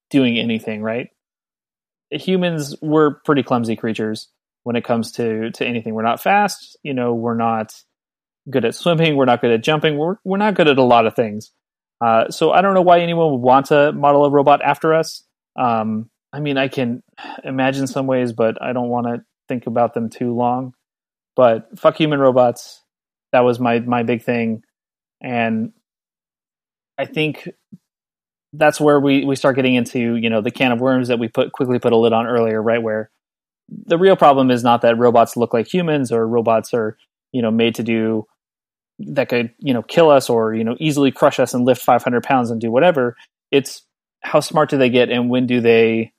doing 0.10 0.38
anything, 0.38 0.82
right? 0.82 1.08
Humans, 2.12 2.76
we're 2.82 3.16
pretty 3.26 3.44
clumsy 3.44 3.76
creatures 3.76 4.30
when 4.64 4.76
it 4.76 4.84
comes 4.84 5.12
to 5.14 5.52
to 5.52 5.66
anything. 5.66 5.94
We're 5.94 6.04
not 6.04 6.22
fast, 6.22 6.78
you 6.84 6.94
know, 6.94 7.14
we're 7.14 7.36
not 7.36 7.74
good 8.50 8.66
at 8.66 8.76
swimming, 8.76 9.16
we're 9.16 9.26
not 9.26 9.42
good 9.42 9.52
at 9.52 9.64
jumping, 9.64 9.98
we're 9.98 10.16
we're 10.24 10.38
not 10.38 10.56
good 10.56 10.68
at 10.68 10.78
a 10.78 10.84
lot 10.84 11.06
of 11.06 11.16
things. 11.16 11.52
Uh, 12.02 12.30
so 12.30 12.52
I 12.52 12.62
don't 12.62 12.74
know 12.74 12.82
why 12.82 13.02
anyone 13.02 13.32
would 13.32 13.42
want 13.42 13.68
to 13.68 13.92
model 13.92 14.26
a 14.26 14.30
robot 14.30 14.62
after 14.64 14.94
us. 14.94 15.24
Um, 15.58 16.10
I 16.32 16.40
mean, 16.40 16.58
I 16.58 16.68
can 16.68 17.04
imagine 17.44 17.88
some 17.88 18.08
ways, 18.08 18.34
but 18.34 18.62
I 18.62 18.72
don't 18.72 18.90
want 18.90 19.08
to 19.08 19.24
think 19.48 19.68
about 19.68 19.94
them 19.94 20.10
too 20.10 20.34
long. 20.34 20.74
But 21.36 21.78
fuck 21.78 21.98
human 21.98 22.20
robots. 22.20 22.82
That 23.32 23.42
was 23.42 23.60
my 23.60 23.80
my 23.80 24.04
big 24.04 24.24
thing, 24.24 24.64
and 25.22 25.72
I 26.98 27.06
think 27.06 27.48
that's 28.54 28.82
where 28.82 29.00
we 29.00 29.26
we 29.26 29.36
start 29.36 29.56
getting 29.56 29.76
into 29.76 30.16
you 30.16 30.30
know 30.30 30.42
the 30.42 30.52
can 30.52 30.72
of 30.72 30.82
worms 30.82 31.08
that 31.10 31.20
we 31.20 31.28
put 31.28 31.52
quickly 31.52 31.80
put 31.80 31.94
a 31.94 31.98
lid 31.98 32.14
on 32.14 32.26
earlier, 32.26 32.62
right? 32.62 32.82
Where 32.82 33.12
the 33.70 33.98
real 33.98 34.16
problem 34.16 34.50
is 34.52 34.64
not 34.64 34.82
that 34.82 34.98
robots 34.98 35.38
look 35.38 35.54
like 35.54 35.72
humans 35.72 36.12
or 36.12 36.28
robots 36.28 36.74
are 36.74 36.98
you 37.32 37.42
know 37.42 37.52
made 37.52 37.76
to 37.76 37.84
do 37.84 38.26
that 39.00 39.30
could 39.30 39.52
you 39.60 39.74
know 39.74 39.84
kill 39.84 40.10
us 40.10 40.30
or 40.30 40.54
you 40.54 40.64
know 40.64 40.76
easily 40.80 41.12
crush 41.12 41.40
us 41.40 41.54
and 41.54 41.66
lift 41.66 41.82
500 41.82 42.24
pounds 42.24 42.52
and 42.52 42.60
do 42.60 42.72
whatever. 42.72 43.16
It's 43.52 43.84
how 44.22 44.40
smart 44.40 44.70
do 44.70 44.78
they 44.78 44.90
get 44.90 45.10
and 45.10 45.30
when 45.30 45.48
do 45.48 45.62
they 45.62 46.12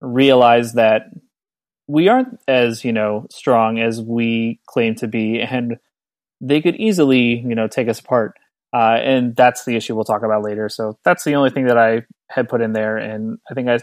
realize 0.00 0.74
that 0.74 1.08
we 1.86 2.08
aren't 2.08 2.38
as 2.48 2.84
you 2.84 2.92
know 2.92 3.26
strong 3.30 3.78
as 3.78 4.02
we 4.02 4.60
claim 4.66 4.94
to 4.96 5.06
be, 5.06 5.40
and 5.40 5.78
they 6.40 6.60
could 6.60 6.76
easily 6.76 7.38
you 7.38 7.54
know 7.54 7.68
take 7.68 7.88
us 7.88 8.00
apart. 8.00 8.34
Uh, 8.72 8.98
and 9.02 9.34
that's 9.36 9.64
the 9.64 9.76
issue 9.76 9.94
we'll 9.94 10.04
talk 10.04 10.22
about 10.22 10.42
later. 10.42 10.68
So 10.68 10.98
that's 11.02 11.24
the 11.24 11.34
only 11.34 11.50
thing 11.50 11.66
that 11.66 11.78
I 11.78 12.02
had 12.28 12.48
put 12.48 12.60
in 12.60 12.72
there, 12.72 12.96
and 12.96 13.38
I 13.50 13.54
think 13.54 13.68
I 13.68 13.78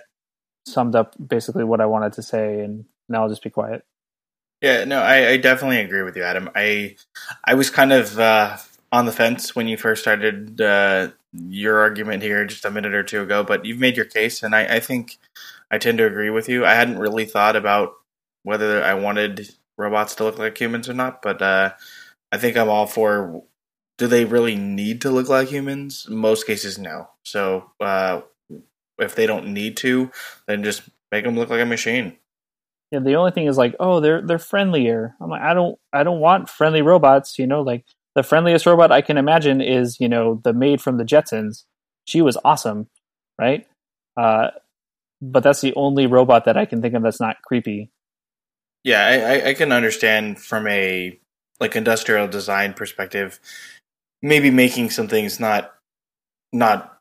summed 0.67 0.95
up 0.95 1.15
basically 1.25 1.63
what 1.63 1.81
I 1.81 1.85
wanted 1.87 2.13
to 2.13 2.21
say. 2.21 2.59
And 2.59 2.85
now 3.09 3.23
I'll 3.23 3.29
just 3.29 3.43
be 3.43 3.49
quiet. 3.49 3.83
Yeah, 4.61 4.85
no, 4.85 5.01
I, 5.01 5.29
I 5.29 5.37
definitely 5.37 5.79
agree 5.79 6.03
with 6.03 6.15
you, 6.15 6.23
Adam. 6.23 6.49
I 6.55 6.95
I 7.43 7.53
was 7.55 7.69
kind 7.69 7.91
of 7.91 8.17
uh, 8.17 8.57
on 8.93 9.05
the 9.05 9.11
fence 9.11 9.55
when 9.55 9.67
you 9.67 9.75
first 9.75 10.03
started 10.03 10.61
uh, 10.61 11.09
your 11.33 11.79
argument 11.79 12.23
here 12.23 12.45
just 12.45 12.63
a 12.63 12.71
minute 12.71 12.93
or 12.93 13.03
two 13.03 13.21
ago, 13.21 13.43
but 13.43 13.65
you've 13.65 13.79
made 13.79 13.97
your 13.97 14.05
case, 14.05 14.41
and 14.41 14.55
I, 14.55 14.75
I 14.75 14.79
think 14.79 15.17
I 15.69 15.79
tend 15.79 15.97
to 15.97 16.05
agree 16.05 16.29
with 16.29 16.47
you. 16.47 16.65
I 16.65 16.75
hadn't 16.75 16.99
really 16.99 17.25
thought 17.25 17.55
about 17.55 17.93
whether 18.43 18.81
I 18.83 18.93
wanted 18.93 19.49
robots 19.77 20.15
to 20.15 20.23
look 20.23 20.37
like 20.37 20.57
humans 20.57 20.87
or 20.87 20.93
not, 20.93 21.21
but 21.21 21.41
uh, 21.41 21.73
I 22.33 22.37
think 22.37 22.57
I'm 22.57 22.67
all 22.67 22.87
for. 22.87 23.43
Do 23.99 24.07
they 24.07 24.25
really 24.25 24.55
need 24.55 25.01
to 25.01 25.11
look 25.11 25.29
like 25.29 25.49
humans? 25.49 26.07
In 26.09 26.17
most 26.17 26.47
cases, 26.47 26.79
no. 26.79 27.09
So 27.21 27.69
uh, 27.79 28.21
if 28.97 29.13
they 29.13 29.27
don't 29.27 29.53
need 29.53 29.77
to, 29.77 30.09
then 30.47 30.63
just 30.63 30.81
make 31.11 31.25
them 31.25 31.37
look 31.37 31.51
like 31.51 31.61
a 31.61 31.65
machine. 31.65 32.17
Yeah, 32.91 32.99
the 32.99 33.13
only 33.15 33.29
thing 33.31 33.45
is 33.45 33.55
like, 33.55 33.75
oh, 33.79 33.99
they're 33.99 34.25
they're 34.25 34.39
friendlier. 34.39 35.15
I'm 35.21 35.29
like, 35.29 35.43
I 35.43 35.53
don't 35.53 35.77
I 35.93 36.01
don't 36.01 36.19
want 36.19 36.49
friendly 36.49 36.81
robots. 36.81 37.37
You 37.37 37.45
know, 37.45 37.61
like 37.61 37.85
the 38.15 38.23
friendliest 38.23 38.65
robot 38.65 38.91
I 38.91 39.01
can 39.01 39.17
imagine 39.17 39.61
is 39.61 39.99
you 39.99 40.09
know 40.09 40.41
the 40.43 40.53
maid 40.53 40.81
from 40.81 40.97
the 40.97 41.03
Jetsons. 41.03 41.65
She 42.05 42.21
was 42.21 42.37
awesome, 42.43 42.87
right? 43.39 43.67
Uh, 44.17 44.49
but 45.21 45.43
that's 45.43 45.61
the 45.61 45.75
only 45.75 46.07
robot 46.07 46.45
that 46.45 46.57
I 46.57 46.65
can 46.65 46.81
think 46.81 46.95
of 46.95 47.03
that's 47.03 47.21
not 47.21 47.43
creepy. 47.43 47.91
Yeah, 48.83 49.05
I, 49.05 49.49
I 49.49 49.53
can 49.53 49.71
understand 49.71 50.39
from 50.39 50.67
a 50.67 51.17
like 51.59 51.75
industrial 51.75 52.27
design 52.27 52.73
perspective, 52.73 53.39
maybe 54.21 54.51
making 54.51 54.89
some 54.89 55.07
things 55.07 55.39
not 55.39 55.73
not 56.51 56.99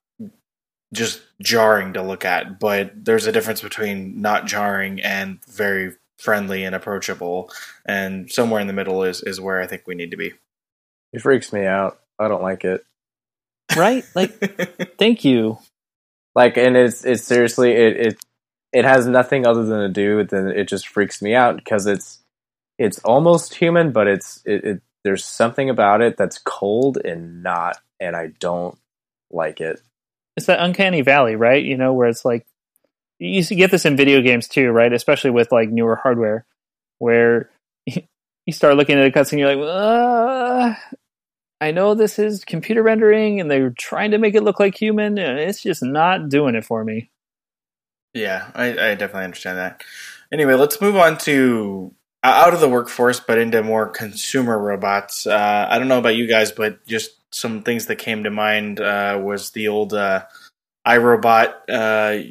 just 0.92 1.22
jarring 1.40 1.94
to 1.94 2.02
look 2.02 2.24
at, 2.24 2.60
but 2.60 2.92
there's 3.04 3.26
a 3.26 3.32
difference 3.32 3.62
between 3.62 4.20
not 4.20 4.46
jarring 4.46 5.00
and 5.00 5.42
very 5.46 5.92
friendly 6.18 6.64
and 6.64 6.74
approachable, 6.74 7.50
and 7.84 8.30
somewhere 8.30 8.60
in 8.60 8.66
the 8.66 8.72
middle 8.72 9.02
is 9.02 9.22
is 9.22 9.40
where 9.40 9.60
I 9.60 9.66
think 9.66 9.82
we 9.86 9.94
need 9.94 10.10
to 10.10 10.16
be. 10.16 10.32
It 11.12 11.22
freaks 11.22 11.52
me 11.52 11.66
out. 11.66 11.98
I 12.18 12.28
don't 12.28 12.42
like 12.42 12.64
it. 12.64 12.84
Right? 13.76 14.04
Like, 14.14 14.32
thank 14.98 15.24
you. 15.24 15.58
Like, 16.34 16.56
and 16.56 16.76
it's 16.76 17.04
it's 17.04 17.24
seriously 17.24 17.72
it 17.72 17.96
it 17.96 18.24
it 18.72 18.84
has 18.84 19.06
nothing 19.06 19.46
other 19.46 19.64
than 19.64 19.80
to 19.80 19.88
do 19.88 20.24
than 20.24 20.48
it 20.48 20.64
just 20.68 20.88
freaks 20.88 21.20
me 21.20 21.34
out 21.34 21.56
because 21.56 21.86
it's 21.86 22.22
it's 22.78 22.99
almost 23.01 23.55
human, 23.55 23.93
but 23.93 24.07
it's 24.07 24.43
it, 24.44 24.65
it 24.65 24.82
there's 25.05 25.24
something 25.24 25.69
about 25.69 26.01
it 26.01 26.16
that's 26.16 26.39
cold 26.39 26.99
and 26.99 27.43
not, 27.43 27.78
and 28.01 28.15
I 28.15 28.28
don't 28.39 28.78
like 29.31 29.61
it. 29.61 29.81
It's 30.36 30.47
that 30.47 30.61
uncanny 30.61 31.03
valley, 31.03 31.36
right? 31.36 31.62
You 31.62 31.77
know, 31.77 31.93
where 31.93 32.09
it's 32.09 32.24
like 32.24 32.47
you 33.19 33.43
get 33.43 33.70
this 33.70 33.85
in 33.85 33.97
video 33.97 34.20
games 34.20 34.49
too, 34.49 34.70
right? 34.70 34.93
Especially 34.93 35.31
with 35.31 35.53
like 35.53 35.70
newer 35.70 35.97
hardware, 35.97 36.44
where 36.99 37.51
you 37.86 38.53
start 38.53 38.77
looking 38.77 38.99
at 38.99 39.07
a 39.07 39.11
cutscene, 39.11 39.39
you're 39.39 39.55
like, 39.55 39.69
uh, 39.69 40.74
I 41.61 41.70
know 41.70 41.94
this 41.94 42.19
is 42.19 42.44
computer 42.44 42.82
rendering, 42.82 43.40
and 43.40 43.51
they're 43.51 43.70
trying 43.70 44.12
to 44.12 44.19
make 44.19 44.35
it 44.35 44.43
look 44.43 44.59
like 44.59 44.81
human, 44.81 45.19
and 45.19 45.39
it's 45.39 45.62
just 45.62 45.82
not 45.82 46.28
doing 46.28 46.55
it 46.55 46.65
for 46.65 46.85
me. 46.85 47.11
Yeah, 48.15 48.51
I, 48.55 48.66
I 48.66 48.94
definitely 48.94 49.24
understand 49.24 49.59
that. 49.59 49.85
Anyway, 50.32 50.55
let's 50.55 50.81
move 50.81 50.97
on 50.97 51.19
to 51.19 51.94
out 52.23 52.55
of 52.55 52.61
the 52.61 52.69
workforce, 52.69 53.20
but 53.20 53.39
into 53.39 53.62
more 53.62 53.89
consumer 53.89 54.59
robots. 54.59 55.27
Uh, 55.27 55.66
I 55.69 55.78
don't 55.78 55.89
know 55.89 55.99
about 55.99 56.16
you 56.16 56.27
guys, 56.27 56.53
but 56.53 56.86
just 56.86 57.12
some 57.35 57.62
things 57.62 57.86
that 57.86 57.97
came 57.97 58.24
to 58.24 58.31
mind 58.31 58.81
uh, 58.81 59.20
was 59.23 59.51
the 59.51 59.69
old 59.69 59.94
uh, 59.94 60.24
iRobot, 60.86 61.55
uh, 61.69 62.23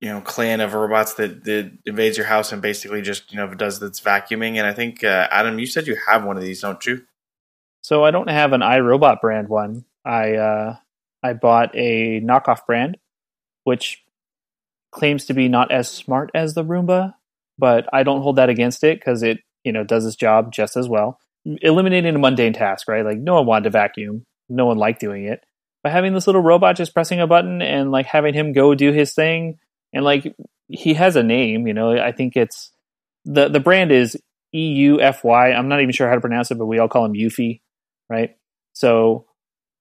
you 0.00 0.08
know, 0.08 0.20
clan 0.20 0.60
of 0.60 0.74
robots 0.74 1.14
that, 1.14 1.44
that 1.44 1.72
invades 1.84 2.16
your 2.16 2.26
house 2.26 2.52
and 2.52 2.62
basically 2.62 3.02
just 3.02 3.32
you 3.32 3.38
know 3.38 3.52
does 3.52 3.82
its 3.82 4.00
vacuuming. 4.00 4.56
And 4.56 4.66
I 4.66 4.72
think 4.72 5.04
uh, 5.04 5.28
Adam, 5.30 5.58
you 5.58 5.66
said 5.66 5.86
you 5.86 5.96
have 6.06 6.24
one 6.24 6.36
of 6.36 6.42
these, 6.42 6.60
don't 6.60 6.84
you? 6.86 7.04
So 7.82 8.04
I 8.04 8.10
don't 8.10 8.30
have 8.30 8.52
an 8.52 8.62
iRobot 8.62 9.20
brand 9.20 9.48
one. 9.48 9.84
I 10.04 10.34
uh, 10.34 10.76
I 11.22 11.32
bought 11.34 11.70
a 11.74 12.20
knockoff 12.20 12.66
brand, 12.66 12.98
which 13.64 14.02
claims 14.92 15.26
to 15.26 15.34
be 15.34 15.48
not 15.48 15.70
as 15.70 15.90
smart 15.90 16.30
as 16.34 16.54
the 16.54 16.64
Roomba, 16.64 17.14
but 17.58 17.86
I 17.92 18.02
don't 18.02 18.22
hold 18.22 18.36
that 18.36 18.48
against 18.48 18.84
it 18.84 18.98
because 18.98 19.22
it 19.22 19.38
you 19.64 19.72
know 19.72 19.84
does 19.84 20.04
its 20.06 20.16
job 20.16 20.52
just 20.52 20.76
as 20.76 20.88
well. 20.88 21.18
Eliminating 21.44 22.14
a 22.14 22.18
mundane 22.18 22.52
task, 22.52 22.88
right? 22.88 23.04
Like 23.04 23.18
no 23.18 23.34
one 23.34 23.46
wanted 23.46 23.64
to 23.64 23.70
vacuum, 23.70 24.24
no 24.48 24.66
one 24.66 24.78
liked 24.78 25.00
doing 25.00 25.24
it, 25.24 25.44
but 25.82 25.92
having 25.92 26.14
this 26.14 26.26
little 26.26 26.42
robot 26.42 26.76
just 26.76 26.94
pressing 26.94 27.20
a 27.20 27.26
button 27.26 27.62
and 27.62 27.90
like 27.90 28.06
having 28.06 28.34
him 28.34 28.52
go 28.52 28.74
do 28.74 28.92
his 28.92 29.14
thing, 29.14 29.58
and 29.92 30.04
like 30.04 30.34
he 30.68 30.94
has 30.94 31.16
a 31.16 31.22
name, 31.22 31.66
you 31.66 31.74
know. 31.74 31.96
I 31.96 32.12
think 32.12 32.36
it's 32.36 32.72
the 33.24 33.48
the 33.48 33.60
brand 33.60 33.92
is 33.92 34.16
E 34.54 34.68
U 34.68 35.00
F 35.00 35.22
Y. 35.24 35.52
I'm 35.52 35.68
not 35.68 35.80
even 35.80 35.92
sure 35.92 36.08
how 36.08 36.14
to 36.14 36.20
pronounce 36.20 36.50
it, 36.50 36.58
but 36.58 36.66
we 36.66 36.78
all 36.78 36.88
call 36.88 37.04
him 37.04 37.12
Eufy, 37.12 37.60
right? 38.08 38.36
So 38.72 39.26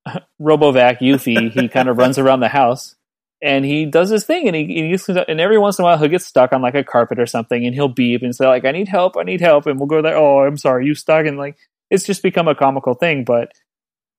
Robovac 0.42 1.00
Eufy, 1.00 1.52
he 1.52 1.68
kind 1.68 1.90
of 1.90 1.98
runs 1.98 2.18
around 2.18 2.42
the 2.42 2.50
house 2.50 2.96
and 3.42 3.66
he 3.66 3.86
does 3.86 4.10
his 4.10 4.26
thing 4.26 4.48
and 4.48 4.56
he, 4.56 4.66
he 4.66 5.14
and 5.28 5.40
every 5.40 5.58
once 5.58 5.78
in 5.78 5.84
a 5.84 5.86
while 5.86 5.98
he'll 5.98 6.08
get 6.08 6.22
stuck 6.22 6.54
on 6.54 6.62
like 6.62 6.76
a 6.76 6.84
carpet 6.84 7.20
or 7.20 7.26
something 7.26 7.66
and 7.66 7.76
he'll 7.76 7.88
beep 7.88 8.22
and 8.22 8.36
say 8.36 8.48
like 8.48 8.66
i 8.66 8.72
need 8.72 8.88
help 8.88 9.18
i 9.18 9.24
need 9.24 9.42
help 9.42 9.66
and 9.66 9.80
we'll 9.80 9.88
go 9.88 10.02
there 10.02 10.18
oh 10.18 10.46
i'm 10.46 10.58
sorry 10.58 10.86
you 10.86 10.96
stuck 10.96 11.26
and 11.26 11.38
like 11.38 11.58
it's 11.90 12.04
just 12.04 12.24
become 12.24 12.48
a 12.48 12.56
comical 12.56 12.94
thing 12.94 13.24
but 13.24 13.52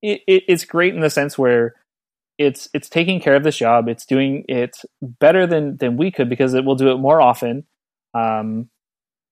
it, 0.01 0.21
it, 0.27 0.43
it's 0.47 0.65
great 0.65 0.93
in 0.93 1.01
the 1.01 1.09
sense 1.09 1.37
where 1.37 1.75
it's 2.37 2.69
it's 2.73 2.89
taking 2.89 3.19
care 3.19 3.35
of 3.35 3.43
this 3.43 3.57
job 3.57 3.87
it's 3.87 4.05
doing 4.05 4.45
it 4.47 4.77
better 5.01 5.47
than 5.47 5.77
than 5.77 5.97
we 5.97 6.11
could 6.11 6.29
because 6.29 6.53
it 6.53 6.63
will 6.63 6.75
do 6.75 6.91
it 6.91 6.97
more 6.97 7.19
often 7.19 7.65
um 8.13 8.69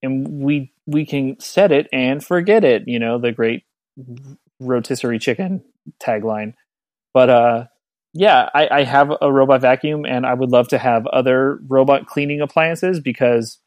and 0.01 0.27
we 0.27 0.73
we 0.87 1.05
can 1.05 1.39
set 1.39 1.71
it 1.71 1.87
and 1.93 2.25
forget 2.25 2.63
it 2.63 2.87
you 2.87 2.99
know 2.99 3.19
the 3.19 3.31
great 3.31 3.63
rotisserie 4.59 5.19
chicken 5.19 5.63
tagline. 5.99 6.53
But 7.13 7.29
uh 7.29 7.65
yeah, 8.17 8.49
I, 8.53 8.69
I, 8.71 8.83
have 8.83 9.11
a 9.21 9.31
robot 9.31 9.59
vacuum 9.59 10.05
and 10.05 10.25
I 10.25 10.33
would 10.33 10.49
love 10.49 10.69
to 10.69 10.77
have 10.77 11.05
other 11.05 11.59
robot 11.67 12.07
cleaning 12.07 12.39
appliances 12.39 13.01
because 13.01 13.59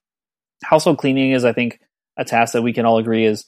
household 0.64 0.96
cleaning 0.96 1.32
is, 1.32 1.44
I 1.44 1.52
think, 1.52 1.78
a 2.16 2.24
task 2.24 2.54
that 2.54 2.62
we 2.62 2.72
can 2.72 2.86
all 2.86 2.96
agree 2.96 3.26
is 3.26 3.44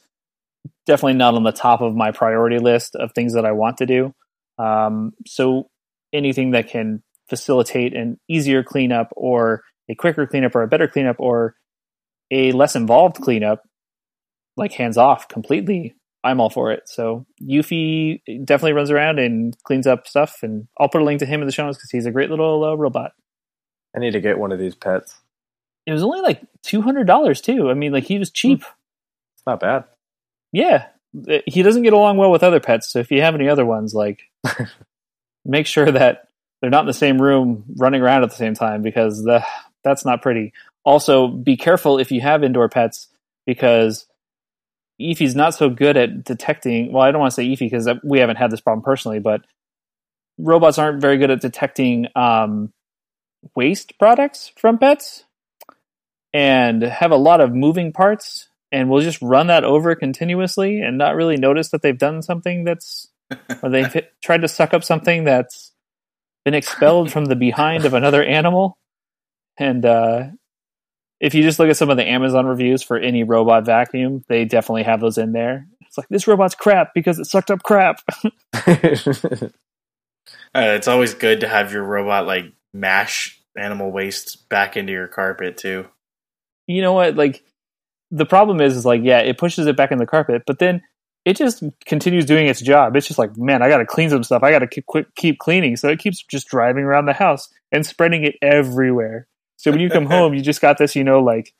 definitely 0.85 1.15
not 1.15 1.35
on 1.35 1.43
the 1.43 1.53
top 1.53 1.81
of 1.81 1.97
my 1.97 2.11
priority 2.11 2.59
list 2.59 2.97
of 2.97 3.13
things 3.13 3.33
that 3.33 3.47
I 3.47 3.53
want 3.53 3.79
to 3.79 3.87
do. 3.87 4.15
Um, 4.59 5.13
so 5.27 5.71
anything 6.13 6.51
that 6.51 6.69
can 6.69 7.03
facilitate 7.31 7.97
an 7.97 8.21
easier 8.29 8.63
cleanup 8.63 9.09
or 9.17 9.63
a 9.89 9.95
quicker 9.95 10.27
cleanup 10.27 10.55
or 10.55 10.63
a 10.63 10.69
better 10.69 10.87
cleanup 10.87 11.17
or 11.19 11.55
a 12.31 12.53
less 12.53 12.77
involved 12.77 13.17
cleanup, 13.17 13.63
like 14.55 14.73
hands 14.73 14.99
off 14.99 15.29
completely, 15.29 15.95
I'm 16.23 16.41
all 16.41 16.51
for 16.51 16.71
it. 16.71 16.89
So 16.89 17.27
Eufy 17.43 18.21
definitely 18.45 18.75
runs 18.75 18.91
around 18.91 19.19
and 19.19 19.57
cleans 19.65 19.87
up 19.87 20.07
stuff, 20.07 20.43
and 20.43 20.69
I'll 20.79 20.89
put 20.89 21.01
a 21.01 21.05
link 21.05 21.21
to 21.21 21.27
him 21.27 21.41
in 21.41 21.47
the 21.47 21.53
show 21.53 21.65
notes 21.65 21.79
because 21.79 21.91
he's 21.91 22.07
a 22.07 22.11
great 22.11 22.31
little 22.31 22.65
uh, 22.65 22.75
robot. 22.75 23.13
I 23.95 24.01
need 24.01 24.13
to 24.13 24.21
get 24.21 24.39
one 24.39 24.53
of 24.53 24.59
these 24.59 24.75
pets. 24.75 25.19
It 25.87 25.93
was 25.93 26.03
only 26.03 26.21
like 26.21 26.43
two 26.63 26.83
hundred 26.83 27.07
dollars 27.07 27.41
too. 27.41 27.71
I 27.71 27.75
mean, 27.75 27.93
like 27.93 28.05
he 28.05 28.19
was 28.19 28.31
cheap. 28.31 28.61
It's 28.61 29.47
not 29.47 29.61
bad. 29.61 29.85
Yeah, 30.53 30.87
uh, 31.29 31.39
he 31.47 31.63
doesn't 31.63 31.83
get 31.83 31.93
along 31.93 32.19
well 32.19 32.31
with 32.31 32.43
other 32.43 32.61
pets. 32.61 32.93
So 32.93 32.99
if 32.99 33.11
you 33.11 33.23
have 33.23 33.35
any 33.35 33.49
other 33.49 33.65
ones, 33.65 33.95
like 33.95 34.23
make 35.45 35.67
sure 35.67 35.91
that 35.91 36.29
they're 36.61 36.71
not 36.71 36.83
in 36.83 36.87
the 36.87 36.93
same 36.93 37.21
room 37.21 37.65
running 37.77 38.03
around 38.03 38.23
at 38.23 38.31
the 38.31 38.37
same 38.37 38.55
time 38.55 38.83
because 38.83 39.23
the 39.23 39.45
that's 39.83 40.05
not 40.05 40.23
pretty. 40.23 40.53
Also, 40.85 41.29
be 41.29 41.57
careful 41.57 41.99
if 41.99 42.13
you 42.13 42.21
have 42.21 42.45
indoor 42.45 42.69
pets 42.69 43.09
because 43.47 44.07
Eufy's 45.01 45.35
not 45.35 45.55
so 45.55 45.71
good 45.71 45.97
at 45.97 46.25
detecting. 46.25 46.93
Well, 46.93 47.03
I 47.03 47.11
don't 47.11 47.21
want 47.21 47.33
to 47.33 47.35
say 47.35 47.47
Eufy 47.47 47.71
because 47.71 47.89
we 48.05 48.21
haven't 48.21 48.37
had 48.37 48.51
this 48.51 48.61
problem 48.61 48.85
personally, 48.85 49.19
but 49.19 49.43
robots 50.39 50.79
aren't 50.79 51.01
very 51.01 51.19
good 51.19 51.31
at 51.31 51.41
detecting 51.41 52.07
um, 52.15 52.73
waste 53.55 53.99
products 53.99 54.53
from 54.57 54.79
pets 54.79 55.25
and 56.33 56.83
have 56.83 57.11
a 57.11 57.17
lot 57.17 57.41
of 57.41 57.55
moving 57.55 57.93
parts 57.93 58.49
and 58.73 58.89
we'll 58.89 59.01
just 59.01 59.21
run 59.21 59.49
that 59.49 59.65
over 59.65 59.95
continuously 59.95 60.81
and 60.81 60.97
not 60.97 61.17
really 61.17 61.37
notice 61.37 61.71
that 61.71 61.83
they've 61.83 61.99
done 61.99 62.23
something 62.23 62.65
that's 62.65 63.09
or 63.63 63.71
they've 63.71 64.05
tried 64.23 64.43
to 64.43 64.49
suck 64.49 64.75
up 64.75 64.85
something 64.85 65.25
that's 65.25 65.73
been 66.45 66.55
expelled 66.55 67.11
from 67.11 67.27
the 67.27 67.37
behind 67.37 67.85
of 67.85 67.95
another 67.95 68.23
animal 68.23 68.77
and 69.59 69.85
uh, 69.85 70.29
if 71.21 71.35
you 71.35 71.43
just 71.43 71.59
look 71.59 71.69
at 71.69 71.77
some 71.77 71.91
of 71.91 71.97
the 71.97 72.09
Amazon 72.09 72.47
reviews 72.47 72.83
for 72.83 72.97
any 72.97 73.25
robot 73.25 73.65
vacuum, 73.67 74.25
they 74.29 74.45
definitely 74.45 74.85
have 74.85 75.01
those 75.01 75.19
in 75.19 75.33
there. 75.33 75.67
It's 75.87 75.99
like 75.99 76.09
this 76.09 76.27
robot's 76.27 76.55
crap 76.55 76.95
because 76.95 77.19
it 77.19 77.27
sucked 77.27 77.51
up 77.51 77.63
crap. 77.63 78.01
uh, 78.55 79.51
it's 80.55 80.89
always 80.89 81.15
good 81.15 81.41
to 81.41 81.49
have 81.49 81.73
your 81.73 81.83
robot 81.83 82.27
like 82.27 82.53
mash 82.73 83.41
animal 83.57 83.91
waste 83.91 84.49
back 84.49 84.77
into 84.77 84.93
your 84.93 85.09
carpet 85.09 85.57
too. 85.57 85.87
You 86.67 86.81
know 86.81 86.93
what? 86.93 87.17
Like 87.17 87.45
the 88.11 88.27
problem 88.27 88.61
is, 88.61 88.77
is 88.77 88.87
like, 88.87 89.03
yeah, 89.05 89.19
it 89.19 89.39
pushes 89.39 89.67
it 89.67 89.77
back 89.77 89.93
in 89.93 89.99
the 89.99 90.07
carpet, 90.07 90.43
but 90.47 90.59
then 90.59 90.83
it 91.25 91.37
just 91.37 91.63
continues 91.85 92.25
doing 92.25 92.47
its 92.47 92.61
job. 92.61 92.97
It's 92.97 93.07
just 93.07 93.19
like, 93.19 93.37
man, 93.37 93.63
I 93.63 93.69
got 93.69 93.79
to 93.79 93.87
clean 93.87 94.11
some 94.11 94.23
stuff. 94.23 94.43
I 94.43 94.51
got 94.51 94.61
to 94.61 94.67
keep, 94.67 94.87
keep 95.17 95.39
cleaning. 95.39 95.77
So 95.77 95.89
it 95.89 95.99
keeps 95.99 96.23
just 96.23 96.49
driving 96.49 96.85
around 96.85 97.07
the 97.07 97.13
house 97.13 97.53
and 97.71 97.85
spreading 97.85 98.25
it 98.25 98.37
everywhere. 98.41 99.27
So 99.61 99.71
when 99.71 99.81
you 99.81 99.91
come 99.91 100.07
home, 100.17 100.33
you 100.33 100.41
just 100.41 100.63
got 100.63 100.79
this, 100.79 100.97
you 100.97 101.05
know, 101.05 101.21
like 101.21 101.53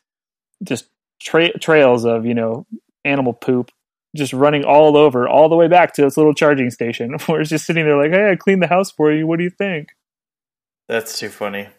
just 0.63 0.87
tra- 1.19 1.57
trails 1.59 2.03
of, 2.03 2.25
you 2.25 2.33
know, 2.33 2.65
animal 3.05 3.33
poop 3.33 3.71
just 4.15 4.33
running 4.33 4.65
all 4.65 4.97
over, 4.97 5.27
all 5.27 5.47
the 5.47 5.55
way 5.55 5.67
back 5.67 5.93
to 5.93 6.01
this 6.01 6.17
little 6.17 6.33
charging 6.33 6.69
station 6.71 7.17
where 7.27 7.41
it's 7.41 7.49
just 7.49 7.65
sitting 7.65 7.85
there 7.85 7.97
like, 7.97 8.11
hey, 8.11 8.31
I 8.31 8.35
cleaned 8.35 8.61
the 8.61 8.67
house 8.67 8.91
for 8.91 9.11
you. 9.11 9.27
What 9.27 9.37
do 9.37 9.43
you 9.43 9.49
think? 9.49 9.89
That's 10.89 11.17
too 11.17 11.29
funny. 11.29 11.69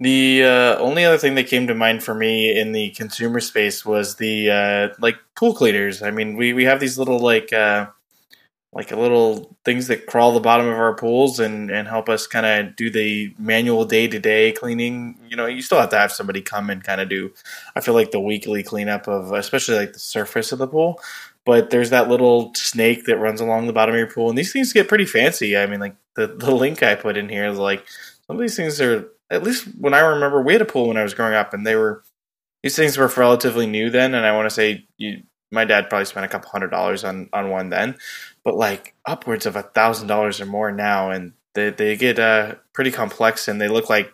The 0.00 0.44
uh, 0.44 0.78
only 0.78 1.04
other 1.04 1.18
thing 1.18 1.34
that 1.36 1.46
came 1.46 1.66
to 1.66 1.74
mind 1.74 2.02
for 2.02 2.14
me 2.14 2.58
in 2.58 2.72
the 2.72 2.90
consumer 2.90 3.40
space 3.40 3.84
was 3.84 4.16
the 4.16 4.50
uh, 4.50 4.88
like 4.98 5.16
pool 5.36 5.54
cleaners. 5.54 6.02
I 6.02 6.10
mean, 6.10 6.36
we, 6.36 6.52
we 6.52 6.64
have 6.64 6.80
these 6.80 6.98
little 6.98 7.18
like 7.18 7.52
uh, 7.52 7.86
like 8.72 8.92
a 8.92 8.96
little 8.96 9.56
things 9.64 9.88
that 9.88 10.06
crawl 10.06 10.32
the 10.32 10.40
bottom 10.40 10.66
of 10.66 10.78
our 10.78 10.94
pools 10.94 11.40
and, 11.40 11.70
and 11.70 11.88
help 11.88 12.08
us 12.08 12.28
kind 12.28 12.46
of 12.46 12.76
do 12.76 12.88
the 12.88 13.34
manual 13.36 13.84
day 13.84 14.06
to 14.06 14.18
day 14.18 14.52
cleaning. 14.52 15.18
You 15.28 15.36
know, 15.36 15.46
you 15.46 15.60
still 15.60 15.80
have 15.80 15.90
to 15.90 15.98
have 15.98 16.12
somebody 16.12 16.40
come 16.40 16.70
and 16.70 16.82
kind 16.82 17.00
of 17.00 17.08
do. 17.08 17.32
I 17.74 17.80
feel 17.80 17.94
like 17.94 18.12
the 18.12 18.20
weekly 18.20 18.62
cleanup 18.62 19.08
of 19.08 19.32
especially 19.32 19.76
like 19.76 19.92
the 19.94 19.98
surface 19.98 20.52
of 20.52 20.58
the 20.58 20.68
pool. 20.68 21.00
But 21.44 21.70
there's 21.70 21.90
that 21.90 22.08
little 22.08 22.52
snake 22.54 23.06
that 23.06 23.16
runs 23.16 23.40
along 23.40 23.66
the 23.66 23.72
bottom 23.72 23.94
of 23.94 23.98
your 23.98 24.10
pool, 24.10 24.28
and 24.28 24.38
these 24.38 24.52
things 24.52 24.72
get 24.72 24.88
pretty 24.88 25.06
fancy. 25.06 25.56
I 25.56 25.66
mean, 25.66 25.80
like 25.80 25.96
the 26.14 26.26
the 26.38 26.54
link 26.54 26.82
I 26.82 26.94
put 26.94 27.16
in 27.16 27.28
here 27.28 27.46
is 27.46 27.58
like 27.58 27.84
some 28.26 28.36
of 28.36 28.40
these 28.40 28.56
things 28.56 28.80
are 28.80 29.08
at 29.30 29.42
least 29.42 29.66
when 29.78 29.94
I 29.94 30.00
remember, 30.00 30.42
we 30.42 30.52
had 30.52 30.62
a 30.62 30.66
pool 30.66 30.88
when 30.88 30.96
I 30.96 31.02
was 31.02 31.14
growing 31.14 31.34
up, 31.34 31.54
and 31.54 31.66
they 31.66 31.76
were 31.76 32.02
these 32.62 32.76
things 32.76 32.98
were 32.98 33.06
relatively 33.16 33.66
new 33.66 33.90
then, 33.90 34.14
and 34.14 34.26
I 34.26 34.36
want 34.36 34.46
to 34.46 34.54
say 34.54 34.86
you, 34.98 35.22
my 35.50 35.64
dad 35.64 35.88
probably 35.88 36.04
spent 36.04 36.26
a 36.26 36.28
couple 36.28 36.50
hundred 36.50 36.70
dollars 36.70 37.04
on 37.04 37.28
on 37.32 37.50
one 37.50 37.70
then, 37.70 37.96
but 38.44 38.56
like 38.56 38.94
upwards 39.06 39.46
of 39.46 39.56
a 39.56 39.62
thousand 39.62 40.08
dollars 40.08 40.40
or 40.40 40.46
more 40.46 40.72
now, 40.72 41.10
and 41.10 41.32
they 41.54 41.70
they 41.70 41.96
get 41.96 42.18
uh, 42.18 42.56
pretty 42.72 42.90
complex, 42.90 43.48
and 43.48 43.60
they 43.60 43.68
look 43.68 43.90
like 43.90 44.12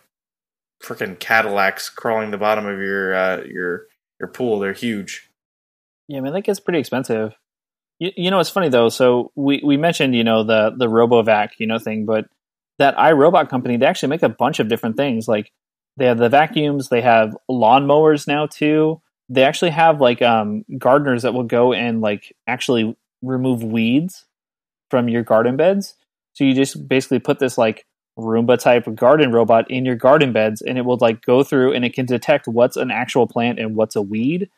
freaking 0.83 1.19
Cadillacs 1.19 1.89
crawling 1.89 2.31
the 2.31 2.37
bottom 2.37 2.65
of 2.65 2.79
your 2.79 3.15
uh, 3.15 3.43
your 3.43 3.87
your 4.19 4.29
pool. 4.29 4.59
They're 4.59 4.73
huge. 4.73 5.29
Yeah, 6.07 6.19
I 6.19 6.21
mean 6.21 6.33
that 6.33 6.41
gets 6.41 6.59
pretty 6.59 6.79
expensive. 6.79 7.33
You, 7.99 8.11
you 8.15 8.31
know, 8.31 8.39
it's 8.39 8.49
funny 8.49 8.69
though. 8.69 8.89
So 8.89 9.31
we 9.35 9.61
we 9.63 9.77
mentioned 9.77 10.15
you 10.15 10.23
know 10.23 10.43
the 10.43 10.73
the 10.75 10.87
RoboVac 10.87 11.51
you 11.57 11.67
know 11.67 11.79
thing, 11.79 12.05
but 12.05 12.25
that 12.79 12.95
iRobot 12.95 13.49
company, 13.49 13.77
they 13.77 13.85
actually 13.85 14.09
make 14.09 14.23
a 14.23 14.29
bunch 14.29 14.59
of 14.59 14.67
different 14.67 14.97
things. 14.97 15.27
Like 15.27 15.51
they 15.97 16.05
have 16.05 16.17
the 16.17 16.29
vacuums, 16.29 16.89
they 16.89 17.01
have 17.01 17.35
lawnmowers 17.49 18.27
now 18.27 18.45
too. 18.45 19.01
They 19.29 19.43
actually 19.43 19.71
have 19.71 19.99
like 19.99 20.21
um, 20.21 20.63
gardeners 20.77 21.23
that 21.23 21.33
will 21.33 21.43
go 21.43 21.73
and 21.73 22.01
like 22.01 22.33
actually 22.45 22.95
remove 23.21 23.63
weeds 23.63 24.25
from 24.89 25.09
your 25.09 25.23
garden 25.23 25.57
beds. 25.57 25.95
So 26.33 26.43
you 26.43 26.53
just 26.53 26.87
basically 26.87 27.19
put 27.19 27.39
this 27.39 27.57
like 27.57 27.85
Roomba 28.17 28.57
type 28.57 28.87
garden 28.95 29.31
robot 29.31 29.69
in 29.69 29.85
your 29.85 29.95
garden 29.95 30.33
beds, 30.33 30.61
and 30.61 30.77
it 30.77 30.85
will 30.85 30.97
like 30.99 31.21
go 31.21 31.43
through 31.43 31.73
and 31.73 31.85
it 31.85 31.93
can 31.93 32.05
detect 32.05 32.47
what's 32.47 32.77
an 32.77 32.91
actual 32.91 33.27
plant 33.27 33.59
and 33.59 33.75
what's 33.75 33.95
a 33.95 34.01
weed, 34.01 34.49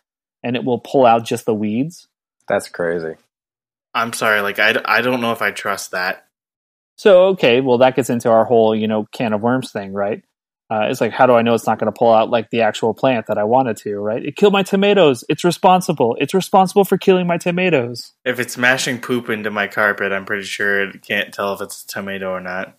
and 0.44 0.56
it 0.56 0.64
will 0.64 0.80
pull 0.80 1.06
out 1.06 1.26
just 1.26 1.45
the 1.45 1.53
weeds. 1.53 2.07
That's 2.48 2.69
crazy. 2.69 3.15
I'm 3.94 4.14
sorry, 4.14 4.41
like 4.41 4.60
I, 4.60 4.81
I 4.86 5.02
don't 5.02 5.22
know 5.22 5.31
if 5.31 5.41
I 5.41 5.52
trust 5.52 5.91
that. 5.91 6.26
So 6.95 7.27
okay, 7.27 7.61
well 7.61 7.80
that 7.80 7.95
gets 7.95 8.10
into 8.10 8.30
our 8.30 8.45
whole 8.45 8.76
you 8.76 8.88
know 8.88 9.07
can 9.11 9.34
of 9.34 9.41
worms 9.41 9.72
thing, 9.72 9.94
right? 9.94 10.23
Uh, 10.72 10.88
it's 10.90 11.02
like 11.02 11.12
how 11.12 11.26
do 11.26 11.34
I 11.34 11.41
know 11.41 11.56
it's 11.56 11.66
not 11.66 11.80
going 11.80 11.91
to 11.91 11.98
pull 11.98 12.14
out 12.14 12.30
like 12.30 12.52
the 12.52 12.62
actual 12.62 12.94
plant 12.94 13.26
that 13.28 13.40
I 13.40 13.44
wanted 13.44 13.78
to, 13.78 13.96
right? 13.96 14.24
It 14.24 14.36
killed 14.36 14.54
my 14.54 14.62
tomatoes. 14.62 15.24
It's 15.28 15.44
responsible. 15.44 16.16
It's 16.20 16.36
responsible 16.36 16.86
for 16.86 16.98
killing 16.98 17.26
my 17.26 17.38
tomatoes. 17.38 18.14
If 18.24 18.40
it's 18.40 18.56
mashing 18.56 19.02
poop 19.02 19.30
into 19.30 19.50
my 19.50 19.68
carpet, 19.68 20.12
I'm 20.12 20.26
pretty 20.26 20.44
sure 20.44 20.88
it 20.88 21.02
can't 21.02 21.34
tell 21.34 21.54
if 21.54 21.62
it's 21.62 21.84
a 21.84 21.88
tomato 21.88 22.30
or 22.30 22.40
not. 22.40 22.78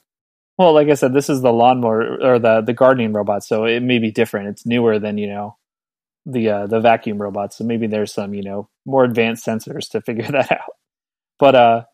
Well, 0.56 0.72
like 0.72 0.88
I 0.88 0.94
said, 0.94 1.14
this 1.14 1.28
is 1.28 1.40
the 1.40 1.52
lawnmower 1.52 2.22
or 2.22 2.38
the 2.38 2.60
the 2.60 2.74
gardening 2.74 3.12
robot, 3.12 3.42
so 3.42 3.64
it 3.64 3.80
may 3.80 3.98
be 3.98 4.12
different. 4.12 4.48
It's 4.48 4.66
newer 4.66 4.98
than 4.98 5.18
you 5.18 5.26
know 5.26 5.56
the 6.26 6.50
uh, 6.50 6.66
the 6.66 6.80
vacuum 6.80 7.20
robots, 7.20 7.56
so 7.56 7.64
maybe 7.64 7.86
there's 7.86 8.12
some 8.12 8.34
you 8.34 8.42
know 8.42 8.68
more 8.86 9.04
advanced 9.04 9.44
sensors 9.44 9.88
to 9.90 10.00
figure 10.06 10.30
that 10.30 10.52
out. 10.52 10.74
But 11.38 11.54
uh, 11.54 11.84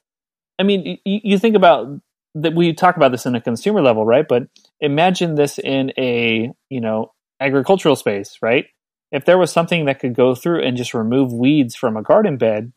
I 0.58 0.64
mean, 0.64 0.98
you, 1.04 1.20
you 1.22 1.38
think 1.38 1.56
about 1.56 2.00
that 2.34 2.54
we 2.54 2.74
talk 2.74 2.96
about 2.96 3.12
this 3.12 3.24
in 3.24 3.34
a 3.34 3.40
consumer 3.40 3.80
level, 3.80 4.04
right? 4.04 4.26
But 4.26 4.48
imagine 4.80 5.34
this 5.34 5.58
in 5.58 5.92
a, 5.98 6.52
you 6.68 6.80
know, 6.80 7.12
agricultural 7.40 7.96
space, 7.96 8.38
right? 8.42 8.66
If 9.12 9.24
there 9.24 9.38
was 9.38 9.52
something 9.52 9.86
that 9.86 10.00
could 10.00 10.14
go 10.14 10.34
through 10.34 10.62
and 10.62 10.76
just 10.76 10.94
remove 10.94 11.32
weeds 11.32 11.74
from 11.74 11.96
a 11.96 12.02
garden 12.02 12.36
bed, 12.36 12.72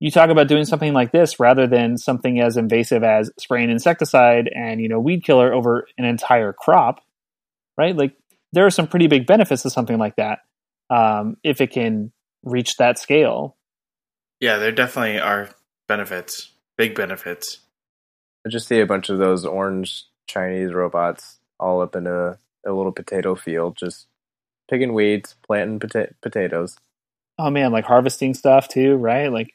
you 0.00 0.10
talk 0.10 0.30
about 0.30 0.48
doing 0.48 0.64
something 0.64 0.92
like 0.92 1.12
this 1.12 1.38
rather 1.38 1.66
than 1.66 1.96
something 1.96 2.40
as 2.40 2.56
invasive 2.56 3.04
as 3.04 3.30
spraying 3.38 3.70
insecticide 3.70 4.50
and, 4.54 4.80
you 4.80 4.88
know, 4.88 4.98
weed 4.98 5.24
killer 5.24 5.52
over 5.52 5.86
an 5.96 6.04
entire 6.04 6.52
crop, 6.52 7.00
right? 7.78 7.96
Like 7.96 8.16
there 8.52 8.66
are 8.66 8.70
some 8.70 8.88
pretty 8.88 9.06
big 9.06 9.26
benefits 9.26 9.62
to 9.62 9.70
something 9.70 9.98
like 9.98 10.16
that 10.16 10.40
um, 10.90 11.36
if 11.42 11.60
it 11.60 11.70
can 11.70 12.12
reach 12.42 12.76
that 12.76 12.98
scale. 12.98 13.56
Yeah, 14.40 14.58
there 14.58 14.72
definitely 14.72 15.20
are 15.20 15.50
benefits, 15.86 16.50
big 16.76 16.94
benefits. 16.94 17.60
I 18.44 18.50
just 18.50 18.66
see 18.66 18.80
a 18.80 18.86
bunch 18.86 19.08
of 19.08 19.18
those 19.18 19.44
orange 19.46 20.04
Chinese 20.26 20.72
robots 20.72 21.38
all 21.58 21.80
up 21.80 21.96
in 21.96 22.06
a, 22.06 22.38
a 22.66 22.72
little 22.72 22.92
potato 22.92 23.34
field, 23.34 23.76
just 23.76 24.06
picking 24.70 24.94
weeds, 24.94 25.36
planting 25.46 25.78
pota- 25.78 26.14
potatoes. 26.22 26.76
Oh 27.38 27.50
man, 27.50 27.72
like 27.72 27.84
harvesting 27.84 28.34
stuff 28.34 28.68
too, 28.68 28.96
right? 28.96 29.28
Like 29.28 29.54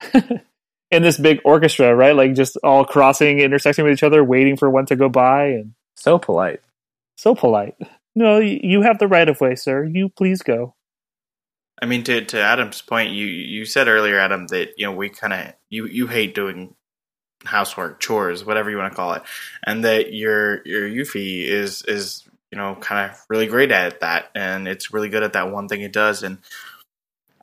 in 0.90 1.02
this 1.02 1.18
big 1.18 1.40
orchestra, 1.44 1.94
right? 1.94 2.14
Like 2.14 2.34
just 2.34 2.56
all 2.62 2.84
crossing, 2.84 3.40
intersecting 3.40 3.84
with 3.84 3.94
each 3.94 4.02
other, 4.02 4.24
waiting 4.24 4.56
for 4.56 4.70
one 4.70 4.86
to 4.86 4.96
go 4.96 5.08
by, 5.08 5.46
and 5.46 5.72
so 5.96 6.18
polite, 6.18 6.60
so 7.16 7.34
polite. 7.34 7.76
No, 8.14 8.38
you 8.38 8.82
have 8.82 8.98
the 8.98 9.06
right 9.06 9.28
of 9.28 9.40
way, 9.40 9.54
sir. 9.54 9.84
You 9.84 10.08
please 10.08 10.42
go. 10.42 10.74
I 11.80 11.86
mean, 11.86 12.02
to 12.04 12.24
to 12.24 12.40
Adam's 12.40 12.82
point, 12.82 13.12
you 13.12 13.26
you 13.26 13.64
said 13.64 13.88
earlier, 13.88 14.18
Adam, 14.18 14.46
that 14.48 14.70
you 14.76 14.86
know 14.86 14.92
we 14.92 15.08
kind 15.08 15.32
of 15.32 15.54
you 15.68 15.86
you 15.86 16.08
hate 16.08 16.34
doing 16.34 16.74
housework, 17.44 18.00
chores, 18.00 18.44
whatever 18.44 18.70
you 18.70 18.76
want 18.76 18.92
to 18.92 18.96
call 18.96 19.12
it, 19.14 19.22
and 19.64 19.84
that 19.84 20.12
your 20.12 20.66
your 20.66 20.88
Eufy 20.88 21.44
is 21.44 21.82
is 21.82 22.28
you 22.50 22.58
know 22.58 22.76
kind 22.80 23.10
of 23.10 23.24
really 23.28 23.46
great 23.46 23.70
at 23.70 24.00
that, 24.00 24.30
and 24.34 24.66
it's 24.68 24.92
really 24.92 25.08
good 25.08 25.22
at 25.22 25.34
that 25.34 25.50
one 25.50 25.68
thing 25.68 25.82
it 25.82 25.92
does. 25.92 26.22
And 26.22 26.38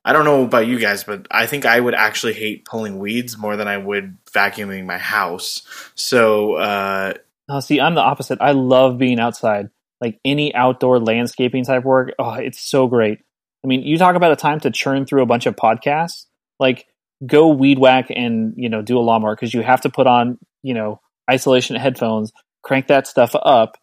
I 0.03 0.13
don't 0.13 0.26
know 0.26 0.43
about 0.43 0.67
you 0.67 0.80
guys, 0.80 1.03
but 1.03 1.27
I 1.31 1.47
think 1.47 1.65
I 1.65 1.80
would 1.80 1.95
actually 1.95 2.34
hate 2.34 2.65
pulling 2.65 2.99
weeds 2.99 3.38
more 3.38 3.55
than 3.55 3.67
I 3.67 3.77
would 3.77 4.17
vacuuming 4.31 4.85
my 4.85 4.99
house. 4.99 5.63
So, 5.95 6.55
uh, 6.55 7.13
oh, 7.49 7.59
see, 7.59 7.80
I'm 7.81 7.95
the 7.95 8.01
opposite. 8.01 8.39
I 8.39 8.51
love 8.51 8.99
being 8.99 9.19
outside, 9.19 9.69
like 9.99 10.19
any 10.23 10.53
outdoor 10.53 10.99
landscaping 10.99 11.65
type 11.65 11.84
work. 11.84 12.13
Oh, 12.19 12.34
it's 12.34 12.59
so 12.59 12.88
great. 12.88 13.19
I 13.63 13.67
mean, 13.67 13.81
you 13.81 13.97
talk 13.97 14.15
about 14.15 14.31
a 14.31 14.35
time 14.35 14.59
to 14.59 14.69
churn 14.69 15.07
through 15.07 15.23
a 15.23 15.26
bunch 15.26 15.47
of 15.47 15.55
podcasts. 15.55 16.27
Like 16.59 16.85
go 17.25 17.49
weed 17.49 17.79
whack 17.79 18.07
and 18.09 18.53
you 18.57 18.69
know 18.69 18.81
do 18.81 18.97
a 18.97 19.01
lawnmower 19.01 19.35
because 19.35 19.53
you 19.53 19.61
have 19.61 19.81
to 19.81 19.89
put 19.89 20.07
on 20.07 20.37
you 20.63 20.73
know 20.73 20.99
isolation 21.29 21.75
headphones, 21.75 22.31
crank 22.63 22.87
that 22.87 23.07
stuff 23.07 23.35
up. 23.35 23.77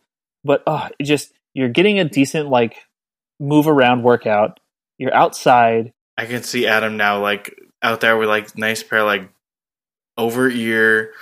But 0.44 0.62
uh, 0.66 0.88
it 0.98 1.04
just 1.04 1.32
you're 1.54 1.68
getting 1.68 1.98
a 1.98 2.04
decent 2.04 2.48
like 2.48 2.76
move 3.40 3.68
around 3.68 4.02
workout. 4.02 4.60
You're 4.98 5.14
outside. 5.14 5.92
I 6.16 6.26
can 6.26 6.42
see 6.42 6.66
Adam 6.66 6.96
now 6.96 7.20
like 7.20 7.54
out 7.82 8.00
there 8.00 8.16
with 8.16 8.28
like 8.28 8.56
nice 8.56 8.82
pair 8.82 9.00
of, 9.00 9.06
like 9.06 9.28
over 10.16 10.48
ear 10.48 11.12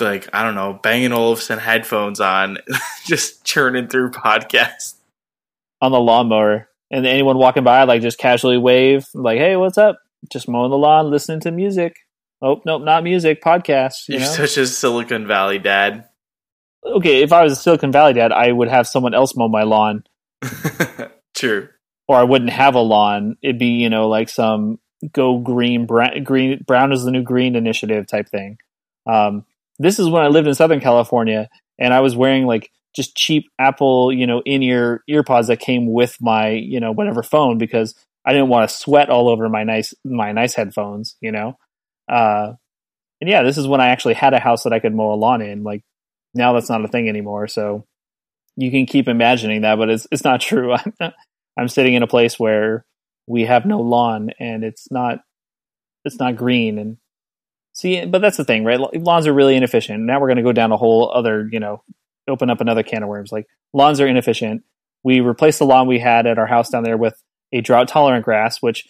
like 0.00 0.28
I 0.32 0.42
don't 0.42 0.54
know, 0.54 0.78
Bang 0.82 1.10
& 1.12 1.12
Olufsen 1.12 1.58
headphones 1.58 2.20
on, 2.20 2.58
just 3.06 3.44
churning 3.44 3.88
through 3.88 4.10
podcasts 4.10 4.94
on 5.80 5.92
the 5.92 6.00
lawnmower, 6.00 6.68
and 6.90 7.06
anyone 7.06 7.38
walking 7.38 7.64
by 7.64 7.84
like 7.84 8.02
just 8.02 8.18
casually 8.18 8.58
wave, 8.58 9.06
like, 9.14 9.38
"Hey, 9.38 9.56
what's 9.56 9.78
up?" 9.78 9.98
Just 10.30 10.48
mowing 10.48 10.70
the 10.70 10.78
lawn, 10.78 11.10
listening 11.10 11.40
to 11.40 11.50
music. 11.50 11.96
Oh, 12.42 12.60
nope, 12.66 12.82
not 12.82 13.02
music, 13.02 13.42
podcast. 13.42 14.08
You 14.08 14.18
are 14.18 14.24
such 14.24 14.56
a 14.58 14.66
Silicon 14.66 15.26
Valley 15.26 15.58
dad. 15.58 16.04
Okay, 16.84 17.22
if 17.22 17.32
I 17.32 17.42
was 17.42 17.52
a 17.52 17.56
Silicon 17.56 17.92
Valley 17.92 18.12
dad, 18.12 18.30
I 18.30 18.52
would 18.52 18.68
have 18.68 18.86
someone 18.86 19.14
else 19.14 19.34
mow 19.34 19.48
my 19.48 19.62
lawn. 19.62 20.04
True. 21.34 21.68
Or 22.08 22.16
I 22.16 22.22
wouldn't 22.22 22.50
have 22.50 22.74
a 22.74 22.80
lawn. 22.80 23.36
It'd 23.42 23.58
be, 23.58 23.66
you 23.66 23.90
know, 23.90 24.08
like 24.08 24.28
some 24.28 24.78
go 25.12 25.38
green, 25.38 25.86
brown, 25.86 26.22
green, 26.22 26.62
brown 26.66 26.92
is 26.92 27.04
the 27.04 27.10
new 27.10 27.22
green 27.22 27.56
initiative 27.56 28.06
type 28.06 28.28
thing. 28.28 28.58
Um, 29.06 29.44
this 29.78 29.98
is 29.98 30.08
when 30.08 30.22
I 30.22 30.28
lived 30.28 30.46
in 30.46 30.54
Southern 30.54 30.80
California 30.80 31.48
and 31.78 31.92
I 31.92 32.00
was 32.00 32.16
wearing 32.16 32.46
like 32.46 32.70
just 32.94 33.16
cheap 33.16 33.50
Apple, 33.58 34.12
you 34.12 34.26
know, 34.26 34.42
in 34.44 34.62
ear 34.62 35.02
earpods 35.08 35.48
that 35.48 35.60
came 35.60 35.92
with 35.92 36.16
my, 36.20 36.48
you 36.48 36.80
know, 36.80 36.92
whatever 36.92 37.22
phone 37.22 37.58
because 37.58 37.94
I 38.26 38.32
didn't 38.32 38.48
want 38.48 38.68
to 38.68 38.76
sweat 38.76 39.08
all 39.08 39.28
over 39.28 39.48
my 39.48 39.64
nice 39.64 39.94
my 40.04 40.32
nice 40.32 40.54
headphones, 40.54 41.16
you 41.20 41.32
know. 41.32 41.56
Uh, 42.08 42.52
and 43.20 43.30
yeah, 43.30 43.42
this 43.42 43.56
is 43.56 43.68
when 43.68 43.80
I 43.80 43.88
actually 43.88 44.14
had 44.14 44.34
a 44.34 44.40
house 44.40 44.64
that 44.64 44.72
I 44.72 44.80
could 44.80 44.94
mow 44.94 45.12
a 45.12 45.16
lawn 45.16 45.42
in. 45.42 45.62
Like 45.62 45.82
now, 46.34 46.52
that's 46.52 46.68
not 46.68 46.84
a 46.84 46.88
thing 46.88 47.08
anymore. 47.08 47.46
So 47.48 47.86
you 48.56 48.70
can 48.70 48.86
keep 48.86 49.08
imagining 49.08 49.62
that, 49.62 49.76
but 49.76 49.88
it's 49.88 50.06
it's 50.10 50.24
not 50.24 50.40
true. 50.40 50.72
I'm, 51.00 51.12
I'm 51.56 51.68
sitting 51.68 51.94
in 51.94 52.02
a 52.02 52.08
place 52.08 52.38
where 52.38 52.84
we 53.26 53.44
have 53.44 53.66
no 53.66 53.80
lawn 53.80 54.30
and 54.38 54.64
it's 54.64 54.90
not 54.90 55.20
it's 56.04 56.18
not 56.18 56.36
green 56.36 56.78
and 56.78 56.96
see 57.72 58.04
but 58.06 58.20
that's 58.20 58.36
the 58.36 58.44
thing 58.44 58.64
right 58.64 58.78
lawns 58.94 59.26
are 59.26 59.34
really 59.34 59.56
inefficient 59.56 60.00
now 60.02 60.20
we're 60.20 60.28
going 60.28 60.36
to 60.36 60.42
go 60.42 60.52
down 60.52 60.72
a 60.72 60.76
whole 60.76 61.12
other 61.12 61.48
you 61.50 61.60
know 61.60 61.82
open 62.28 62.50
up 62.50 62.60
another 62.60 62.82
can 62.82 63.02
of 63.02 63.08
worms 63.08 63.32
like 63.32 63.46
lawns 63.72 64.00
are 64.00 64.06
inefficient 64.06 64.62
we 65.02 65.20
replaced 65.20 65.58
the 65.58 65.66
lawn 65.66 65.86
we 65.86 65.98
had 65.98 66.26
at 66.26 66.38
our 66.38 66.46
house 66.46 66.70
down 66.70 66.82
there 66.82 66.96
with 66.96 67.20
a 67.52 67.60
drought 67.60 67.88
tolerant 67.88 68.24
grass 68.24 68.60
which 68.60 68.86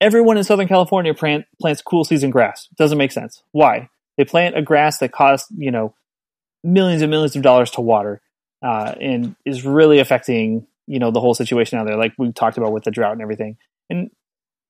everyone 0.00 0.36
in 0.36 0.44
southern 0.44 0.68
california 0.68 1.14
plant, 1.14 1.44
plants 1.60 1.82
cool 1.82 2.04
season 2.04 2.30
grass. 2.30 2.68
Doesn't 2.76 2.98
make 2.98 3.12
sense. 3.12 3.42
Why? 3.52 3.88
They 4.16 4.24
plant 4.24 4.56
a 4.56 4.62
grass 4.62 4.98
that 4.98 5.12
costs 5.12 5.48
you 5.56 5.70
know 5.70 5.94
millions 6.64 7.02
and 7.02 7.10
millions 7.10 7.36
of 7.36 7.42
dollars 7.42 7.70
to 7.72 7.80
water 7.80 8.20
uh, 8.62 8.94
and 9.00 9.36
is 9.44 9.64
really 9.64 9.98
affecting 9.98 10.66
you 10.86 10.98
know 10.98 11.10
the 11.10 11.20
whole 11.20 11.34
situation 11.34 11.78
out 11.78 11.86
there 11.86 11.96
like 11.96 12.14
we 12.18 12.32
talked 12.32 12.58
about 12.58 12.72
with 12.72 12.84
the 12.84 12.90
drought 12.90 13.12
and 13.12 13.22
everything. 13.22 13.56
And 13.90 14.10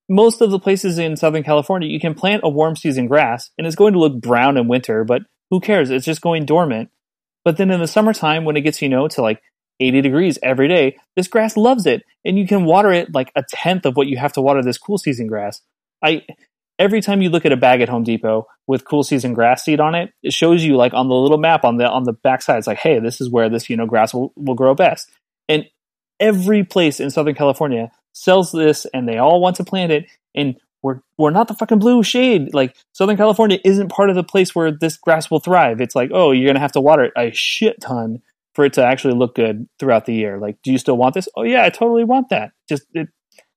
most 0.09 0.41
of 0.41 0.51
the 0.51 0.59
places 0.59 0.99
in 0.99 1.17
southern 1.17 1.43
california 1.43 1.89
you 1.89 2.01
can 2.01 2.15
plant 2.15 2.43
a 2.45 2.49
warm 2.49 2.77
season 2.77 3.07
grass 3.07 3.51
and 3.59 3.67
it's 3.67 3.77
going 3.77 3.93
to 3.93 3.99
look 3.99 4.21
brown 4.21 4.57
in 4.57 4.69
winter 4.69 5.05
but 5.05 5.23
who 5.51 5.61
cares? 5.61 5.91
It's 5.91 6.05
just 6.05 6.21
going 6.21 6.45
dormant. 6.45 6.91
But 7.45 7.57
then 7.57 7.71
in 7.71 7.81
the 7.81 7.87
summertime 7.87 8.45
when 8.45 8.57
it 8.57 8.63
gets 8.63 8.83
you 8.83 8.89
know 8.89 9.09
to 9.09 9.23
like 9.23 9.41
80 9.81 10.01
degrees 10.01 10.39
every 10.43 10.69
day 10.69 10.97
this 11.17 11.29
grass 11.29 11.57
loves 11.57 11.87
it 11.87 12.03
and 12.25 12.39
you 12.39 12.47
can 12.47 12.65
water 12.65 12.93
it 12.93 13.15
like 13.15 13.31
a 13.37 13.45
tenth 13.49 13.87
of 13.87 13.97
what 13.97 14.07
you 14.07 14.17
have 14.17 14.33
to 14.33 14.41
water 14.41 14.63
this 14.63 14.79
cool 14.79 14.99
season 14.99 15.27
grass 15.27 15.61
i 16.03 16.23
every 16.79 17.01
time 17.01 17.21
you 17.21 17.29
look 17.29 17.45
at 17.45 17.53
a 17.53 17.57
bag 17.57 17.81
at 17.81 17.89
Home 17.89 18.05
Depot 18.05 18.47
with 18.67 18.85
cool 18.85 19.03
season 19.03 19.35
grass 19.35 19.65
seed 19.65 19.81
on 19.81 19.95
it, 19.95 20.13
it 20.23 20.33
shows 20.33 20.63
you 20.63 20.77
like 20.77 20.95
on 20.95 21.09
the 21.09 21.15
little 21.15 21.39
map 21.39 21.65
on 21.65 21.77
the 21.77 21.89
on 21.89 22.05
the 22.05 22.13
back 22.13 22.43
side, 22.43 22.59
it's 22.59 22.67
like, 22.67 22.79
hey, 22.79 23.01
this 23.01 23.21
is 23.21 23.31
where 23.31 23.49
this 23.49 23.69
you 23.69 23.77
know 23.77 23.87
grass 23.87 24.15
will, 24.15 24.33
will 24.37 24.55
grow 24.55 24.75
best. 24.75 25.11
And 25.49 25.67
every 26.21 26.65
place 26.65 27.01
in 27.01 27.11
Southern 27.11 27.35
California 27.35 27.91
sells 28.13 28.53
this, 28.53 28.87
and 28.93 29.09
they 29.09 29.19
all 29.19 29.41
want 29.41 29.57
to 29.57 29.65
plant 29.65 29.93
it. 29.93 30.07
And 30.35 30.57
we're 30.83 31.01
we're 31.17 31.31
not 31.31 31.49
the 31.49 31.55
fucking 31.55 31.79
blue 31.79 32.03
shade. 32.03 32.55
Like 32.55 32.77
Southern 32.93 33.17
California 33.17 33.59
isn't 33.65 33.91
part 33.91 34.11
of 34.11 34.17
the 34.17 34.25
place 34.25 34.55
where 34.55 34.71
this 34.71 34.97
grass 34.97 35.31
will 35.31 35.41
thrive. 35.41 35.81
It's 35.81 35.97
like, 35.97 36.11
oh, 36.13 36.33
you're 36.33 36.49
gonna 36.49 36.61
have 36.61 36.73
to 36.73 36.81
water 36.81 37.05
it 37.05 37.13
a 37.17 37.33
shit 37.33 37.81
ton 37.81 38.23
for 38.59 38.65
it 38.65 38.73
to 38.73 38.85
actually 38.85 39.15
look 39.15 39.37
good 39.37 39.69
throughout 39.79 40.05
the 40.05 40.13
year. 40.13 40.37
Like, 40.37 40.57
do 40.65 40.73
you 40.73 40.79
still 40.79 40.97
want 40.97 41.15
this? 41.15 41.29
Oh 41.37 41.45
yeah, 41.45 41.65
I 41.65 41.71
totally 41.71 42.03
want 42.03 42.31
that. 42.31 42.51
Just 42.69 42.83
it 42.93 43.07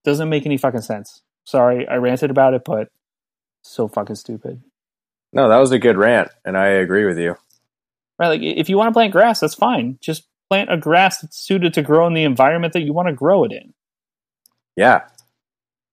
doesn't 0.03 0.29
make 0.29 0.45
any 0.45 0.57
fucking 0.57 0.81
sense. 0.81 1.23
Sorry, 1.43 1.87
I 1.87 1.95
ranted 1.95 2.29
about 2.29 2.53
it, 2.53 2.61
but 2.63 2.89
so 3.63 3.87
fucking 3.87 4.17
stupid. 4.17 4.61
No, 5.33 5.49
that 5.49 5.57
was 5.57 5.71
a 5.71 5.79
good 5.79 5.97
rant, 5.97 6.29
and 6.45 6.55
I 6.55 6.67
agree 6.67 7.05
with 7.05 7.17
you. 7.17 7.35
Right, 8.19 8.27
like 8.27 8.41
if 8.43 8.69
you 8.69 8.77
want 8.77 8.89
to 8.89 8.93
plant 8.93 9.11
grass, 9.11 9.39
that's 9.39 9.55
fine. 9.55 9.97
Just 10.01 10.27
plant 10.51 10.71
a 10.71 10.77
grass 10.77 11.21
that's 11.21 11.39
suited 11.39 11.73
to 11.73 11.81
grow 11.81 12.05
in 12.05 12.13
the 12.13 12.21
environment 12.21 12.73
that 12.73 12.83
you 12.83 12.93
want 12.93 13.07
to 13.07 13.15
grow 13.15 13.43
it 13.43 13.51
in. 13.51 13.73
Yeah. 14.75 15.05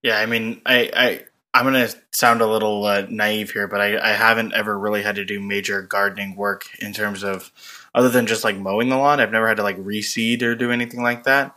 Yeah, 0.03 0.19
I 0.19 0.27
mean, 0.27 0.61
I, 0.67 0.91
I 0.95 1.25
I'm 1.55 1.65
gonna 1.65 1.89
sound 2.13 2.43
a 2.43 2.47
little 2.47 2.85
uh, 2.85 3.07
naive 3.09 3.53
here, 3.53 3.69
but 3.69 3.81
I, 3.81 4.11
I 4.11 4.13
haven't 4.13 4.53
ever 4.53 4.79
really 4.79 5.03
had 5.03 5.15
to 5.15 5.25
do 5.25 5.41
major 5.41 5.81
gardening 5.81 6.37
work 6.37 6.67
in 6.79 6.93
terms 6.93 7.25
of 7.25 7.51
other 7.95 8.09
than 8.09 8.27
just 8.27 8.45
like 8.45 8.57
mowing 8.57 8.89
the 8.89 8.97
lawn. 8.97 9.21
I've 9.21 9.33
never 9.33 9.49
had 9.49 9.57
to 9.59 9.63
like 9.63 9.79
reseed 9.79 10.43
or 10.43 10.55
do 10.55 10.71
anything 10.71 11.03
like 11.03 11.25
that. 11.25 11.57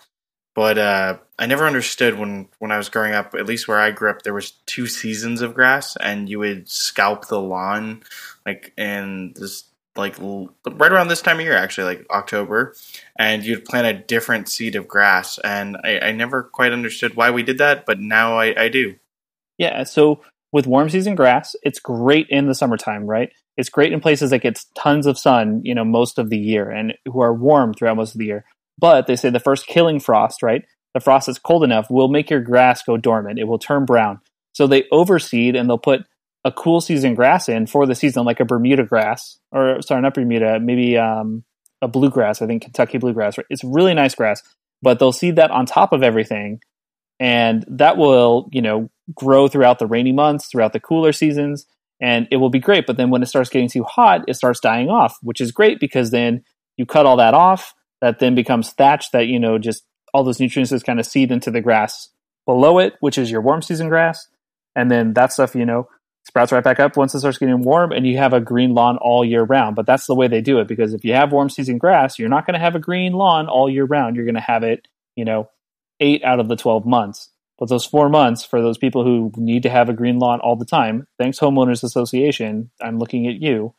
But 0.54 0.78
uh, 0.78 1.18
I 1.40 1.46
never 1.46 1.66
understood 1.66 2.20
when 2.20 2.50
when 2.60 2.72
I 2.72 2.78
was 2.78 2.90
growing 2.90 3.14
up. 3.14 3.34
At 3.36 3.46
least 3.46 3.68
where 3.68 3.80
I 3.80 3.92
grew 3.92 4.10
up, 4.10 4.24
there 4.24 4.34
was 4.34 4.52
two 4.66 4.86
seasons 4.86 5.42
of 5.42 5.54
grass, 5.54 5.96
and 5.96 6.28
you 6.28 6.40
would 6.40 6.70
scalp 6.70 7.28
the 7.28 7.40
lawn 7.40 8.04
like 8.46 8.74
in 8.78 9.34
this 9.36 9.64
like 9.96 10.16
right 10.20 10.92
around 10.92 11.08
this 11.08 11.22
time 11.22 11.40
of 11.40 11.46
year, 11.46 11.56
actually, 11.56 11.96
like 11.96 12.06
October, 12.10 12.76
and 13.18 13.44
you'd 13.44 13.66
plant 13.66 13.88
a 13.88 14.02
different 14.02 14.50
seed 14.50 14.76
of 14.76 14.88
grass. 14.88 15.40
And 15.40 15.78
I, 15.84 16.00
I 16.00 16.12
never 16.12 16.44
quite 16.44 16.74
understood 16.74 17.16
why 17.16 17.32
we 17.32 17.44
did 17.44 17.58
that, 17.60 17.86
but 17.86 18.00
now 18.00 18.38
I, 18.38 18.64
I 18.64 18.70
do. 18.70 18.96
Yeah. 19.58 19.84
So 19.84 20.22
with 20.52 20.68
warm 20.68 20.90
season 20.90 21.16
grass, 21.16 21.56
it's 21.64 21.80
great 21.80 22.28
in 22.30 22.48
the 22.48 22.56
summertime, 22.56 23.06
right? 23.06 23.32
It's 23.58 23.70
great 23.70 23.94
in 23.94 24.00
places 24.00 24.30
that 24.32 24.42
gets 24.42 24.66
tons 24.76 25.06
of 25.06 25.18
sun, 25.18 25.62
you 25.64 25.76
know, 25.76 25.84
most 25.84 26.18
of 26.18 26.30
the 26.30 26.38
year, 26.38 26.70
and 26.70 26.94
who 27.06 27.22
are 27.22 27.34
warm 27.34 27.74
throughout 27.74 27.98
most 27.98 28.16
of 28.16 28.20
the 28.20 28.26
year. 28.26 28.46
But 28.80 29.08
they 29.08 29.16
say 29.16 29.30
the 29.30 29.40
first 29.40 29.68
killing 29.68 30.00
frost, 30.00 30.42
right? 30.42 30.64
The 30.94 31.00
frost 31.00 31.28
that's 31.28 31.40
cold 31.40 31.64
enough 31.64 31.90
will 31.90 32.08
make 32.08 32.30
your 32.30 32.42
grass 32.42 32.84
go 32.84 32.98
dormant. 32.98 33.40
It 33.40 33.48
will 33.48 33.60
turn 33.60 33.86
brown. 33.86 34.20
So 34.54 34.68
they 34.68 34.84
overseed 34.92 35.56
and 35.56 35.70
they'll 35.70 35.78
put 35.78 36.02
a 36.44 36.52
cool 36.52 36.82
season 36.82 37.14
grass 37.14 37.48
in 37.48 37.68
for 37.68 37.86
the 37.86 37.96
season, 37.96 38.26
like 38.26 38.40
a 38.40 38.46
Bermuda 38.46 38.84
grass, 38.84 39.38
or 39.52 39.82
sorry, 39.82 40.02
not 40.02 40.14
Bermuda, 40.14 40.60
maybe 40.60 40.98
um, 40.98 41.44
a 41.82 41.88
bluegrass. 41.88 42.42
I 42.42 42.48
think 42.48 42.64
Kentucky 42.64 42.98
bluegrass. 42.98 43.38
Right? 43.38 43.48
It's 43.50 43.64
really 43.64 43.94
nice 43.94 44.16
grass, 44.16 44.42
but 44.82 45.00
they'll 45.00 45.12
seed 45.12 45.36
that 45.36 45.52
on 45.52 45.66
top 45.66 45.94
of 45.94 46.04
everything, 46.04 46.60
and 47.20 47.64
that 47.68 47.98
will 47.98 48.50
you 48.52 48.62
know 48.62 48.90
grow 49.14 49.48
throughout 49.48 49.80
the 49.80 49.88
rainy 49.88 50.12
months, 50.12 50.48
throughout 50.48 50.74
the 50.74 50.80
cooler 50.80 51.12
seasons, 51.12 51.68
and 52.02 52.28
it 52.32 52.38
will 52.38 52.50
be 52.50 52.60
great. 52.60 52.88
But 52.88 52.98
then 52.98 53.12
when 53.12 53.22
it 53.22 53.28
starts 53.28 53.50
getting 53.50 53.70
too 53.70 53.84
hot, 53.84 54.24
it 54.28 54.36
starts 54.36 54.60
dying 54.60 54.90
off, 54.90 55.18
which 55.22 55.40
is 55.40 55.52
great 55.52 55.80
because 55.80 56.12
then 56.12 56.44
you 56.78 56.86
cut 56.86 57.06
all 57.06 57.18
that 57.18 57.36
off 57.36 57.74
that 58.02 58.20
then 58.20 58.36
becomes 58.36 58.72
thatch 58.72 59.12
that 59.12 59.28
you 59.28 59.40
know 59.40 59.58
just 59.58 59.84
all 60.14 60.24
those 60.24 60.40
nutrients 60.40 60.72
just 60.72 60.86
kind 60.86 61.00
of 61.00 61.06
seed 61.06 61.32
into 61.32 61.52
the 61.52 61.62
grass 61.62 62.10
below 62.46 62.80
it, 62.80 62.96
which 63.00 63.18
is 63.18 63.32
your 63.32 63.42
warm 63.42 63.62
season 63.62 63.88
grass, 63.88 64.28
and 64.76 64.92
then 64.92 65.14
that 65.14 65.32
stuff 65.32 65.56
you 65.56 65.66
know 65.66 65.88
sprouts 66.24 66.52
right 66.52 66.64
back 66.64 66.80
up 66.80 66.98
once 66.98 67.16
it 67.16 67.20
starts 67.20 67.38
getting 67.38 67.62
warm, 67.62 67.92
and 67.92 68.06
you 68.06 68.18
have 68.18 68.34
a 68.34 68.42
green 68.42 68.74
lawn 68.74 68.98
all 68.98 69.24
year 69.24 69.44
round. 69.44 69.76
But 69.76 69.86
that's 69.86 70.08
the 70.08 70.16
way 70.16 70.28
they 70.28 70.42
do 70.42 70.60
it 70.60 70.68
because 70.68 70.94
if 70.94 71.06
you 71.06 71.14
have 71.14 71.32
warm 71.32 71.50
season 71.50 71.78
grass, 71.78 72.20
you're 72.20 72.30
not 72.30 72.46
going 72.46 72.56
to 72.56 72.60
have 72.60 72.76
a 72.76 72.80
green 72.80 73.14
lawn 73.14 73.48
all 73.48 73.70
year 73.70 73.86
round. 73.86 74.16
You're 74.16 74.26
going 74.26 74.36
to 74.36 74.42
have 74.42 74.64
it, 74.64 74.88
you 75.16 75.26
know, 75.26 75.50
eight 76.00 76.24
out 76.24 76.40
of 76.40 76.48
the 76.48 76.56
twelve 76.56 76.86
months. 76.86 77.30
But 77.62 77.70
those 77.70 77.86
four 77.86 78.10
months 78.10 78.44
for 78.44 78.60
those 78.60 78.80
people 78.80 79.04
who 79.04 79.32
need 79.38 79.62
to 79.62 79.70
have 79.70 79.88
a 79.88 79.94
green 79.94 80.18
lawn 80.18 80.40
all 80.40 80.56
the 80.56 80.66
time, 80.66 81.06
thanks 81.20 81.38
homeowners 81.38 81.84
association, 81.84 82.72
I'm 82.82 82.98
looking 82.98 83.28
at 83.28 83.36
you 83.36 83.76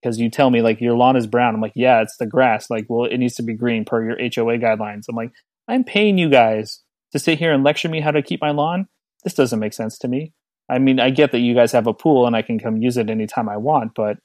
because 0.00 0.18
you 0.18 0.30
tell 0.30 0.48
me 0.48 0.62
like 0.62 0.80
your 0.80 0.96
lawn 0.96 1.14
is 1.14 1.26
brown. 1.26 1.54
I'm 1.54 1.60
like, 1.60 1.74
yeah, 1.74 2.00
it's 2.00 2.16
the 2.16 2.24
grass. 2.24 2.70
Like, 2.70 2.86
well, 2.88 3.04
it 3.04 3.18
needs 3.18 3.34
to 3.34 3.42
be 3.42 3.52
green 3.52 3.84
per 3.84 4.02
your 4.02 4.16
HOA 4.16 4.56
guidelines. 4.56 5.10
I'm 5.10 5.14
like, 5.14 5.32
I'm 5.68 5.84
paying 5.84 6.16
you 6.16 6.30
guys 6.30 6.80
to 7.12 7.18
sit 7.18 7.38
here 7.38 7.52
and 7.52 7.62
lecture 7.62 7.90
me 7.90 8.00
how 8.00 8.12
to 8.12 8.22
keep 8.22 8.40
my 8.40 8.50
lawn. 8.50 8.88
This 9.24 9.34
doesn't 9.34 9.60
make 9.60 9.74
sense 9.74 9.98
to 9.98 10.08
me. 10.08 10.32
I 10.70 10.78
mean, 10.78 10.98
I 10.98 11.10
get 11.10 11.32
that 11.32 11.40
you 11.40 11.54
guys 11.54 11.72
have 11.72 11.86
a 11.86 11.92
pool 11.92 12.26
and 12.26 12.34
I 12.34 12.40
can 12.40 12.58
come 12.58 12.78
use 12.78 12.96
it 12.96 13.10
anytime 13.10 13.50
I 13.50 13.58
want, 13.58 13.92
but 13.94 14.16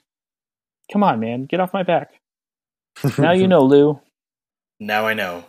come 0.94 1.04
on, 1.04 1.20
man, 1.20 1.44
get 1.44 1.60
off 1.60 1.74
my 1.74 1.84
back. 1.84 2.12
now 3.18 3.34
you 3.34 3.50
know, 3.50 3.66
Lou. 3.66 4.00
Now 4.80 5.08
I 5.08 5.14
know. 5.14 5.44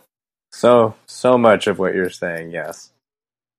So, 0.51 0.95
so 1.05 1.37
much 1.37 1.67
of 1.67 1.79
what 1.79 1.95
you're 1.95 2.09
saying, 2.09 2.51
yes. 2.51 2.91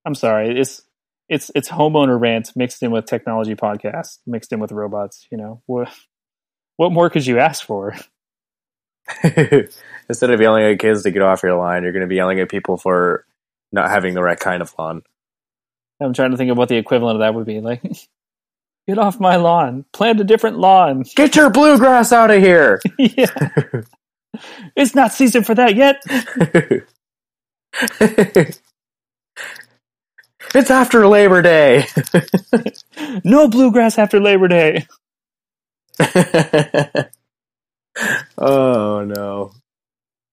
I'm 0.07 0.15
sorry. 0.15 0.59
It's 0.59 0.83
it's 1.29 1.51
it's 1.55 1.69
homeowner 1.69 2.19
rant 2.19 2.53
mixed 2.55 2.83
in 2.83 2.93
with 2.93 3.07
technology 3.07 3.57
podcast, 3.57 4.19
mixed 4.27 4.53
in 4.53 4.61
with 4.61 4.71
robots. 4.73 5.27
You 5.31 5.37
know, 5.37 5.63
what 5.67 5.93
What 6.77 6.93
more 6.93 7.11
could 7.11 7.27
you 7.27 7.39
ask 7.39 7.67
for? 7.67 7.97
Instead 9.23 10.31
of 10.31 10.41
yelling 10.41 10.65
at 10.65 10.79
kids 10.79 11.03
to 11.03 11.11
get 11.11 11.23
off 11.23 11.43
your 11.43 11.57
lawn, 11.57 11.83
you're 11.83 11.93
going 11.93 12.03
to 12.03 12.09
be 12.09 12.17
yelling 12.17 12.41
at 12.41 12.49
people 12.49 12.77
for 12.77 13.25
not 13.73 13.91
having 13.91 14.15
the 14.15 14.23
right 14.23 14.39
kind 14.39 14.63
of 14.63 14.73
lawn. 14.79 15.03
I'm 16.01 16.13
trying 16.13 16.31
to 16.31 16.37
think 16.37 16.51
of 16.51 16.59
what 16.59 16.69
the 16.69 16.77
equivalent 16.77 17.17
of 17.17 17.21
that 17.21 17.35
would 17.35 17.47
be. 17.47 17.61
Like, 17.61 17.83
get 18.89 18.99
off 18.99 19.19
my 19.19 19.37
lawn. 19.37 19.85
Plant 19.93 20.21
a 20.21 20.25
different 20.25 20.59
lawn. 20.59 21.05
Get 21.17 21.35
your 21.35 21.51
bluegrass 21.51 22.13
out 22.13 22.31
of 22.31 22.43
here. 22.43 22.81
yeah. 22.99 23.51
it's 24.77 24.95
not 24.95 25.13
season 25.13 25.43
for 25.43 25.55
that 25.55 25.75
yet. 25.75 26.03
It's 30.55 30.71
after 30.71 31.07
Labor 31.07 31.43
Day. 31.43 31.87
no 33.25 33.49
bluegrass 33.49 33.99
after 33.99 34.21
Labor 34.21 34.49
Day. 34.49 34.87
oh 38.39 39.05
no. 39.05 39.53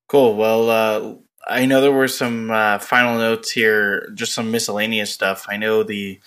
Cool. 0.08 0.36
Well, 0.36 0.70
uh, 0.70 1.16
I 1.48 1.66
know 1.66 1.82
there 1.82 1.92
were 1.92 2.08
some 2.08 2.52
uh, 2.52 2.80
final 2.80 3.18
notes 3.18 3.52
here, 3.52 4.10
just 4.14 4.34
some 4.34 4.52
miscellaneous 4.52 5.12
stuff. 5.12 5.46
I 5.50 5.58
know 5.58 5.84
the 5.84 6.20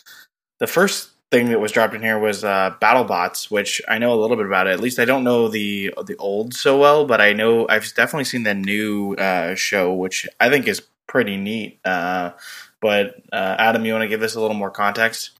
the 0.58 0.66
first 0.66 1.10
thing 1.30 1.50
that 1.50 1.60
was 1.60 1.72
dropped 1.72 1.94
in 1.94 2.02
here 2.02 2.18
was 2.18 2.44
uh, 2.44 2.74
BattleBots, 2.80 3.50
which 3.50 3.82
I 3.88 3.98
know 3.98 4.14
a 4.14 4.20
little 4.20 4.36
bit 4.36 4.46
about 4.46 4.66
it. 4.66 4.70
At 4.72 4.80
least 4.80 4.98
I 4.98 5.04
don't 5.04 5.24
know 5.24 5.48
the 5.48 5.92
the 6.06 6.16
old 6.16 6.54
so 6.54 6.78
well, 6.78 7.06
but 7.06 7.20
I 7.20 7.32
know 7.32 7.66
I've 7.68 7.92
definitely 7.94 8.24
seen 8.24 8.42
the 8.44 8.54
new 8.54 9.14
uh, 9.14 9.54
show, 9.54 9.92
which 9.94 10.26
I 10.40 10.48
think 10.48 10.66
is 10.66 10.82
pretty 11.06 11.36
neat. 11.36 11.80
Uh, 11.84 12.32
but 12.80 13.16
uh, 13.32 13.56
Adam, 13.58 13.84
you 13.84 13.92
want 13.92 14.02
to 14.02 14.08
give 14.08 14.20
this 14.20 14.34
a 14.34 14.40
little 14.40 14.56
more 14.56 14.70
context? 14.70 15.30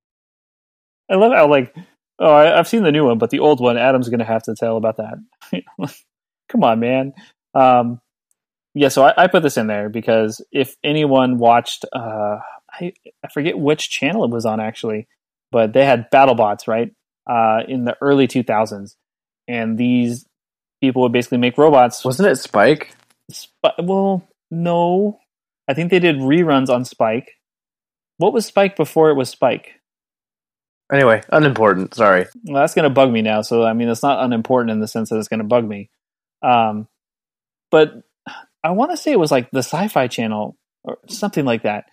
I 1.11 1.15
love 1.15 1.33
how 1.33 1.49
like 1.49 1.75
Oh, 2.19 2.33
I, 2.33 2.57
have 2.57 2.69
seen 2.69 2.83
the 2.83 2.93
new 2.93 3.05
one, 3.05 3.19
but 3.19 3.31
the 3.31 3.41
old 3.41 3.61
one, 3.61 3.77
Adam's 3.77 4.09
going 4.09 4.21
to 4.21 4.25
have 4.25 4.45
to 4.45 4.55
tell 4.55 4.77
about 4.77 4.97
that. 4.97 5.19
Come 6.49 6.65
on, 6.65 6.81
man. 6.81 7.13
Um, 7.55 8.01
yeah, 8.75 8.89
so 8.89 9.05
I, 9.05 9.25
I, 9.25 9.27
put 9.27 9.43
this 9.43 9.57
in 9.57 9.67
there 9.67 9.89
because 9.89 10.43
if 10.51 10.77
anyone 10.85 11.39
watched, 11.39 11.85
uh, 11.93 12.39
I, 12.71 12.93
I 13.25 13.29
forget 13.33 13.59
which 13.59 13.91
channel 13.91 14.25
it 14.25 14.31
was 14.31 14.47
on 14.47 14.61
actually, 14.61 15.09
but 15.51 15.73
they 15.73 15.85
had 15.85 16.11
BattleBots, 16.11 16.69
right? 16.69 16.93
Uh, 17.29 17.63
in 17.69 17.85
the 17.85 17.97
early 18.01 18.29
2000s. 18.29 18.95
And 19.49 19.79
these 19.79 20.25
people 20.81 21.03
would 21.03 21.13
basically 21.13 21.39
make 21.39 21.59
robots. 21.59 22.05
Wasn't 22.05 22.29
it 22.29 22.37
Spike? 22.37 22.95
Sp- 23.31 23.81
well, 23.83 24.27
no. 24.51 25.19
I 25.69 25.75
think 25.75 25.91
they 25.91 25.99
did 25.99 26.17
reruns 26.17 26.69
on 26.69 26.85
Spike. 26.85 27.33
What 28.19 28.33
was 28.33 28.47
Spike 28.47 28.77
before 28.77 29.11
it 29.11 29.15
was 29.15 29.29
Spike? 29.29 29.81
Anyway, 30.93 31.23
unimportant. 31.31 31.95
Sorry. 31.95 32.27
Well, 32.45 32.63
that's 32.63 32.75
going 32.75 32.85
to 32.85 32.91
bug 32.91 33.11
me 33.11 33.23
now. 33.23 33.43
So, 33.43 33.65
I 33.65 33.73
mean, 33.73 33.89
it's 33.89 34.03
not 34.03 34.25
unimportant 34.25 34.71
in 34.71 34.81
the 34.81 34.87
sense 34.87 35.11
that 35.11 35.19
it's 35.19 35.29
going 35.29 35.41
to 35.41 35.45
bug 35.45 35.67
me. 35.67 35.91
Um, 36.43 36.87
but 37.71 37.93
I 38.63 38.71
want 38.71 38.93
to 38.93 38.97
say 38.97 39.13
it 39.13 39.19
was 39.19 39.33
like 39.33 39.51
the 39.51 39.61
Sci 39.61 39.89
Fi 39.89 40.07
Channel 40.07 40.57
or 40.85 40.99
something 41.09 41.45
like 41.45 41.63
that. 41.63 41.85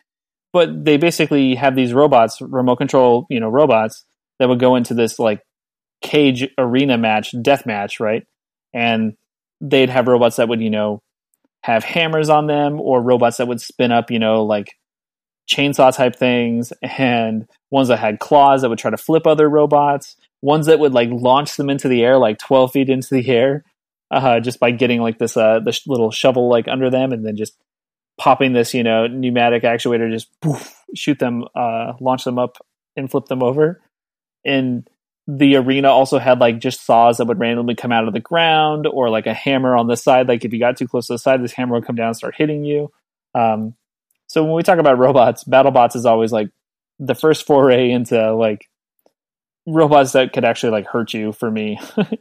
But 0.53 0.85
they 0.85 0.97
basically 0.97 1.55
have 1.55 1.75
these 1.75 1.93
robots, 1.93 2.39
remote 2.39 2.75
control, 2.77 3.25
you 3.29 3.39
know, 3.39 3.49
robots 3.49 4.05
that 4.39 4.47
would 4.49 4.59
go 4.59 4.75
into 4.75 4.93
this 4.93 5.17
like 5.17 5.41
cage 6.03 6.47
arena 6.57 6.97
match, 6.97 7.33
death 7.41 7.65
match, 7.65 7.99
right? 7.99 8.23
And 8.73 9.13
they'd 9.61 9.89
have 9.89 10.07
robots 10.07 10.35
that 10.35 10.47
would, 10.49 10.61
you 10.61 10.69
know, 10.69 11.01
have 11.63 11.83
hammers 11.83 12.29
on 12.29 12.47
them 12.47 12.79
or 12.79 13.01
robots 13.01 13.37
that 13.37 13.47
would 13.47 13.61
spin 13.61 13.91
up, 13.91 14.11
you 14.11 14.19
know, 14.19 14.43
like 14.43 14.77
chainsaw 15.49 15.95
type 15.95 16.15
things 16.15 16.71
and 16.81 17.47
ones 17.71 17.87
that 17.87 17.99
had 17.99 18.19
claws 18.19 18.61
that 18.61 18.69
would 18.69 18.79
try 18.79 18.91
to 18.91 18.97
flip 18.97 19.25
other 19.25 19.49
robots, 19.49 20.15
ones 20.41 20.67
that 20.67 20.79
would 20.79 20.93
like 20.93 21.09
launch 21.11 21.55
them 21.55 21.69
into 21.69 21.87
the 21.87 22.03
air 22.03 22.17
like 22.17 22.37
12 22.37 22.71
feet 22.71 22.89
into 22.89 23.15
the 23.15 23.27
air 23.29 23.63
uh, 24.11 24.39
just 24.39 24.59
by 24.59 24.71
getting 24.71 25.01
like 25.01 25.17
this 25.17 25.35
uh, 25.35 25.59
this 25.59 25.87
little 25.87 26.11
shovel 26.11 26.49
like 26.49 26.67
under 26.67 26.89
them 26.89 27.11
and 27.11 27.25
then 27.25 27.35
just 27.35 27.57
popping 28.19 28.53
this 28.53 28.73
you 28.73 28.83
know 28.83 29.07
pneumatic 29.07 29.63
actuator 29.63 30.11
just 30.11 30.29
poof, 30.41 30.75
shoot 30.93 31.17
them 31.17 31.45
uh, 31.55 31.93
launch 31.99 32.23
them 32.23 32.37
up 32.37 32.57
and 32.95 33.09
flip 33.09 33.25
them 33.25 33.41
over. 33.41 33.81
And 34.45 34.87
the 35.27 35.55
arena 35.55 35.89
also 35.89 36.19
had 36.19 36.39
like 36.39 36.59
just 36.59 36.85
saws 36.85 37.17
that 37.17 37.27
would 37.27 37.39
randomly 37.39 37.75
come 37.75 37.91
out 37.91 38.07
of 38.07 38.13
the 38.13 38.19
ground 38.19 38.87
or 38.87 39.09
like 39.09 39.25
a 39.25 39.33
hammer 39.33 39.75
on 39.75 39.87
the 39.87 39.95
side. 39.95 40.27
Like 40.27 40.43
if 40.43 40.51
you 40.51 40.59
got 40.59 40.77
too 40.77 40.87
close 40.87 41.07
to 41.07 41.13
the 41.13 41.19
side 41.19 41.41
this 41.41 41.53
hammer 41.53 41.75
would 41.75 41.85
come 41.85 41.95
down 41.95 42.07
and 42.07 42.17
start 42.17 42.35
hitting 42.35 42.65
you. 42.65 42.91
Um, 43.33 43.75
so 44.27 44.43
when 44.43 44.53
we 44.53 44.63
talk 44.63 44.79
about 44.79 44.97
robots 44.97 45.43
battlebots 45.45 45.95
is 45.95 46.05
always 46.05 46.31
like 46.31 46.49
the 46.99 47.15
first 47.15 47.45
foray 47.45 47.91
into 47.91 48.35
like 48.35 48.69
robots 49.65 50.11
that 50.11 50.33
could 50.33 50.45
actually 50.45 50.71
like 50.71 50.87
hurt 50.87 51.13
you 51.13 51.31
for 51.31 51.49
me. 51.49 51.79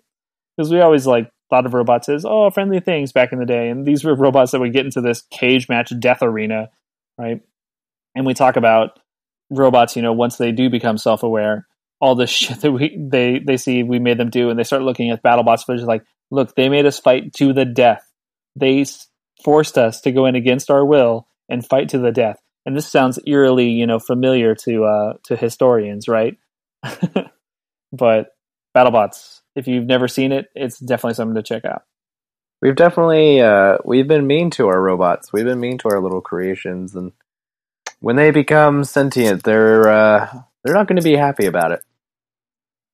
Because 0.55 0.71
we 0.71 0.83
always 0.83 1.07
like 1.07 1.31
thought 1.49 1.65
of 1.65 1.73
robots 1.73 2.11
as 2.11 2.27
oh 2.27 2.51
friendly 2.51 2.79
things 2.79 3.11
back 3.11 3.33
in 3.33 3.39
the 3.39 3.47
day. 3.47 3.71
And 3.71 3.87
these 3.87 4.05
were 4.05 4.15
robots 4.15 4.53
that 4.53 4.61
would 4.61 4.75
get 4.75 4.85
into 4.85 5.01
this 5.01 5.23
cage 5.31 5.67
match 5.67 5.91
death 5.99 6.19
arena 6.21 6.69
right? 7.19 7.41
And 8.15 8.27
we 8.27 8.35
talk 8.35 8.57
about 8.57 8.99
robots 9.51 9.97
you 9.97 10.03
know 10.03 10.13
once 10.13 10.37
they 10.37 10.53
do 10.53 10.69
become 10.71 10.99
self-aware 10.99 11.67
all 12.03 12.15
the 12.15 12.27
shit 12.39 12.61
that 12.61 12.73
we 12.73 12.95
they 12.99 13.39
they 13.39 13.57
see 13.57 13.83
we 13.83 13.99
made 13.99 14.19
them 14.19 14.29
do 14.29 14.51
and 14.51 14.59
they 14.59 14.65
start 14.65 14.83
looking 14.83 15.11
at 15.11 15.23
battlebots 15.23 15.65
footage 15.65 15.85
like 15.85 16.05
look 16.31 16.55
they 16.55 16.69
made 16.69 16.85
us 16.85 16.99
fight 16.99 17.33
to 17.33 17.55
the 17.55 17.65
death 17.65 18.07
they 18.55 18.85
forced 19.43 19.79
us 19.79 20.03
to 20.03 20.13
go 20.13 20.27
in 20.27 20.35
against 20.35 20.71
our 20.71 20.85
will 20.85 21.27
and 21.49 21.67
fight 21.67 21.89
to 21.89 21.99
the 21.99 22.13
death 22.13 22.43
and 22.67 22.77
this 22.77 22.87
sounds 22.87 23.19
eerily 23.27 23.71
you 23.71 23.87
know 23.87 23.99
familiar 23.99 24.55
to 24.55 24.85
uh 24.85 25.15
to 25.23 25.37
historians 25.37 26.09
right 26.09 26.37
but 27.93 28.37
battlebots 28.77 29.43
if 29.55 29.67
you've 29.67 29.87
never 29.87 30.09
seen 30.09 30.33
it, 30.33 30.47
it's 30.55 30.79
definitely 30.79 31.15
something 31.15 31.35
to 31.35 31.43
check 31.43 31.65
out. 31.65 31.83
We've 32.61 32.77
definitely 32.77 33.41
uh, 33.41 33.79
we've 33.85 34.07
been 34.07 34.27
mean 34.27 34.51
to 34.51 34.69
our 34.69 34.81
robots. 34.81 35.33
We've 35.33 35.45
been 35.45 35.61
mean 35.61 35.79
to 35.79 35.89
our 35.89 36.01
little 36.01 36.21
creations, 36.21 36.95
and 36.95 37.13
when 38.01 38.17
they 38.17 38.31
become 38.31 38.85
sentient, 38.85 39.43
they're 39.43 39.89
uh, 39.89 40.43
they're 40.63 40.75
not 40.75 40.87
going 40.87 41.01
to 41.01 41.03
be 41.03 41.17
happy 41.17 41.47
about 41.47 41.73
it. 41.73 41.83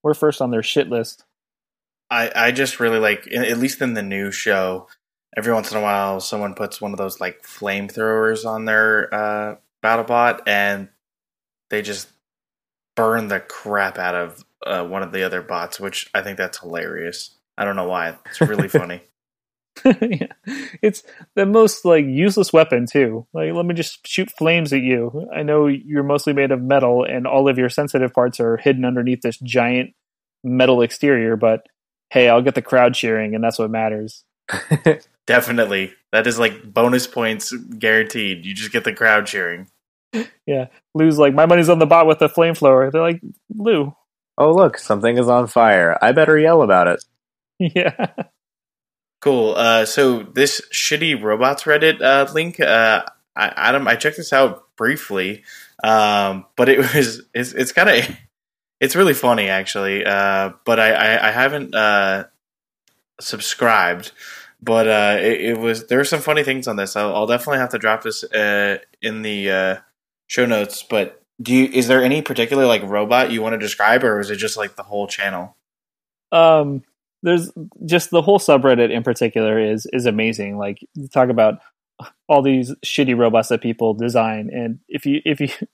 We're 0.02 0.14
first 0.14 0.40
on 0.40 0.50
their 0.50 0.62
shit 0.62 0.88
list. 0.88 1.24
I 2.10 2.30
I 2.34 2.52
just 2.52 2.80
really 2.80 2.98
like, 2.98 3.26
at 3.32 3.58
least 3.58 3.82
in 3.82 3.94
the 3.94 4.02
new 4.02 4.30
show, 4.30 4.88
every 5.36 5.52
once 5.52 5.70
in 5.70 5.78
a 5.78 5.82
while, 5.82 6.20
someone 6.20 6.54
puts 6.54 6.80
one 6.80 6.92
of 6.92 6.98
those 6.98 7.20
like 7.20 7.42
flamethrowers 7.42 8.44
on 8.44 8.64
their 8.64 9.12
uh, 9.14 9.56
BattleBot, 9.82 10.40
and 10.46 10.88
they 11.70 11.82
just 11.82 12.08
burn 12.96 13.28
the 13.28 13.40
crap 13.40 13.98
out 13.98 14.14
of 14.14 14.44
uh, 14.66 14.84
one 14.84 15.02
of 15.02 15.12
the 15.12 15.22
other 15.22 15.42
bots, 15.42 15.78
which 15.78 16.10
I 16.14 16.22
think 16.22 16.38
that's 16.38 16.58
hilarious. 16.58 17.36
I 17.56 17.64
don't 17.64 17.76
know 17.76 17.88
why. 17.88 18.16
It's 18.26 18.40
really 18.40 18.68
funny. 18.68 19.02
yeah. 20.00 20.32
It's 20.82 21.02
the 21.34 21.46
most 21.46 21.84
like 21.84 22.04
useless 22.04 22.52
weapon 22.52 22.86
too. 22.86 23.26
Like 23.32 23.52
let 23.52 23.66
me 23.66 23.74
just 23.74 24.06
shoot 24.06 24.30
flames 24.30 24.72
at 24.72 24.82
you. 24.82 25.28
I 25.34 25.42
know 25.42 25.66
you're 25.66 26.02
mostly 26.02 26.32
made 26.32 26.50
of 26.50 26.62
metal 26.62 27.04
and 27.04 27.26
all 27.26 27.48
of 27.48 27.58
your 27.58 27.68
sensitive 27.68 28.12
parts 28.12 28.40
are 28.40 28.56
hidden 28.56 28.84
underneath 28.84 29.22
this 29.22 29.38
giant 29.38 29.90
metal 30.44 30.82
exterior, 30.82 31.36
but 31.36 31.66
hey, 32.10 32.28
I'll 32.28 32.42
get 32.42 32.54
the 32.54 32.62
crowd 32.62 32.94
cheering 32.94 33.34
and 33.34 33.42
that's 33.42 33.58
what 33.58 33.70
matters. 33.70 34.24
Definitely. 35.26 35.92
That 36.12 36.26
is 36.26 36.38
like 36.38 36.72
bonus 36.72 37.06
points 37.06 37.52
guaranteed. 37.52 38.46
You 38.46 38.54
just 38.54 38.72
get 38.72 38.84
the 38.84 38.94
crowd 38.94 39.26
cheering. 39.26 39.68
Yeah. 40.46 40.68
Lou's 40.94 41.18
like, 41.18 41.34
my 41.34 41.44
money's 41.44 41.68
on 41.68 41.78
the 41.78 41.84
bot 41.84 42.06
with 42.06 42.20
the 42.20 42.28
flamethrower. 42.30 42.90
They're 42.90 43.02
like, 43.02 43.20
Lou, 43.54 43.94
oh 44.38 44.54
look, 44.54 44.78
something 44.78 45.18
is 45.18 45.28
on 45.28 45.46
fire. 45.46 45.98
I 46.00 46.12
better 46.12 46.38
yell 46.38 46.62
about 46.62 46.88
it. 46.88 47.04
Yeah. 47.58 48.06
Cool. 49.20 49.54
Uh, 49.56 49.84
so 49.84 50.22
this 50.22 50.60
shitty 50.72 51.20
robots 51.20 51.64
Reddit 51.64 52.00
uh, 52.00 52.30
link, 52.32 52.60
uh, 52.60 53.04
I, 53.34 53.48
Adam, 53.56 53.88
I 53.88 53.96
checked 53.96 54.16
this 54.16 54.32
out 54.32 54.64
briefly, 54.76 55.44
um, 55.82 56.46
but 56.56 56.68
it 56.68 56.78
was 56.94 57.22
it's, 57.34 57.52
it's 57.52 57.72
kind 57.72 57.88
of 57.88 58.16
it's 58.80 58.94
really 58.94 59.14
funny 59.14 59.48
actually. 59.48 60.04
Uh, 60.04 60.52
but 60.64 60.78
I, 60.78 60.92
I, 60.92 61.28
I 61.28 61.30
haven't 61.32 61.74
uh, 61.74 62.24
subscribed. 63.20 64.12
But 64.60 64.88
uh, 64.88 65.18
it, 65.20 65.40
it, 65.40 65.58
was 65.58 65.86
there 65.86 66.00
are 66.00 66.04
some 66.04 66.20
funny 66.20 66.42
things 66.42 66.66
on 66.66 66.74
this. 66.74 66.96
I'll, 66.96 67.14
I'll 67.14 67.26
definitely 67.28 67.58
have 67.58 67.70
to 67.70 67.78
drop 67.78 68.02
this 68.02 68.24
in 68.24 69.22
the 69.22 69.80
show 70.26 70.46
notes. 70.46 70.82
But 70.82 71.18
do 71.40 71.54
you 71.54 71.66
is 71.66 71.88
there 71.88 72.02
any 72.02 72.22
particular 72.22 72.66
like 72.66 72.82
robot 72.82 73.30
you 73.30 73.42
want 73.42 73.54
to 73.54 73.58
describe 73.58 74.02
or 74.04 74.20
is 74.20 74.30
it 74.30 74.36
just 74.36 74.56
like 74.56 74.76
the 74.76 74.82
whole 74.82 75.06
channel 75.06 75.56
um 76.32 76.82
there's 77.22 77.50
just 77.84 78.10
the 78.10 78.22
whole 78.22 78.38
subreddit 78.38 78.90
in 78.90 79.02
particular 79.02 79.58
is 79.58 79.86
is 79.92 80.06
amazing. 80.06 80.58
Like 80.58 80.78
you 80.94 81.08
talk 81.08 81.28
about 81.28 81.58
all 82.28 82.42
these 82.42 82.74
shitty 82.84 83.16
robots 83.16 83.48
that 83.48 83.60
people 83.60 83.94
design 83.94 84.50
and 84.52 84.78
if 84.88 85.04
you 85.04 85.20
if 85.24 85.40
you 85.40 85.46
if 85.60 85.66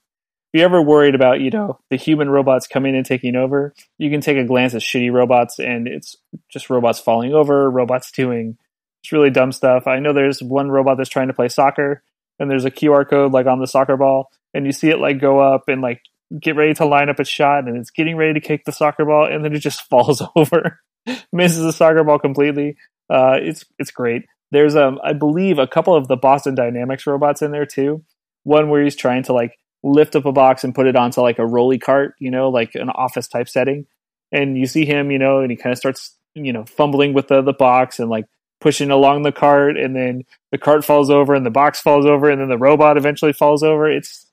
you're 0.53 0.65
ever 0.65 0.81
worried 0.81 1.13
about 1.13 1.39
you 1.39 1.51
know 1.51 1.79
the 1.89 1.97
human 1.97 2.29
robots 2.29 2.65
coming 2.65 2.95
and 2.95 3.05
taking 3.05 3.35
over 3.35 3.73
you 3.99 4.09
can 4.09 4.21
take 4.21 4.37
a 4.37 4.43
glance 4.43 4.73
at 4.73 4.81
shitty 4.81 5.11
robots 5.11 5.59
and 5.59 5.87
it's 5.87 6.15
just 6.49 6.69
robots 6.69 6.99
falling 6.99 7.33
over 7.33 7.69
robots 7.69 8.11
doing 8.11 8.57
it's 9.03 9.11
really 9.11 9.29
dumb 9.29 9.51
stuff. 9.51 9.85
I 9.85 9.99
know 9.99 10.13
there's 10.13 10.41
one 10.41 10.71
robot 10.71 10.97
that's 10.97 11.11
trying 11.11 11.27
to 11.27 11.33
play 11.33 11.47
soccer 11.47 12.01
and 12.39 12.49
there's 12.49 12.65
a 12.65 12.71
qr 12.71 13.07
code 13.07 13.31
like 13.31 13.45
on 13.45 13.59
the 13.59 13.67
soccer 13.67 13.97
ball 13.97 14.31
and 14.53 14.65
you 14.65 14.71
see 14.71 14.89
it 14.89 14.99
like 14.99 15.21
go 15.21 15.39
up 15.39 15.65
and 15.67 15.81
like 15.81 16.01
get 16.39 16.55
ready 16.55 16.73
to 16.73 16.85
line 16.85 17.09
up 17.09 17.19
its 17.19 17.29
shot 17.29 17.67
and 17.67 17.77
it's 17.77 17.91
getting 17.91 18.17
ready 18.17 18.33
to 18.33 18.45
kick 18.45 18.65
the 18.65 18.71
soccer 18.71 19.05
ball 19.05 19.31
and 19.31 19.45
then 19.45 19.53
it 19.53 19.59
just 19.59 19.81
falls 19.89 20.23
over 20.35 20.79
misses 21.33 21.63
the 21.63 21.73
soccer 21.73 22.03
ball 22.03 22.19
completely. 22.19 22.77
Uh, 23.09 23.37
it's 23.39 23.65
it's 23.79 23.91
great. 23.91 24.25
There's 24.51 24.75
um 24.75 24.99
i 25.03 25.13
believe 25.13 25.59
a 25.59 25.67
couple 25.67 25.95
of 25.95 26.07
the 26.07 26.15
boston 26.15 26.55
dynamics 26.55 27.05
robots 27.07 27.41
in 27.41 27.51
there 27.51 27.65
too. 27.65 28.03
One 28.43 28.69
where 28.69 28.83
he's 28.83 28.95
trying 28.95 29.23
to 29.23 29.33
like 29.33 29.57
lift 29.83 30.15
up 30.15 30.25
a 30.25 30.31
box 30.31 30.63
and 30.63 30.73
put 30.73 30.87
it 30.87 30.95
onto 30.95 31.21
like 31.21 31.39
a 31.39 31.45
rolly 31.45 31.77
cart 31.77 32.15
you 32.19 32.31
know 32.31 32.49
like 32.49 32.75
an 32.75 32.89
office 32.89 33.27
type 33.27 33.49
setting. 33.49 33.85
And 34.31 34.57
you 34.57 34.65
see 34.65 34.85
him 34.85 35.11
you 35.11 35.19
know 35.19 35.39
and 35.39 35.51
he 35.51 35.57
kind 35.57 35.73
of 35.73 35.77
starts 35.77 36.15
you 36.35 36.53
know 36.53 36.65
fumbling 36.65 37.13
with 37.13 37.27
the, 37.27 37.41
the 37.41 37.53
box 37.53 37.99
and 37.99 38.09
like 38.09 38.25
pushing 38.61 38.91
along 38.91 39.23
the 39.23 39.31
cart. 39.31 39.77
And 39.77 39.95
then 39.95 40.23
the 40.51 40.57
cart 40.57 40.83
falls 40.83 41.09
over 41.09 41.33
and 41.33 41.45
the 41.45 41.51
box 41.51 41.79
falls 41.79 42.05
over 42.05 42.29
and 42.29 42.41
then 42.41 42.49
the 42.49 42.57
robot 42.57 42.97
eventually 42.97 43.33
falls 43.33 43.63
over. 43.63 43.89
It's 43.89 44.24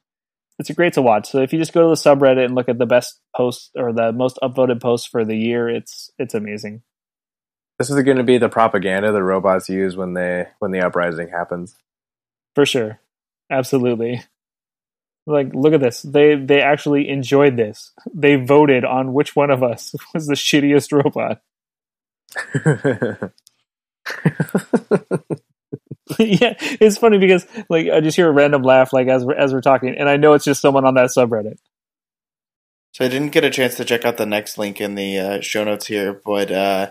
it's 0.59 0.71
great 0.71 0.93
to 0.95 1.03
watch. 1.03 1.31
So 1.31 1.43
if 1.43 1.53
you 1.53 1.59
just 1.59 1.73
go 1.73 1.83
to 1.83 1.89
the 1.89 1.95
subreddit 1.95 2.45
and 2.45 2.55
look 2.55 2.69
at 2.69 2.79
the 2.79 2.87
best 2.87 3.21
posts 3.35 3.71
or 3.77 3.93
the 3.93 4.13
most 4.13 4.39
upvoted 4.43 4.81
posts 4.81 5.07
for 5.07 5.25
the 5.25 5.37
year, 5.37 5.69
it's 5.69 6.11
it's 6.19 6.35
amazing. 6.35 6.83
This 7.79 7.91
is 7.91 8.03
going 8.03 8.19
to 8.19 8.23
be 8.23 8.39
the 8.39 8.49
propaganda 8.49 9.13
the 9.13 9.23
robots 9.23 9.69
use 9.69 9.97
when 9.97 10.15
they 10.15 10.47
when 10.59 10.71
the 10.71 10.81
uprising 10.81 11.29
happens. 11.29 11.77
For 12.55 12.67
sure, 12.67 13.01
absolutely. 13.51 14.23
Like, 15.27 15.55
look 15.55 15.73
at 15.73 15.81
this. 15.81 16.03
They 16.03 16.35
they 16.35 16.61
actually 16.61 17.09
enjoyed 17.09 17.57
this. 17.57 17.93
They 18.13 18.37
voted 18.37 18.85
on 18.85 19.13
which 19.13 19.35
one 19.37 19.51
of 19.51 19.63
us 19.63 19.95
was 20.15 20.27
the 20.27 20.35
shittiest 20.35 20.93
robot. 20.93 21.41
yeah, 26.19 26.55
it's 26.59 26.99
funny 26.99 27.19
because 27.19 27.47
like 27.69 27.89
I 27.89 28.01
just 28.01 28.17
hear 28.17 28.29
a 28.29 28.33
random 28.33 28.63
laugh 28.63 28.93
like 28.93 29.09
as 29.09 29.25
we're, 29.25 29.35
as 29.35 29.53
we're 29.53 29.61
talking, 29.61 29.95
and 29.97 30.09
I 30.09 30.17
know 30.17 30.33
it's 30.35 30.45
just 30.45 30.61
someone 30.61 30.85
on 30.85 30.95
that 30.95 31.11
subreddit. 31.11 31.59
So 32.93 33.05
I 33.05 33.09
didn't 33.09 33.31
get 33.31 33.45
a 33.45 33.51
chance 33.51 33.77
to 33.77 33.85
check 33.85 34.05
out 34.05 34.17
the 34.17 34.27
next 34.27 34.59
link 34.59 34.81
in 34.81 34.97
the 34.97 35.19
uh, 35.19 35.41
show 35.41 35.65
notes 35.65 35.87
here, 35.87 36.21
but 36.25 36.51
uh, 36.51 36.91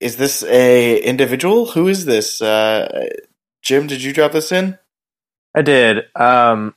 is 0.00 0.16
this 0.16 0.42
a 0.44 1.00
individual? 1.00 1.66
Who 1.66 1.88
is 1.88 2.04
this? 2.04 2.42
Uh, 2.42 3.08
Jim, 3.62 3.86
did 3.86 4.02
you 4.02 4.12
drop 4.12 4.32
this 4.32 4.52
in? 4.52 4.78
I 5.54 5.62
did. 5.62 6.04
Um, 6.14 6.74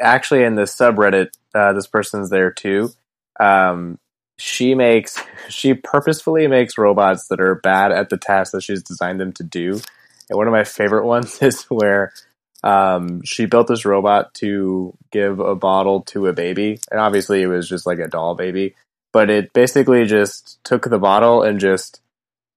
actually, 0.00 0.42
in 0.44 0.54
the 0.54 0.62
subreddit, 0.62 1.28
uh, 1.54 1.72
this 1.74 1.86
person's 1.86 2.30
there 2.30 2.50
too. 2.50 2.90
Um, 3.38 3.98
she 4.38 4.74
makes 4.74 5.22
she 5.50 5.74
purposefully 5.74 6.46
makes 6.46 6.78
robots 6.78 7.28
that 7.28 7.40
are 7.40 7.56
bad 7.56 7.92
at 7.92 8.08
the 8.08 8.16
task 8.16 8.52
that 8.52 8.62
she's 8.62 8.82
designed 8.82 9.20
them 9.20 9.32
to 9.34 9.44
do 9.44 9.80
and 10.30 10.36
one 10.36 10.46
of 10.46 10.52
my 10.52 10.64
favorite 10.64 11.06
ones 11.14 11.40
is 11.42 11.64
where 11.64 12.12
Um, 12.64 13.22
she 13.24 13.46
built 13.46 13.66
this 13.66 13.84
robot 13.84 14.34
to 14.34 14.96
give 15.10 15.40
a 15.40 15.56
bottle 15.56 16.02
to 16.02 16.28
a 16.28 16.32
baby, 16.32 16.78
and 16.92 17.00
obviously 17.00 17.42
it 17.42 17.48
was 17.48 17.68
just 17.68 17.86
like 17.86 17.98
a 17.98 18.06
doll 18.06 18.36
baby. 18.36 18.76
But 19.12 19.30
it 19.30 19.52
basically 19.52 20.04
just 20.06 20.62
took 20.64 20.84
the 20.88 20.98
bottle 21.00 21.42
and 21.42 21.58
just 21.58 22.00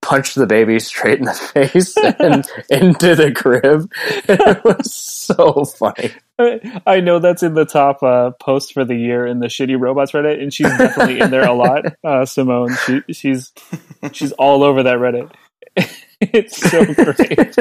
punched 0.03 0.35
the 0.35 0.45
baby 0.45 0.79
straight 0.91 1.17
in 1.17 1.25
the 1.25 1.33
face 1.33 1.97
and 2.19 2.45
into 2.69 3.15
the 3.15 3.31
crib. 3.31 3.91
it 4.29 4.63
was 4.63 4.93
so 4.93 5.65
funny. 5.65 6.11
I 6.85 6.99
know 6.99 7.17
that's 7.17 7.41
in 7.41 7.55
the 7.55 7.65
top 7.65 8.03
uh, 8.03 8.29
post 8.39 8.73
for 8.73 8.85
the 8.85 8.95
year 8.95 9.25
in 9.25 9.39
the 9.39 9.47
shitty 9.47 9.79
robots 9.79 10.11
Reddit, 10.11 10.39
and 10.39 10.53
she's 10.53 10.69
definitely 10.77 11.19
in 11.19 11.31
there 11.31 11.47
a 11.47 11.53
lot. 11.53 11.85
Uh, 12.03 12.25
Simone, 12.25 12.75
she, 12.85 13.01
she's 13.11 13.51
she's 14.11 14.33
all 14.33 14.63
over 14.63 14.83
that 14.83 14.97
Reddit. 14.99 15.31
it's 16.33 16.57
so 16.57 16.85
great. 16.93 17.55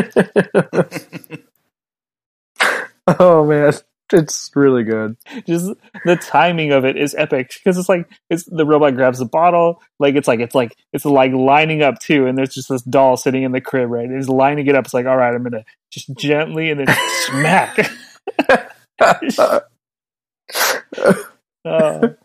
oh 3.21 3.45
man, 3.45 3.73
it's 4.13 4.51
really 4.55 4.85
good. 4.85 5.17
Just 5.47 5.73
the 6.05 6.17
timing 6.17 6.73
of 6.73 6.85
it 6.85 6.97
is 6.97 7.15
epic 7.15 7.53
because 7.55 7.79
it's 7.79 7.89
like 7.89 8.09
it's 8.31 8.45
the 8.45 8.67
robot 8.67 8.95
grabs 8.95 9.19
the 9.19 9.25
bottle, 9.25 9.83
like 9.99 10.15
it's 10.15 10.29
like 10.29 10.41
it's 10.41 10.55
like 10.55 10.77
it's 10.93 11.05
like 11.05 11.33
lining 11.33 11.83
up 11.83 11.99
too, 11.99 12.27
and 12.27 12.37
there's 12.39 12.55
just 12.55 12.69
this 12.69 12.83
doll 12.83 13.17
sitting 13.17 13.43
in 13.43 13.53
the 13.53 13.61
crib, 13.61 13.91
right? 13.91 14.11
It's 14.11 14.29
lining 14.29 14.67
it 14.67 14.75
up. 14.75 14.85
It's 14.85 14.95
like, 14.95 15.07
all 15.07 15.17
right, 15.17 15.35
I'm 15.35 15.43
gonna 15.43 15.65
just 15.91 16.15
gently 16.17 16.71
and 16.71 16.81
then 16.81 16.97
smack. 17.27 17.91
uh, 18.99 19.61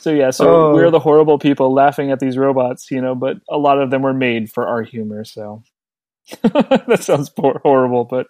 so 0.00 0.10
yeah, 0.10 0.30
so 0.30 0.48
oh. 0.48 0.74
we're 0.74 0.90
the 0.90 0.98
horrible 0.98 1.38
people 1.38 1.74
laughing 1.74 2.10
at 2.10 2.20
these 2.20 2.38
robots, 2.38 2.90
you 2.90 3.02
know, 3.02 3.14
but 3.14 3.36
a 3.50 3.58
lot 3.58 3.80
of 3.80 3.90
them 3.90 4.00
were 4.00 4.14
made 4.14 4.50
for 4.50 4.66
our 4.66 4.82
humor. 4.82 5.24
So 5.24 5.62
that 6.42 7.00
sounds 7.02 7.30
horrible, 7.36 8.06
but 8.06 8.28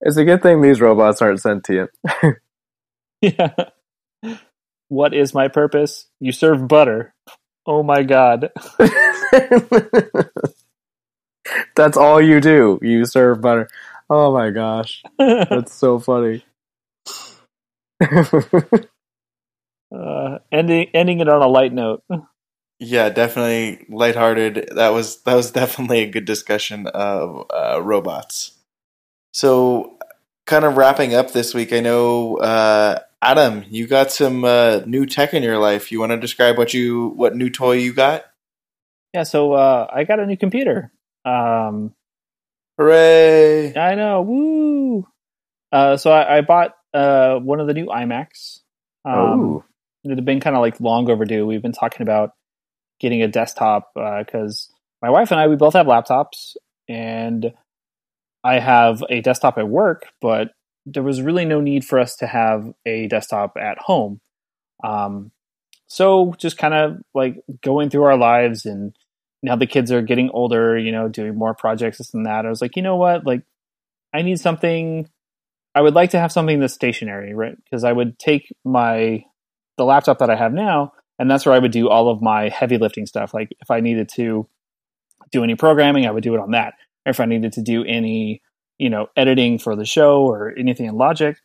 it's 0.00 0.16
a 0.16 0.24
good 0.24 0.40
thing 0.40 0.60
these 0.60 0.80
robots 0.80 1.20
aren't 1.20 1.40
sentient. 1.40 1.90
yeah. 3.20 3.54
What 4.88 5.14
is 5.14 5.34
my 5.34 5.48
purpose? 5.48 6.06
You 6.20 6.30
serve 6.30 6.68
butter. 6.68 7.12
Oh 7.66 7.82
my 7.82 8.04
god. 8.04 8.52
That's 11.74 11.96
all 11.96 12.22
you 12.22 12.40
do. 12.40 12.78
You 12.82 13.04
serve 13.04 13.40
butter. 13.40 13.68
Oh 14.08 14.32
my 14.32 14.50
gosh. 14.50 15.02
That's 15.18 15.74
so 15.74 15.98
funny. 15.98 16.44
Uh, 19.94 20.38
ending 20.50 20.88
ending 20.94 21.20
it 21.20 21.28
on 21.28 21.42
a 21.42 21.48
light 21.48 21.72
note. 21.72 22.02
Yeah, 22.80 23.08
definitely 23.08 23.86
lighthearted. 23.88 24.70
That 24.74 24.90
was 24.90 25.22
that 25.22 25.34
was 25.34 25.50
definitely 25.52 26.02
a 26.02 26.10
good 26.10 26.24
discussion 26.24 26.88
of 26.88 27.46
uh, 27.48 27.80
robots. 27.80 28.58
So, 29.32 29.96
kind 30.44 30.64
of 30.64 30.76
wrapping 30.76 31.14
up 31.14 31.32
this 31.32 31.54
week, 31.54 31.72
I 31.72 31.80
know 31.80 32.36
uh, 32.38 32.98
Adam, 33.22 33.64
you 33.70 33.86
got 33.86 34.10
some 34.10 34.44
uh, 34.44 34.80
new 34.86 35.06
tech 35.06 35.34
in 35.34 35.42
your 35.42 35.58
life. 35.58 35.90
You 35.90 36.00
want 36.00 36.12
to 36.12 36.18
describe 36.18 36.58
what 36.58 36.74
you 36.74 37.12
what 37.16 37.36
new 37.36 37.48
toy 37.48 37.74
you 37.74 37.94
got? 37.94 38.24
Yeah, 39.14 39.22
so 39.22 39.52
uh, 39.52 39.86
I 39.92 40.04
got 40.04 40.18
a 40.18 40.26
new 40.26 40.36
computer. 40.36 40.92
Um, 41.24 41.94
Hooray! 42.76 43.74
I 43.76 43.94
know, 43.94 44.22
woo! 44.22 45.06
Uh, 45.70 45.96
so 45.96 46.10
I, 46.10 46.38
I 46.38 46.40
bought 46.40 46.74
uh, 46.92 47.36
one 47.36 47.60
of 47.60 47.68
the 47.68 47.74
new 47.74 47.86
iMacs. 47.86 48.60
Um, 49.04 49.14
oh. 49.14 49.64
It 50.04 50.10
had 50.10 50.24
been 50.24 50.40
kind 50.40 50.56
of 50.56 50.62
like 50.62 50.80
long 50.80 51.10
overdue. 51.10 51.46
We've 51.46 51.62
been 51.62 51.72
talking 51.72 52.02
about 52.02 52.30
getting 53.00 53.22
a 53.22 53.28
desktop 53.28 53.90
because 53.94 54.68
uh, 54.70 54.74
my 55.02 55.10
wife 55.10 55.30
and 55.30 55.40
I 55.40 55.48
we 55.48 55.56
both 55.56 55.74
have 55.74 55.86
laptops, 55.86 56.56
and 56.88 57.52
I 58.42 58.58
have 58.58 59.02
a 59.08 59.20
desktop 59.20 59.58
at 59.58 59.68
work, 59.68 60.06
but 60.20 60.50
there 60.86 61.02
was 61.02 61.22
really 61.22 61.46
no 61.46 61.60
need 61.60 61.84
for 61.84 61.98
us 61.98 62.16
to 62.16 62.26
have 62.26 62.72
a 62.84 63.06
desktop 63.08 63.56
at 63.56 63.78
home. 63.78 64.20
Um, 64.82 65.30
so 65.86 66.34
just 66.36 66.58
kind 66.58 66.74
of 66.74 66.98
like 67.14 67.42
going 67.62 67.88
through 67.88 68.02
our 68.02 68.18
lives 68.18 68.66
and 68.66 68.94
now 69.42 69.56
the 69.56 69.66
kids 69.66 69.92
are 69.92 70.02
getting 70.02 70.30
older, 70.30 70.76
you 70.76 70.90
know, 70.90 71.08
doing 71.08 71.36
more 71.36 71.54
projects, 71.54 71.98
this 71.98 72.14
and 72.14 72.26
that. 72.26 72.46
I 72.46 72.48
was 72.48 72.62
like, 72.62 72.76
you 72.76 72.82
know 72.82 72.96
what? 72.96 73.26
Like, 73.26 73.42
I 74.12 74.22
need 74.22 74.40
something. 74.40 75.08
I 75.74 75.82
would 75.82 75.94
like 75.94 76.10
to 76.10 76.18
have 76.18 76.32
something 76.32 76.60
that's 76.60 76.72
stationary, 76.72 77.34
right? 77.34 77.56
Because 77.62 77.84
I 77.84 77.92
would 77.92 78.18
take 78.18 78.50
my 78.64 79.24
the 79.76 79.84
laptop 79.84 80.18
that 80.18 80.30
I 80.30 80.36
have 80.36 80.52
now, 80.52 80.92
and 81.18 81.30
that's 81.30 81.46
where 81.46 81.54
I 81.54 81.58
would 81.58 81.72
do 81.72 81.88
all 81.88 82.08
of 82.08 82.22
my 82.22 82.48
heavy 82.48 82.78
lifting 82.78 83.06
stuff. 83.06 83.34
Like 83.34 83.48
if 83.60 83.70
I 83.70 83.80
needed 83.80 84.08
to 84.16 84.48
do 85.32 85.44
any 85.44 85.54
programming, 85.54 86.06
I 86.06 86.10
would 86.10 86.22
do 86.22 86.34
it 86.34 86.40
on 86.40 86.52
that 86.52 86.74
if 87.06 87.20
I 87.20 87.26
needed 87.26 87.52
to 87.52 87.62
do 87.62 87.84
any, 87.84 88.42
you 88.78 88.90
know, 88.90 89.08
editing 89.16 89.58
for 89.58 89.76
the 89.76 89.84
show 89.84 90.24
or 90.24 90.54
anything 90.58 90.86
in 90.86 90.96
Logic, 90.96 91.36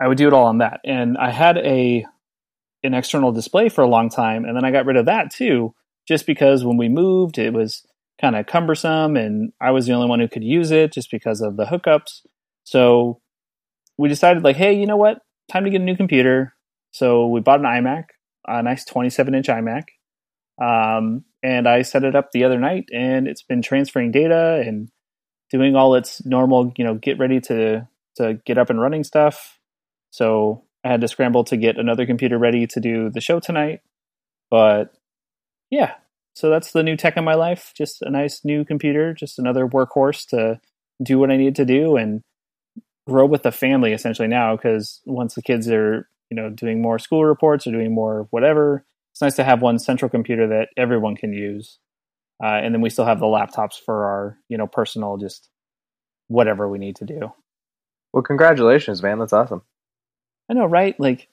I 0.00 0.08
would 0.08 0.18
do 0.18 0.26
it 0.26 0.32
all 0.32 0.46
on 0.46 0.58
that. 0.58 0.80
And 0.84 1.18
I 1.18 1.30
had 1.30 1.58
a 1.58 2.04
an 2.82 2.94
external 2.94 3.30
display 3.32 3.68
for 3.68 3.82
a 3.82 3.88
long 3.88 4.08
time, 4.08 4.44
and 4.44 4.56
then 4.56 4.64
I 4.64 4.70
got 4.70 4.86
rid 4.86 4.96
of 4.96 5.06
that 5.06 5.30
too, 5.30 5.74
just 6.08 6.26
because 6.26 6.64
when 6.64 6.78
we 6.78 6.88
moved, 6.88 7.36
it 7.36 7.52
was 7.52 7.84
kind 8.18 8.36
of 8.36 8.46
cumbersome, 8.46 9.16
and 9.16 9.52
I 9.60 9.70
was 9.70 9.86
the 9.86 9.92
only 9.92 10.08
one 10.08 10.20
who 10.20 10.28
could 10.28 10.44
use 10.44 10.70
it 10.70 10.92
just 10.92 11.10
because 11.10 11.42
of 11.42 11.56
the 11.56 11.66
hookups. 11.66 12.22
So 12.64 13.20
we 13.98 14.08
decided, 14.08 14.44
like, 14.44 14.56
hey, 14.56 14.72
you 14.72 14.86
know 14.86 14.96
what? 14.96 15.18
Time 15.52 15.64
to 15.64 15.70
get 15.70 15.82
a 15.82 15.84
new 15.84 15.96
computer. 15.96 16.54
So 16.90 17.28
we 17.28 17.40
bought 17.40 17.60
an 17.60 17.66
iMac, 17.66 18.04
a 18.46 18.62
nice 18.62 18.84
27 18.84 19.34
inch 19.34 19.46
iMac. 19.46 19.84
Um, 20.60 21.24
and 21.42 21.66
I 21.66 21.82
set 21.82 22.04
it 22.04 22.14
up 22.14 22.32
the 22.32 22.44
other 22.44 22.58
night, 22.58 22.84
and 22.92 23.26
it's 23.26 23.42
been 23.42 23.62
transferring 23.62 24.10
data 24.10 24.62
and 24.66 24.90
doing 25.50 25.74
all 25.74 25.94
its 25.94 26.24
normal, 26.24 26.72
you 26.76 26.84
know, 26.84 26.94
get 26.94 27.18
ready 27.18 27.40
to 27.40 27.88
to 28.16 28.34
get 28.44 28.58
up 28.58 28.70
and 28.70 28.80
running 28.80 29.04
stuff. 29.04 29.58
So 30.10 30.64
I 30.84 30.88
had 30.88 31.00
to 31.00 31.08
scramble 31.08 31.44
to 31.44 31.56
get 31.56 31.78
another 31.78 32.06
computer 32.06 32.38
ready 32.38 32.66
to 32.66 32.80
do 32.80 33.10
the 33.10 33.20
show 33.20 33.40
tonight. 33.40 33.80
But 34.50 34.92
yeah, 35.70 35.94
so 36.34 36.50
that's 36.50 36.72
the 36.72 36.82
new 36.82 36.96
tech 36.96 37.16
in 37.16 37.24
my 37.24 37.34
life. 37.34 37.72
Just 37.76 38.02
a 38.02 38.10
nice 38.10 38.44
new 38.44 38.64
computer, 38.64 39.14
just 39.14 39.38
another 39.38 39.66
workhorse 39.66 40.26
to 40.28 40.60
do 41.02 41.18
what 41.18 41.30
I 41.30 41.36
need 41.36 41.56
to 41.56 41.64
do 41.64 41.96
and 41.96 42.22
grow 43.06 43.26
with 43.26 43.42
the 43.42 43.52
family 43.52 43.92
essentially 43.92 44.28
now. 44.28 44.56
Because 44.56 45.00
once 45.06 45.34
the 45.34 45.42
kids 45.42 45.68
are, 45.68 46.08
you 46.30 46.36
know, 46.36 46.48
doing 46.48 46.80
more 46.80 46.98
school 46.98 47.24
reports 47.24 47.66
or 47.66 47.72
doing 47.72 47.92
more 47.94 48.26
whatever, 48.30 48.84
it's 49.12 49.20
nice 49.20 49.36
to 49.36 49.44
have 49.44 49.62
one 49.62 49.78
central 49.78 50.08
computer 50.08 50.48
that 50.48 50.68
everyone 50.76 51.16
can 51.16 51.32
use. 51.32 51.78
Uh, 52.42 52.60
and 52.62 52.74
then 52.74 52.80
we 52.80 52.90
still 52.90 53.04
have 53.04 53.20
the 53.20 53.26
laptops 53.26 53.74
for 53.84 54.06
our, 54.06 54.38
you 54.48 54.56
know, 54.56 54.66
personal, 54.66 55.18
just 55.18 55.48
whatever 56.28 56.68
we 56.68 56.78
need 56.78 56.96
to 56.96 57.04
do. 57.04 57.32
Well, 58.12 58.22
congratulations, 58.22 59.02
man. 59.02 59.18
That's 59.18 59.32
awesome. 59.32 59.62
I 60.50 60.54
know, 60.54 60.66
right? 60.66 60.98
Like, 60.98 61.28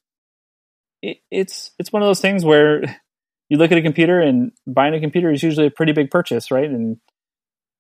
it, 1.01 1.17
it's 1.31 1.71
it's 1.79 1.93
one 1.93 2.01
of 2.01 2.07
those 2.07 2.19
things 2.19 2.43
where 2.43 2.81
you 3.49 3.57
look 3.57 3.71
at 3.71 3.77
a 3.77 3.83
computer 3.83 4.19
and 4.19 4.51
buying 4.65 4.93
a 4.93 4.99
computer 4.99 5.31
is 5.31 5.43
usually 5.43 5.67
a 5.67 5.71
pretty 5.71 5.93
big 5.93 6.11
purchase, 6.11 6.51
right? 6.51 6.69
And 6.69 6.97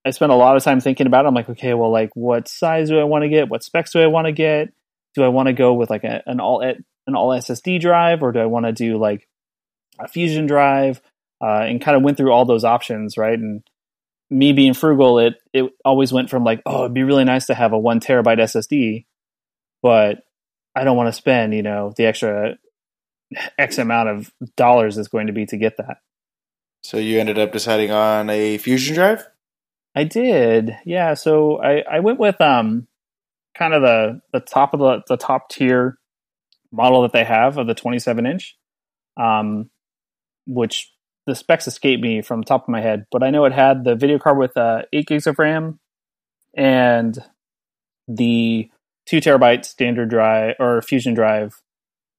I 0.05 0.11
spent 0.11 0.31
a 0.31 0.35
lot 0.35 0.55
of 0.55 0.63
time 0.63 0.79
thinking 0.79 1.07
about 1.07 1.25
it. 1.25 1.27
I'm 1.27 1.35
like, 1.35 1.49
okay, 1.49 1.73
well, 1.73 1.91
like, 1.91 2.11
what 2.13 2.47
size 2.47 2.87
do 2.89 2.99
I 2.99 3.03
want 3.03 3.23
to 3.23 3.29
get? 3.29 3.49
What 3.49 3.63
specs 3.63 3.91
do 3.91 3.99
I 3.99 4.07
want 4.07 4.27
to 4.27 4.31
get? 4.31 4.69
Do 5.15 5.23
I 5.23 5.27
want 5.27 5.47
to 5.47 5.53
go 5.53 5.73
with 5.73 5.89
like 5.89 6.05
a, 6.05 6.23
an 6.25 6.39
all 6.39 6.61
an 7.07 7.15
all 7.15 7.29
SSD 7.29 7.79
drive, 7.79 8.21
or 8.21 8.31
do 8.31 8.39
I 8.39 8.45
want 8.45 8.65
to 8.65 8.71
do 8.71 8.97
like 8.97 9.27
a 9.99 10.07
Fusion 10.07 10.45
drive? 10.45 11.01
uh, 11.41 11.61
and 11.61 11.81
kind 11.81 11.95
of 11.95 12.03
went 12.03 12.17
through 12.17 12.31
all 12.31 12.45
those 12.45 12.63
options, 12.63 13.17
right? 13.17 13.37
And 13.37 13.63
me 14.29 14.53
being 14.53 14.73
frugal, 14.73 15.19
it 15.19 15.35
it 15.53 15.71
always 15.85 16.11
went 16.11 16.29
from 16.29 16.43
like, 16.43 16.61
oh, 16.65 16.81
it'd 16.81 16.93
be 16.93 17.03
really 17.03 17.23
nice 17.23 17.47
to 17.47 17.53
have 17.53 17.73
a 17.73 17.79
one 17.79 17.99
terabyte 17.99 18.39
SSD, 18.39 19.05
but 19.81 20.23
I 20.75 20.83
don't 20.83 20.97
want 20.97 21.07
to 21.07 21.13
spend, 21.13 21.53
you 21.53 21.63
know, 21.63 21.93
the 21.95 22.05
extra 22.05 22.57
X 23.57 23.77
amount 23.77 24.09
of 24.09 24.31
dollars 24.55 24.97
is 24.97 25.07
going 25.07 25.27
to 25.27 25.33
be 25.33 25.45
to 25.47 25.57
get 25.57 25.77
that. 25.77 25.97
So 26.83 26.97
you 26.97 27.19
ended 27.19 27.39
up 27.39 27.51
deciding 27.51 27.91
on 27.91 28.29
a 28.29 28.57
Fusion 28.57 28.95
drive. 28.95 29.25
I 29.95 30.03
did, 30.03 30.77
yeah. 30.85 31.13
So 31.13 31.61
I 31.61 31.83
I 31.89 31.99
went 31.99 32.19
with 32.19 32.39
um 32.41 32.87
kind 33.55 33.73
of 33.73 33.81
the 33.81 34.21
the 34.33 34.39
top 34.39 34.73
of 34.73 34.79
the 34.79 35.03
the 35.07 35.17
top 35.17 35.49
tier 35.49 35.97
model 36.77 37.01
that 37.01 37.11
they 37.11 37.25
have 37.25 37.57
of 37.57 37.67
the 37.67 37.73
27 37.73 38.25
inch, 38.25 38.55
um, 39.17 39.69
which 40.45 40.93
the 41.25 41.35
specs 41.35 41.67
escape 41.67 41.99
me 41.99 42.21
from 42.21 42.41
the 42.41 42.45
top 42.45 42.63
of 42.63 42.69
my 42.69 42.79
head, 42.79 43.05
but 43.11 43.23
I 43.23 43.31
know 43.31 43.43
it 43.45 43.51
had 43.51 43.83
the 43.83 43.95
video 43.95 44.17
card 44.17 44.37
with 44.37 44.55
uh, 44.55 44.83
eight 44.93 45.07
gigs 45.07 45.27
of 45.27 45.37
RAM 45.37 45.79
and 46.55 47.17
the 48.07 48.69
two 49.05 49.17
terabyte 49.17 49.65
standard 49.65 50.09
drive 50.09 50.55
or 50.59 50.81
fusion 50.81 51.13
drive 51.13 51.61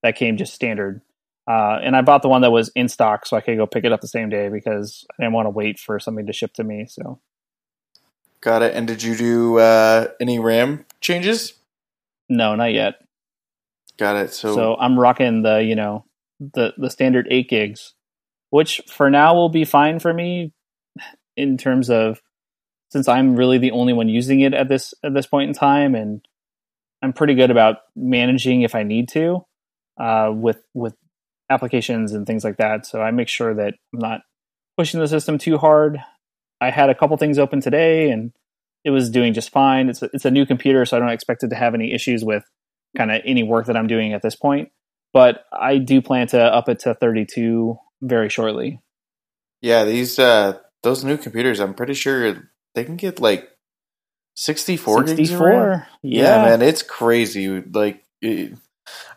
that 0.03 0.17
came 0.17 0.37
just 0.37 0.55
standard. 0.55 1.01
Uh, 1.49 1.79
and 1.83 1.97
I 1.97 2.03
bought 2.03 2.21
the 2.21 2.29
one 2.29 2.43
that 2.43 2.51
was 2.51 2.71
in 2.75 2.89
stock 2.89 3.25
so 3.25 3.37
I 3.37 3.41
could 3.41 3.57
go 3.57 3.67
pick 3.67 3.85
it 3.85 3.93
up 3.93 4.03
the 4.03 4.09
same 4.09 4.29
day 4.29 4.51
because 4.51 5.07
I 5.13 5.23
didn't 5.23 5.33
want 5.33 5.47
to 5.47 5.51
wait 5.51 5.79
for 5.79 5.99
something 5.99 6.27
to 6.27 6.33
ship 6.33 6.53
to 6.55 6.65
me. 6.65 6.87
So, 6.87 7.21
got 8.43 8.61
it. 8.61 8.75
And 8.75 8.87
did 8.87 9.03
you 9.03 9.17
do 9.17 9.59
uh, 9.59 10.09
any 10.21 10.39
RAM 10.39 10.85
changes? 11.01 11.55
No, 12.29 12.55
not 12.55 12.75
yet. 12.75 12.97
Got 13.99 14.17
it. 14.17 14.33
So, 14.33 14.55
so 14.55 14.77
I'm 14.77 14.99
rocking 14.99 15.43
the 15.43 15.63
you 15.63 15.75
know 15.75 16.05
the 16.41 16.73
the 16.77 16.91
standard 16.91 17.27
eight 17.31 17.49
gigs 17.49 17.95
which 18.51 18.81
for 18.89 19.11
now 19.11 19.35
will 19.35 19.49
be 19.49 19.65
fine 19.65 19.99
for 19.99 20.13
me 20.13 20.53
in 21.37 21.57
terms 21.57 21.91
of 21.91 22.21
since 22.91 23.09
I'm 23.09 23.37
really 23.37 23.59
the 23.59 23.73
only 23.73 23.93
one 23.93 24.09
using 24.09 24.41
it 24.41 24.55
at 24.55 24.69
this 24.69 24.95
at 25.05 25.15
this 25.15 25.27
point 25.27 25.49
in 25.49 25.55
time 25.55 25.95
and 25.95 26.25
I'm 27.03 27.13
pretty 27.13 27.35
good 27.35 27.51
about 27.51 27.77
managing 27.95 28.63
if 28.63 28.75
I 28.75 28.83
need 28.83 29.09
to 29.11 29.45
uh, 30.01 30.33
with 30.35 30.61
with 30.75 30.95
applications 31.51 32.13
and 32.13 32.27
things 32.27 32.45
like 32.45 32.57
that. 32.59 32.87
So 32.87 33.01
I 33.01 33.11
make 33.11 33.29
sure 33.29 33.55
that 33.55 33.75
I'm 33.93 34.01
not 34.01 34.21
pushing 34.77 35.01
the 35.01 35.09
system 35.09 35.39
too 35.39 35.59
hard. 35.59 35.99
I 36.61 36.71
had 36.71 36.91
a 36.91 36.95
couple 36.95 37.17
things 37.17 37.39
open 37.39 37.61
today 37.61 38.11
and 38.11 38.33
it 38.85 38.91
was 38.91 39.11
doing 39.11 39.33
just 39.33 39.51
fine. 39.51 39.89
It's 39.89 40.03
a, 40.03 40.11
it's 40.13 40.25
a 40.25 40.31
new 40.31 40.45
computer, 40.45 40.85
so 40.85 40.97
I 40.97 41.01
don't 41.01 41.11
expect 41.11 41.43
it 41.43 41.51
to 41.51 41.57
have 41.57 41.75
any 41.75 41.93
issues 41.93 42.25
with 42.25 42.45
kind 42.99 43.11
of 43.11 43.23
any 43.25 43.43
work 43.43 43.67
that 43.67 43.77
I'm 43.77 43.87
doing 43.87 44.13
at 44.13 44.21
this 44.21 44.37
point. 44.37 44.71
But 45.15 45.45
I 45.51 45.79
do 45.79 46.03
plan 46.03 46.27
to 46.29 46.43
up 46.43 46.69
it 46.69 46.81
to 46.81 46.95
32 46.95 47.79
very 48.03 48.29
shortly. 48.29 48.81
Yeah, 49.63 49.85
these 49.85 50.19
uh 50.19 50.59
those 50.83 51.03
new 51.03 51.17
computers, 51.17 51.61
I'm 51.61 51.75
pretty 51.75 51.95
sure 51.95 52.51
they 52.75 52.85
can 52.85 52.97
get 52.97 53.21
like 53.21 53.51
64, 54.37 55.09
64 55.09 55.87
yeah. 56.03 56.23
yeah. 56.23 56.45
man, 56.45 56.63
it's 56.63 56.83
crazy. 56.83 57.61
Like 57.63 58.05
it, 58.21 58.53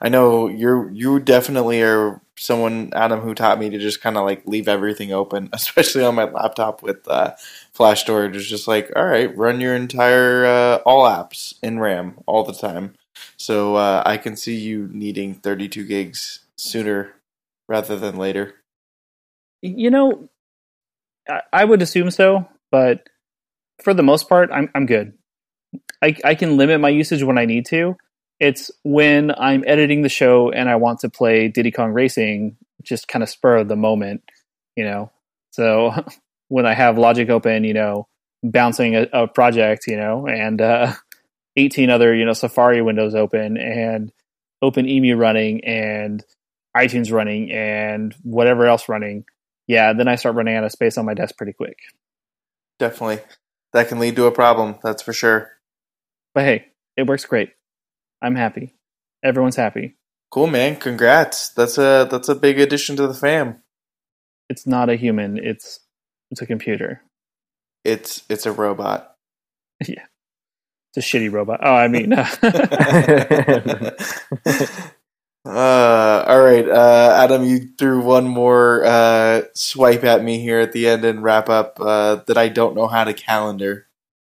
I 0.02 0.10
know 0.10 0.48
you're 0.48 0.90
you 0.92 1.20
definitely 1.20 1.82
are 1.82 2.22
someone 2.38 2.92
Adam 2.94 3.20
who 3.20 3.36
taught 3.36 3.60
me 3.60 3.70
to 3.70 3.78
just 3.78 4.02
kind 4.02 4.18
of 4.18 4.26
like 4.26 4.48
leave 4.48 4.68
everything 4.68 5.12
open, 5.12 5.50
especially 5.54 6.04
on 6.04 6.16
my 6.16 6.26
laptop 6.26 6.82
with 6.82 7.08
uh, 7.08 7.36
flash 7.74 8.02
storage. 8.02 8.36
It's 8.36 8.48
just 8.48 8.68
like, 8.68 8.92
all 8.96 9.06
right, 9.06 9.36
run 9.38 9.62
your 9.62 9.76
entire 9.76 10.46
uh, 10.46 10.76
all 10.86 11.06
apps 11.06 11.54
in 11.62 11.80
RAM 11.80 12.20
all 12.26 12.44
the 12.44 12.54
time. 12.54 12.96
So 13.38 13.76
uh, 13.76 14.04
I 14.06 14.18
can 14.18 14.36
see 14.36 14.56
you 14.56 14.90
needing 14.92 15.36
32 15.36 15.86
gigs 15.86 16.40
sooner 16.56 17.14
rather 17.68 17.98
than 17.98 18.18
later. 18.18 18.56
You 19.62 19.92
know, 19.92 20.30
I, 21.54 21.66
would 21.66 21.82
assume 21.82 22.12
so, 22.12 22.48
but 22.72 23.08
for 23.84 23.94
the 23.94 24.04
most 24.04 24.28
part, 24.28 24.50
I'm 24.52 24.70
I'm 24.74 24.86
good. 24.86 25.14
I 26.02 26.16
I 26.26 26.36
can 26.36 26.58
limit 26.58 26.82
my 26.82 26.90
usage 26.90 27.24
when 27.24 27.38
I 27.38 27.46
need 27.46 27.66
to. 27.68 27.96
It's 28.40 28.72
when 28.84 29.32
I'm 29.38 29.64
editing 29.68 30.02
the 30.02 30.10
show 30.10 30.52
and 30.52 30.68
I 30.68 30.76
want 30.78 31.00
to 31.02 31.10
play 31.10 31.48
Diddy 31.48 31.72
Kong 31.72 31.92
Racing, 31.92 32.58
just 32.82 33.08
kind 33.08 33.22
of 33.22 33.30
spur 33.30 33.58
of 33.58 33.68
the 33.68 33.76
moment, 33.76 34.24
you 34.76 34.84
know. 34.84 35.12
So 35.52 35.94
when 36.48 36.66
I 36.66 36.74
have 36.74 36.98
Logic 36.98 37.30
open, 37.30 37.64
you 37.64 37.74
know, 37.74 38.08
bouncing 38.44 38.96
a, 38.96 39.08
a 39.14 39.28
project, 39.28 39.86
you 39.88 39.98
know, 39.98 40.28
and 40.28 40.60
uh, 40.60 40.94
18 41.56 41.90
other, 41.90 42.16
you 42.16 42.26
know, 42.26 42.34
Safari 42.34 42.82
windows 42.82 43.16
open 43.16 43.58
and 43.58 44.12
OpenEmu 44.64 45.18
running 45.18 45.64
and 45.66 46.24
iTunes 46.76 47.12
running 47.12 47.52
and 47.52 48.16
whatever 48.24 48.66
else 48.66 48.88
running, 48.88 49.26
yeah, 49.68 49.94
then 49.94 50.08
I 50.08 50.16
start 50.16 50.36
running 50.36 50.56
out 50.56 50.64
of 50.64 50.72
space 50.72 50.98
on 50.98 51.06
my 51.06 51.14
desk 51.14 51.38
pretty 51.38 51.54
quick. 51.54 51.78
Definitely. 52.80 53.20
That 53.74 53.88
can 53.88 54.00
lead 54.00 54.16
to 54.18 54.26
a 54.26 54.32
problem, 54.32 54.76
that's 54.84 55.02
for 55.02 55.14
sure. 55.14 55.52
But 56.34 56.44
hey, 56.44 56.68
it 56.98 57.08
works 57.08 57.26
great. 57.26 57.52
I'm 58.22 58.36
happy. 58.36 58.76
Everyone's 59.24 59.56
happy. 59.56 59.96
Cool, 60.30 60.48
man. 60.48 60.78
Congrats. 60.78 61.50
That's 61.50 61.78
a 61.78 62.08
that's 62.10 62.30
a 62.30 62.36
big 62.36 62.60
addition 62.60 62.96
to 62.96 63.08
the 63.08 63.14
fam. 63.14 63.62
It's 64.50 64.66
not 64.66 64.90
a 64.90 64.96
human, 64.96 65.38
it's 65.38 65.82
it's 66.30 66.42
a 66.42 66.46
computer. 66.46 67.02
It's 67.84 68.24
it's 68.30 68.46
a 68.46 68.52
robot. 68.52 69.16
yeah. 69.88 70.06
It's 70.94 71.06
a 71.06 71.18
shitty 71.18 71.32
robot. 71.32 71.62
Oh, 71.64 71.74
I 71.74 71.88
mean. 71.88 72.12
Uh, 75.44 76.24
all 76.28 76.42
right, 76.42 76.70
uh, 76.70 77.18
Adam, 77.24 77.44
you 77.44 77.70
threw 77.76 78.00
one 78.00 78.28
more 78.28 78.84
uh, 78.86 79.42
swipe 79.56 80.04
at 80.04 80.24
me 80.24 80.40
here 80.40 80.60
at 80.60 80.72
the 80.72 80.88
end 80.88 81.04
and 81.04 81.24
wrap 81.24 81.50
up 81.50 81.80
uh, 81.82 82.18
that 82.28 82.38
I 82.38 82.48
don't 82.48 82.76
know 82.76 82.88
how 82.88 83.04
to 83.04 83.14
calendar. 83.14 83.88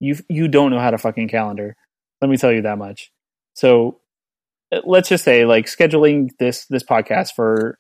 You 0.01 0.17
you 0.31 0.49
don't 0.49 0.71
know 0.71 0.79
how 0.79 0.91
to 0.91 0.99
fucking 0.99 1.29
calendar. 1.29 1.77
Let 2.23 2.31
me 2.31 2.39
tell 2.39 2.53
you 2.53 2.63
that 2.63 2.79
much. 2.79 3.13
So 3.53 4.01
uh, 4.73 4.81
let's 4.85 5.11
just 5.11 5.25
say 5.25 5.45
like 5.45 5.67
scheduling 5.67 6.31
this 6.39 6.65
this 6.67 6.83
podcast 6.83 7.35
for 7.37 7.79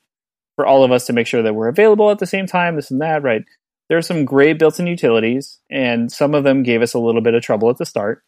for 0.57 0.67
all 0.67 0.85
of 0.85 0.93
us 0.93 1.07
to 1.07 1.15
make 1.15 1.27
sure 1.27 1.43
that 1.43 1.55
we're 1.55 1.69
available 1.69 2.11
at 2.11 2.19
the 2.19 2.27
same 2.27 2.47
time, 2.47 2.77
this 2.77 2.91
and 2.91 3.01
that, 3.01 3.23
right? 3.23 3.43
There 3.89 3.99
are 3.99 4.03
some 4.03 4.27
great 4.27 4.59
built-in 4.59 4.87
utilities, 4.87 5.61
and 5.71 6.13
some 6.13 6.35
of 6.35 6.45
them 6.45 6.63
gave 6.63 6.83
us 6.83 6.95
a 6.95 6.99
little 6.99 7.21
bit 7.23 7.35
of 7.35 7.43
trouble 7.43 7.71
at 7.71 7.79
the 7.79 7.87
start. 7.87 8.23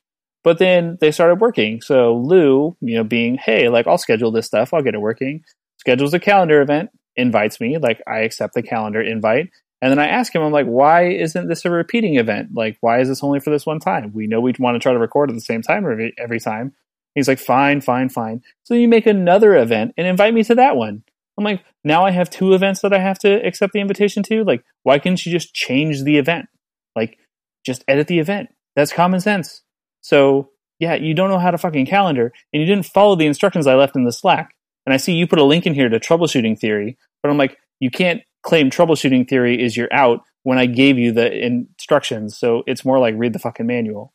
But 0.47 0.59
then 0.59 0.97
they 1.01 1.11
started 1.11 1.41
working. 1.41 1.81
So 1.81 2.15
Lou, 2.15 2.77
you 2.81 2.95
know, 2.95 3.03
being, 3.03 3.35
hey, 3.35 3.69
like 3.69 3.89
I'll 3.89 3.99
schedule 3.99 4.31
this 4.31 4.47
stuff, 4.47 4.73
I'll 4.73 4.81
get 4.81 4.95
it 4.95 5.01
working, 5.01 5.43
schedules 5.79 6.15
a 6.15 6.21
calendar 6.21 6.61
event, 6.61 6.91
invites 7.17 7.61
me, 7.61 7.79
like 7.79 8.01
I 8.07 8.21
accept 8.21 8.55
the 8.55 8.63
calendar 8.63 9.01
invite. 9.01 9.51
And 9.83 9.91
then 9.91 9.99
I 9.99 10.07
ask 10.07 10.33
him, 10.33 10.43
I'm 10.43 10.53
like, 10.53 10.67
why 10.67 11.09
isn't 11.09 11.49
this 11.49 11.65
a 11.65 11.71
repeating 11.71 12.15
event? 12.15 12.51
Like, 12.55 12.77
why 12.81 13.01
is 13.01 13.09
this 13.09 13.25
only 13.25 13.41
for 13.41 13.51
this 13.51 13.67
one 13.67 13.81
time? 13.81 14.13
We 14.15 14.29
know 14.29 14.41
we 14.41 14.55
want 14.57 14.77
to 14.77 14.79
try 14.79 14.93
to 14.93 15.01
record 15.01 15.31
at 15.31 15.35
the 15.35 15.41
same 15.41 15.63
time 15.63 15.79
every, 15.79 16.15
every 16.17 16.39
time. 16.39 16.75
He's 17.17 17.27
like, 17.27 17.41
fine, 17.41 17.81
fine, 17.81 18.09
fine. 18.09 18.45
So 18.63 18.75
you 18.75 18.87
make 18.87 19.07
another 19.07 19.57
event 19.57 19.95
and 19.97 20.07
invite 20.07 20.33
me 20.33 20.45
to 20.45 20.55
that 20.55 20.77
one. 20.77 21.03
I'm 21.37 21.43
like, 21.43 21.65
now 21.83 22.07
I 22.07 22.13
have 22.13 22.31
two 22.31 22.55
events 22.55 22.83
that 22.83 22.93
I 22.93 23.01
have 23.01 23.19
to 23.21 23.45
accept 23.45 23.73
the 23.73 23.81
invitation 23.81 24.23
to. 24.23 24.45
Like, 24.45 24.65
why 24.85 25.01
can't 25.01 25.27
you 25.27 25.33
just 25.33 25.55
change 25.55 26.05
the 26.05 26.19
event? 26.19 26.47
Like, 26.95 27.19
just 27.65 27.83
edit 27.89 28.07
the 28.07 28.21
event. 28.21 28.51
That's 28.77 28.93
common 28.93 29.19
sense. 29.19 29.63
So 30.07 30.51
yeah, 30.79 30.95
you 30.95 31.15
don't 31.15 31.31
know 31.31 31.41
how 31.41 31.51
to 31.51 31.59
fucking 31.59 31.87
calendar 31.87 32.33
and 32.53 32.63
you 32.63 32.67
didn't 32.67 32.87
follow 32.87 33.17
the 33.17 33.27
instructions 33.27 33.67
I 33.67 33.75
left 33.75 33.97
in 33.97 34.05
the 34.05 34.13
Slack. 34.13 34.55
And 34.87 34.95
I 34.95 34.99
see 34.99 35.15
you 35.15 35.27
put 35.27 35.41
a 35.41 35.45
link 35.45 35.67
in 35.67 35.75
here 35.75 35.89
to 35.89 35.99
troubleshooting 35.99 36.57
theory, 36.57 36.97
but 37.23 37.31
I'm 37.31 37.39
like, 37.39 37.59
you 37.81 37.91
can't 37.91 38.23
claim 38.43 38.71
troubleshooting 38.71 39.29
theory 39.29 39.61
is 39.61 39.77
your 39.77 39.93
out 39.93 40.21
when 40.45 40.59
I 40.59 40.67
gave 40.67 40.97
you 40.97 41.11
the 41.11 41.45
instructions. 41.45 42.39
So 42.39 42.63
it's 42.69 42.85
more 42.85 43.01
like 43.01 43.17
read 43.17 43.33
the 43.33 43.41
fucking 43.41 43.67
manual. 43.67 44.13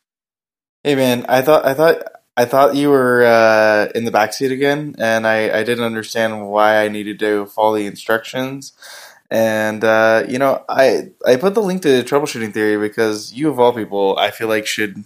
Hey 0.86 0.96
man, 0.96 1.26
I 1.28 1.42
thought 1.42 1.66
I 1.66 1.74
thought 1.74 2.04
I 2.38 2.46
thought 2.46 2.78
you 2.78 2.90
were 2.90 3.24
uh, 3.26 3.90
in 3.94 4.06
the 4.06 4.12
backseat 4.12 4.54
again, 4.54 4.96
and 4.98 5.28
I, 5.28 5.60
I 5.60 5.64
didn't 5.64 5.84
understand 5.84 6.48
why 6.48 6.86
I 6.86 6.88
needed 6.88 7.20
to 7.20 7.48
follow 7.48 7.76
the 7.76 7.86
instructions. 7.86 8.72
And 9.30 9.84
uh, 9.84 10.24
you 10.30 10.40
know, 10.40 10.64
I 10.70 11.12
I 11.28 11.36
put 11.36 11.54
the 11.54 11.62
link 11.62 11.82
to 11.82 12.02
troubleshooting 12.04 12.54
theory 12.54 12.78
because 12.78 13.34
you 13.34 13.50
of 13.50 13.60
all 13.60 13.74
people, 13.74 14.18
I 14.18 14.32
feel 14.32 14.48
like 14.48 14.66
should 14.66 15.04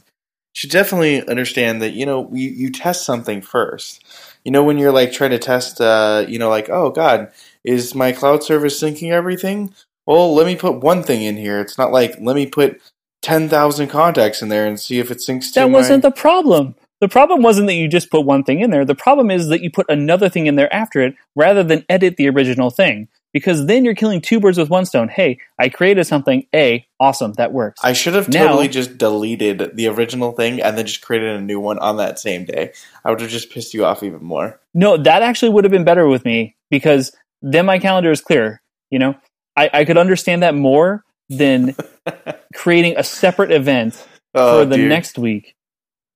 should 0.55 0.71
definitely 0.71 1.27
understand 1.27 1.81
that 1.81 1.91
you 1.91 2.05
know 2.05 2.29
you, 2.33 2.49
you 2.49 2.71
test 2.71 3.05
something 3.05 3.41
first. 3.41 4.03
You 4.43 4.51
know 4.51 4.63
when 4.63 4.77
you're 4.77 4.91
like 4.91 5.11
trying 5.11 5.31
to 5.31 5.39
test 5.39 5.79
uh, 5.79 6.25
you 6.27 6.39
know 6.39 6.49
like 6.49 6.69
oh 6.69 6.89
god 6.89 7.31
is 7.63 7.93
my 7.93 8.11
cloud 8.11 8.43
service 8.43 8.81
syncing 8.81 9.11
everything? 9.11 9.75
Well 10.05 10.33
let 10.33 10.47
me 10.47 10.55
put 10.55 10.79
one 10.79 11.03
thing 11.03 11.21
in 11.21 11.37
here. 11.37 11.59
It's 11.59 11.77
not 11.77 11.91
like 11.91 12.15
let 12.19 12.35
me 12.35 12.47
put 12.47 12.81
10,000 13.21 13.87
contacts 13.87 14.41
in 14.41 14.49
there 14.49 14.65
and 14.65 14.79
see 14.79 14.99
if 14.99 15.11
it 15.11 15.17
syncs 15.17 15.53
that 15.53 15.69
wasn't 15.69 16.03
my- 16.03 16.09
the 16.09 16.15
problem. 16.15 16.75
The 17.01 17.09
problem 17.09 17.41
wasn't 17.41 17.67
that 17.67 17.73
you 17.73 17.89
just 17.89 18.09
put 18.09 18.21
one 18.21 18.43
thing 18.43 18.61
in 18.61 18.69
there. 18.69 18.85
The 18.85 18.95
problem 18.95 19.29
is 19.29 19.49
that 19.49 19.61
you 19.61 19.69
put 19.69 19.85
another 19.89 20.29
thing 20.29 20.45
in 20.45 20.55
there 20.55 20.73
after 20.73 21.01
it 21.01 21.15
rather 21.35 21.61
than 21.61 21.85
edit 21.89 22.15
the 22.15 22.29
original 22.29 22.69
thing 22.69 23.09
because 23.35 23.65
then 23.65 23.83
you're 23.83 23.95
killing 23.95 24.21
two 24.21 24.39
birds 24.39 24.57
with 24.57 24.69
one 24.69 24.85
stone. 24.85 25.09
Hey, 25.09 25.39
I 25.59 25.67
created 25.67 26.05
something. 26.05 26.47
A, 26.55 26.87
awesome, 27.01 27.33
that 27.33 27.51
works. 27.51 27.81
I 27.83 27.91
should 27.91 28.13
have 28.13 28.29
now, 28.29 28.47
totally 28.47 28.69
just 28.69 28.97
deleted 28.97 29.71
the 29.75 29.87
original 29.87 30.31
thing 30.31 30.61
and 30.61 30.77
then 30.77 30.85
just 30.85 31.01
created 31.01 31.35
a 31.35 31.41
new 31.41 31.59
one 31.59 31.77
on 31.79 31.97
that 31.97 32.17
same 32.17 32.45
day. 32.45 32.71
I 33.03 33.09
would 33.09 33.19
have 33.19 33.29
just 33.29 33.49
pissed 33.49 33.73
you 33.73 33.83
off 33.83 34.03
even 34.03 34.23
more. 34.23 34.61
No, 34.73 34.95
that 34.95 35.21
actually 35.21 35.49
would 35.49 35.65
have 35.65 35.71
been 35.71 35.83
better 35.83 36.07
with 36.07 36.23
me 36.23 36.55
because 36.71 37.13
then 37.41 37.65
my 37.65 37.77
calendar 37.77 38.09
is 38.09 38.21
clear. 38.21 38.61
You 38.89 38.99
know, 38.99 39.15
I, 39.57 39.69
I 39.73 39.83
could 39.83 39.97
understand 39.97 40.41
that 40.41 40.55
more 40.55 41.03
than 41.27 41.75
creating 42.55 42.95
a 42.95 43.03
separate 43.03 43.51
event 43.51 44.01
oh, 44.33 44.61
for 44.61 44.65
the 44.65 44.77
dude. 44.77 44.87
next 44.87 45.17
week. 45.17 45.57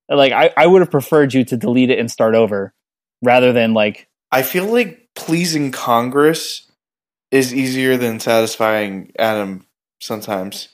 Like, 0.08 0.32
I, 0.32 0.54
I 0.56 0.66
would 0.66 0.80
have 0.80 0.90
preferred 0.90 1.34
you 1.34 1.44
to 1.44 1.58
delete 1.58 1.90
it 1.90 1.98
and 1.98 2.10
start 2.10 2.34
over 2.34 2.72
rather 3.20 3.52
than 3.52 3.74
like. 3.74 4.08
I 4.32 4.40
feel 4.40 4.64
like 4.64 5.10
pleasing 5.14 5.70
Congress 5.70 6.69
is 7.30 7.54
easier 7.54 7.96
than 7.96 8.20
satisfying 8.20 9.12
Adam 9.18 9.66
sometimes. 10.00 10.68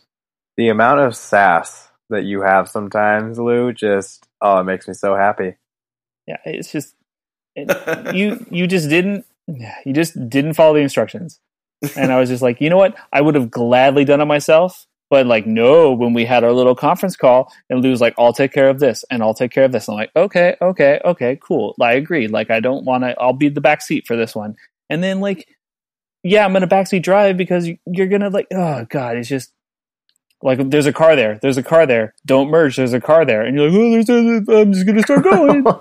The 0.57 0.69
amount 0.69 1.01
of 1.01 1.15
sass 1.15 1.89
that 2.09 2.25
you 2.25 2.43
have 2.43 2.69
sometimes, 2.69 3.39
Lou, 3.39 3.73
just 3.73 4.27
oh, 4.41 4.59
it 4.59 4.65
makes 4.65 4.89
me 4.89 4.95
so 4.95 5.15
happy. 5.15 5.55
Yeah, 6.27 6.39
it's 6.45 6.73
just 6.73 6.95
it, 7.55 8.15
you 8.15 8.45
you 8.51 8.67
just 8.67 8.89
didn't 8.89 9.27
you 9.47 9.93
just 9.93 10.29
didn't 10.29 10.55
follow 10.55 10.75
the 10.75 10.81
instructions, 10.81 11.41
and 11.97 12.13
I 12.13 12.19
was 12.19 12.29
just 12.29 12.43
like, 12.43 12.61
you 12.61 12.71
know 12.71 12.79
what, 12.79 12.97
I 13.13 13.21
would 13.21 13.35
have 13.35 13.51
gladly 13.51 14.05
done 14.05 14.21
it 14.21 14.27
myself. 14.27 14.87
But 15.09 15.27
like, 15.27 15.47
no, 15.47 15.93
when 15.93 16.15
we 16.15 16.25
had 16.25 16.43
our 16.43 16.53
little 16.53 16.75
conference 16.75 17.15
call 17.17 17.53
and 17.71 17.81
Lou's 17.81 18.01
like, 18.01 18.15
I'll 18.19 18.33
take 18.33 18.53
care 18.53 18.69
of 18.69 18.81
this 18.81 19.05
and 19.09 19.23
I'll 19.23 19.35
take 19.35 19.53
care 19.53 19.65
of 19.65 19.71
this. 19.71 19.89
I'm 19.89 19.95
like, 19.95 20.11
okay, 20.17 20.57
okay, 20.61 21.01
okay, 21.05 21.39
cool. 21.41 21.77
I 21.81 21.93
agree. 21.93 22.27
Like, 22.27 22.51
I 22.51 22.59
don't 22.59 22.85
want 22.85 23.05
to, 23.05 23.15
I'll 23.21 23.33
be 23.33 23.49
the 23.49 23.61
back 23.61 23.83
seat 23.83 24.05
for 24.05 24.17
this 24.17 24.35
one. 24.35 24.57
And 24.91 25.05
then 25.05 25.21
like, 25.21 25.47
yeah, 26.27 26.45
I'm 26.45 26.53
gonna 26.53 26.67
backseat 26.67 27.03
drive 27.03 27.37
because 27.37 27.69
you're 27.87 28.09
gonna 28.09 28.31
like, 28.31 28.49
oh 28.53 28.85
god, 28.89 29.17
it's 29.17 29.29
just 29.29 29.53
like 30.43 30.59
there's 30.71 30.87
a 30.87 30.93
car 30.93 31.15
there, 31.17 31.39
there's 31.41 31.57
a 31.57 31.63
car 31.63 31.87
there. 31.87 32.15
Don't 32.25 32.51
merge. 32.51 32.77
There's 32.77 32.93
a 32.93 33.01
car 33.01 33.25
there, 33.25 33.43
and 33.43 33.57
you're 33.57 33.71
like, 33.71 33.79
oh, 33.79 33.91
there's 33.91 34.09
a, 34.49 34.61
I'm 34.61 34.73
just 34.73 34.87
gonna 34.87 35.03
start 35.03 35.23
going. 35.25 35.65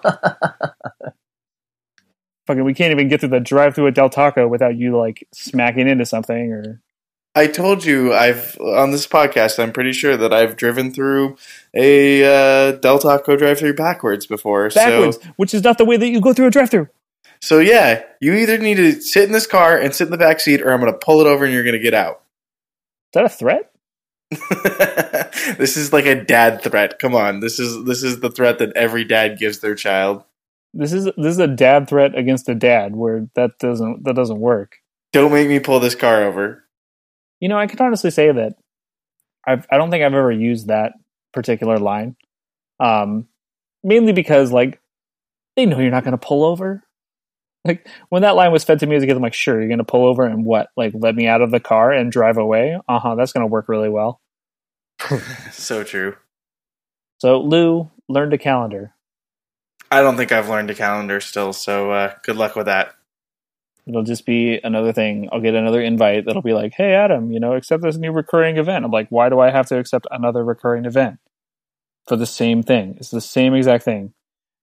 Fucking, 2.47 2.63
we 2.63 2.75
can't 2.75 2.91
even 2.91 3.07
get 3.07 3.21
through 3.21 3.29
the 3.29 3.39
drive 3.39 3.73
through 3.73 3.87
at 3.87 3.95
Del 3.95 4.09
Taco 4.09 4.47
without 4.47 4.77
you 4.77 4.95
like 4.95 5.27
smacking 5.33 5.87
into 5.87 6.05
something 6.05 6.51
or. 6.51 6.81
I 7.37 7.47
told 7.47 7.83
you 7.83 8.13
I've 8.13 8.57
on 8.61 8.91
this 8.91 9.05
podcast. 9.05 9.59
I'm 9.61 9.73
pretty 9.73 9.91
sure 9.91 10.15
that 10.15 10.31
I've 10.31 10.55
driven 10.55 10.93
through 10.93 11.35
a 11.73 12.23
uh, 12.23 12.71
Del 12.77 12.97
Taco 12.97 13.35
drive-through 13.35 13.73
backwards 13.73 14.25
before. 14.25 14.69
Backwards, 14.69 15.17
So, 15.21 15.29
which 15.35 15.53
is 15.53 15.61
not 15.61 15.77
the 15.77 15.83
way 15.83 15.97
that 15.97 16.07
you 16.07 16.21
go 16.21 16.31
through 16.31 16.47
a 16.47 16.51
drive-through. 16.51 16.87
So 17.45 17.59
yeah, 17.59 18.01
you 18.19 18.33
either 18.33 18.57
need 18.57 18.77
to 18.77 18.99
sit 18.99 19.25
in 19.25 19.31
this 19.31 19.45
car 19.45 19.77
and 19.77 19.93
sit 19.93 20.05
in 20.05 20.11
the 20.11 20.17
back 20.17 20.39
seat, 20.39 20.63
or 20.63 20.71
I'm 20.71 20.79
going 20.79 20.91
to 20.91 20.97
pull 20.97 21.21
it 21.21 21.27
over 21.27 21.45
and 21.45 21.53
you're 21.53 21.61
going 21.61 21.73
to 21.73 21.79
get 21.79 21.93
out. 21.93 22.23
Is 23.13 23.13
that 23.13 23.25
a 23.25 23.29
threat? 23.29 23.71
this 25.59 25.77
is 25.77 25.93
like 25.93 26.07
a 26.07 26.23
dad 26.23 26.63
threat. 26.63 26.97
Come 26.97 27.13
on, 27.13 27.41
this 27.41 27.59
is 27.59 27.85
this 27.85 28.01
is 28.01 28.19
the 28.19 28.31
threat 28.31 28.57
that 28.57 28.75
every 28.75 29.03
dad 29.03 29.37
gives 29.37 29.59
their 29.59 29.75
child. 29.75 30.23
This 30.73 30.91
is 30.91 31.05
this 31.05 31.33
is 31.33 31.37
a 31.37 31.45
dad 31.45 31.87
threat 31.87 32.17
against 32.17 32.49
a 32.49 32.55
dad, 32.55 32.95
where 32.95 33.27
that 33.35 33.59
doesn't 33.59 34.05
that 34.05 34.15
doesn't 34.15 34.39
work. 34.39 34.77
Don't 35.13 35.31
make 35.31 35.47
me 35.47 35.59
pull 35.59 35.79
this 35.79 35.93
car 35.93 36.23
over. 36.23 36.63
You 37.39 37.47
know, 37.47 37.59
I 37.59 37.67
can 37.67 37.79
honestly 37.79 38.09
say 38.09 38.31
that 38.31 38.55
I've 39.45 39.67
I 39.71 39.77
don't 39.77 39.91
think 39.91 40.03
I've 40.03 40.15
ever 40.15 40.31
used 40.31 40.69
that 40.69 40.93
particular 41.31 41.77
line. 41.77 42.15
Um, 42.79 43.27
mainly 43.83 44.13
because 44.13 44.51
like 44.51 44.81
they 45.55 45.67
know 45.67 45.77
you're 45.77 45.91
not 45.91 46.03
going 46.03 46.17
to 46.17 46.27
pull 46.27 46.43
over. 46.43 46.81
Like 47.65 47.87
when 48.09 48.21
that 48.21 48.35
line 48.35 48.51
was 48.51 48.63
fed 48.63 48.79
to 48.79 48.85
me 48.85 48.95
as 48.95 49.03
a 49.03 49.07
kid, 49.07 49.15
I'm 49.15 49.23
like, 49.23 49.33
sure, 49.33 49.59
you're 49.59 49.67
going 49.67 49.79
to 49.79 49.83
pull 49.83 50.05
over 50.05 50.23
and 50.23 50.45
what? 50.45 50.67
Like 50.77 50.93
let 50.95 51.15
me 51.15 51.27
out 51.27 51.41
of 51.41 51.49
the 51.49 51.59
car 51.59 51.91
and 51.91 52.11
drive 52.11 52.37
away. 52.37 52.79
Uh 52.87 52.99
huh. 52.99 53.15
That's 53.15 53.33
going 53.33 53.41
to 53.41 53.51
work 53.51 53.67
really 53.67 53.89
well. 53.89 54.21
so 55.51 55.83
true. 55.83 56.15
So 57.17 57.39
Lou 57.39 57.89
learned 58.07 58.33
a 58.33 58.37
calendar. 58.37 58.93
I 59.91 60.01
don't 60.01 60.17
think 60.17 60.31
I've 60.31 60.49
learned 60.49 60.69
a 60.69 60.75
calendar 60.75 61.19
still. 61.19 61.53
So 61.53 61.91
uh, 61.91 62.13
good 62.23 62.35
luck 62.35 62.55
with 62.55 62.67
that. 62.67 62.95
It'll 63.87 64.03
just 64.03 64.25
be 64.25 64.59
another 64.63 64.93
thing. 64.93 65.29
I'll 65.31 65.41
get 65.41 65.53
another 65.53 65.81
invite 65.81 66.25
that'll 66.25 66.41
be 66.41 66.53
like, 66.53 66.73
"Hey, 66.73 66.93
Adam, 66.93 67.31
you 67.31 67.39
know, 67.39 67.53
accept 67.53 67.83
this 67.83 67.97
new 67.97 68.11
recurring 68.11 68.57
event." 68.57 68.83
I'm 68.83 68.91
like, 68.91 69.09
"Why 69.09 69.29
do 69.29 69.39
I 69.39 69.51
have 69.51 69.67
to 69.67 69.77
accept 69.77 70.07
another 70.09 70.43
recurring 70.43 70.85
event 70.85 71.19
for 72.07 72.15
the 72.15 72.25
same 72.25 72.63
thing? 72.63 72.95
It's 72.97 73.11
the 73.11 73.21
same 73.21 73.53
exact 73.53 73.83
thing." 73.83 74.13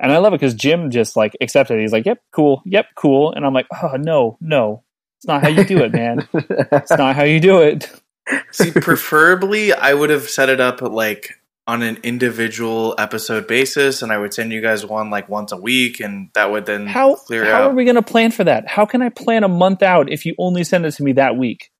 And 0.02 0.12
I 0.12 0.18
love 0.18 0.34
it 0.34 0.40
because 0.40 0.54
Jim 0.54 0.90
just 0.90 1.16
like 1.16 1.34
accepted. 1.40 1.78
it. 1.78 1.82
He's 1.82 1.92
like, 1.92 2.04
"Yep, 2.04 2.18
cool. 2.32 2.60
Yep, 2.66 2.86
cool." 2.96 3.32
And 3.32 3.46
I'm 3.46 3.54
like, 3.54 3.66
"Oh 3.82 3.96
no, 3.96 4.36
no, 4.40 4.82
it's 5.18 5.26
not 5.26 5.40
how 5.42 5.48
you 5.48 5.64
do 5.64 5.78
it, 5.78 5.92
man. 5.92 6.28
it's 6.34 6.90
not 6.90 7.16
how 7.16 7.22
you 7.22 7.40
do 7.40 7.62
it." 7.62 7.90
See, 8.52 8.70
preferably, 8.72 9.72
I 9.72 9.94
would 9.94 10.10
have 10.10 10.28
set 10.28 10.48
it 10.48 10.60
up 10.60 10.82
like 10.82 11.38
on 11.68 11.82
an 11.82 11.98
individual 12.02 12.94
episode 12.98 13.46
basis, 13.46 14.02
and 14.02 14.12
I 14.12 14.18
would 14.18 14.34
send 14.34 14.52
you 14.52 14.60
guys 14.60 14.84
one 14.84 15.10
like 15.10 15.28
once 15.28 15.52
a 15.52 15.56
week, 15.56 16.00
and 16.00 16.30
that 16.34 16.50
would 16.50 16.66
then 16.66 16.86
How 16.88 17.14
clear 17.14 17.44
how 17.44 17.62
out. 17.62 17.70
are 17.70 17.74
we 17.74 17.84
going 17.84 17.94
to 17.94 18.02
plan 18.02 18.32
for 18.32 18.42
that? 18.44 18.66
How 18.66 18.84
can 18.84 19.02
I 19.02 19.08
plan 19.10 19.44
a 19.44 19.48
month 19.48 19.82
out 19.82 20.10
if 20.10 20.26
you 20.26 20.34
only 20.38 20.64
send 20.64 20.84
it 20.84 20.92
to 20.94 21.02
me 21.04 21.12
that 21.12 21.36
week? 21.36 21.70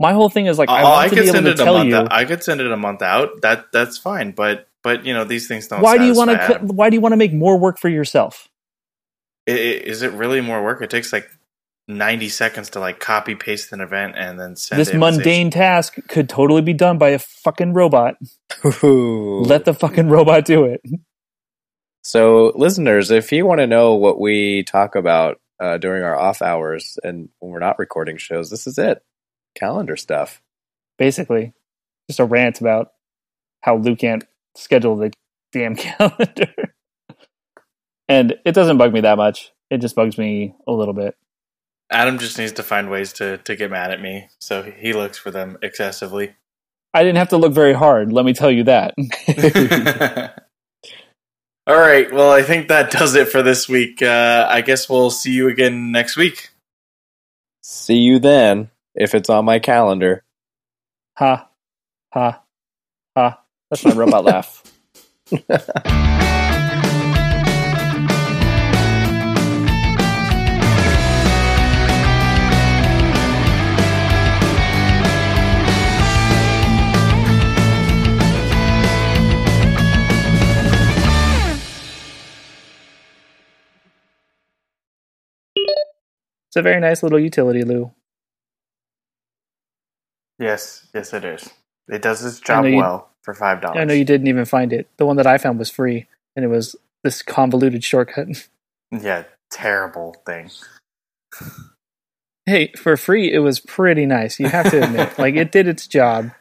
My 0.00 0.12
whole 0.12 0.28
thing 0.30 0.46
is 0.46 0.58
like, 0.58 0.68
I 0.68 0.80
oh, 0.80 0.84
want 0.88 1.00
I 1.00 1.08
to 1.08 1.14
could 1.14 1.22
be 1.22 1.28
able 1.28 1.32
send 1.34 1.46
to 1.46 1.54
tell 1.54 1.74
month. 1.78 1.90
you. 1.90 1.96
Out. 1.96 2.08
I 2.12 2.24
could 2.24 2.42
send 2.42 2.60
it 2.60 2.72
a 2.72 2.76
month 2.76 3.02
out. 3.02 3.42
That 3.42 3.66
that's 3.72 3.98
fine. 3.98 4.32
But 4.32 4.66
but 4.82 5.04
you 5.04 5.12
know 5.14 5.24
these 5.24 5.46
things 5.48 5.68
don't. 5.68 5.82
why 5.82 5.98
do 5.98 6.04
you 6.04 6.14
want 6.14 6.30
to? 6.30 6.58
Why 6.72 6.90
do 6.90 6.96
you 6.96 7.00
want 7.00 7.12
to 7.12 7.16
make 7.16 7.32
more 7.32 7.58
work 7.58 7.78
for 7.78 7.88
yourself? 7.88 8.48
I- 9.48 9.52
i- 9.52 9.54
Is 9.54 10.02
it 10.02 10.12
really 10.12 10.40
more 10.40 10.62
work? 10.62 10.82
It 10.82 10.90
takes 10.90 11.12
like 11.12 11.28
ninety 11.88 12.28
seconds 12.28 12.70
to 12.70 12.80
like 12.80 13.00
copy 13.00 13.34
paste 13.34 13.72
an 13.72 13.80
event 13.80 14.14
and 14.16 14.38
then 14.38 14.54
send 14.56 14.78
this 14.80 14.88
mundane 15.00 15.50
task 15.50 15.96
could 16.08 16.28
totally 16.28 16.62
be 16.62 16.72
done 16.72 16.98
by 16.98 17.08
a 17.10 17.18
fucking 17.18 17.72
robot. 17.72 18.16
Ooh. 18.84 19.40
Let 19.42 19.64
the 19.64 19.74
fucking 19.74 20.08
robot 20.08 20.44
do 20.44 20.64
it. 20.66 20.80
So, 22.02 22.52
listeners, 22.54 23.10
if 23.10 23.30
you 23.32 23.44
want 23.44 23.60
to 23.60 23.66
know 23.66 23.94
what 23.94 24.18
we 24.20 24.62
talk 24.64 24.94
about 24.94 25.40
uh, 25.60 25.76
during 25.78 26.02
our 26.02 26.18
off 26.18 26.40
hours 26.40 26.98
and 27.04 27.28
when 27.40 27.52
we're 27.52 27.58
not 27.58 27.78
recording 27.78 28.16
shows, 28.16 28.48
this 28.50 28.66
is 28.66 28.78
it. 28.78 29.02
Calendar 29.54 29.96
stuff. 29.96 30.40
Basically, 30.96 31.52
just 32.08 32.20
a 32.20 32.24
rant 32.24 32.60
about 32.60 32.92
how 33.60 33.76
Lou 33.76 33.96
can't 33.96 34.24
schedule 34.54 34.96
the 34.96 35.12
damn 35.52 35.76
calendar. 35.76 36.54
and 38.08 38.36
it 38.44 38.52
doesn't 38.52 38.78
bug 38.78 38.92
me 38.92 39.00
that 39.02 39.16
much. 39.16 39.52
It 39.70 39.78
just 39.78 39.94
bugs 39.94 40.18
me 40.18 40.54
a 40.66 40.72
little 40.72 40.94
bit. 40.94 41.16
Adam 41.92 42.18
just 42.18 42.38
needs 42.38 42.52
to 42.52 42.62
find 42.62 42.88
ways 42.90 43.12
to 43.14 43.38
to 43.38 43.56
get 43.56 43.70
mad 43.70 43.90
at 43.90 44.00
me, 44.00 44.28
so 44.40 44.62
he 44.62 44.92
looks 44.92 45.18
for 45.18 45.30
them 45.30 45.58
excessively. 45.62 46.34
I 46.94 47.02
didn't 47.02 47.18
have 47.18 47.28
to 47.30 47.36
look 47.36 47.52
very 47.52 47.72
hard, 47.72 48.12
let 48.12 48.24
me 48.24 48.32
tell 48.32 48.50
you 48.50 48.64
that. 48.64 48.94
All 51.66 51.78
right. 51.78 52.12
Well, 52.12 52.32
I 52.32 52.42
think 52.42 52.66
that 52.68 52.90
does 52.90 53.14
it 53.14 53.28
for 53.28 53.42
this 53.42 53.68
week. 53.68 54.02
Uh, 54.02 54.46
I 54.50 54.60
guess 54.60 54.88
we'll 54.88 55.10
see 55.10 55.30
you 55.32 55.48
again 55.48 55.92
next 55.92 56.16
week. 56.16 56.48
See 57.62 57.98
you 57.98 58.18
then, 58.18 58.70
if 58.94 59.14
it's 59.14 59.30
on 59.30 59.44
my 59.44 59.60
calendar. 59.60 60.24
Ha, 61.18 61.48
ha, 62.12 62.20
ha. 62.30 62.39
That's 63.70 63.84
my 63.84 63.92
robot 63.94 64.24
laugh. 64.24 64.64
It's 86.48 86.56
a 86.56 86.62
very 86.62 86.80
nice 86.80 87.02
little 87.02 87.20
utility, 87.20 87.62
Lou. 87.62 87.92
Yes, 90.38 90.88
yes, 90.94 91.12
it 91.12 91.24
is. 91.24 91.48
It 91.88 92.02
does 92.02 92.24
its 92.24 92.40
job 92.40 92.64
know 92.64 92.70
you- 92.70 92.76
well 92.78 93.09
for 93.22 93.34
five 93.34 93.60
dollars. 93.60 93.78
I 93.78 93.84
know 93.84 93.94
you 93.94 94.04
didn't 94.04 94.26
even 94.26 94.44
find 94.44 94.72
it. 94.72 94.88
The 94.96 95.06
one 95.06 95.16
that 95.16 95.26
I 95.26 95.38
found 95.38 95.58
was 95.58 95.70
free, 95.70 96.06
and 96.36 96.44
it 96.44 96.48
was 96.48 96.76
this 97.02 97.22
convoluted 97.22 97.84
shortcut. 97.84 98.48
Yeah, 98.92 99.22
terrible 99.52 100.16
thing. 100.26 100.50
hey, 102.44 102.72
for 102.72 102.96
free, 102.96 103.32
it 103.32 103.38
was 103.38 103.60
pretty 103.60 104.04
nice. 104.04 104.40
You 104.40 104.48
have 104.48 104.68
to 104.72 104.82
admit, 104.82 105.16
like 105.18 105.36
it 105.36 105.52
did 105.52 105.68
its 105.68 105.86
job. 105.86 106.32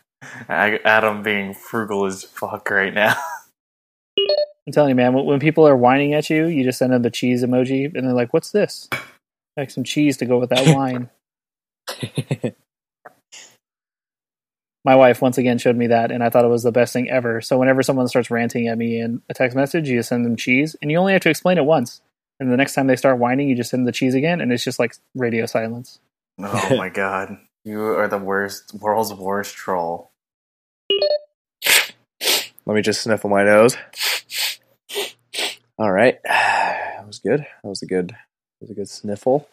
I, 0.48 0.80
Adam 0.84 1.22
being 1.22 1.54
frugal 1.54 2.06
as 2.06 2.24
fuck 2.24 2.72
right 2.72 2.92
now. 2.92 3.16
I'm 4.66 4.74
telling 4.74 4.90
you, 4.90 4.96
man. 4.96 5.14
When, 5.14 5.26
when 5.26 5.40
people 5.40 5.68
are 5.68 5.78
whining 5.78 6.16
at 6.16 6.32
you, 6.32 6.48
you 6.48 6.64
just 6.64 6.80
send 6.80 6.92
them 6.92 7.04
the 7.04 7.12
cheese 7.12 7.44
emoji, 7.44 7.86
and 7.94 8.08
they're 8.08 8.16
like, 8.16 8.34
"What's 8.34 8.50
this?" 8.50 8.90
Like 9.56 9.70
some 9.70 9.84
cheese 9.84 10.18
to 10.18 10.26
go 10.26 10.40
with 10.40 10.50
that 10.50 10.76
wine. 10.76 11.12
My 14.86 14.96
wife 14.96 15.22
once 15.22 15.38
again 15.38 15.58
showed 15.58 15.76
me 15.76 15.88
that, 15.88 16.12
and 16.12 16.24
I 16.24 16.30
thought 16.30 16.46
it 16.46 16.50
was 16.50 16.64
the 16.64 16.72
best 16.72 16.94
thing 16.94 17.10
ever. 17.10 17.42
So 17.42 17.58
whenever 17.58 17.84
someone 17.84 18.08
starts 18.08 18.32
ranting 18.32 18.68
at 18.68 18.78
me 18.78 19.00
in 19.00 19.22
a 19.30 19.34
text 19.34 19.56
message, 19.56 19.90
you 19.90 19.98
just 19.98 20.10
send 20.10 20.26
them 20.26 20.38
cheese, 20.38 20.76
and 20.82 20.90
you 20.90 20.98
only 20.98 21.14
have 21.14 21.22
to 21.24 21.30
explain 21.30 21.58
it 21.58 21.66
once. 21.66 22.02
And 22.40 22.50
the 22.50 22.58
next 22.58 22.76
time 22.76 22.88
they 22.88 22.96
start 22.96 23.20
whining, 23.20 23.50
you 23.50 23.56
just 23.56 23.72
send 23.72 23.86
the 23.86 23.92
cheese 23.92 24.16
again, 24.16 24.40
and 24.40 24.54
it's 24.54 24.64
just 24.64 24.80
like 24.80 24.96
radio 25.16 25.46
silence. 25.46 26.00
Oh 26.40 26.78
my 26.78 26.88
god, 26.94 27.38
you 27.66 27.82
are 27.82 28.08
the 28.08 28.18
worst, 28.18 28.74
world's 28.74 29.14
worst 29.14 29.56
troll. 29.56 30.12
Let 32.66 32.76
me 32.76 32.82
just 32.82 33.02
sniffle 33.02 33.30
my 33.30 33.44
nose. 33.44 33.76
All 35.78 35.92
right, 35.92 36.20
that 36.24 37.06
was 37.06 37.20
good. 37.20 37.42
That 37.42 37.70
was 37.70 37.82
a 37.82 37.86
good, 37.86 38.12
that 38.12 38.62
was 38.62 38.70
a 38.70 38.76
good 38.76 38.90
sniffle. 38.90 39.50